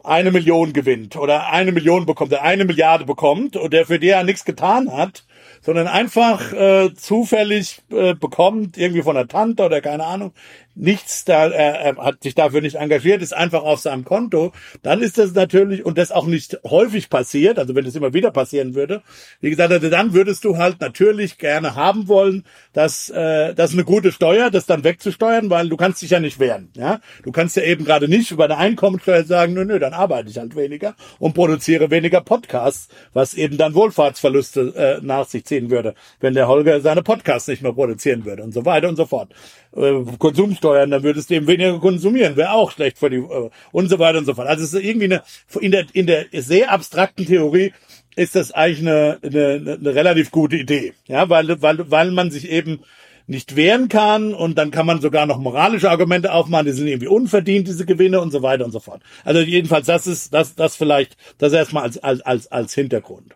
eine 0.03 0.31
Million 0.31 0.73
gewinnt 0.73 1.15
oder 1.15 1.49
eine 1.51 1.71
Million 1.71 2.05
bekommt, 2.05 2.31
der 2.31 2.43
eine 2.43 2.65
Milliarde 2.65 3.05
bekommt 3.05 3.55
und 3.55 3.73
der 3.73 3.85
für 3.85 3.99
die 3.99 4.07
ja 4.07 4.23
nichts 4.23 4.45
getan 4.45 4.91
hat, 4.91 5.25
sondern 5.61 5.87
einfach 5.87 6.51
äh, 6.53 6.93
zufällig 6.93 7.81
äh, 7.89 8.13
bekommt, 8.13 8.77
irgendwie 8.77 9.01
von 9.01 9.15
der 9.15 9.27
Tante 9.27 9.63
oder 9.63 9.79
keine 9.81 10.05
Ahnung, 10.05 10.33
nichts 10.75 11.25
da, 11.25 11.47
er, 11.47 11.79
er 11.79 11.97
hat 11.97 12.23
sich 12.23 12.35
dafür 12.35 12.61
nicht 12.61 12.75
engagiert, 12.75 13.21
ist 13.21 13.33
einfach 13.33 13.63
auf 13.63 13.79
seinem 13.79 14.05
Konto, 14.05 14.51
dann 14.81 15.01
ist 15.01 15.17
das 15.17 15.33
natürlich, 15.33 15.85
und 15.85 15.97
das 15.97 16.11
auch 16.11 16.25
nicht 16.25 16.59
häufig 16.63 17.09
passiert, 17.09 17.59
also 17.59 17.75
wenn 17.75 17.85
das 17.85 17.95
immer 17.95 18.13
wieder 18.13 18.31
passieren 18.31 18.75
würde, 18.75 19.01
wie 19.39 19.49
gesagt, 19.49 19.71
also 19.71 19.89
dann 19.89 20.13
würdest 20.13 20.43
du 20.45 20.57
halt 20.57 20.81
natürlich 20.81 21.37
gerne 21.37 21.75
haben 21.75 22.07
wollen, 22.07 22.43
dass 22.73 23.09
äh, 23.09 23.53
das 23.53 23.73
eine 23.73 23.83
gute 23.83 24.11
Steuer, 24.11 24.49
das 24.49 24.65
dann 24.65 24.83
wegzusteuern, 24.83 25.49
weil 25.49 25.69
du 25.69 25.77
kannst 25.77 26.01
dich 26.01 26.09
ja 26.09 26.19
nicht 26.19 26.39
wehren. 26.39 26.69
Ja? 26.75 26.99
Du 27.23 27.31
kannst 27.31 27.55
ja 27.55 27.63
eben 27.63 27.85
gerade 27.85 28.07
nicht 28.07 28.31
über 28.31 28.45
eine 28.45 28.57
Einkommensteuer 28.57 29.23
sagen, 29.23 29.53
nö, 29.53 29.65
nö, 29.65 29.79
dann 29.79 29.93
arbeite 29.93 30.29
ich 30.29 30.37
halt 30.37 30.55
weniger 30.55 30.95
und 31.19 31.33
produziere 31.33 31.91
weniger 31.91 32.21
Podcasts, 32.21 32.87
was 33.13 33.33
eben 33.33 33.57
dann 33.57 33.75
Wohlfahrtsverluste 33.75 34.73
äh, 34.75 35.05
nach 35.05 35.27
sich 35.27 35.45
ziehen 35.45 35.69
würde, 35.69 35.93
wenn 36.19 36.33
der 36.33 36.47
Holger 36.47 36.81
seine 36.81 37.03
Podcasts 37.03 37.47
nicht 37.47 37.61
mehr 37.61 37.73
produzieren 37.73 38.25
würde 38.25 38.43
und 38.43 38.53
so 38.53 38.65
weiter 38.65 38.89
und 38.89 38.95
so 38.95 39.05
fort. 39.05 39.33
Äh, 39.75 40.03
Konsumsteuern, 40.19 40.91
dann 40.91 41.03
würdest 41.03 41.29
du 41.29 41.35
eben 41.35 41.47
weniger 41.47 41.79
konsumieren, 41.79 42.35
wäre 42.35 42.51
auch 42.51 42.71
schlecht 42.71 42.99
für 42.99 43.09
die 43.09 43.17
äh, 43.17 43.49
und 43.71 43.89
so 43.89 43.99
weiter 43.99 44.19
und 44.19 44.25
so 44.25 44.33
fort. 44.35 44.47
Also 44.47 44.63
es 44.63 44.73
ist 44.73 44.83
irgendwie 44.83 45.05
eine 45.05 45.23
in 45.59 45.71
der 45.71 45.85
in 45.93 46.07
der 46.07 46.25
sehr 46.31 46.71
abstrakten 46.71 47.25
Theorie 47.25 47.73
ist 48.15 48.35
das 48.35 48.51
eigentlich 48.51 48.87
eine, 48.87 49.19
eine, 49.23 49.77
eine 49.79 49.95
relativ 49.95 50.31
gute 50.31 50.57
Idee. 50.57 50.93
Ja, 51.07 51.29
weil, 51.29 51.61
weil, 51.61 51.89
weil 51.89 52.11
man 52.11 52.31
sich 52.31 52.49
eben 52.49 52.81
nicht 53.25 53.55
wehren 53.55 53.87
kann 53.87 54.33
und 54.33 54.57
dann 54.57 54.71
kann 54.71 54.85
man 54.85 55.01
sogar 55.01 55.25
noch 55.25 55.39
moralische 55.39 55.89
Argumente 55.89 56.33
aufmachen, 56.33 56.65
die 56.65 56.73
sind 56.73 56.87
irgendwie 56.87 57.07
unverdient, 57.07 57.67
diese 57.67 57.85
Gewinne 57.85 58.19
und 58.19 58.31
so 58.31 58.41
weiter 58.41 58.65
und 58.65 58.71
so 58.71 58.79
fort. 58.79 59.01
Also 59.23 59.39
jedenfalls, 59.39 59.85
das 59.87 60.07
ist, 60.07 60.33
das, 60.33 60.55
das 60.55 60.75
vielleicht, 60.75 61.15
das 61.37 61.53
erstmal 61.53 61.83
als, 61.83 61.97
als, 61.99 62.21
als, 62.21 62.51
als 62.51 62.73
Hintergrund. 62.73 63.33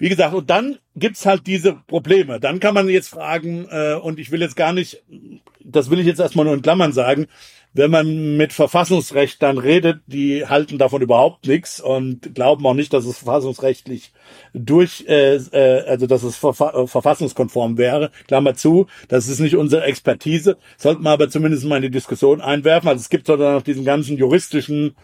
Wie 0.00 0.08
gesagt, 0.08 0.34
und 0.34 0.48
dann 0.48 0.78
gibt's 0.96 1.26
halt 1.26 1.46
diese 1.46 1.74
Probleme. 1.74 2.40
Dann 2.40 2.58
kann 2.58 2.72
man 2.72 2.88
jetzt 2.88 3.08
fragen, 3.08 3.68
äh, 3.70 3.94
und 3.94 4.18
ich 4.18 4.32
will 4.32 4.40
jetzt 4.40 4.56
gar 4.56 4.72
nicht, 4.72 5.04
das 5.62 5.90
will 5.90 6.00
ich 6.00 6.06
jetzt 6.06 6.20
erstmal 6.20 6.46
nur 6.46 6.54
in 6.54 6.62
Klammern 6.62 6.92
sagen, 6.92 7.26
wenn 7.72 7.90
man 7.90 8.36
mit 8.38 8.52
Verfassungsrecht 8.52 9.40
dann 9.42 9.58
redet, 9.58 10.00
die 10.06 10.46
halten 10.46 10.78
davon 10.78 11.02
überhaupt 11.02 11.46
nichts 11.46 11.80
und 11.80 12.34
glauben 12.34 12.66
auch 12.66 12.74
nicht, 12.74 12.92
dass 12.92 13.04
es 13.04 13.18
verfassungsrechtlich 13.18 14.12
durch, 14.54 15.04
äh, 15.06 15.36
äh, 15.36 15.82
also 15.86 16.06
dass 16.06 16.22
es 16.22 16.34
verfa 16.34 16.70
äh, 16.70 16.86
verfassungskonform 16.86 17.76
wäre. 17.78 18.10
Klammer 18.26 18.54
zu, 18.54 18.86
das 19.08 19.28
ist 19.28 19.38
nicht 19.38 19.54
unsere 19.54 19.84
Expertise, 19.84 20.56
sollten 20.78 21.02
wir 21.02 21.10
aber 21.10 21.28
zumindest 21.28 21.64
mal 21.64 21.76
in 21.76 21.82
die 21.82 21.90
Diskussion 21.90 22.40
einwerfen. 22.40 22.88
Also 22.88 23.02
es 23.02 23.10
gibt 23.10 23.26
so 23.26 23.36
dann 23.36 23.54
noch 23.54 23.62
diesen 23.62 23.84
ganzen 23.84 24.16
juristischen 24.16 24.96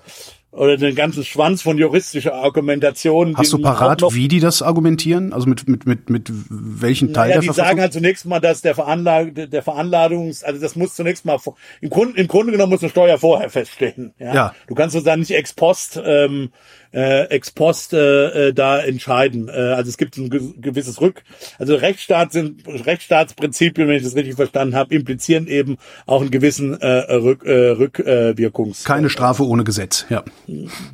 oder 0.56 0.76
den 0.76 0.94
ganzen 0.94 1.22
Schwanz 1.22 1.62
von 1.62 1.76
juristischer 1.76 2.34
Argumentation. 2.34 3.36
Hast 3.36 3.52
du 3.52 3.58
parat, 3.58 4.02
wie 4.14 4.26
die 4.26 4.40
das 4.40 4.62
argumentieren? 4.62 5.32
Also 5.32 5.48
mit, 5.48 5.68
mit, 5.68 5.86
mit, 5.86 6.08
mit 6.08 6.32
welchen 6.48 7.12
Teil 7.12 7.28
naja, 7.28 7.40
der 7.40 7.50
die 7.50 7.54
sagen 7.54 7.80
halt 7.80 7.92
zunächst 7.92 8.24
mal, 8.24 8.40
dass 8.40 8.62
der 8.62 8.74
Veranlag, 8.74 9.34
der 9.34 9.62
Veranladungs, 9.62 10.42
also 10.42 10.60
das 10.60 10.74
muss 10.74 10.94
zunächst 10.94 11.24
mal, 11.26 11.38
im 11.80 11.90
Grunde, 11.90 12.18
im 12.18 12.26
Grunde 12.26 12.52
genommen 12.52 12.72
muss 12.72 12.82
eine 12.82 12.90
Steuer 12.90 13.18
vorher 13.18 13.50
feststehen. 13.50 14.14
Ja. 14.18 14.34
ja. 14.34 14.54
Du 14.66 14.74
kannst 14.74 14.94
sozusagen 14.94 15.20
nicht 15.20 15.32
ex 15.32 15.52
post, 15.52 16.00
ähm, 16.02 16.50
äh, 16.92 17.24
ex 17.24 17.50
post 17.50 17.92
äh, 17.92 18.48
äh, 18.48 18.52
da 18.52 18.78
entscheiden. 18.78 19.48
Äh, 19.48 19.52
also 19.52 19.88
es 19.88 19.96
gibt 19.96 20.16
ein 20.16 20.30
gewisses 20.30 21.00
Rück, 21.00 21.22
also 21.58 21.74
Rechtsstaat 21.74 22.32
sind 22.32 22.62
Rechtsstaatsprinzipien, 22.66 23.88
wenn 23.88 23.96
ich 23.96 24.02
das 24.02 24.16
richtig 24.16 24.36
verstanden 24.36 24.74
habe, 24.74 24.94
implizieren 24.94 25.46
eben 25.46 25.78
auch 26.06 26.20
einen 26.20 26.30
gewissen 26.30 26.80
äh, 26.80 27.14
Rück, 27.14 27.44
äh, 27.44 27.70
Rückwirkungs. 27.70 28.84
Keine 28.84 29.10
Strafe 29.10 29.46
ohne 29.46 29.64
Gesetz, 29.64 30.06
ja. 30.08 30.24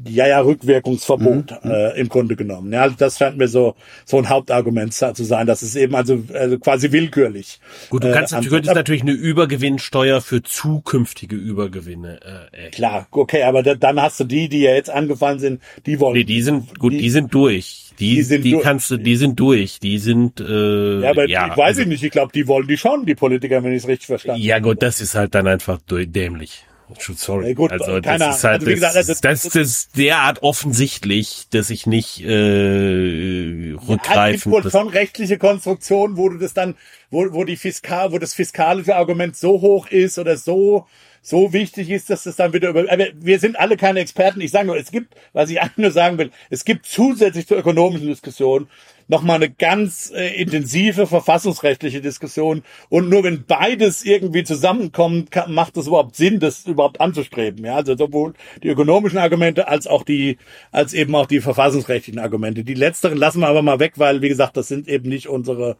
Ja, 0.05 0.26
ja, 0.26 0.40
Rückwirkungsverbot 0.40 1.64
mhm. 1.64 1.70
äh, 1.70 1.99
im 1.99 2.09
Grunde 2.09 2.36
genommen. 2.36 2.72
Ja, 2.72 2.82
also 2.82 2.97
das 2.99 3.18
scheint 3.18 3.36
mir 3.38 3.49
so 3.49 3.74
so 4.05 4.18
ein 4.18 4.28
Hauptargument 4.28 4.93
zu 4.93 5.24
sein, 5.24 5.47
dass 5.47 5.62
es 5.62 5.76
eben 5.76 5.95
also, 5.95 6.22
also 6.32 6.59
quasi 6.59 6.93
willkürlich. 6.93 7.61
Gut, 7.90 8.05
du 8.05 8.12
kannst 8.12 8.32
äh, 8.32 8.36
natürlich, 8.36 8.53
könntest 8.53 8.74
natürlich 8.74 9.03
eine 9.03 9.12
Übergewinnsteuer 9.12 10.20
für 10.20 10.43
zukünftige 10.43 11.36
Übergewinne. 11.36 12.20
Äh, 12.53 12.70
Klar, 12.70 13.07
okay, 13.11 13.43
aber 13.45 13.62
da, 13.62 13.74
dann 13.74 14.01
hast 14.01 14.20
du 14.20 14.24
die, 14.24 14.49
die 14.49 14.61
ja 14.61 14.74
jetzt 14.74 14.90
angefallen 14.90 15.38
sind, 15.38 15.62
die 15.87 16.01
wollen. 16.01 16.14
Nee, 16.14 16.24
die 16.24 16.43
sind 16.43 16.78
gut, 16.78 16.93
die, 16.93 16.99
die 16.99 17.11
sind 17.11 17.35
durch. 17.35 17.93
Die, 17.99 18.16
die, 18.16 18.22
sind 18.22 18.45
die 18.45 18.59
kannst 18.59 18.91
du, 18.91 18.97
die 18.97 19.16
sind 19.16 19.39
durch. 19.39 19.78
Die 19.78 19.99
sind. 19.99 20.41
Äh, 20.41 21.01
ja, 21.01 21.11
aber 21.11 21.28
ja, 21.28 21.49
ich 21.49 21.57
weiß 21.57 21.66
also, 21.66 21.83
ich 21.83 21.89
nicht. 21.89 22.03
Ich 22.03 22.11
glaube, 22.11 22.33
die 22.33 22.47
wollen 22.49 22.66
die 22.66 22.76
schon, 22.76 23.07
die 23.07 23.14
Politiker, 23.14 23.62
wenn 23.62 23.72
ich 23.72 23.83
es 23.83 23.89
richtig 23.89 24.07
verstanden 24.07 24.41
habe. 24.41 24.49
Ja 24.49 24.59
gut, 24.59 24.83
das 24.83 25.01
ist 25.01 25.14
halt 25.14 25.35
dann 25.35 25.47
einfach 25.47 25.78
dämlich. 25.87 26.64
Sorry. 26.99 27.49
Ja, 27.49 27.55
gut, 27.55 27.72
also 27.72 28.01
das 28.01 28.37
ist 28.37 28.45
halt 28.45 28.61
also, 28.61 28.66
gesagt, 28.66 28.97
das, 28.97 29.07
das, 29.07 29.20
das, 29.20 29.43
das, 29.43 29.55
ist 29.55 29.97
derart 29.97 30.43
offensichtlich, 30.43 31.47
dass 31.51 31.70
ich 31.70 31.87
nicht 31.87 32.20
äh, 32.20 33.74
rückgreifen. 33.89 34.35
Es 34.35 34.43
gibt 34.43 34.64
wohl 34.64 34.70
schon 34.70 34.89
rechtliche 34.89 35.39
Konstruktionen, 35.39 36.16
wo 36.16 36.28
du 36.28 36.39
das 36.39 36.55
dann, 36.55 36.74
wo, 37.11 37.33
wo 37.33 37.45
die 37.45 37.57
fiskal, 37.57 38.12
wo 38.12 38.18
das 38.18 38.35
fiskalische 38.35 38.97
Argument 38.97 39.37
so 39.37 39.61
hoch 39.61 39.87
ist 39.89 40.18
oder 40.18 40.37
so 40.37 40.87
so 41.22 41.52
wichtig 41.52 41.88
ist, 41.88 42.10
dass 42.10 42.24
das 42.24 42.36
dann 42.36 42.52
wieder 42.52 42.70
über. 42.70 42.84
Aber 42.90 43.06
wir 43.14 43.38
sind 43.38 43.58
alle 43.58 43.76
keine 43.76 44.00
Experten. 44.00 44.40
Ich 44.40 44.50
sage 44.50 44.66
nur, 44.66 44.76
es 44.76 44.90
gibt, 44.90 45.14
was 45.32 45.48
ich 45.50 45.60
eigentlich 45.62 45.78
nur 45.78 45.90
sagen 45.92 46.18
will, 46.18 46.30
es 46.50 46.64
gibt 46.64 46.84
zusätzlich 46.84 47.46
zur 47.46 47.58
ökonomischen 47.58 48.08
Diskussion 48.08 48.68
nochmal 49.08 49.36
eine 49.36 49.50
ganz 49.50 50.12
äh, 50.14 50.40
intensive 50.40 51.06
verfassungsrechtliche 51.06 52.00
Diskussion. 52.00 52.62
Und 52.88 53.08
nur 53.08 53.24
wenn 53.24 53.44
beides 53.44 54.04
irgendwie 54.04 54.42
zusammenkommt, 54.42 55.30
kann, 55.30 55.52
macht 55.52 55.76
es 55.76 55.86
überhaupt 55.86 56.16
Sinn, 56.16 56.40
das 56.40 56.66
überhaupt 56.66 57.00
anzustreben. 57.00 57.64
Ja, 57.64 57.76
also 57.76 57.96
sowohl 57.96 58.34
die 58.62 58.68
ökonomischen 58.68 59.18
Argumente 59.18 59.68
als 59.68 59.86
auch 59.86 60.02
die, 60.02 60.38
als 60.70 60.94
eben 60.94 61.14
auch 61.14 61.26
die 61.26 61.40
verfassungsrechtlichen 61.40 62.20
Argumente. 62.20 62.64
Die 62.64 62.74
letzteren 62.74 63.18
lassen 63.18 63.40
wir 63.40 63.48
aber 63.48 63.62
mal 63.62 63.80
weg, 63.80 63.94
weil, 63.96 64.22
wie 64.22 64.28
gesagt, 64.28 64.56
das 64.56 64.68
sind 64.68 64.88
eben 64.88 65.08
nicht 65.08 65.28
unsere, 65.28 65.76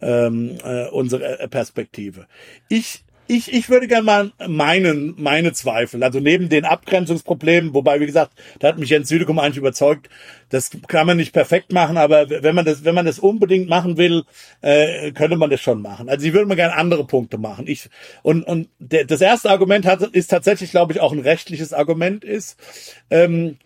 ähm, 0.00 0.56
äh, 0.62 0.86
unsere 0.88 1.48
Perspektive. 1.48 2.26
Ich 2.68 3.05
ich, 3.28 3.52
ich 3.52 3.68
würde 3.68 3.88
gerne 3.88 4.04
mal 4.04 4.32
meinen, 4.48 5.14
meine 5.18 5.52
Zweifel, 5.52 6.02
also 6.02 6.20
neben 6.20 6.48
den 6.48 6.64
Abgrenzungsproblemen, 6.64 7.74
wobei, 7.74 8.00
wie 8.00 8.06
gesagt, 8.06 8.32
da 8.58 8.68
hat 8.68 8.78
mich 8.78 8.90
Jens 8.90 9.08
Südekum 9.08 9.38
eigentlich 9.38 9.56
überzeugt, 9.56 10.08
das 10.48 10.70
kann 10.86 11.06
man 11.06 11.16
nicht 11.16 11.32
perfekt 11.32 11.72
machen, 11.72 11.96
aber 11.96 12.30
wenn 12.30 12.54
man 12.54 12.64
das, 12.64 12.84
wenn 12.84 12.94
man 12.94 13.06
das 13.06 13.18
unbedingt 13.18 13.68
machen 13.68 13.96
will, 13.96 14.24
äh, 14.60 15.12
könnte 15.12 15.36
man 15.36 15.50
das 15.50 15.60
schon 15.60 15.82
machen. 15.82 16.08
Also 16.08 16.26
ich 16.26 16.32
würde 16.32 16.46
mal 16.46 16.54
gerne 16.54 16.74
andere 16.74 17.06
Punkte 17.06 17.38
machen. 17.38 17.66
Ich, 17.66 17.88
und, 18.22 18.44
und 18.44 18.68
der, 18.78 19.04
das 19.04 19.20
erste 19.20 19.50
Argument 19.50 19.86
hat, 19.86 20.02
ist 20.02 20.28
tatsächlich, 20.28 20.70
glaube 20.70 20.92
ich, 20.92 21.00
auch 21.00 21.12
ein 21.12 21.20
rechtliches 21.20 21.72
Argument 21.72 22.24
ist, 22.24 22.58
ähm, 23.10 23.58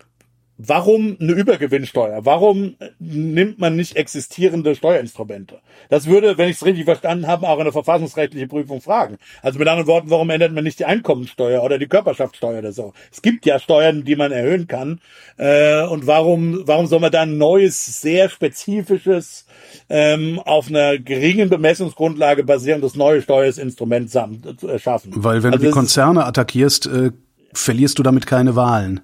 Warum 0.63 1.17
eine 1.19 1.31
Übergewinnsteuer? 1.31 2.23
Warum 2.23 2.75
nimmt 2.99 3.57
man 3.57 3.75
nicht 3.75 3.95
existierende 3.95 4.75
Steuerinstrumente? 4.75 5.59
Das 5.89 6.05
würde, 6.05 6.37
wenn 6.37 6.49
ich 6.49 6.57
es 6.57 6.65
richtig 6.65 6.85
verstanden 6.85 7.25
habe, 7.25 7.47
auch 7.47 7.57
eine 7.57 7.71
verfassungsrechtliche 7.71 8.47
Prüfung 8.47 8.79
fragen. 8.79 9.17
Also 9.41 9.57
mit 9.57 9.67
anderen 9.67 9.87
Worten, 9.87 10.11
warum 10.11 10.29
ändert 10.29 10.53
man 10.53 10.63
nicht 10.63 10.77
die 10.77 10.85
Einkommensteuer 10.85 11.63
oder 11.63 11.79
die 11.79 11.87
Körperschaftssteuer 11.87 12.59
oder 12.59 12.73
so? 12.73 12.93
Es 13.11 13.23
gibt 13.23 13.47
ja 13.47 13.57
Steuern, 13.57 14.03
die 14.03 14.15
man 14.15 14.31
erhöhen 14.31 14.67
kann. 14.67 14.99
Äh, 15.37 15.83
und 15.87 16.05
warum, 16.05 16.61
warum 16.67 16.85
soll 16.85 16.99
man 16.99 17.11
dann 17.11 17.31
ein 17.31 17.37
neues, 17.39 17.99
sehr 17.99 18.29
spezifisches, 18.29 19.47
ähm, 19.89 20.39
auf 20.45 20.67
einer 20.67 20.99
geringen 20.99 21.49
Bemessungsgrundlage 21.49 22.43
basierendes 22.43 22.95
neue 22.95 23.23
Steuerinstrument 23.23 24.11
schaffen? 24.11 25.11
Weil 25.15 25.41
wenn 25.41 25.53
also 25.53 25.63
du 25.63 25.69
die 25.69 25.73
Konzerne 25.73 26.25
attackierst, 26.25 26.85
äh, 26.85 27.11
verlierst 27.51 27.97
du 27.97 28.03
damit 28.03 28.27
keine 28.27 28.55
Wahlen. 28.55 29.01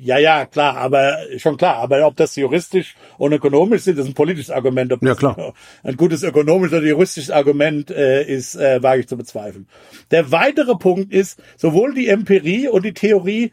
Ja, 0.00 0.18
ja, 0.18 0.46
klar, 0.46 0.76
aber 0.76 1.18
schon 1.38 1.56
klar. 1.56 1.76
Aber 1.76 2.06
ob 2.06 2.16
das 2.16 2.36
juristisch 2.36 2.94
und 3.16 3.32
ökonomisch 3.32 3.82
sind, 3.82 3.98
ist 3.98 4.06
ein 4.06 4.14
politisches 4.14 4.50
Argument. 4.50 4.92
Ob 4.92 5.02
ja, 5.02 5.14
klar. 5.14 5.54
Ein 5.82 5.96
gutes 5.96 6.22
ökonomisches 6.22 6.78
oder 6.78 6.86
juristisches 6.86 7.30
Argument 7.30 7.90
äh, 7.90 8.24
ist, 8.24 8.54
äh, 8.54 8.82
wage 8.82 9.00
ich 9.00 9.08
zu 9.08 9.16
bezweifeln. 9.16 9.66
Der 10.10 10.30
weitere 10.30 10.76
Punkt 10.76 11.12
ist, 11.12 11.42
sowohl 11.56 11.94
die 11.94 12.08
Empirie 12.08 12.68
und 12.68 12.84
die 12.84 12.94
Theorie, 12.94 13.52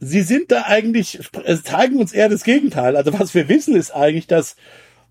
sie 0.00 0.22
sind 0.22 0.50
da 0.50 0.62
eigentlich, 0.62 1.18
zeigen 1.62 1.96
uns 1.96 2.12
eher 2.12 2.28
das 2.28 2.44
Gegenteil. 2.44 2.96
Also 2.96 3.18
was 3.18 3.34
wir 3.34 3.48
wissen 3.48 3.76
ist 3.76 3.90
eigentlich, 3.90 4.26
dass, 4.26 4.56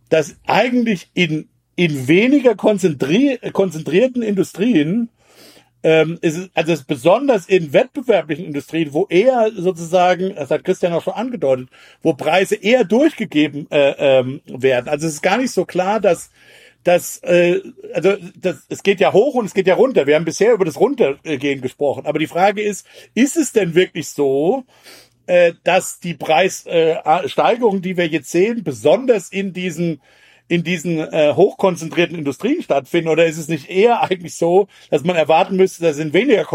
dass 0.09 0.37
eigentlich 0.47 1.09
in, 1.13 1.49
in 1.75 2.07
weniger 2.07 2.55
konzentri 2.55 3.39
konzentrierten 3.51 4.21
Industrien 4.21 5.09
ähm, 5.83 6.17
ist, 6.21 6.49
also 6.53 6.71
ist 6.71 6.87
besonders 6.87 7.45
in 7.45 7.73
wettbewerblichen 7.73 8.45
Industrien, 8.45 8.93
wo 8.93 9.05
eher 9.09 9.51
sozusagen, 9.55 10.33
das 10.35 10.49
hat 10.49 10.63
Christian 10.63 10.93
auch 10.93 11.03
schon 11.03 11.13
angedeutet, 11.13 11.69
wo 12.01 12.13
Preise 12.13 12.55
eher 12.55 12.85
durchgegeben 12.85 13.67
äh, 13.69 14.19
ähm, 14.19 14.41
werden. 14.47 14.87
Also 14.87 15.07
es 15.07 15.15
ist 15.15 15.21
gar 15.21 15.37
nicht 15.37 15.51
so 15.51 15.65
klar, 15.65 15.99
dass 15.99 16.31
dass 16.83 17.19
äh, 17.23 17.61
also 17.93 18.17
das, 18.35 18.65
es 18.67 18.83
geht 18.83 18.99
ja 18.99 19.13
hoch 19.13 19.35
und 19.35 19.45
es 19.45 19.53
geht 19.53 19.67
ja 19.67 19.75
runter. 19.75 20.05
Wir 20.05 20.15
haben 20.15 20.25
bisher 20.25 20.53
über 20.53 20.65
das 20.65 20.79
Runtergehen 20.79 21.61
gesprochen, 21.61 22.05
aber 22.05 22.19
die 22.19 22.27
Frage 22.27 22.61
ist, 22.61 22.85
ist 23.13 23.37
es 23.37 23.53
denn 23.53 23.73
wirklich 23.73 24.09
so, 24.09 24.65
äh, 25.25 25.53
dass 25.63 26.01
die 26.01 26.13
Preissteigerungen, 26.13 27.79
äh, 27.79 27.81
die 27.81 27.97
wir 27.97 28.07
jetzt 28.07 28.31
sehen, 28.31 28.63
besonders 28.63 29.29
in 29.29 29.53
diesen 29.53 30.01
in 30.47 30.63
diesen 30.63 30.99
äh, 30.99 31.33
hochkonzentrierten 31.35 32.17
Industrien 32.17 32.61
stattfinden? 32.61 33.09
Oder 33.09 33.25
ist 33.25 33.37
es 33.37 33.47
nicht 33.47 33.69
eher 33.69 34.01
eigentlich 34.03 34.35
so, 34.35 34.67
dass 34.89 35.03
man 35.03 35.15
erwarten 35.15 35.55
müsste, 35.55 35.83
dass 35.83 35.97
in 35.97 36.13
weniger 36.13 36.45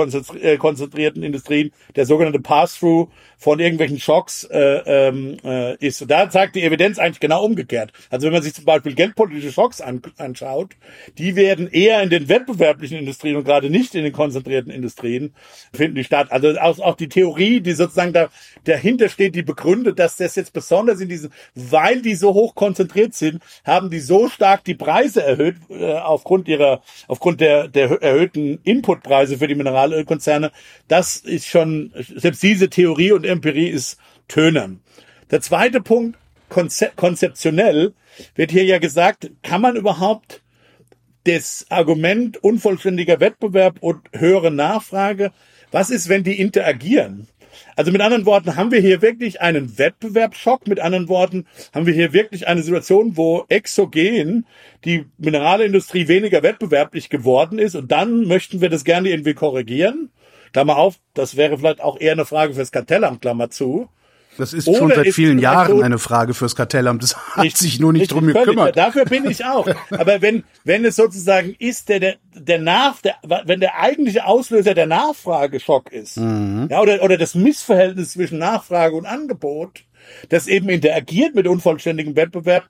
äh, 0.41 0.57
konzentrierten 0.57 1.23
Industrien 1.23 1.73
der 1.97 2.07
sogenannte 2.07 2.41
Pass-Through 2.41 3.09
von 3.39 3.61
irgendwelchen 3.61 3.99
Schocks 3.99 4.45
äh, 4.45 4.59
ähm, 4.59 5.37
äh, 5.45 5.77
ist? 5.77 6.03
Und 6.03 6.11
da 6.11 6.29
zeigt 6.29 6.57
die 6.57 6.63
Evidenz 6.63 6.99
eigentlich 6.99 7.21
genau 7.21 7.45
umgekehrt. 7.45 7.93
Also 8.11 8.27
wenn 8.27 8.35
man 8.35 8.43
sich 8.43 8.55
zum 8.55 8.65
Beispiel 8.65 8.95
geldpolitische 8.95 9.53
Schocks 9.53 9.81
an, 9.81 10.03
anschaut, 10.19 10.77
die 11.17 11.37
werden 11.37 11.69
eher 11.69 12.03
in 12.03 12.11
den 12.11 12.29
wettbewerblichen 12.29 12.99
Industrien 12.99 13.37
und 13.37 13.45
gerade 13.45 13.71
nicht 13.71 13.95
in 13.95 14.05
den 14.05 14.13
konzentrierten 14.13 14.71
Industrien 14.71 15.35
finden 15.73 15.97
die 15.97 16.05
statt. 16.05 16.31
Also 16.31 16.59
auch, 16.59 16.79
auch 16.81 16.97
die 16.97 17.09
Theorie, 17.09 17.61
die 17.61 17.73
sozusagen 17.73 18.13
da 18.13 18.29
dahinter 18.65 19.09
steht, 19.09 19.35
die 19.35 19.43
begründet, 19.43 19.99
dass 19.99 20.17
das 20.17 20.35
jetzt 20.37 20.53
besonders 20.53 21.01
in 21.01 21.09
diesen, 21.09 21.33
weil 21.55 22.03
die 22.03 22.15
so 22.15 22.35
hoch 22.35 22.55
konzentriert 22.55 23.15
sind, 23.15 23.43
haben 23.65 23.78
haben 23.79 23.91
die 23.91 24.01
so 24.01 24.29
stark 24.29 24.65
die 24.65 24.75
Preise 24.75 25.23
erhöht 25.23 25.57
äh, 25.71 25.95
aufgrund 25.95 26.49
ihrer 26.49 26.83
aufgrund 27.07 27.41
der 27.41 27.69
der 27.69 28.03
erhöhten 28.03 28.59
Inputpreise 28.65 29.39
für 29.39 29.47
die 29.47 29.55
Mineralölkonzerne. 29.55 30.51
Das 30.89 31.17
ist 31.17 31.47
schon 31.47 31.93
selbst 32.17 32.43
diese 32.43 32.69
Theorie 32.69 33.13
und 33.13 33.25
Empirie 33.25 33.69
ist 33.69 33.99
tönern. 34.27 34.81
Der 35.31 35.41
zweite 35.41 35.81
Punkt 35.81 36.19
konzep 36.49 36.97
konzeptionell 36.97 37.95
wird 38.35 38.51
hier 38.51 38.65
ja 38.65 38.79
gesagt, 38.79 39.31
kann 39.43 39.61
man 39.61 39.77
überhaupt 39.77 40.43
das 41.25 41.67
Argument 41.69 42.43
unvollständiger 42.43 43.21
Wettbewerb 43.21 43.77
und 43.81 44.01
höhere 44.13 44.51
Nachfrage, 44.51 45.31
was 45.71 45.91
ist, 45.91 46.09
wenn 46.09 46.25
die 46.25 46.41
interagieren? 46.41 47.29
Also 47.77 47.93
mit 47.93 48.01
anderen 48.01 48.27
Worten, 48.27 48.57
haben 48.57 48.71
wir 48.71 48.81
hier 48.81 49.03
wirklich 49.03 49.41
einen 49.41 49.79
Wettbewerbsschock? 49.79 50.67
Mit 50.67 50.81
anderen 50.81 51.09
Worten, 51.09 51.47
haben 51.73 51.87
wir 51.87 51.95
hier 51.95 52.13
wirklich 52.13 52.49
eine 52.49 52.63
Situation, 52.63 53.17
wo 53.17 53.45
exogen 53.49 54.47
die 54.85 55.07
Mineralindustrie 55.19 56.09
weniger 56.09 56.43
wettbewerblich 56.43 57.09
geworden 57.11 57.59
ist 57.59 57.75
und 57.75 57.91
dann 57.91 58.27
möchten 58.27 58.61
wir 58.61 58.69
das 58.69 58.85
gerne 58.85 59.11
irgendwie 59.11 59.35
korrigieren? 59.35 60.11
Klammer 60.53 60.77
auf, 60.77 60.97
das 61.15 61.37
wäre 61.37 61.59
vielleicht 61.59 61.81
auch 61.81 62.01
eher 62.01 62.13
eine 62.13 62.25
Frage 62.25 62.55
fürs 62.55 62.73
Kartellamt, 62.73 63.21
Klammer 63.21 63.51
zu. 63.51 63.89
Das 64.39 64.53
ist 64.53 64.65
schon 64.65 64.93
seit 64.95 65.09
vielen 65.09 65.41
Jahren 65.41 65.83
eine 65.83 65.99
Frage 65.99 66.33
fürs 66.33 66.55
Kartellamt. 66.55 67.03
Das 67.03 67.17
hat 67.35 67.43
nicht, 67.43 67.59
sich 67.59 67.81
nur 67.81 67.93
nicht 67.93 68.13
drum 68.13 68.21
völlig, 68.21 68.37
gekümmert. 68.37 68.77
Dafür 68.77 69.05
bin 69.05 69.29
ich 69.29 69.45
auch. 69.45 69.69
Aber 69.91 70.23
wenn, 70.23 70.45
wenn 70.63 70.85
es 70.85 70.95
sozusagen 70.95 71.57
ist, 71.59 71.89
der, 71.89 71.99
der, 71.99 72.17
der 72.35 72.61
nach, 72.61 73.01
der, 73.01 73.17
wenn 73.47 73.59
der 73.59 73.81
eigentliche 73.81 74.25
Auslöser 74.25 74.75
der 74.75 74.87
Nachfrageschock 74.87 75.93
ist, 75.93 76.19
mhm. 76.19 76.69
ja, 76.71 76.81
oder, 76.81 77.03
oder 77.03 77.19
das 77.19 77.35
Missverhältnis 77.35 78.13
zwischen 78.13 78.39
Nachfrage 78.39 78.95
und 78.95 79.07
Angebot, 79.07 79.81
das 80.29 80.47
eben 80.47 80.69
interagiert 80.69 81.35
mit 81.35 81.49
unvollständigem 81.49 82.15
Wettbewerb, 82.15 82.69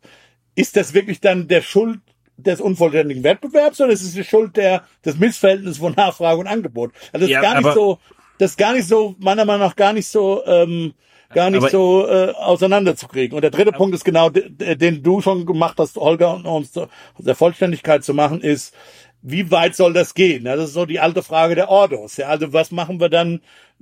ist 0.55 0.75
das 0.75 0.95
wirklich 0.95 1.21
dann 1.21 1.49
der 1.49 1.61
Schuld 1.61 2.01
des 2.39 2.63
unvollständigen 2.63 3.25
Wettbewerbs 3.25 3.79
oder 3.83 3.93
ist 3.93 4.03
es 4.03 4.15
die 4.15 4.25
Schuld 4.25 4.57
der, 4.57 4.85
des 5.05 5.19
Missverhältnisses 5.19 5.79
von 5.79 5.93
Nachfrage 5.93 6.41
und 6.41 6.47
Angebot? 6.47 6.93
Also 7.13 7.27
das 7.27 7.31
ja, 7.31 7.41
ist 7.41 7.45
gar 7.45 7.61
nicht 7.61 7.75
so, 7.75 7.99
das 8.39 8.53
ist 8.53 8.57
gar 8.57 8.73
nicht 8.73 8.89
so, 8.89 9.17
meiner 9.19 9.45
Meinung 9.45 9.67
nach 9.67 9.77
gar 9.77 9.93
nicht 9.93 10.09
so, 10.09 10.43
ähm, 10.47 10.95
gar 11.33 11.51
nicht 11.51 11.63
aber 11.63 11.71
so 11.71 12.07
äh, 12.07 12.33
auseinanderzukriegen. 12.33 13.35
Und 13.35 13.43
der 13.43 13.51
dritte 13.51 13.73
Punkt 13.73 13.95
ist 13.95 14.05
genau, 14.05 14.31
den 14.31 15.03
du 15.03 15.21
schon 15.21 15.47
gemacht 15.47 15.77
hast, 15.79 15.97
Holger, 15.97 16.45
um 16.45 16.63
es 16.63 16.73
der 17.19 17.35
Vollständigkeit 17.35 18.05
zu 18.05 18.15
machen, 18.15 18.41
ist, 18.41 18.75
wie 19.21 19.51
weit 19.51 19.75
soll 19.75 19.93
das 19.93 20.15
gehen? 20.15 20.45
Das 20.45 20.61
ist 20.61 20.73
so 20.73 20.87
die 20.87 21.01
alte 21.01 21.23
Frage 21.23 21.55
der 21.55 21.69
Ordos. 21.69 22.17
Ja, 22.17 22.29
also 22.29 22.53
was 22.53 22.71
machen 22.71 23.01
wir 23.01 23.09
dann 23.09 23.41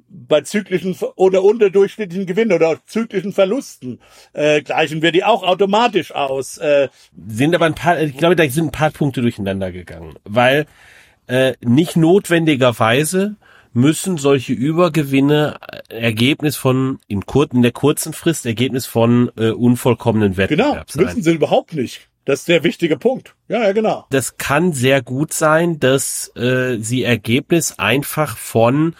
bei 0.08 0.40
zyklischen 0.42 0.96
oder 1.14 1.42
unterdurchschnittlichen 1.42 2.26
Gewinnen 2.26 2.52
oder 2.52 2.78
zyklischen 2.86 3.32
Verlusten? 3.32 4.00
Äh, 4.32 4.62
gleichen 4.62 5.02
wir 5.02 5.12
die 5.12 5.24
auch 5.24 5.42
automatisch 5.42 6.14
aus? 6.14 6.58
Äh, 6.58 6.88
sind 7.28 7.54
aber 7.54 7.66
ein 7.66 7.74
paar, 7.74 8.00
ich 8.00 8.16
glaube, 8.16 8.36
da 8.36 8.48
sind 8.48 8.66
ein 8.66 8.72
paar 8.72 8.90
Punkte 8.90 9.20
durcheinander 9.20 9.72
gegangen, 9.72 10.14
weil 10.24 10.66
äh, 11.26 11.54
nicht 11.60 11.96
notwendigerweise 11.96 13.36
müssen 13.76 14.16
solche 14.16 14.54
Übergewinne 14.54 15.58
äh, 15.90 16.00
Ergebnis 16.00 16.56
von 16.56 16.98
in, 17.06 17.26
kur 17.26 17.46
in 17.52 17.62
der 17.62 17.72
kurzen 17.72 18.12
Frist 18.12 18.46
Ergebnis 18.46 18.86
von 18.86 19.30
äh, 19.36 19.50
unvollkommenen 19.50 20.36
Wettbewerb 20.36 20.72
genau, 20.72 20.84
sein. 20.88 21.04
müssen 21.04 21.22
sie 21.22 21.32
überhaupt 21.32 21.74
nicht. 21.74 22.08
Das 22.24 22.40
ist 22.40 22.48
der 22.48 22.64
wichtige 22.64 22.96
Punkt. 22.96 23.36
Ja, 23.48 23.62
ja, 23.62 23.72
genau. 23.72 24.06
Das 24.10 24.36
kann 24.36 24.72
sehr 24.72 25.00
gut 25.00 25.32
sein, 25.32 25.78
dass 25.78 26.34
äh, 26.34 26.78
sie 26.80 27.04
Ergebnis 27.04 27.78
einfach 27.78 28.36
von 28.36 28.96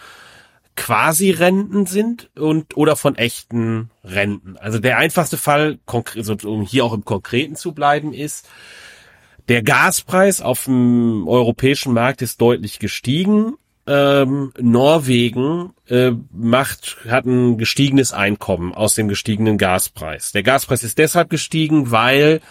quasi-Renten 0.77 1.87
sind 1.87 2.29
und 2.37 2.77
oder 2.77 2.95
von 2.95 3.15
echten 3.15 3.89
Renten. 4.03 4.57
Also 4.57 4.79
der 4.79 4.97
einfachste 4.97 5.35
Fall, 5.35 5.79
um 6.45 6.61
hier 6.61 6.85
auch 6.85 6.93
im 6.93 7.03
Konkreten 7.03 7.55
zu 7.55 7.73
bleiben, 7.73 8.13
ist, 8.13 8.47
der 9.49 9.63
Gaspreis 9.63 10.39
auf 10.39 10.65
dem 10.65 11.27
europäischen 11.27 11.93
Markt 11.93 12.21
ist 12.21 12.39
deutlich 12.39 12.79
gestiegen 12.79 13.55
ähm, 13.87 14.51
Norwegen 14.59 15.71
äh, 15.87 16.11
macht, 16.31 16.97
hat 17.07 17.25
ein 17.25 17.57
gestiegenes 17.57 18.13
Einkommen 18.13 18.73
aus 18.73 18.95
dem 18.95 19.07
gestiegenen 19.07 19.57
Gaspreis. 19.57 20.33
Der 20.33 20.43
Gaspreis 20.43 20.83
ist 20.83 20.97
deshalb 20.97 21.29
gestiegen, 21.29 21.89
weil 21.89 22.41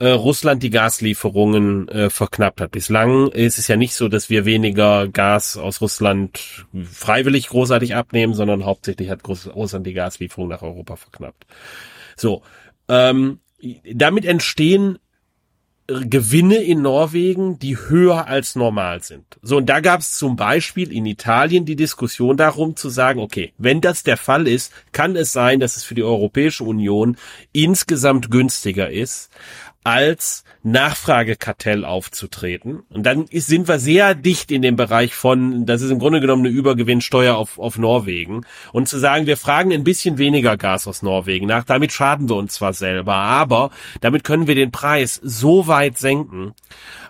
äh, 0.00 0.08
Russland 0.08 0.62
die 0.62 0.70
Gaslieferungen 0.70 1.88
äh, 1.88 2.10
verknappt 2.10 2.60
hat. 2.60 2.72
Bislang 2.72 3.28
ist 3.28 3.58
es 3.58 3.68
ja 3.68 3.76
nicht 3.76 3.94
so, 3.94 4.08
dass 4.08 4.30
wir 4.30 4.44
weniger 4.44 5.06
Gas 5.08 5.56
aus 5.56 5.80
Russland 5.80 6.66
freiwillig 6.90 7.48
großartig 7.48 7.94
abnehmen, 7.94 8.34
sondern 8.34 8.64
hauptsächlich 8.64 9.10
hat 9.10 9.20
Russland 9.28 9.86
die 9.86 9.94
Gaslieferungen 9.94 10.50
nach 10.50 10.62
Europa 10.62 10.96
verknappt. 10.96 11.46
So, 12.16 12.42
ähm, 12.88 13.40
damit 13.84 14.24
entstehen 14.24 14.98
Gewinne 16.08 16.56
in 16.56 16.82
Norwegen, 16.82 17.58
die 17.58 17.76
höher 17.76 18.26
als 18.26 18.54
normal 18.54 19.02
sind. 19.02 19.24
So, 19.42 19.56
und 19.56 19.66
da 19.66 19.80
gab 19.80 20.00
es 20.00 20.16
zum 20.16 20.36
Beispiel 20.36 20.92
in 20.92 21.04
Italien 21.06 21.64
die 21.64 21.76
Diskussion 21.76 22.36
darum 22.36 22.76
zu 22.76 22.88
sagen, 22.88 23.20
okay, 23.20 23.52
wenn 23.58 23.80
das 23.80 24.02
der 24.02 24.16
Fall 24.16 24.46
ist, 24.46 24.72
kann 24.92 25.16
es 25.16 25.32
sein, 25.32 25.58
dass 25.58 25.76
es 25.76 25.84
für 25.84 25.94
die 25.94 26.04
Europäische 26.04 26.64
Union 26.64 27.16
insgesamt 27.52 28.30
günstiger 28.30 28.90
ist, 28.90 29.30
als 29.82 30.44
Nachfragekartell 30.62 31.86
aufzutreten. 31.86 32.82
Und 32.90 33.04
dann 33.04 33.24
ist, 33.24 33.46
sind 33.46 33.66
wir 33.66 33.78
sehr 33.78 34.14
dicht 34.14 34.50
in 34.50 34.60
dem 34.60 34.76
Bereich 34.76 35.14
von, 35.14 35.64
das 35.64 35.80
ist 35.80 35.90
im 35.90 35.98
Grunde 35.98 36.20
genommen 36.20 36.44
eine 36.44 36.54
Übergewinnsteuer 36.54 37.34
auf, 37.34 37.58
auf 37.58 37.78
Norwegen. 37.78 38.42
Und 38.72 38.88
zu 38.88 38.98
sagen, 38.98 39.26
wir 39.26 39.38
fragen 39.38 39.72
ein 39.72 39.84
bisschen 39.84 40.18
weniger 40.18 40.58
Gas 40.58 40.86
aus 40.86 41.02
Norwegen 41.02 41.46
nach, 41.46 41.64
damit 41.64 41.92
schaden 41.92 42.28
wir 42.28 42.36
uns 42.36 42.54
zwar 42.54 42.74
selber, 42.74 43.14
aber 43.14 43.70
damit 44.02 44.22
können 44.22 44.46
wir 44.46 44.54
den 44.54 44.70
Preis 44.70 45.18
so 45.22 45.66
weit 45.66 45.96
senken, 45.96 46.52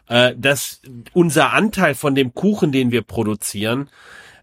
äh, 0.09 0.35
dass 0.37 0.81
unser 1.13 1.53
Anteil 1.53 1.97
von 1.97 2.15
dem 2.15 2.35
Kuchen, 2.35 2.71
den 2.71 2.93
wir 2.93 3.03
produzieren, 3.03 3.89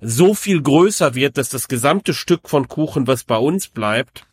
so 0.01 0.33
viel 0.33 0.61
größer 0.61 1.15
wird, 1.15 1.37
dass 1.37 1.49
das 1.49 1.67
gesamte 1.67 2.13
Stück 2.13 2.49
von 2.49 2.67
Kuchen, 2.67 3.07
was 3.07 3.23
bei 3.23 3.37
uns 3.37 3.67
bleibt, 3.67 4.26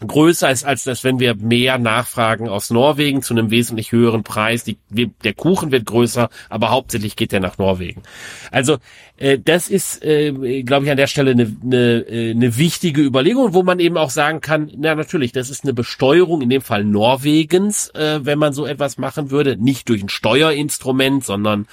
größer 0.00 0.50
ist, 0.50 0.64
als 0.64 0.84
das, 0.84 1.04
wenn 1.04 1.20
wir 1.20 1.34
mehr 1.34 1.78
nachfragen 1.78 2.48
aus 2.48 2.70
Norwegen 2.70 3.22
zu 3.22 3.34
einem 3.34 3.50
wesentlich 3.50 3.92
höheren 3.92 4.22
Preis. 4.22 4.64
Die, 4.64 4.78
der 4.88 5.34
Kuchen 5.34 5.70
wird 5.72 5.86
größer, 5.86 6.28
aber 6.48 6.70
hauptsächlich 6.70 7.16
geht 7.16 7.32
er 7.32 7.40
nach 7.40 7.58
Norwegen. 7.58 8.02
Also 8.50 8.78
äh, 9.16 9.38
das 9.38 9.68
ist, 9.68 10.04
äh, 10.04 10.62
glaube 10.62 10.86
ich, 10.86 10.90
an 10.90 10.96
der 10.96 11.06
Stelle 11.06 11.32
eine, 11.32 11.56
eine, 11.62 12.06
eine 12.08 12.56
wichtige 12.56 13.02
Überlegung, 13.02 13.54
wo 13.54 13.62
man 13.62 13.78
eben 13.78 13.96
auch 13.96 14.10
sagen 14.10 14.40
kann, 14.40 14.70
na 14.76 14.94
natürlich, 14.94 15.32
das 15.32 15.50
ist 15.50 15.64
eine 15.64 15.74
Besteuerung, 15.74 16.42
in 16.42 16.50
dem 16.50 16.62
Fall 16.62 16.84
Norwegens, 16.84 17.90
äh, 17.90 18.20
wenn 18.22 18.38
man 18.38 18.52
so 18.52 18.66
etwas 18.66 18.98
machen 18.98 19.30
würde, 19.30 19.56
nicht 19.56 19.88
durch 19.88 20.02
ein 20.02 20.08
Steuerinstrument, 20.08 21.24
sondern 21.24 21.66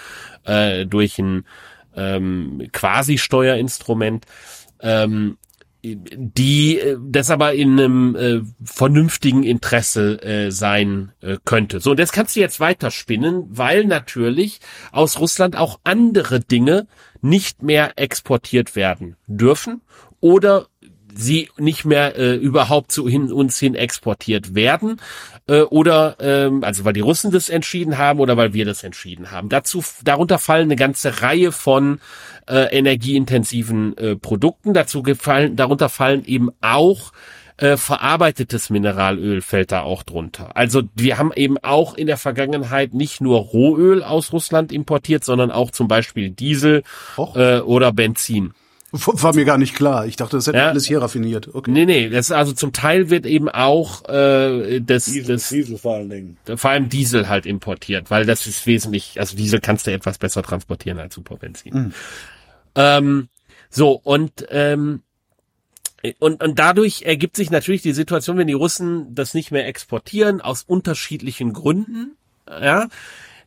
äh, 0.46 0.86
durch 0.86 1.18
ein 1.20 1.46
ähm, 1.96 2.68
quasi 2.72 3.18
Steuerinstrument. 3.18 4.26
Ähm, 4.80 5.38
die 5.84 6.80
äh, 6.80 6.98
das 7.02 7.30
aber 7.30 7.54
in 7.54 7.80
einem 7.80 8.16
äh, 8.16 8.42
vernünftigen 8.64 9.44
Interesse 9.44 10.22
äh, 10.22 10.52
sein 10.52 11.12
äh, 11.22 11.38
könnte. 11.44 11.80
So, 11.80 11.92
und 11.92 12.00
das 12.00 12.12
kannst 12.12 12.36
du 12.36 12.40
jetzt 12.40 12.60
weiterspinnen, 12.60 13.46
weil 13.50 13.86
natürlich 13.86 14.60
aus 14.92 15.20
Russland 15.20 15.56
auch 15.56 15.80
andere 15.84 16.40
Dinge 16.40 16.88
nicht 17.22 17.64
mehr 17.64 17.94
exportiert 17.98 18.76
werden 18.76 19.16
dürfen 19.28 19.82
oder 20.20 20.68
sie 21.14 21.50
nicht 21.58 21.86
mehr 21.86 22.18
äh, 22.18 22.36
überhaupt 22.36 22.92
zu 22.92 23.08
hin, 23.08 23.32
uns 23.32 23.60
hin 23.60 23.76
exportiert 23.76 24.56
werden 24.56 25.00
äh, 25.48 25.62
oder 25.62 26.16
ähm, 26.20 26.64
also 26.64 26.86
weil 26.86 26.94
die 26.94 27.02
Russen 27.02 27.32
das 27.32 27.50
entschieden 27.50 27.98
haben 27.98 28.20
oder 28.20 28.38
weil 28.38 28.54
wir 28.54 28.66
das 28.66 28.84
entschieden 28.84 29.32
haben. 29.32 29.50
Dazu 29.50 29.84
darunter 30.04 30.40
fallen 30.40 30.64
eine 30.64 30.76
ganze 30.76 31.22
Reihe 31.22 31.52
von 31.52 32.00
äh, 32.52 32.66
energieintensiven 32.78 33.98
äh, 33.98 34.16
Produkten. 34.16 34.74
Dazu 34.74 35.02
gefallen 35.02 35.56
darunter 35.56 35.90
fallen 35.90 36.26
eben 36.26 36.50
auch 36.62 37.14
äh, 37.58 37.78
verarbeitetes 37.78 38.70
Mineralöl 38.70 39.42
fällt 39.42 39.72
da 39.72 39.82
auch 39.82 40.04
drunter. 40.04 40.58
Also 40.58 40.84
wir 40.96 41.18
haben 41.18 41.32
eben 41.36 41.58
auch 41.60 41.94
in 41.96 42.08
der 42.08 42.18
Vergangenheit 42.18 42.94
nicht 42.94 43.22
nur 43.22 43.40
Rohöl 43.40 44.04
aus 44.04 44.34
Russland 44.34 44.72
importiert, 44.72 45.24
sondern 45.24 45.52
auch 45.52 45.72
zum 45.72 45.88
Beispiel 45.88 46.32
Diesel 46.32 46.84
äh, 47.36 47.60
oder 47.60 47.94
Benzin. 47.94 48.54
War 48.92 49.34
mir 49.34 49.46
gar 49.46 49.58
nicht 49.58 49.74
klar. 49.74 50.06
Ich 50.06 50.18
dachte, 50.18 50.36
das 50.36 50.48
hätte 50.48 50.58
ja. 50.58 50.70
alles 50.70 50.86
hier 50.86 51.02
raffiniert. 51.02 51.54
Okay. 51.54 51.72
Nee, 51.72 51.86
nee, 51.86 52.10
das 52.10 52.32
also 52.32 52.52
zum 52.52 52.74
Teil 52.74 53.10
wird 53.10 53.26
eben 53.26 53.48
auch 53.48 54.04
äh, 54.10 54.82
das, 54.82 55.06
Diesel, 55.06 55.36
das 55.36 55.48
Diesel 55.48 55.78
vor 55.78 55.96
allen 55.96 56.10
Dingen. 56.10 56.38
Vor 56.56 56.72
allem 56.72 56.90
Diesel 56.90 57.30
halt 57.30 57.46
importiert, 57.46 58.12
weil 58.12 58.26
das 58.26 58.48
ist 58.48 58.68
wesentlich, 58.68 59.18
also 59.20 59.38
Diesel 59.38 59.62
kannst 59.62 59.88
du 59.88 59.92
etwas 59.92 60.18
besser 60.18 60.44
transportieren 60.44 61.00
als 61.00 61.16
Superbenzin. 61.16 61.74
Mhm. 61.74 61.94
Ähm, 62.76 63.30
so, 63.70 63.92
und 63.92 64.46
ähm, 64.50 65.04
und, 66.18 66.42
und 66.42 66.58
dadurch 66.58 67.04
ergibt 67.04 67.36
sich 67.36 67.52
natürlich 67.52 67.84
die 67.84 67.94
Situation, 67.94 68.38
wenn 68.38 68.48
die 68.48 68.54
Russen 68.54 69.14
das 69.14 69.36
nicht 69.36 69.52
mehr 69.52 69.68
exportieren, 69.68 70.42
aus 70.42 70.64
unterschiedlichen 70.64 71.54
Gründen, 71.54 72.18
ja, 72.50 72.88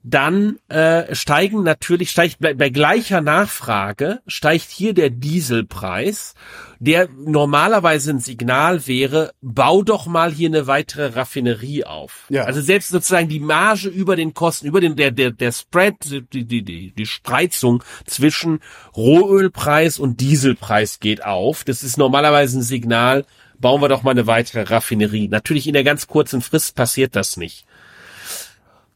dann 0.06 0.58
äh, 0.68 1.14
steigen 1.14 1.62
natürlich, 1.62 2.10
steigt 2.10 2.38
bei, 2.38 2.52
bei 2.52 2.68
gleicher 2.68 3.22
Nachfrage, 3.22 4.20
steigt 4.26 4.68
hier 4.70 4.92
der 4.92 5.08
Dieselpreis, 5.08 6.34
der 6.78 7.08
normalerweise 7.08 8.10
ein 8.10 8.18
Signal 8.18 8.86
wäre, 8.86 9.32
bau 9.40 9.82
doch 9.82 10.04
mal 10.06 10.30
hier 10.30 10.50
eine 10.50 10.66
weitere 10.66 11.06
Raffinerie 11.16 11.84
auf. 11.84 12.26
Ja. 12.28 12.44
Also 12.44 12.60
selbst 12.60 12.90
sozusagen 12.90 13.30
die 13.30 13.40
Marge 13.40 13.88
über 13.88 14.14
den 14.14 14.34
Kosten, 14.34 14.66
über 14.66 14.82
den 14.82 14.94
der 14.94 15.10
der 15.10 15.30
der 15.30 15.52
Spread, 15.52 15.94
die 16.34 16.44
die 16.44 16.62
die, 16.62 16.92
die 16.92 17.06
Spreizung 17.06 17.82
zwischen 18.04 18.60
Rohölpreis 18.94 19.98
und 19.98 20.20
Dieselpreis 20.20 21.00
geht 21.00 21.24
auf. 21.24 21.64
Das 21.64 21.82
ist 21.82 21.96
normalerweise 21.96 22.58
ein 22.58 22.62
Signal, 22.62 23.24
bauen 23.58 23.80
wir 23.80 23.88
doch 23.88 24.02
mal 24.02 24.10
eine 24.10 24.26
weitere 24.26 24.64
Raffinerie. 24.64 25.28
Natürlich 25.28 25.66
in 25.66 25.72
der 25.72 25.84
ganz 25.84 26.06
kurzen 26.06 26.42
Frist 26.42 26.74
passiert 26.74 27.16
das 27.16 27.38
nicht. 27.38 27.64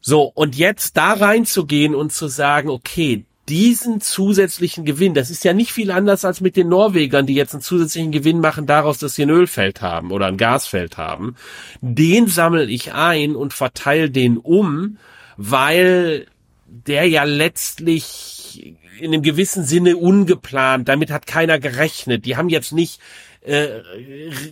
So, 0.01 0.23
und 0.23 0.55
jetzt 0.55 0.97
da 0.97 1.13
reinzugehen 1.13 1.95
und 1.95 2.11
zu 2.13 2.27
sagen, 2.27 2.69
okay, 2.69 3.25
diesen 3.49 3.99
zusätzlichen 3.99 4.85
Gewinn, 4.85 5.15
das 5.15 5.31
ist 5.31 5.43
ja 5.43 5.53
nicht 5.53 5.71
viel 5.71 5.89
anders 5.89 6.23
als 6.23 6.39
mit 6.39 6.55
den 6.55 6.69
Norwegern, 6.69 7.25
die 7.25 7.33
jetzt 7.33 7.53
einen 7.53 7.63
zusätzlichen 7.63 8.11
Gewinn 8.11 8.39
machen 8.39 8.67
daraus, 8.67 8.99
dass 8.99 9.15
sie 9.15 9.23
ein 9.23 9.31
Ölfeld 9.31 9.81
haben 9.81 10.11
oder 10.11 10.27
ein 10.27 10.37
Gasfeld 10.37 10.97
haben, 10.97 11.35
den 11.81 12.27
sammle 12.27 12.65
ich 12.65 12.93
ein 12.93 13.35
und 13.35 13.53
verteile 13.53 14.11
den 14.11 14.37
um, 14.37 14.97
weil 15.35 16.27
der 16.67 17.07
ja 17.07 17.23
letztlich 17.23 18.75
in 18.99 19.13
einem 19.13 19.23
gewissen 19.23 19.63
Sinne 19.63 19.97
ungeplant, 19.97 20.87
damit 20.87 21.09
hat 21.09 21.25
keiner 21.25 21.57
gerechnet. 21.57 22.25
Die 22.25 22.37
haben 22.37 22.49
jetzt 22.49 22.73
nicht 22.73 22.99
äh, 23.41 23.81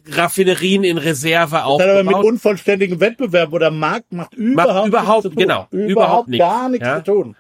Raffinerien 0.10 0.84
in 0.84 0.98
Reserve 0.98 1.64
aufgebaut. 1.64 2.06
aber 2.06 2.18
mit 2.18 2.26
unvollständigem 2.26 3.00
Wettbewerb 3.00 3.54
oder 3.54 3.72
Markt 3.72 4.14
macht 4.14 4.34
überhaupt, 4.34 4.76
macht 4.76 4.88
überhaupt 4.88 5.24
nichts 5.26 5.42
genau 5.42 5.68
überhaupt, 5.72 6.30
nichts, 6.30 6.46
gar 6.46 6.70
nichts 6.70 6.88
ja? 6.88 7.04
zu 7.04 7.12
tun. 7.12 7.36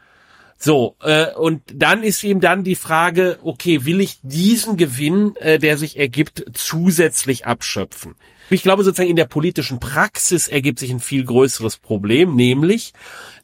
So, 0.60 0.96
äh, 1.04 1.32
und 1.34 1.62
dann 1.72 2.02
ist 2.02 2.24
ihm 2.24 2.42
dann 2.42 2.64
die 2.64 2.76
Frage, 2.76 3.38
okay, 3.44 3.86
will 3.86 4.02
ich 4.02 4.20
diesen 4.24 4.76
Gewinn, 4.76 5.36
äh, 5.36 5.60
der 5.60 5.78
sich 5.78 6.00
ergibt, 6.00 6.46
zusätzlich 6.54 7.46
abschöpfen? 7.46 8.16
Ich 8.50 8.64
glaube 8.64 8.84
sozusagen 8.84 9.10
in 9.10 9.18
der 9.18 9.26
politischen 9.26 9.80
Praxis 9.80 10.48
ergibt 10.48 10.80
sich 10.80 10.90
ein 10.90 11.00
viel 11.00 11.26
größeres 11.26 11.78
Problem, 11.78 12.36
nämlich, 12.36 12.94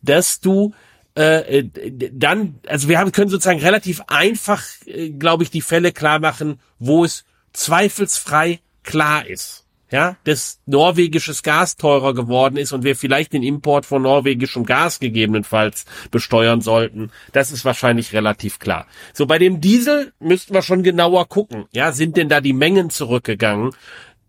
dass 0.01 0.39
du 0.39 0.73
äh, 1.15 1.59
äh 1.59 1.69
dann, 2.11 2.55
also 2.67 2.89
wir 2.89 2.97
haben, 2.97 3.11
können 3.11 3.29
sozusagen 3.29 3.59
relativ 3.59 4.01
einfach, 4.07 4.63
äh, 4.85 5.11
glaube 5.11 5.43
ich, 5.43 5.51
die 5.51 5.61
Fälle 5.61 5.91
klar 5.91 6.19
machen, 6.19 6.59
wo 6.79 7.05
es 7.05 7.25
zweifelsfrei 7.53 8.59
klar 8.83 9.25
ist 9.25 9.63
ja, 9.93 10.17
dass 10.23 10.59
norwegisches 10.65 11.43
Gas 11.43 11.77
teurer 11.77 12.15
geworden 12.15 12.57
ist 12.57 12.71
und 12.71 12.83
wir 12.83 12.95
vielleicht 12.95 13.31
den 13.31 13.43
Import 13.43 13.85
von 13.85 14.01
norwegischem 14.01 14.65
Gas 14.65 14.99
gegebenenfalls 14.99 15.85
besteuern 16.09 16.61
sollten. 16.61 17.11
Das 17.31 17.51
ist 17.51 17.63
wahrscheinlich 17.63 18.11
relativ 18.11 18.57
klar. 18.57 18.87
So, 19.13 19.27
bei 19.27 19.37
dem 19.37 19.61
Diesel 19.61 20.11
müssten 20.19 20.55
wir 20.55 20.63
schon 20.63 20.81
genauer 20.81 21.29
gucken. 21.29 21.65
Ja, 21.73 21.91
sind 21.91 22.17
denn 22.17 22.27
da 22.27 22.41
die 22.41 22.53
Mengen 22.53 22.89
zurückgegangen? 22.89 23.69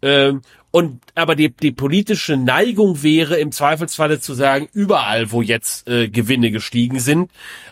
Ähm, 0.03 0.43
und 0.75 1.01
aber 1.15 1.37
die, 1.37 1.51
die 1.51 1.71
politische 1.71 2.37
Neigung 2.37 3.05
wäre 3.05 3.37
im 3.37 3.53
Zweifelsfalle 3.53 4.19
zu 4.19 4.35
sagen, 4.35 4.69
überall, 4.73 5.31
wo 5.31 5.41
jetzt 5.41 5.89
äh, 5.89 6.09
Gewinne 6.09 6.51
gestiegen 6.51 6.99
sind, 6.99 7.31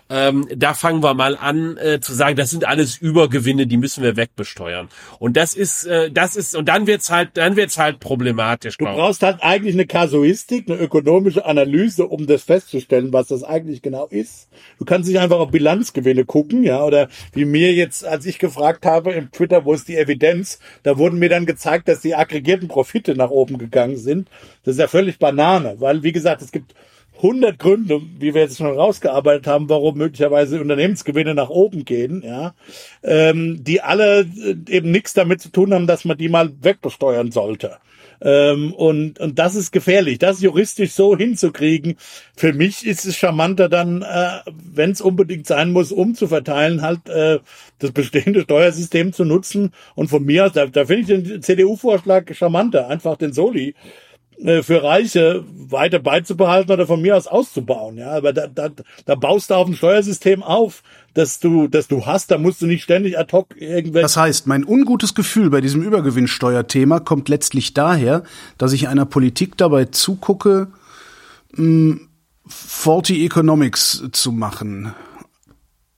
ähm, 0.08 0.46
da 0.54 0.72
fangen 0.72 1.02
wir 1.02 1.14
mal 1.14 1.36
an 1.36 1.76
äh, 1.78 1.98
zu 1.98 2.12
sagen, 2.12 2.36
das 2.36 2.50
sind 2.50 2.64
alles 2.64 2.98
Übergewinne, 2.98 3.66
die 3.66 3.76
müssen 3.76 4.04
wir 4.04 4.16
wegbesteuern. 4.16 4.88
Und 5.18 5.36
das 5.36 5.54
ist, 5.54 5.84
äh, 5.84 6.12
das 6.12 6.36
ist, 6.36 6.54
und 6.54 6.68
dann 6.68 6.86
wird's 6.86 7.10
halt, 7.10 7.30
dann 7.34 7.56
wird's 7.56 7.76
halt 7.76 7.98
problematisch. 7.98 8.76
Du 8.76 8.84
brauchst 8.84 9.24
halt 9.24 9.38
eigentlich 9.42 9.74
eine 9.74 9.86
Kasuistik, 9.86 10.70
eine 10.70 10.78
ökonomische 10.78 11.44
Analyse, 11.44 12.06
um 12.06 12.28
das 12.28 12.44
festzustellen, 12.44 13.12
was 13.12 13.26
das 13.28 13.42
eigentlich 13.42 13.82
genau 13.82 14.06
ist. 14.06 14.48
Du 14.78 14.84
kannst 14.84 15.08
nicht 15.08 15.18
einfach 15.18 15.40
auf 15.40 15.50
Bilanzgewinne 15.50 16.24
gucken, 16.24 16.62
ja, 16.62 16.84
oder 16.84 17.08
wie 17.32 17.46
mir 17.46 17.72
jetzt, 17.72 18.04
als 18.04 18.26
ich 18.26 18.38
gefragt 18.38 18.86
habe 18.86 19.10
im 19.10 19.32
Twitter, 19.32 19.64
wo 19.64 19.72
ist 19.72 19.88
die 19.88 19.96
Evidenz, 19.96 20.60
da 20.84 20.98
wurden 20.98 21.18
mir 21.18 21.30
dann 21.30 21.46
gezeigt, 21.46 21.88
dass 21.88 22.00
die 22.00 22.14
aggregierten 22.14 22.68
Profite 22.68 22.91
nach 23.16 23.30
oben 23.30 23.58
gegangen 23.58 23.96
sind. 23.96 24.28
Das 24.64 24.74
ist 24.74 24.80
ja 24.80 24.88
völlig 24.88 25.18
Banane, 25.18 25.76
weil, 25.78 26.02
wie 26.02 26.12
gesagt, 26.12 26.42
es 26.42 26.52
gibt 26.52 26.74
100 27.16 27.58
Gründe, 27.58 28.00
wie 28.18 28.34
wir 28.34 28.42
jetzt 28.42 28.58
schon 28.58 28.76
rausgearbeitet 28.76 29.46
haben, 29.46 29.68
warum 29.68 29.96
möglicherweise 29.96 30.60
Unternehmensgewinne 30.60 31.34
nach 31.34 31.50
oben 31.50 31.84
gehen, 31.84 32.22
ja, 32.24 32.54
ähm, 33.02 33.62
die 33.62 33.80
alle 33.80 34.22
äh, 34.22 34.56
eben 34.68 34.90
nichts 34.90 35.14
damit 35.14 35.40
zu 35.40 35.50
tun 35.50 35.72
haben, 35.72 35.86
dass 35.86 36.04
man 36.04 36.18
die 36.18 36.28
mal 36.28 36.52
wegbesteuern 36.60 37.30
sollte. 37.30 37.76
Ähm, 38.22 38.72
und, 38.72 39.18
und 39.18 39.38
das 39.38 39.54
ist 39.54 39.72
gefährlich, 39.72 40.18
das 40.18 40.40
juristisch 40.40 40.92
so 40.92 41.16
hinzukriegen. 41.16 41.96
Für 42.36 42.52
mich 42.52 42.86
ist 42.86 43.04
es 43.04 43.16
charmanter 43.16 43.68
dann, 43.68 44.02
äh, 44.02 44.40
wenn 44.72 44.92
es 44.92 45.00
unbedingt 45.00 45.46
sein 45.46 45.72
muss, 45.72 45.92
umzuverteilen, 45.92 46.82
halt 46.82 47.08
äh, 47.08 47.40
das 47.80 47.90
bestehende 47.92 48.42
Steuersystem 48.42 49.12
zu 49.12 49.24
nutzen. 49.24 49.72
Und 49.94 50.08
von 50.08 50.24
mir 50.24 50.46
aus, 50.46 50.52
da, 50.52 50.66
da 50.66 50.84
finde 50.86 51.00
ich 51.14 51.24
den 51.24 51.42
CDU-Vorschlag 51.42 52.32
charmanter, 52.34 52.88
einfach 52.88 53.16
den 53.16 53.32
Soli 53.32 53.74
für 54.62 54.82
Reiche 54.82 55.44
weiter 55.54 55.98
beizubehalten 55.98 56.72
oder 56.72 56.86
von 56.86 57.00
mir 57.00 57.16
aus 57.16 57.26
auszubauen. 57.26 57.96
Ja, 57.96 58.12
aber 58.12 58.32
da, 58.32 58.46
da, 58.46 58.70
da 59.04 59.14
baust 59.14 59.50
du 59.50 59.54
auf 59.54 59.68
ein 59.68 59.76
Steuersystem 59.76 60.42
auf, 60.42 60.82
dass 61.14 61.38
du, 61.38 61.68
dass 61.68 61.88
du 61.88 62.06
hast, 62.06 62.30
da 62.30 62.38
musst 62.38 62.62
du 62.62 62.66
nicht 62.66 62.82
ständig 62.82 63.18
ad 63.18 63.32
hoc 63.32 63.54
irgendwelche. 63.60 64.02
Das 64.02 64.16
heißt, 64.16 64.46
mein 64.46 64.64
ungutes 64.64 65.14
Gefühl 65.14 65.50
bei 65.50 65.60
diesem 65.60 65.82
Übergewinnsteuerthema 65.82 67.00
kommt 67.00 67.28
letztlich 67.28 67.74
daher, 67.74 68.24
dass 68.58 68.72
ich 68.72 68.88
einer 68.88 69.06
Politik 69.06 69.56
dabei 69.56 69.86
zugucke, 69.86 70.68
mh, 71.54 72.00
faulty 72.46 73.24
Economics 73.24 74.04
zu 74.12 74.32
machen. 74.32 74.94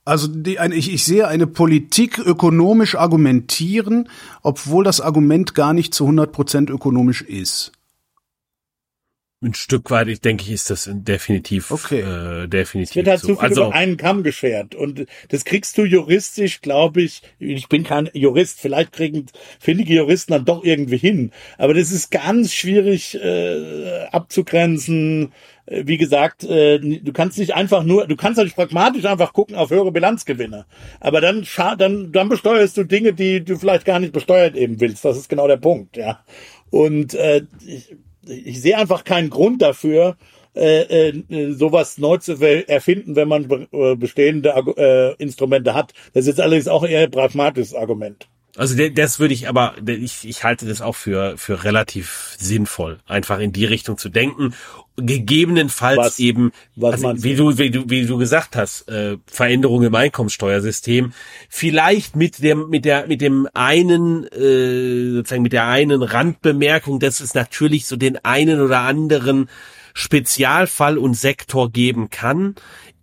Also 0.04 0.28
die, 0.28 0.58
eine, 0.58 0.74
ich, 0.74 0.92
ich 0.92 1.04
sehe 1.06 1.28
eine 1.28 1.46
Politik 1.46 2.18
ökonomisch 2.18 2.94
argumentieren, 2.94 4.10
obwohl 4.42 4.84
das 4.84 5.00
Argument 5.00 5.54
gar 5.54 5.72
nicht 5.72 5.94
zu 5.94 6.04
100 6.04 6.30
Prozent 6.30 6.68
ökonomisch 6.68 7.22
ist 7.22 7.72
ein 9.44 9.54
Stück 9.54 9.90
weit, 9.90 10.08
ich 10.08 10.20
denke, 10.20 10.50
ist 10.52 10.70
das 10.70 10.90
definitiv, 10.92 11.70
okay. 11.70 12.00
äh, 12.00 12.48
definitiv. 12.48 12.90
Es 12.90 12.96
wird 12.96 13.08
halt 13.08 13.20
so. 13.20 13.28
zu 13.28 13.34
viel 13.36 13.48
also, 13.48 13.66
über 13.66 13.74
einen 13.74 13.96
Kamm 13.96 14.22
geschert 14.22 14.74
und 14.74 15.06
das 15.28 15.44
kriegst 15.44 15.78
du 15.78 15.84
juristisch, 15.84 16.60
glaube 16.60 17.02
ich. 17.02 17.22
Ich 17.38 17.68
bin 17.68 17.84
kein 17.84 18.10
Jurist, 18.12 18.60
vielleicht 18.60 18.92
kriegen 18.92 19.26
findige 19.60 19.94
Juristen 19.94 20.32
dann 20.32 20.44
doch 20.44 20.64
irgendwie 20.64 20.96
hin, 20.96 21.30
aber 21.58 21.74
das 21.74 21.92
ist 21.92 22.10
ganz 22.10 22.52
schwierig 22.52 23.14
äh, 23.22 24.06
abzugrenzen. 24.10 25.32
Äh, 25.66 25.84
wie 25.86 25.98
gesagt, 25.98 26.44
äh, 26.44 26.78
du 26.78 27.12
kannst 27.12 27.38
nicht 27.38 27.54
einfach 27.54 27.84
nur, 27.84 28.06
du 28.06 28.16
kannst 28.16 28.38
natürlich 28.38 28.56
pragmatisch 28.56 29.04
einfach 29.04 29.32
gucken 29.32 29.56
auf 29.56 29.70
höhere 29.70 29.92
Bilanzgewinne, 29.92 30.66
aber 31.00 31.20
dann 31.20 31.46
dann 31.78 32.12
dann 32.12 32.28
besteuerst 32.28 32.76
du 32.76 32.84
Dinge, 32.84 33.12
die 33.12 33.44
du 33.44 33.56
vielleicht 33.56 33.84
gar 33.84 34.00
nicht 34.00 34.12
besteuert 34.12 34.56
eben 34.56 34.80
willst. 34.80 35.04
Das 35.04 35.16
ist 35.16 35.28
genau 35.28 35.46
der 35.46 35.58
Punkt, 35.58 35.96
ja. 35.96 36.24
Und 36.70 37.14
äh, 37.14 37.42
ich, 37.64 37.96
ich 38.26 38.60
sehe 38.60 38.76
einfach 38.78 39.04
keinen 39.04 39.30
Grund 39.30 39.62
dafür, 39.62 40.16
äh, 40.54 41.08
äh, 41.08 41.52
sowas 41.52 41.98
neu 41.98 42.18
zu 42.18 42.40
erfinden, 42.40 43.16
wenn 43.16 43.28
man 43.28 43.68
äh, 43.72 43.96
bestehende 43.96 44.50
äh, 44.76 45.22
Instrumente 45.22 45.74
hat. 45.74 45.92
Das 46.12 46.26
ist 46.26 46.40
allerdings 46.40 46.68
auch 46.68 46.84
eher 46.84 47.02
ein 47.02 47.10
pragmatisches 47.10 47.74
Argument. 47.74 48.28
Also 48.56 48.76
das 48.88 49.18
würde 49.18 49.34
ich 49.34 49.48
aber, 49.48 49.74
ich, 49.84 50.28
ich 50.28 50.44
halte 50.44 50.66
das 50.66 50.80
auch 50.80 50.94
für, 50.94 51.36
für 51.36 51.64
relativ 51.64 52.36
sinnvoll, 52.38 53.00
einfach 53.06 53.40
in 53.40 53.52
die 53.52 53.64
Richtung 53.64 53.98
zu 53.98 54.08
denken. 54.08 54.54
Gegebenenfalls 54.96 55.98
was, 55.98 56.18
eben, 56.20 56.52
was 56.76 57.04
also, 57.04 57.24
wie, 57.24 57.34
du, 57.34 57.58
wie, 57.58 57.70
du, 57.70 57.90
wie 57.90 58.06
du 58.06 58.16
gesagt 58.16 58.54
hast, 58.54 58.88
äh, 58.88 59.16
Veränderungen 59.26 59.88
im 59.88 59.94
Einkommenssteuersystem, 59.96 61.12
vielleicht 61.48 62.14
mit 62.14 62.44
dem, 62.44 62.68
mit 62.68 62.84
der, 62.84 63.08
mit 63.08 63.20
dem 63.20 63.48
einen, 63.54 64.24
äh, 64.28 65.14
sozusagen 65.16 65.42
mit 65.42 65.52
der 65.52 65.66
einen 65.66 66.04
Randbemerkung, 66.04 67.00
dass 67.00 67.18
es 67.18 67.34
natürlich 67.34 67.86
so 67.86 67.96
den 67.96 68.24
einen 68.24 68.60
oder 68.60 68.80
anderen 68.80 69.48
Spezialfall 69.94 70.96
und 70.96 71.14
Sektor 71.14 71.72
geben 71.72 72.10
kann 72.10 72.54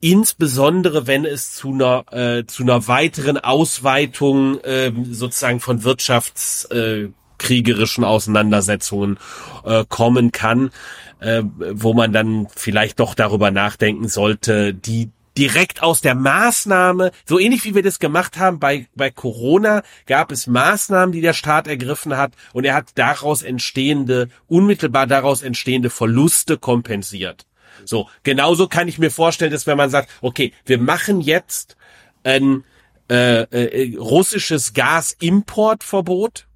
insbesondere 0.02 1.08
wenn 1.08 1.26
es 1.26 1.54
zu 1.54 1.74
einer 1.74 2.04
äh, 2.12 2.46
zu 2.46 2.64
einer 2.64 2.88
weiteren 2.88 3.38
Ausweitung 3.38 4.60
äh, 4.62 4.92
sozusagen 5.10 5.60
von 5.60 5.84
wirtschaftskriegerischen 5.84 8.04
äh, 8.04 8.08
Auseinandersetzungen 8.08 9.20
äh, 9.64 9.86
kommen 9.88 10.32
kann, 10.32 10.72
äh, 11.20 11.44
wo 11.44 11.94
man 11.94 12.12
dann 12.12 12.48
vielleicht 12.54 13.00
doch 13.00 13.14
darüber 13.14 13.52
nachdenken 13.52 14.08
sollte, 14.10 14.74
die 14.74 15.12
direkt 15.38 15.82
aus 15.82 16.02
der 16.02 16.16
Maßnahme, 16.16 17.12
so 17.26 17.40
ähnlich 17.40 17.64
wie 17.64 17.76
wir 17.76 17.84
das 17.84 18.00
gemacht 18.00 18.38
haben 18.38 18.60
bei, 18.60 18.88
bei 18.96 19.12
Corona, 19.12 19.84
gab 20.06 20.32
es 20.32 20.48
Maßnahmen, 20.48 21.14
die 21.14 21.22
der 21.22 21.34
Staat 21.34 21.68
ergriffen 21.68 22.18
hat 22.18 22.34
und 22.54 22.66
er 22.66 22.74
hat 22.74 22.90
daraus 22.96 23.42
entstehende, 23.42 24.30
unmittelbar 24.48 25.08
daraus 25.08 25.42
entstehende 25.42 25.90
Verluste 25.90 26.58
kompensiert. 26.58 27.46
So, 27.86 28.10
genauso 28.24 28.68
kann 28.68 28.88
ich 28.88 29.00
mir 29.00 29.12
vorstellen, 29.12 29.52
dass 29.52 29.68
wenn 29.68 29.78
man 29.78 29.90
sagt, 29.90 30.10
okay, 30.22 30.54
wir 30.66 30.78
machen 30.78 31.22
jetzt 31.22 31.78
ein 32.24 32.64
äh, 33.10 33.42
äh, 33.44 33.98
russisches 33.98 34.74
Gasimportverbot, 34.74 36.48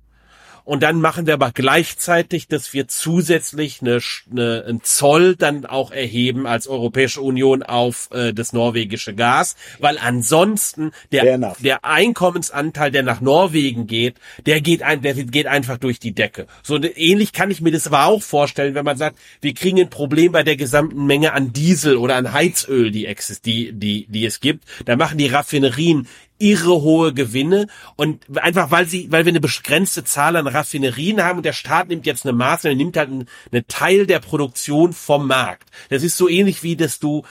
und 0.66 0.82
dann 0.82 1.00
machen 1.00 1.28
wir 1.28 1.36
aber 1.36 1.52
gleichzeitig, 1.54 2.48
dass 2.48 2.74
wir 2.74 2.88
zusätzlich 2.88 3.82
eine, 3.82 4.00
eine, 4.30 4.66
einen 4.68 4.84
Zoll 4.84 5.36
dann 5.36 5.66
auch 5.66 5.92
erheben 5.92 6.48
als 6.48 6.68
Europäische 6.68 7.22
Union 7.22 7.64
auf 7.64 8.10
äh, 8.12 8.34
das 8.34 8.52
norwegische 8.52 9.14
Gas, 9.14 9.56
weil 9.80 10.00
ansonsten 10.00 10.92
der, 11.12 11.56
der 11.60 11.86
Einkommensanteil, 11.86 12.90
der 12.92 13.04
nach 13.04 13.22
Norwegen 13.22 13.86
geht, 13.86 14.16
der 14.46 14.60
geht, 14.60 14.82
ein, 14.82 15.04
der 15.04 15.14
geht 15.14 15.46
einfach 15.46 15.78
durch 15.78 16.00
die 16.00 16.14
Decke. 16.14 16.48
So 16.64 16.82
ähnlich 16.82 17.32
kann 17.32 17.52
ich 17.52 17.62
mir 17.62 17.72
das 17.72 17.86
aber 17.86 18.06
auch 18.06 18.24
vorstellen, 18.24 18.74
wenn 18.74 18.86
man 18.86 18.98
sagt, 18.98 19.20
wir 19.42 19.54
kriegen 19.54 19.80
ein 19.80 19.90
Problem 19.92 20.32
bei 20.32 20.42
der 20.42 20.58
gesamten 20.58 21.06
Menge 21.06 21.34
an 21.34 21.54
Diesel 21.54 21.96
oder 21.96 22.16
an 22.16 22.34
Heizöl, 22.34 22.90
die, 22.90 23.08
die, 23.46 23.72
die, 23.72 24.08
die 24.10 24.26
es 24.26 24.40
gibt. 24.40 24.64
Da 24.86 24.96
machen 24.96 25.20
die 25.20 25.28
Raffinerien 25.28 26.08
irre 26.38 26.82
hohe 26.82 27.14
Gewinne 27.14 27.68
und 27.96 28.24
einfach 28.38 28.72
weil 28.72 28.88
sie, 28.88 29.12
weil 29.12 29.26
wir 29.26 29.32
eine 29.32 29.40
begrenzte 29.40 30.04
Zahl 30.04 30.36
an 30.36 30.48
Raffinerien 30.48 31.24
haben 31.24 31.38
und 31.38 31.46
der 31.46 31.54
Staat 31.54 31.88
nimmt 31.88 32.06
jetzt 32.06 32.26
eine 32.26 32.34
Maßnahme, 32.34 32.76
nimmt 32.76 32.98
halt 32.98 33.10
einen, 33.10 33.30
einen 33.52 33.68
Teil 33.68 34.06
der 34.06 34.20
Produktion 34.20 34.94
vom 34.94 35.28
Markt. 35.28 35.70
Das 35.90 36.04
ist 36.04 36.18
so 36.18 36.28
ähnlich 36.28 36.64
wie, 36.64 36.76
dass 36.76 37.00
du 37.00 37.24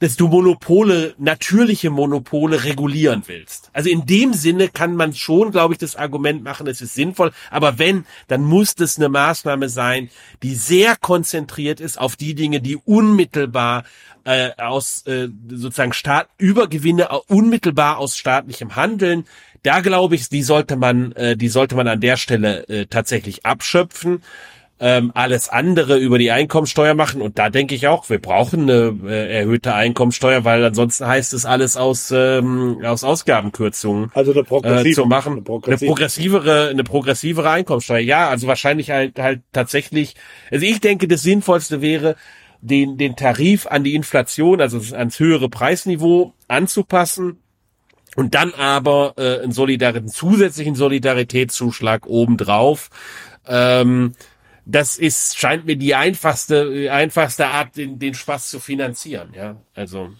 dass 0.00 0.16
du 0.16 0.28
Monopole, 0.28 1.14
natürliche 1.18 1.90
Monopole 1.90 2.64
regulieren 2.64 3.24
willst. 3.26 3.70
Also 3.72 3.90
in 3.90 4.06
dem 4.06 4.32
Sinne 4.32 4.68
kann 4.68 4.94
man 4.94 5.14
schon, 5.14 5.50
glaube 5.50 5.74
ich, 5.74 5.78
das 5.78 5.96
Argument 5.96 6.42
machen, 6.42 6.66
es 6.66 6.80
ist 6.80 6.94
sinnvoll. 6.94 7.32
Aber 7.50 7.78
wenn, 7.78 8.06
dann 8.28 8.42
muss 8.42 8.74
das 8.74 8.98
eine 8.98 9.08
Maßnahme 9.08 9.68
sein, 9.68 10.10
die 10.42 10.54
sehr 10.54 10.96
konzentriert 10.96 11.80
ist 11.80 11.98
auf 11.98 12.16
die 12.16 12.34
Dinge, 12.34 12.60
die 12.60 12.76
unmittelbar 12.76 13.84
äh, 14.28 14.50
aus 14.58 15.06
äh, 15.06 15.28
sozusagen 15.48 15.94
Staat 15.94 16.28
Übergewinne 16.36 17.08
unmittelbar 17.28 17.96
aus 17.98 18.16
staatlichem 18.16 18.76
Handeln. 18.76 19.24
Da 19.62 19.80
glaube 19.80 20.16
ich, 20.16 20.28
die 20.28 20.42
sollte 20.42 20.76
man, 20.76 21.12
äh, 21.12 21.36
die 21.36 21.48
sollte 21.48 21.74
man 21.74 21.88
an 21.88 22.00
der 22.00 22.16
Stelle 22.16 22.68
äh, 22.68 22.86
tatsächlich 22.86 23.46
abschöpfen 23.46 24.22
ähm, 24.80 25.10
alles 25.14 25.48
andere 25.48 25.98
über 25.98 26.18
die 26.18 26.30
Einkommensteuer 26.30 26.94
machen. 26.94 27.20
Und 27.20 27.38
da 27.38 27.50
denke 27.50 27.74
ich 27.74 27.88
auch, 27.88 28.08
wir 28.10 28.20
brauchen 28.20 28.62
eine 28.62 28.96
äh, 29.06 29.38
erhöhte 29.38 29.74
Einkommensteuer, 29.74 30.44
weil 30.44 30.64
ansonsten 30.64 31.06
heißt 31.06 31.32
es 31.34 31.44
alles 31.44 31.76
aus, 31.76 32.12
ähm, 32.12 32.78
aus 32.84 33.04
Ausgabenkürzungen 33.04 34.10
also 34.14 34.32
eine 34.32 34.44
progressive, 34.44 34.88
äh, 34.88 34.92
zu 34.92 35.06
machen. 35.06 35.32
Eine, 35.34 35.42
progressive. 35.42 35.84
eine 35.84 35.88
progressivere, 35.88 36.68
eine 36.68 36.84
progressivere 36.84 37.50
Einkommensteuer. 37.50 37.98
Ja, 37.98 38.28
also 38.28 38.46
wahrscheinlich 38.46 38.90
halt 38.90 39.18
halt 39.18 39.40
tatsächlich. 39.52 40.14
Also 40.50 40.64
ich 40.64 40.80
denke, 40.80 41.08
das 41.08 41.22
Sinnvollste 41.22 41.80
wäre, 41.80 42.14
den, 42.60 42.98
den 42.98 43.16
Tarif 43.16 43.66
an 43.66 43.84
die 43.84 43.94
Inflation, 43.94 44.60
also 44.60 44.78
ans 44.94 45.20
höhere 45.20 45.48
Preisniveau 45.48 46.34
anzupassen 46.48 47.38
und 48.16 48.34
dann 48.34 48.52
aber 48.54 49.14
äh, 49.16 49.42
einen, 49.42 49.52
Solidar 49.52 49.94
einen 49.94 50.08
zusätzlichen 50.08 50.74
Solidaritätszuschlag 50.74 52.06
obendrauf. 52.06 52.90
Ähm, 53.46 54.14
das 54.64 54.98
ist, 54.98 55.38
scheint 55.38 55.66
mir 55.66 55.76
die 55.76 55.94
einfachste, 55.94 56.90
einfachste 56.90 57.46
Art, 57.46 57.76
den, 57.76 57.98
den 57.98 58.14
Spaß 58.14 58.50
zu 58.50 58.60
finanzieren, 58.60 59.32
ja. 59.34 59.56
Also. 59.74 60.10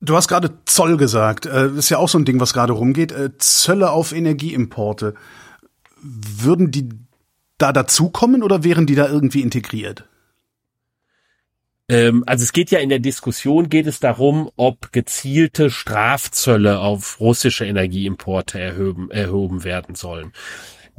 Du 0.00 0.16
hast 0.16 0.28
gerade 0.28 0.58
Zoll 0.64 0.96
gesagt. 0.96 1.46
Das 1.46 1.72
äh, 1.72 1.78
ist 1.78 1.88
ja 1.88 1.98
auch 1.98 2.08
so 2.08 2.18
ein 2.18 2.24
Ding, 2.24 2.40
was 2.40 2.52
gerade 2.52 2.72
rumgeht. 2.72 3.12
Äh, 3.12 3.36
Zölle 3.38 3.90
auf 3.90 4.12
Energieimporte. 4.12 5.14
Würden 6.02 6.70
die 6.70 6.88
da 7.58 7.72
dazukommen 7.72 8.42
oder 8.42 8.64
wären 8.64 8.86
die 8.86 8.94
da 8.94 9.08
irgendwie 9.08 9.42
integriert? 9.42 10.07
Ähm, 11.88 12.24
also 12.26 12.44
es 12.44 12.52
geht 12.52 12.70
ja 12.70 12.78
in 12.80 12.88
der 12.88 12.98
Diskussion 12.98 13.68
geht 13.68 13.86
es 13.86 14.00
darum, 14.00 14.50
ob 14.56 14.92
gezielte 14.92 15.70
Strafzölle 15.70 16.80
auf 16.80 17.20
russische 17.20 17.64
Energieimporte 17.64 18.60
erhoben, 18.60 19.10
erhoben 19.10 19.64
werden 19.64 19.94
sollen. 19.94 20.32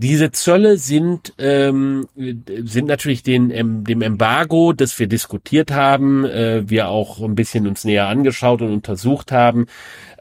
Diese 0.02 0.32
Zölle 0.32 0.78
sind, 0.78 1.34
ähm, 1.40 2.08
sind 2.16 2.88
natürlich 2.88 3.22
den, 3.22 3.84
dem 3.84 4.02
Embargo, 4.02 4.72
das 4.72 4.98
wir 4.98 5.08
diskutiert 5.08 5.72
haben, 5.72 6.24
äh, 6.24 6.64
wir 6.70 6.88
auch 6.88 7.20
ein 7.20 7.36
bisschen 7.36 7.68
uns 7.68 7.84
näher 7.84 8.08
angeschaut 8.08 8.62
und 8.62 8.72
untersucht 8.72 9.34
haben, 9.34 9.66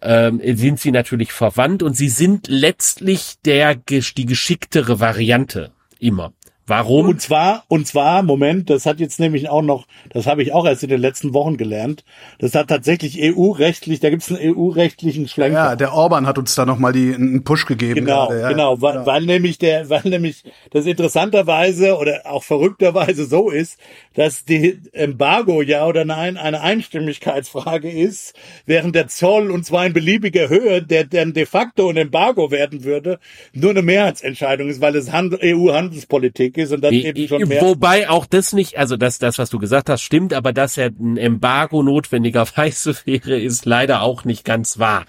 ähm, 0.02 0.40
sind 0.56 0.80
sie 0.80 0.90
natürlich 0.90 1.32
verwandt 1.32 1.84
und 1.84 1.94
sie 1.96 2.08
sind 2.08 2.48
letztlich 2.48 3.36
der, 3.44 3.76
die 3.76 4.26
geschicktere 4.26 4.98
Variante 4.98 5.70
immer. 6.00 6.32
Warum? 6.68 7.06
Und 7.06 7.22
zwar, 7.22 7.64
und 7.68 7.86
zwar, 7.86 8.22
Moment, 8.22 8.68
das 8.68 8.84
hat 8.84 9.00
jetzt 9.00 9.18
nämlich 9.18 9.48
auch 9.48 9.62
noch, 9.62 9.86
das 10.10 10.26
habe 10.26 10.42
ich 10.42 10.52
auch 10.52 10.66
erst 10.66 10.82
in 10.82 10.90
den 10.90 11.00
letzten 11.00 11.32
Wochen 11.32 11.56
gelernt. 11.56 12.04
Das 12.38 12.54
hat 12.54 12.68
tatsächlich 12.68 13.18
EU-rechtlich, 13.22 14.00
da 14.00 14.10
gibt 14.10 14.22
es 14.22 14.30
einen 14.30 14.54
EU-rechtlichen 14.54 15.28
Schlenker. 15.28 15.58
Ja, 15.58 15.76
der 15.76 15.94
Orban 15.94 16.26
hat 16.26 16.36
uns 16.36 16.54
da 16.54 16.66
nochmal 16.66 16.92
die 16.92 17.14
einen 17.14 17.42
Push 17.42 17.64
gegeben. 17.64 18.04
Genau, 18.04 18.28
gerade, 18.28 18.40
ja. 18.42 18.48
genau, 18.50 18.82
weil, 18.82 18.96
ja. 18.96 19.06
weil 19.06 19.22
nämlich 19.22 19.56
der, 19.56 19.88
weil 19.88 20.02
nämlich 20.04 20.44
das 20.70 20.84
interessanterweise 20.84 21.96
oder 21.96 22.20
auch 22.26 22.42
verrückterweise 22.42 23.24
so 23.24 23.48
ist, 23.48 23.80
dass 24.12 24.44
die 24.44 24.78
Embargo 24.92 25.62
ja 25.62 25.86
oder 25.86 26.04
nein 26.04 26.36
eine 26.36 26.60
Einstimmigkeitsfrage 26.60 27.90
ist, 27.90 28.34
während 28.66 28.94
der 28.94 29.08
Zoll 29.08 29.50
und 29.50 29.64
zwar 29.64 29.86
in 29.86 29.94
beliebiger 29.94 30.50
Höhe, 30.50 30.82
der 30.82 31.04
dann 31.04 31.32
de 31.32 31.46
facto 31.46 31.88
ein 31.88 31.96
Embargo 31.96 32.50
werden 32.50 32.84
würde, 32.84 33.20
nur 33.54 33.70
eine 33.70 33.80
Mehrheitsentscheidung 33.80 34.68
ist, 34.68 34.82
weil 34.82 34.94
es 34.96 35.08
EU-Handelspolitik 35.08 36.57
ist 36.58 36.72
und 36.72 36.82
dann 36.82 36.92
eben 36.92 37.28
schon 37.28 37.48
mehr. 37.48 37.62
Wobei 37.62 38.08
auch 38.10 38.26
das 38.26 38.52
nicht, 38.52 38.78
also 38.78 38.96
das, 38.96 39.18
das, 39.18 39.38
was 39.38 39.50
du 39.50 39.58
gesagt 39.58 39.88
hast, 39.88 40.02
stimmt, 40.02 40.34
aber 40.34 40.52
dass 40.52 40.76
ja 40.76 40.86
ein 40.86 41.16
Embargo 41.16 41.82
notwendigerweise 41.82 42.94
wäre, 43.04 43.38
ist 43.38 43.66
leider 43.66 44.02
auch 44.02 44.24
nicht 44.24 44.44
ganz 44.44 44.78
wahr. 44.78 45.04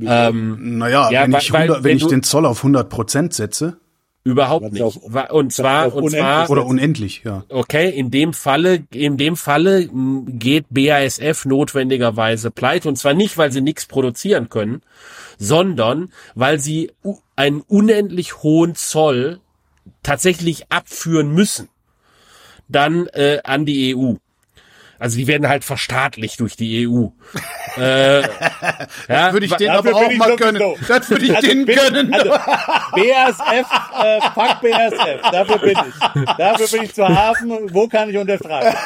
Ähm, 0.00 0.78
naja, 0.78 1.10
ja, 1.10 1.22
wenn, 1.22 1.34
ich, 1.34 1.52
100, 1.52 1.52
weil, 1.52 1.84
wenn, 1.84 1.90
wenn 1.90 1.96
ich 1.98 2.06
den 2.06 2.22
Zoll 2.22 2.46
auf 2.46 2.58
100 2.58 2.88
Prozent 2.88 3.34
setze. 3.34 3.76
Überhaupt 4.24 4.72
nicht. 4.72 4.82
Auf, 4.82 4.96
und 5.30 5.52
zwar, 5.52 5.92
und 5.94 6.10
zwar 6.10 6.48
oder 6.48 6.64
unendlich, 6.64 7.22
ja. 7.24 7.44
Okay, 7.48 7.90
in 7.90 8.12
dem 8.12 8.32
Falle, 8.32 8.84
in 8.92 9.16
dem 9.16 9.36
Falle 9.36 9.88
geht 10.26 10.66
BASF 10.70 11.44
notwendigerweise 11.44 12.52
pleite 12.52 12.88
und 12.88 12.96
zwar 12.96 13.14
nicht, 13.14 13.36
weil 13.36 13.50
sie 13.50 13.60
nichts 13.60 13.86
produzieren 13.86 14.48
können, 14.48 14.82
sondern 15.38 16.12
weil 16.36 16.60
sie 16.60 16.92
einen 17.34 17.62
unendlich 17.62 18.44
hohen 18.44 18.76
Zoll 18.76 19.40
tatsächlich 20.02 20.70
abführen 20.70 21.32
müssen, 21.32 21.68
dann 22.68 23.06
äh, 23.08 23.40
an 23.44 23.66
die 23.66 23.94
EU. 23.96 24.14
Also 25.02 25.16
die 25.16 25.26
werden 25.26 25.48
halt 25.48 25.64
verstaatlicht 25.64 26.38
durch 26.38 26.54
die 26.54 26.86
EU. 26.86 27.08
äh, 27.76 28.20
ja, 29.08 29.32
würde 29.32 29.46
ich 29.46 29.54
denen 29.54 29.74
aber 29.74 29.96
auch 29.96 30.12
mal 30.12 30.36
gönnen. 30.36 30.62
Das 30.86 31.10
würde 31.10 31.24
ich 31.24 31.34
also 31.34 31.48
denen 31.48 31.66
bin, 31.66 31.74
gönnen. 31.74 32.14
Also, 32.14 32.30
BASF, 32.30 33.66
äh, 34.00 34.20
fuck 34.20 34.60
BASF, 34.60 35.30
dafür 35.32 35.58
bin 35.58 35.76
ich. 35.88 36.24
Dafür 36.38 36.68
bin 36.68 36.82
ich 36.84 36.94
zu 36.94 37.08
Hafen. 37.08 37.74
Wo 37.74 37.88
kann 37.88 38.10
ich 38.10 38.16
unterschreiben? 38.16 38.76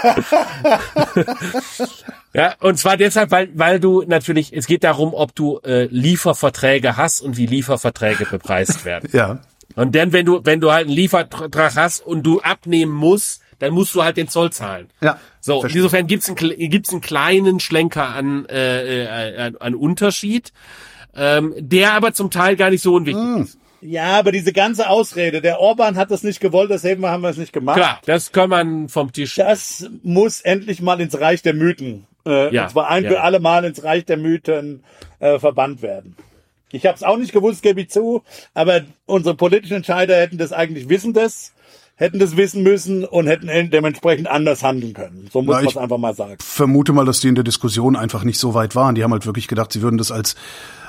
Ja, 2.32 2.54
und 2.60 2.78
zwar 2.78 2.98
deshalb, 2.98 3.30
weil, 3.30 3.48
weil 3.54 3.80
du 3.80 4.02
natürlich, 4.02 4.52
es 4.52 4.66
geht 4.66 4.84
darum, 4.84 5.14
ob 5.14 5.34
du 5.34 5.58
äh, 5.64 5.86
Lieferverträge 5.86 6.98
hast 6.98 7.22
und 7.22 7.38
wie 7.38 7.46
Lieferverträge 7.46 8.26
bepreist 8.26 8.84
werden. 8.84 9.08
ja. 9.14 9.38
Und 9.74 9.94
dann, 9.94 10.12
wenn 10.12 10.24
du, 10.24 10.40
wenn 10.44 10.60
du 10.60 10.72
halt 10.72 10.86
einen 10.86 10.96
Liefervertrag 10.96 11.76
hast 11.76 12.00
und 12.00 12.22
du 12.22 12.40
abnehmen 12.40 12.92
musst, 12.92 13.42
dann 13.58 13.72
musst 13.72 13.94
du 13.94 14.02
halt 14.02 14.16
den 14.16 14.28
Zoll 14.28 14.52
zahlen. 14.52 14.88
Ja. 15.00 15.18
So, 15.40 15.60
verstehe. 15.60 15.82
insofern 15.82 16.06
gibt's 16.06 16.28
einen, 16.28 16.70
gibt's 16.70 16.92
einen 16.92 17.00
kleinen 17.00 17.60
Schlenker 17.60 18.08
an, 18.08 18.46
äh, 18.46 19.04
äh, 19.04 19.38
an, 19.38 19.56
an 19.56 19.74
Unterschied, 19.74 20.52
ähm, 21.14 21.54
der 21.58 21.92
aber 21.92 22.12
zum 22.12 22.30
Teil 22.30 22.56
gar 22.56 22.70
nicht 22.70 22.82
so 22.82 22.94
unwichtig 22.94 23.22
hm. 23.22 23.42
ist. 23.42 23.58
Ja, 23.82 24.18
aber 24.18 24.32
diese 24.32 24.52
ganze 24.52 24.88
Ausrede, 24.88 25.40
der 25.40 25.60
Orban 25.60 25.96
hat 25.96 26.10
das 26.10 26.22
nicht 26.22 26.40
gewollt, 26.40 26.70
deswegen 26.70 27.04
haben 27.06 27.22
wir 27.22 27.30
es 27.30 27.36
nicht 27.36 27.52
gemacht. 27.52 27.76
Klar, 27.76 28.00
das 28.06 28.32
kann 28.32 28.50
man 28.50 28.88
vom 28.88 29.12
Tisch. 29.12 29.34
Das 29.36 29.88
muss 30.02 30.40
endlich 30.40 30.80
mal 30.80 31.00
ins 31.00 31.20
Reich 31.20 31.42
der 31.42 31.54
Mythen, 31.54 32.06
äh, 32.26 32.52
ja, 32.54 32.64
und 32.64 32.70
zwar 32.70 32.88
ein 32.88 33.04
ja. 33.04 33.10
für 33.10 33.20
alle 33.20 33.38
Mal 33.38 33.64
ins 33.64 33.84
Reich 33.84 34.04
der 34.04 34.16
Mythen 34.16 34.82
äh, 35.18 35.38
verbannt 35.38 35.82
werden. 35.82 36.16
Ich 36.72 36.86
habe 36.86 36.96
es 36.96 37.02
auch 37.02 37.16
nicht 37.16 37.32
gewusst, 37.32 37.62
gebe 37.62 37.80
ich 37.80 37.90
zu, 37.90 38.22
aber 38.54 38.82
unsere 39.06 39.36
politischen 39.36 39.78
Entscheider 39.78 40.16
hätten 40.16 40.38
das 40.38 40.52
eigentlich 40.52 40.88
wissen 40.88 41.12
das, 41.12 41.52
hätten 41.94 42.18
das 42.18 42.36
wissen 42.36 42.62
müssen 42.62 43.04
und 43.04 43.26
hätten 43.26 43.70
dementsprechend 43.70 44.28
anders 44.28 44.62
handeln 44.62 44.92
können. 44.92 45.28
So 45.32 45.42
muss 45.42 45.56
man 45.56 45.66
es 45.66 45.76
einfach 45.76 45.98
mal 45.98 46.14
sagen. 46.14 46.36
Vermute 46.40 46.92
mal, 46.92 47.04
dass 47.04 47.20
die 47.20 47.28
in 47.28 47.34
der 47.34 47.44
Diskussion 47.44 47.96
einfach 47.96 48.24
nicht 48.24 48.38
so 48.38 48.54
weit 48.54 48.74
waren. 48.74 48.94
Die 48.94 49.04
haben 49.04 49.12
halt 49.12 49.26
wirklich 49.26 49.48
gedacht, 49.48 49.72
sie 49.72 49.82
würden 49.82 49.98
das 49.98 50.10
als 50.10 50.34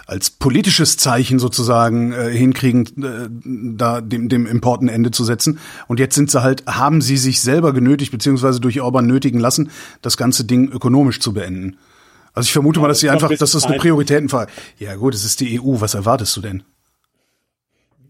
als 0.07 0.29
politisches 0.29 0.95
Zeichen 0.95 1.37
sozusagen 1.37 2.13
äh, 2.13 2.31
hinkriegen, 2.31 2.85
äh, 3.03 3.75
da 3.77 3.99
dem, 3.99 4.29
dem 4.29 4.47
Import 4.47 4.81
ein 4.81 4.87
Ende 4.87 5.11
zu 5.11 5.25
setzen. 5.25 5.59
Und 5.87 5.99
jetzt 5.99 6.15
sind 6.15 6.31
sie 6.31 6.41
halt, 6.41 6.65
haben 6.65 7.01
sie 7.01 7.17
sich 7.17 7.41
selber 7.41 7.73
genötigt, 7.73 8.13
beziehungsweise 8.13 8.61
durch 8.61 8.79
Orban 8.79 9.05
nötigen 9.05 9.39
lassen, 9.39 9.69
das 10.01 10.15
ganze 10.15 10.45
Ding 10.45 10.69
ökonomisch 10.71 11.19
zu 11.19 11.33
beenden. 11.33 11.77
Also 12.37 12.45
ich 12.45 12.53
vermute 12.53 12.79
mal, 12.79 12.87
dass 12.87 12.99
sie 12.99 13.09
einfach, 13.09 13.35
dass 13.35 13.53
das 13.53 13.65
eine 13.65 13.77
Prioritätenfrage. 13.77 14.51
Ja 14.77 14.95
gut, 14.95 15.15
es 15.15 15.25
ist 15.25 15.39
die 15.39 15.59
EU. 15.59 15.81
Was 15.81 15.95
erwartest 15.95 16.37
du 16.37 16.41
denn? 16.41 16.63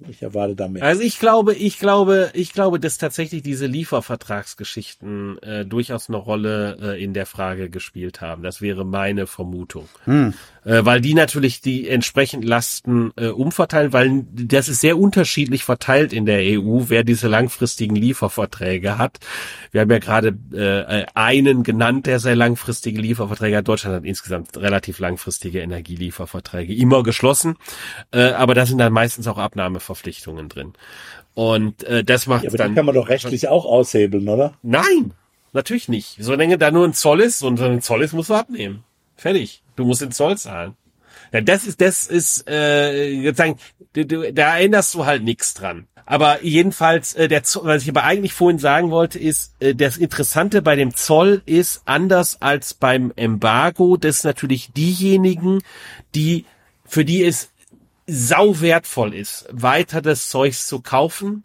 Ich 0.08 0.22
erwarte 0.22 0.56
damit. 0.56 0.84
Also 0.84 1.02
ich 1.02 1.20
glaube, 1.20 1.56
ich 1.56 1.80
glaube, 1.80 2.30
ich 2.34 2.54
glaube, 2.54 2.80
dass 2.80 2.98
tatsächlich 2.98 3.42
diese 3.42 3.66
Liefervertragsgeschichten 3.66 5.42
äh, 5.42 5.66
durchaus 5.66 6.08
eine 6.08 6.18
Rolle 6.18 6.78
äh, 6.82 7.04
in 7.04 7.14
der 7.14 7.26
Frage 7.26 7.70
gespielt 7.70 8.22
haben. 8.22 8.44
Das 8.44 8.62
wäre 8.62 8.86
meine 8.86 9.26
Vermutung. 9.26 9.90
Hm. 10.04 10.34
Äh, 10.64 10.86
weil 10.86 11.02
die 11.02 11.16
natürlich 11.16 11.62
die 11.62 11.90
entsprechend 11.90 12.46
Lasten 12.46 13.12
äh, 13.16 13.28
umverteilen, 13.28 13.92
weil 13.92 14.26
das 14.32 14.70
ist 14.70 14.82
sehr 14.82 15.00
unterschiedlich 15.00 15.64
verteilt 15.64 16.14
in 16.14 16.26
der 16.26 16.42
EU, 16.42 16.84
wer 16.88 17.04
diese 17.04 17.28
langfristigen 17.28 17.96
Lieferverträge 17.96 18.98
hat. 18.98 19.18
Wir 19.72 19.82
haben 19.82 19.92
ja 19.92 20.00
gerade 20.00 20.38
äh, 20.54 21.06
einen 21.16 21.64
genannt, 21.64 22.06
der 22.06 22.20
sehr 22.20 22.36
langfristige 22.36 23.02
Lieferverträge 23.02 23.58
hat. 23.58 23.68
Deutschland 23.68 23.96
hat 23.96 24.06
insgesamt 24.06 24.56
relativ 24.58 25.00
langfristige 25.00 25.60
Energielieferverträge 25.62 26.76
immer 26.76 27.02
geschlossen, 27.02 27.56
äh, 28.12 28.32
aber 28.32 28.54
da 28.54 28.66
sind 28.66 28.78
dann 28.78 28.94
meistens 28.94 29.28
auch 29.28 29.38
Abnahmeverträge 29.38 29.87
Verpflichtungen 29.88 30.50
drin. 30.50 30.74
Und 31.34 31.84
äh, 31.84 32.04
das 32.04 32.28
macht 32.28 32.44
ja, 32.44 32.50
aber 32.50 32.58
dann. 32.58 32.76
kann 32.76 32.86
man 32.86 32.96
doch 32.96 33.10
rechtlich 33.10 33.48
auch 33.48 33.66
aushebeln, 33.66 34.28
oder? 34.30 34.54
Nein, 34.62 35.14
natürlich 35.54 35.90
nicht. 35.90 36.18
Solange 36.20 36.58
da 36.58 36.72
nur 36.72 36.86
ein 36.86 36.94
Zoll 36.94 37.22
ist 37.22 37.42
und 37.42 37.60
ein 37.60 37.82
Zoll 37.82 38.04
ist, 38.04 38.14
musst 38.14 38.30
du 38.30 38.36
abnehmen. 38.36 38.84
Fertig. 39.16 39.64
Du 39.76 39.86
musst 39.86 40.02
den 40.02 40.12
Zoll 40.12 40.38
zahlen. 40.38 40.76
Ja, 41.34 41.42
das 41.42 41.66
ist, 41.66 41.82
das 41.82 42.08
ist, 42.08 42.50
äh, 42.50 43.24
sozusagen, 43.24 43.58
da 44.34 44.58
erinnerst 44.58 44.94
du 44.94 45.06
halt 45.06 45.24
nichts 45.24 45.54
dran. 45.54 45.88
Aber 46.06 46.42
jedenfalls, 46.44 47.16
äh, 47.16 47.28
der 47.28 47.44
Zoll, 47.44 47.66
was 47.66 47.84
ich 47.84 47.90
aber 47.90 48.04
eigentlich 48.04 48.34
vorhin 48.34 48.60
sagen 48.60 48.92
wollte, 48.92 49.20
ist, 49.20 49.54
äh, 49.60 49.76
das 49.76 49.98
Interessante 49.98 50.62
bei 50.62 50.76
dem 50.76 50.96
Zoll 50.96 51.42
ist, 51.46 51.82
anders 51.86 52.42
als 52.42 52.74
beim 52.74 53.12
Embargo, 53.16 53.98
dass 53.98 54.24
natürlich 54.24 54.72
diejenigen, 54.72 55.62
die, 56.16 56.46
für 56.86 57.04
die 57.04 57.26
es 57.26 57.50
sau 58.08 58.62
wertvoll 58.62 59.14
ist, 59.14 59.48
weiter 59.52 60.02
das 60.02 60.30
Zeugs 60.30 60.68
zu 60.68 60.82
kaufen, 60.82 61.44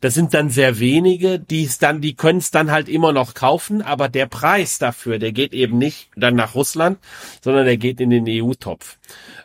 das 0.00 0.14
sind 0.14 0.32
dann 0.32 0.48
sehr 0.48 0.78
wenige, 0.78 1.40
die 1.40 1.64
es 1.64 1.78
dann, 1.78 2.00
die 2.00 2.14
können 2.14 2.38
es 2.38 2.52
dann 2.52 2.70
halt 2.70 2.88
immer 2.88 3.12
noch 3.12 3.34
kaufen, 3.34 3.82
aber 3.82 4.08
der 4.08 4.26
Preis 4.26 4.78
dafür, 4.78 5.18
der 5.18 5.32
geht 5.32 5.52
eben 5.52 5.76
nicht 5.78 6.10
dann 6.14 6.36
nach 6.36 6.54
Russland, 6.54 6.98
sondern 7.42 7.64
der 7.64 7.76
geht 7.76 8.00
in 8.00 8.10
den 8.10 8.24
EU-Topf 8.28 8.98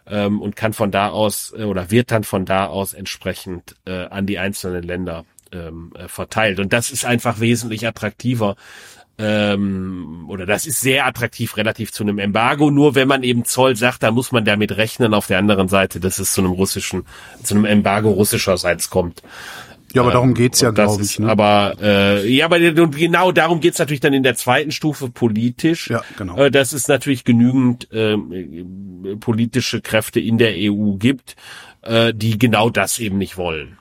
ähm, 0.06 0.42
und 0.42 0.56
kann 0.56 0.74
von 0.74 0.92
da 0.92 1.10
aus 1.10 1.54
äh, 1.58 1.64
oder 1.64 1.90
wird 1.90 2.12
dann 2.12 2.24
von 2.24 2.46
da 2.46 2.68
aus 2.68 2.94
entsprechend 2.94 3.76
äh, 3.86 4.06
an 4.06 4.28
die 4.28 4.38
einzelnen 4.38 4.84
Länder 4.84 5.26
ähm, 5.52 5.92
äh, 5.96 6.08
verteilt. 6.08 6.60
Und 6.60 6.72
das 6.72 6.92
ist 6.92 7.06
einfach 7.06 7.40
wesentlich 7.40 7.88
attraktiver. 7.88 8.56
Ähm, 9.20 10.26
oder 10.28 10.46
das 10.46 10.66
ist 10.66 10.82
sehr 10.82 11.06
attraktiv 11.06 11.56
relativ 11.58 11.92
zu 11.92 12.04
einem 12.04 12.18
Embargo. 12.18 12.72
Nur 12.72 12.96
wenn 12.96 13.08
man 13.08 13.24
eben 13.24 13.46
Zoll 13.46 13.76
sagt, 13.76 14.04
da 14.04 14.12
muss 14.12 14.32
man 14.32 14.44
damit 14.44 14.76
rechnen 14.78 15.14
auf 15.14 15.28
der 15.28 15.38
anderen 15.38 15.68
Seite, 15.68 16.00
dass 16.00 16.18
es 16.18 16.34
zu 16.34 16.42
einem 16.42 16.52
russischen, 16.52 17.06
zu 17.44 17.54
einem 17.56 17.66
Embargo 17.66 18.10
russischerseits 18.10 18.90
kommt. 18.90 19.22
Ja, 19.94 20.02
aber 20.02 20.12
darum 20.12 20.34
geht's 20.34 20.60
ja, 20.60 20.72
glaube 20.72 21.04
ich. 21.04 21.20
Ne? 21.20 21.30
Aber 21.30 21.76
äh, 21.80 22.28
ja, 22.28 22.46
aber 22.46 22.60
genau 22.60 23.32
darum 23.32 23.60
geht's 23.60 23.78
natürlich 23.78 24.00
dann 24.00 24.14
in 24.14 24.24
der 24.24 24.36
zweiten 24.36 24.72
Stufe 24.72 25.10
politisch. 25.10 25.90
Ja, 25.90 26.02
genau. 26.18 26.36
Äh, 26.38 26.50
dass 26.50 26.74
es 26.74 26.88
natürlich 26.88 27.24
genügend 27.24 27.92
äh, 27.92 28.18
politische 29.20 29.82
Kräfte 29.82 30.20
in 30.20 30.40
der 30.40 30.54
EU 30.58 30.94
gibt, 30.94 31.36
äh, 31.84 32.12
die 32.14 32.40
genau 32.40 32.72
das 32.72 32.98
eben 32.98 33.20
nicht 33.20 33.38
wollen. 33.38 33.78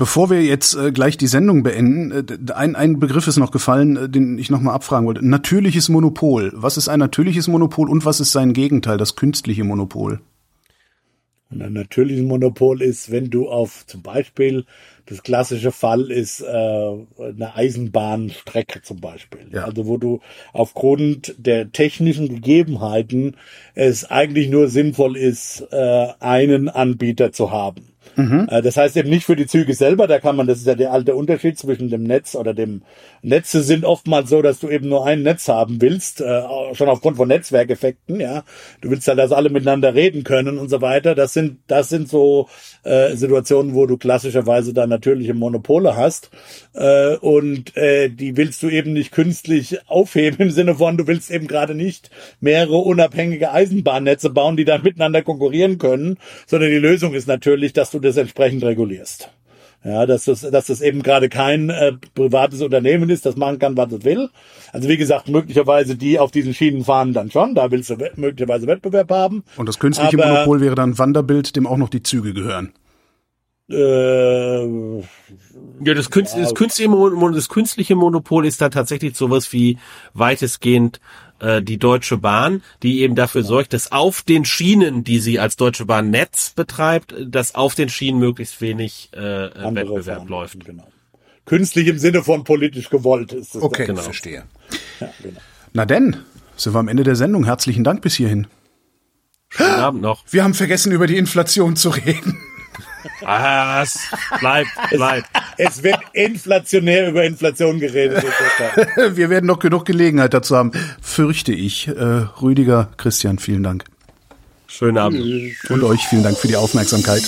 Bevor 0.00 0.30
wir 0.30 0.42
jetzt 0.42 0.76
äh, 0.76 0.92
gleich 0.92 1.18
die 1.18 1.26
Sendung 1.26 1.62
beenden, 1.62 2.10
äh, 2.10 2.52
ein, 2.54 2.74
ein 2.74 2.98
Begriff 2.98 3.26
ist 3.26 3.36
noch 3.36 3.50
gefallen, 3.50 3.96
äh, 3.96 4.08
den 4.08 4.38
ich 4.38 4.48
nochmal 4.48 4.74
abfragen 4.74 5.06
wollte. 5.06 5.22
Natürliches 5.22 5.90
Monopol. 5.90 6.52
Was 6.54 6.78
ist 6.78 6.88
ein 6.88 7.00
natürliches 7.00 7.48
Monopol 7.48 7.90
und 7.90 8.06
was 8.06 8.18
ist 8.18 8.32
sein 8.32 8.54
Gegenteil, 8.54 8.96
das 8.96 9.14
künstliche 9.14 9.62
Monopol? 9.62 10.22
Und 11.50 11.60
ein 11.60 11.74
natürliches 11.74 12.24
Monopol 12.24 12.80
ist, 12.80 13.10
wenn 13.10 13.28
du 13.28 13.50
auf 13.50 13.84
zum 13.86 14.00
Beispiel 14.00 14.64
das 15.04 15.22
klassische 15.22 15.70
Fall 15.70 16.10
ist 16.10 16.40
äh, 16.40 16.46
eine 16.46 17.54
Eisenbahnstrecke 17.54 18.80
zum 18.80 19.02
Beispiel. 19.02 19.48
Ja. 19.52 19.64
Also 19.64 19.86
wo 19.86 19.98
du 19.98 20.20
aufgrund 20.54 21.34
der 21.36 21.72
technischen 21.72 22.26
Gegebenheiten 22.30 23.36
es 23.74 24.10
eigentlich 24.10 24.48
nur 24.48 24.68
sinnvoll 24.68 25.18
ist, 25.18 25.66
äh, 25.72 26.06
einen 26.20 26.70
Anbieter 26.70 27.32
zu 27.32 27.50
haben. 27.50 27.90
Mhm. 28.16 28.48
Äh, 28.50 28.62
das 28.62 28.76
heißt 28.76 28.96
eben 28.96 29.10
nicht 29.10 29.24
für 29.24 29.36
die 29.36 29.46
Züge 29.46 29.74
selber, 29.74 30.06
da 30.06 30.18
kann 30.18 30.36
man, 30.36 30.46
das 30.46 30.58
ist 30.58 30.66
ja 30.66 30.74
der 30.74 30.92
alte 30.92 31.14
Unterschied 31.14 31.58
zwischen 31.58 31.88
dem 31.88 32.02
Netz 32.02 32.34
oder 32.34 32.54
dem 32.54 32.82
Netze 33.22 33.62
sind 33.62 33.84
oftmals 33.84 34.30
so, 34.30 34.42
dass 34.42 34.60
du 34.60 34.68
eben 34.68 34.88
nur 34.88 35.06
ein 35.06 35.22
Netz 35.22 35.48
haben 35.48 35.80
willst, 35.80 36.20
äh, 36.20 36.42
schon 36.74 36.88
aufgrund 36.88 37.16
von 37.16 37.28
Netzwerkeffekten, 37.28 38.20
ja. 38.20 38.44
Du 38.80 38.90
willst 38.90 39.06
halt, 39.08 39.18
dass 39.18 39.32
alle 39.32 39.50
miteinander 39.50 39.94
reden 39.94 40.24
können 40.24 40.58
und 40.58 40.68
so 40.68 40.80
weiter. 40.80 41.14
Das 41.14 41.32
sind, 41.32 41.58
das 41.66 41.88
sind 41.88 42.08
so 42.08 42.48
äh, 42.82 43.14
Situationen, 43.16 43.74
wo 43.74 43.86
du 43.86 43.96
klassischerweise 43.96 44.72
da 44.72 44.86
natürliche 44.86 45.34
Monopole 45.34 45.96
hast. 45.96 46.30
Und 47.20 47.72
die 47.76 48.36
willst 48.36 48.62
du 48.62 48.68
eben 48.68 48.92
nicht 48.92 49.12
künstlich 49.12 49.78
aufheben 49.88 50.38
im 50.40 50.50
Sinne 50.50 50.76
von, 50.76 50.96
du 50.96 51.06
willst 51.06 51.30
eben 51.30 51.46
gerade 51.46 51.74
nicht 51.74 52.10
mehrere 52.40 52.76
unabhängige 52.76 53.52
Eisenbahnnetze 53.52 54.30
bauen, 54.30 54.56
die 54.56 54.64
dann 54.64 54.82
miteinander 54.82 55.22
konkurrieren 55.22 55.78
können, 55.78 56.18
sondern 56.46 56.70
die 56.70 56.78
Lösung 56.78 57.14
ist 57.14 57.28
natürlich, 57.28 57.72
dass 57.72 57.90
du 57.90 57.98
das 57.98 58.09
entsprechend 58.16 58.64
regulierst. 58.64 59.30
Ja, 59.82 60.04
dass 60.04 60.26
das, 60.26 60.42
dass 60.42 60.66
das 60.66 60.82
eben 60.82 61.02
gerade 61.02 61.30
kein 61.30 61.70
äh, 61.70 61.92
privates 62.14 62.60
Unternehmen 62.60 63.08
ist, 63.08 63.24
das 63.24 63.36
machen 63.36 63.58
kann, 63.58 63.78
was 63.78 63.90
es 63.92 64.04
will. 64.04 64.28
Also 64.72 64.90
wie 64.90 64.98
gesagt, 64.98 65.28
möglicherweise 65.28 65.96
die 65.96 66.18
auf 66.18 66.30
diesen 66.30 66.52
Schienen 66.52 66.84
fahren 66.84 67.14
dann 67.14 67.30
schon, 67.30 67.54
da 67.54 67.70
willst 67.70 67.88
du 67.88 67.96
möglicherweise 68.16 68.66
Wettbewerb 68.66 69.10
haben. 69.10 69.42
Und 69.56 69.66
das 69.66 69.78
künstliche 69.78 70.18
Aber, 70.18 70.32
Monopol 70.32 70.60
wäre 70.60 70.74
dann 70.74 70.98
Wanderbild, 70.98 71.56
dem 71.56 71.66
auch 71.66 71.78
noch 71.78 71.88
die 71.88 72.02
Züge 72.02 72.34
gehören. 72.34 72.74
Äh, 73.70 74.98
ja, 74.98 75.94
das, 75.94 76.10
Künst, 76.10 76.36
das, 76.36 76.54
künstliche, 76.54 76.90
das 77.32 77.48
künstliche 77.48 77.94
Monopol 77.94 78.44
ist 78.44 78.60
da 78.60 78.68
tatsächlich 78.68 79.16
sowas 79.16 79.52
wie 79.52 79.78
weitestgehend 80.12 81.00
äh, 81.40 81.62
die 81.62 81.78
Deutsche 81.78 82.16
Bahn, 82.16 82.62
die 82.82 83.00
eben 83.00 83.14
dafür 83.14 83.42
sorgt, 83.42 83.72
dass 83.72 83.92
auf 83.92 84.22
den 84.22 84.44
Schienen, 84.44 85.04
die 85.04 85.18
sie 85.18 85.38
als 85.38 85.56
Deutsche 85.56 85.86
Bahn 85.86 86.10
Netz 86.10 86.50
betreibt, 86.50 87.14
dass 87.26 87.54
auf 87.54 87.74
den 87.74 87.88
Schienen 87.88 88.18
möglichst 88.20 88.60
wenig 88.60 89.10
äh, 89.12 89.18
Wettbewerb 89.18 90.04
fahren, 90.04 90.28
läuft. 90.28 90.64
Genau. 90.64 90.86
Künstlich 91.44 91.88
im 91.88 91.98
Sinne 91.98 92.22
von 92.22 92.44
politisch 92.44 92.90
gewollt 92.90 93.32
ist 93.32 93.54
es. 93.54 93.62
Okay, 93.62 93.86
genau. 93.86 94.02
verstehe. 94.02 94.44
Ja, 95.00 95.12
genau. 95.22 95.40
Na 95.72 95.86
denn, 95.86 96.16
sind 96.56 96.74
wir 96.74 96.78
am 96.78 96.88
Ende 96.88 97.02
der 97.02 97.16
Sendung. 97.16 97.44
Herzlichen 97.44 97.84
Dank 97.84 98.02
bis 98.02 98.14
hierhin. 98.14 98.46
Schönen 99.48 99.80
Abend 99.80 100.02
noch. 100.02 100.24
Wir 100.30 100.44
haben 100.44 100.54
vergessen, 100.54 100.92
über 100.92 101.06
die 101.06 101.16
Inflation 101.16 101.74
zu 101.74 101.90
reden. 101.90 102.36
Was? 103.22 103.98
Bleibt, 104.40 104.70
bleibt. 104.90 105.28
Es, 105.56 105.76
es 105.76 105.82
wird 105.82 105.98
inflationär 106.12 107.08
über 107.08 107.24
Inflation 107.24 107.78
geredet. 107.78 108.24
Wir 109.16 109.30
werden 109.30 109.46
noch 109.46 109.58
genug 109.58 109.84
Gelegenheit 109.84 110.34
dazu 110.34 110.56
haben, 110.56 110.72
fürchte 111.00 111.52
ich. 111.52 111.88
Äh, 111.88 111.92
Rüdiger, 111.92 112.90
Christian, 112.96 113.38
vielen 113.38 113.62
Dank. 113.62 113.84
Schönen 114.66 114.98
Abend. 114.98 115.20
Und 115.68 115.82
euch 115.82 116.06
vielen 116.06 116.22
Dank 116.22 116.38
für 116.38 116.48
die 116.48 116.56
Aufmerksamkeit. 116.56 117.22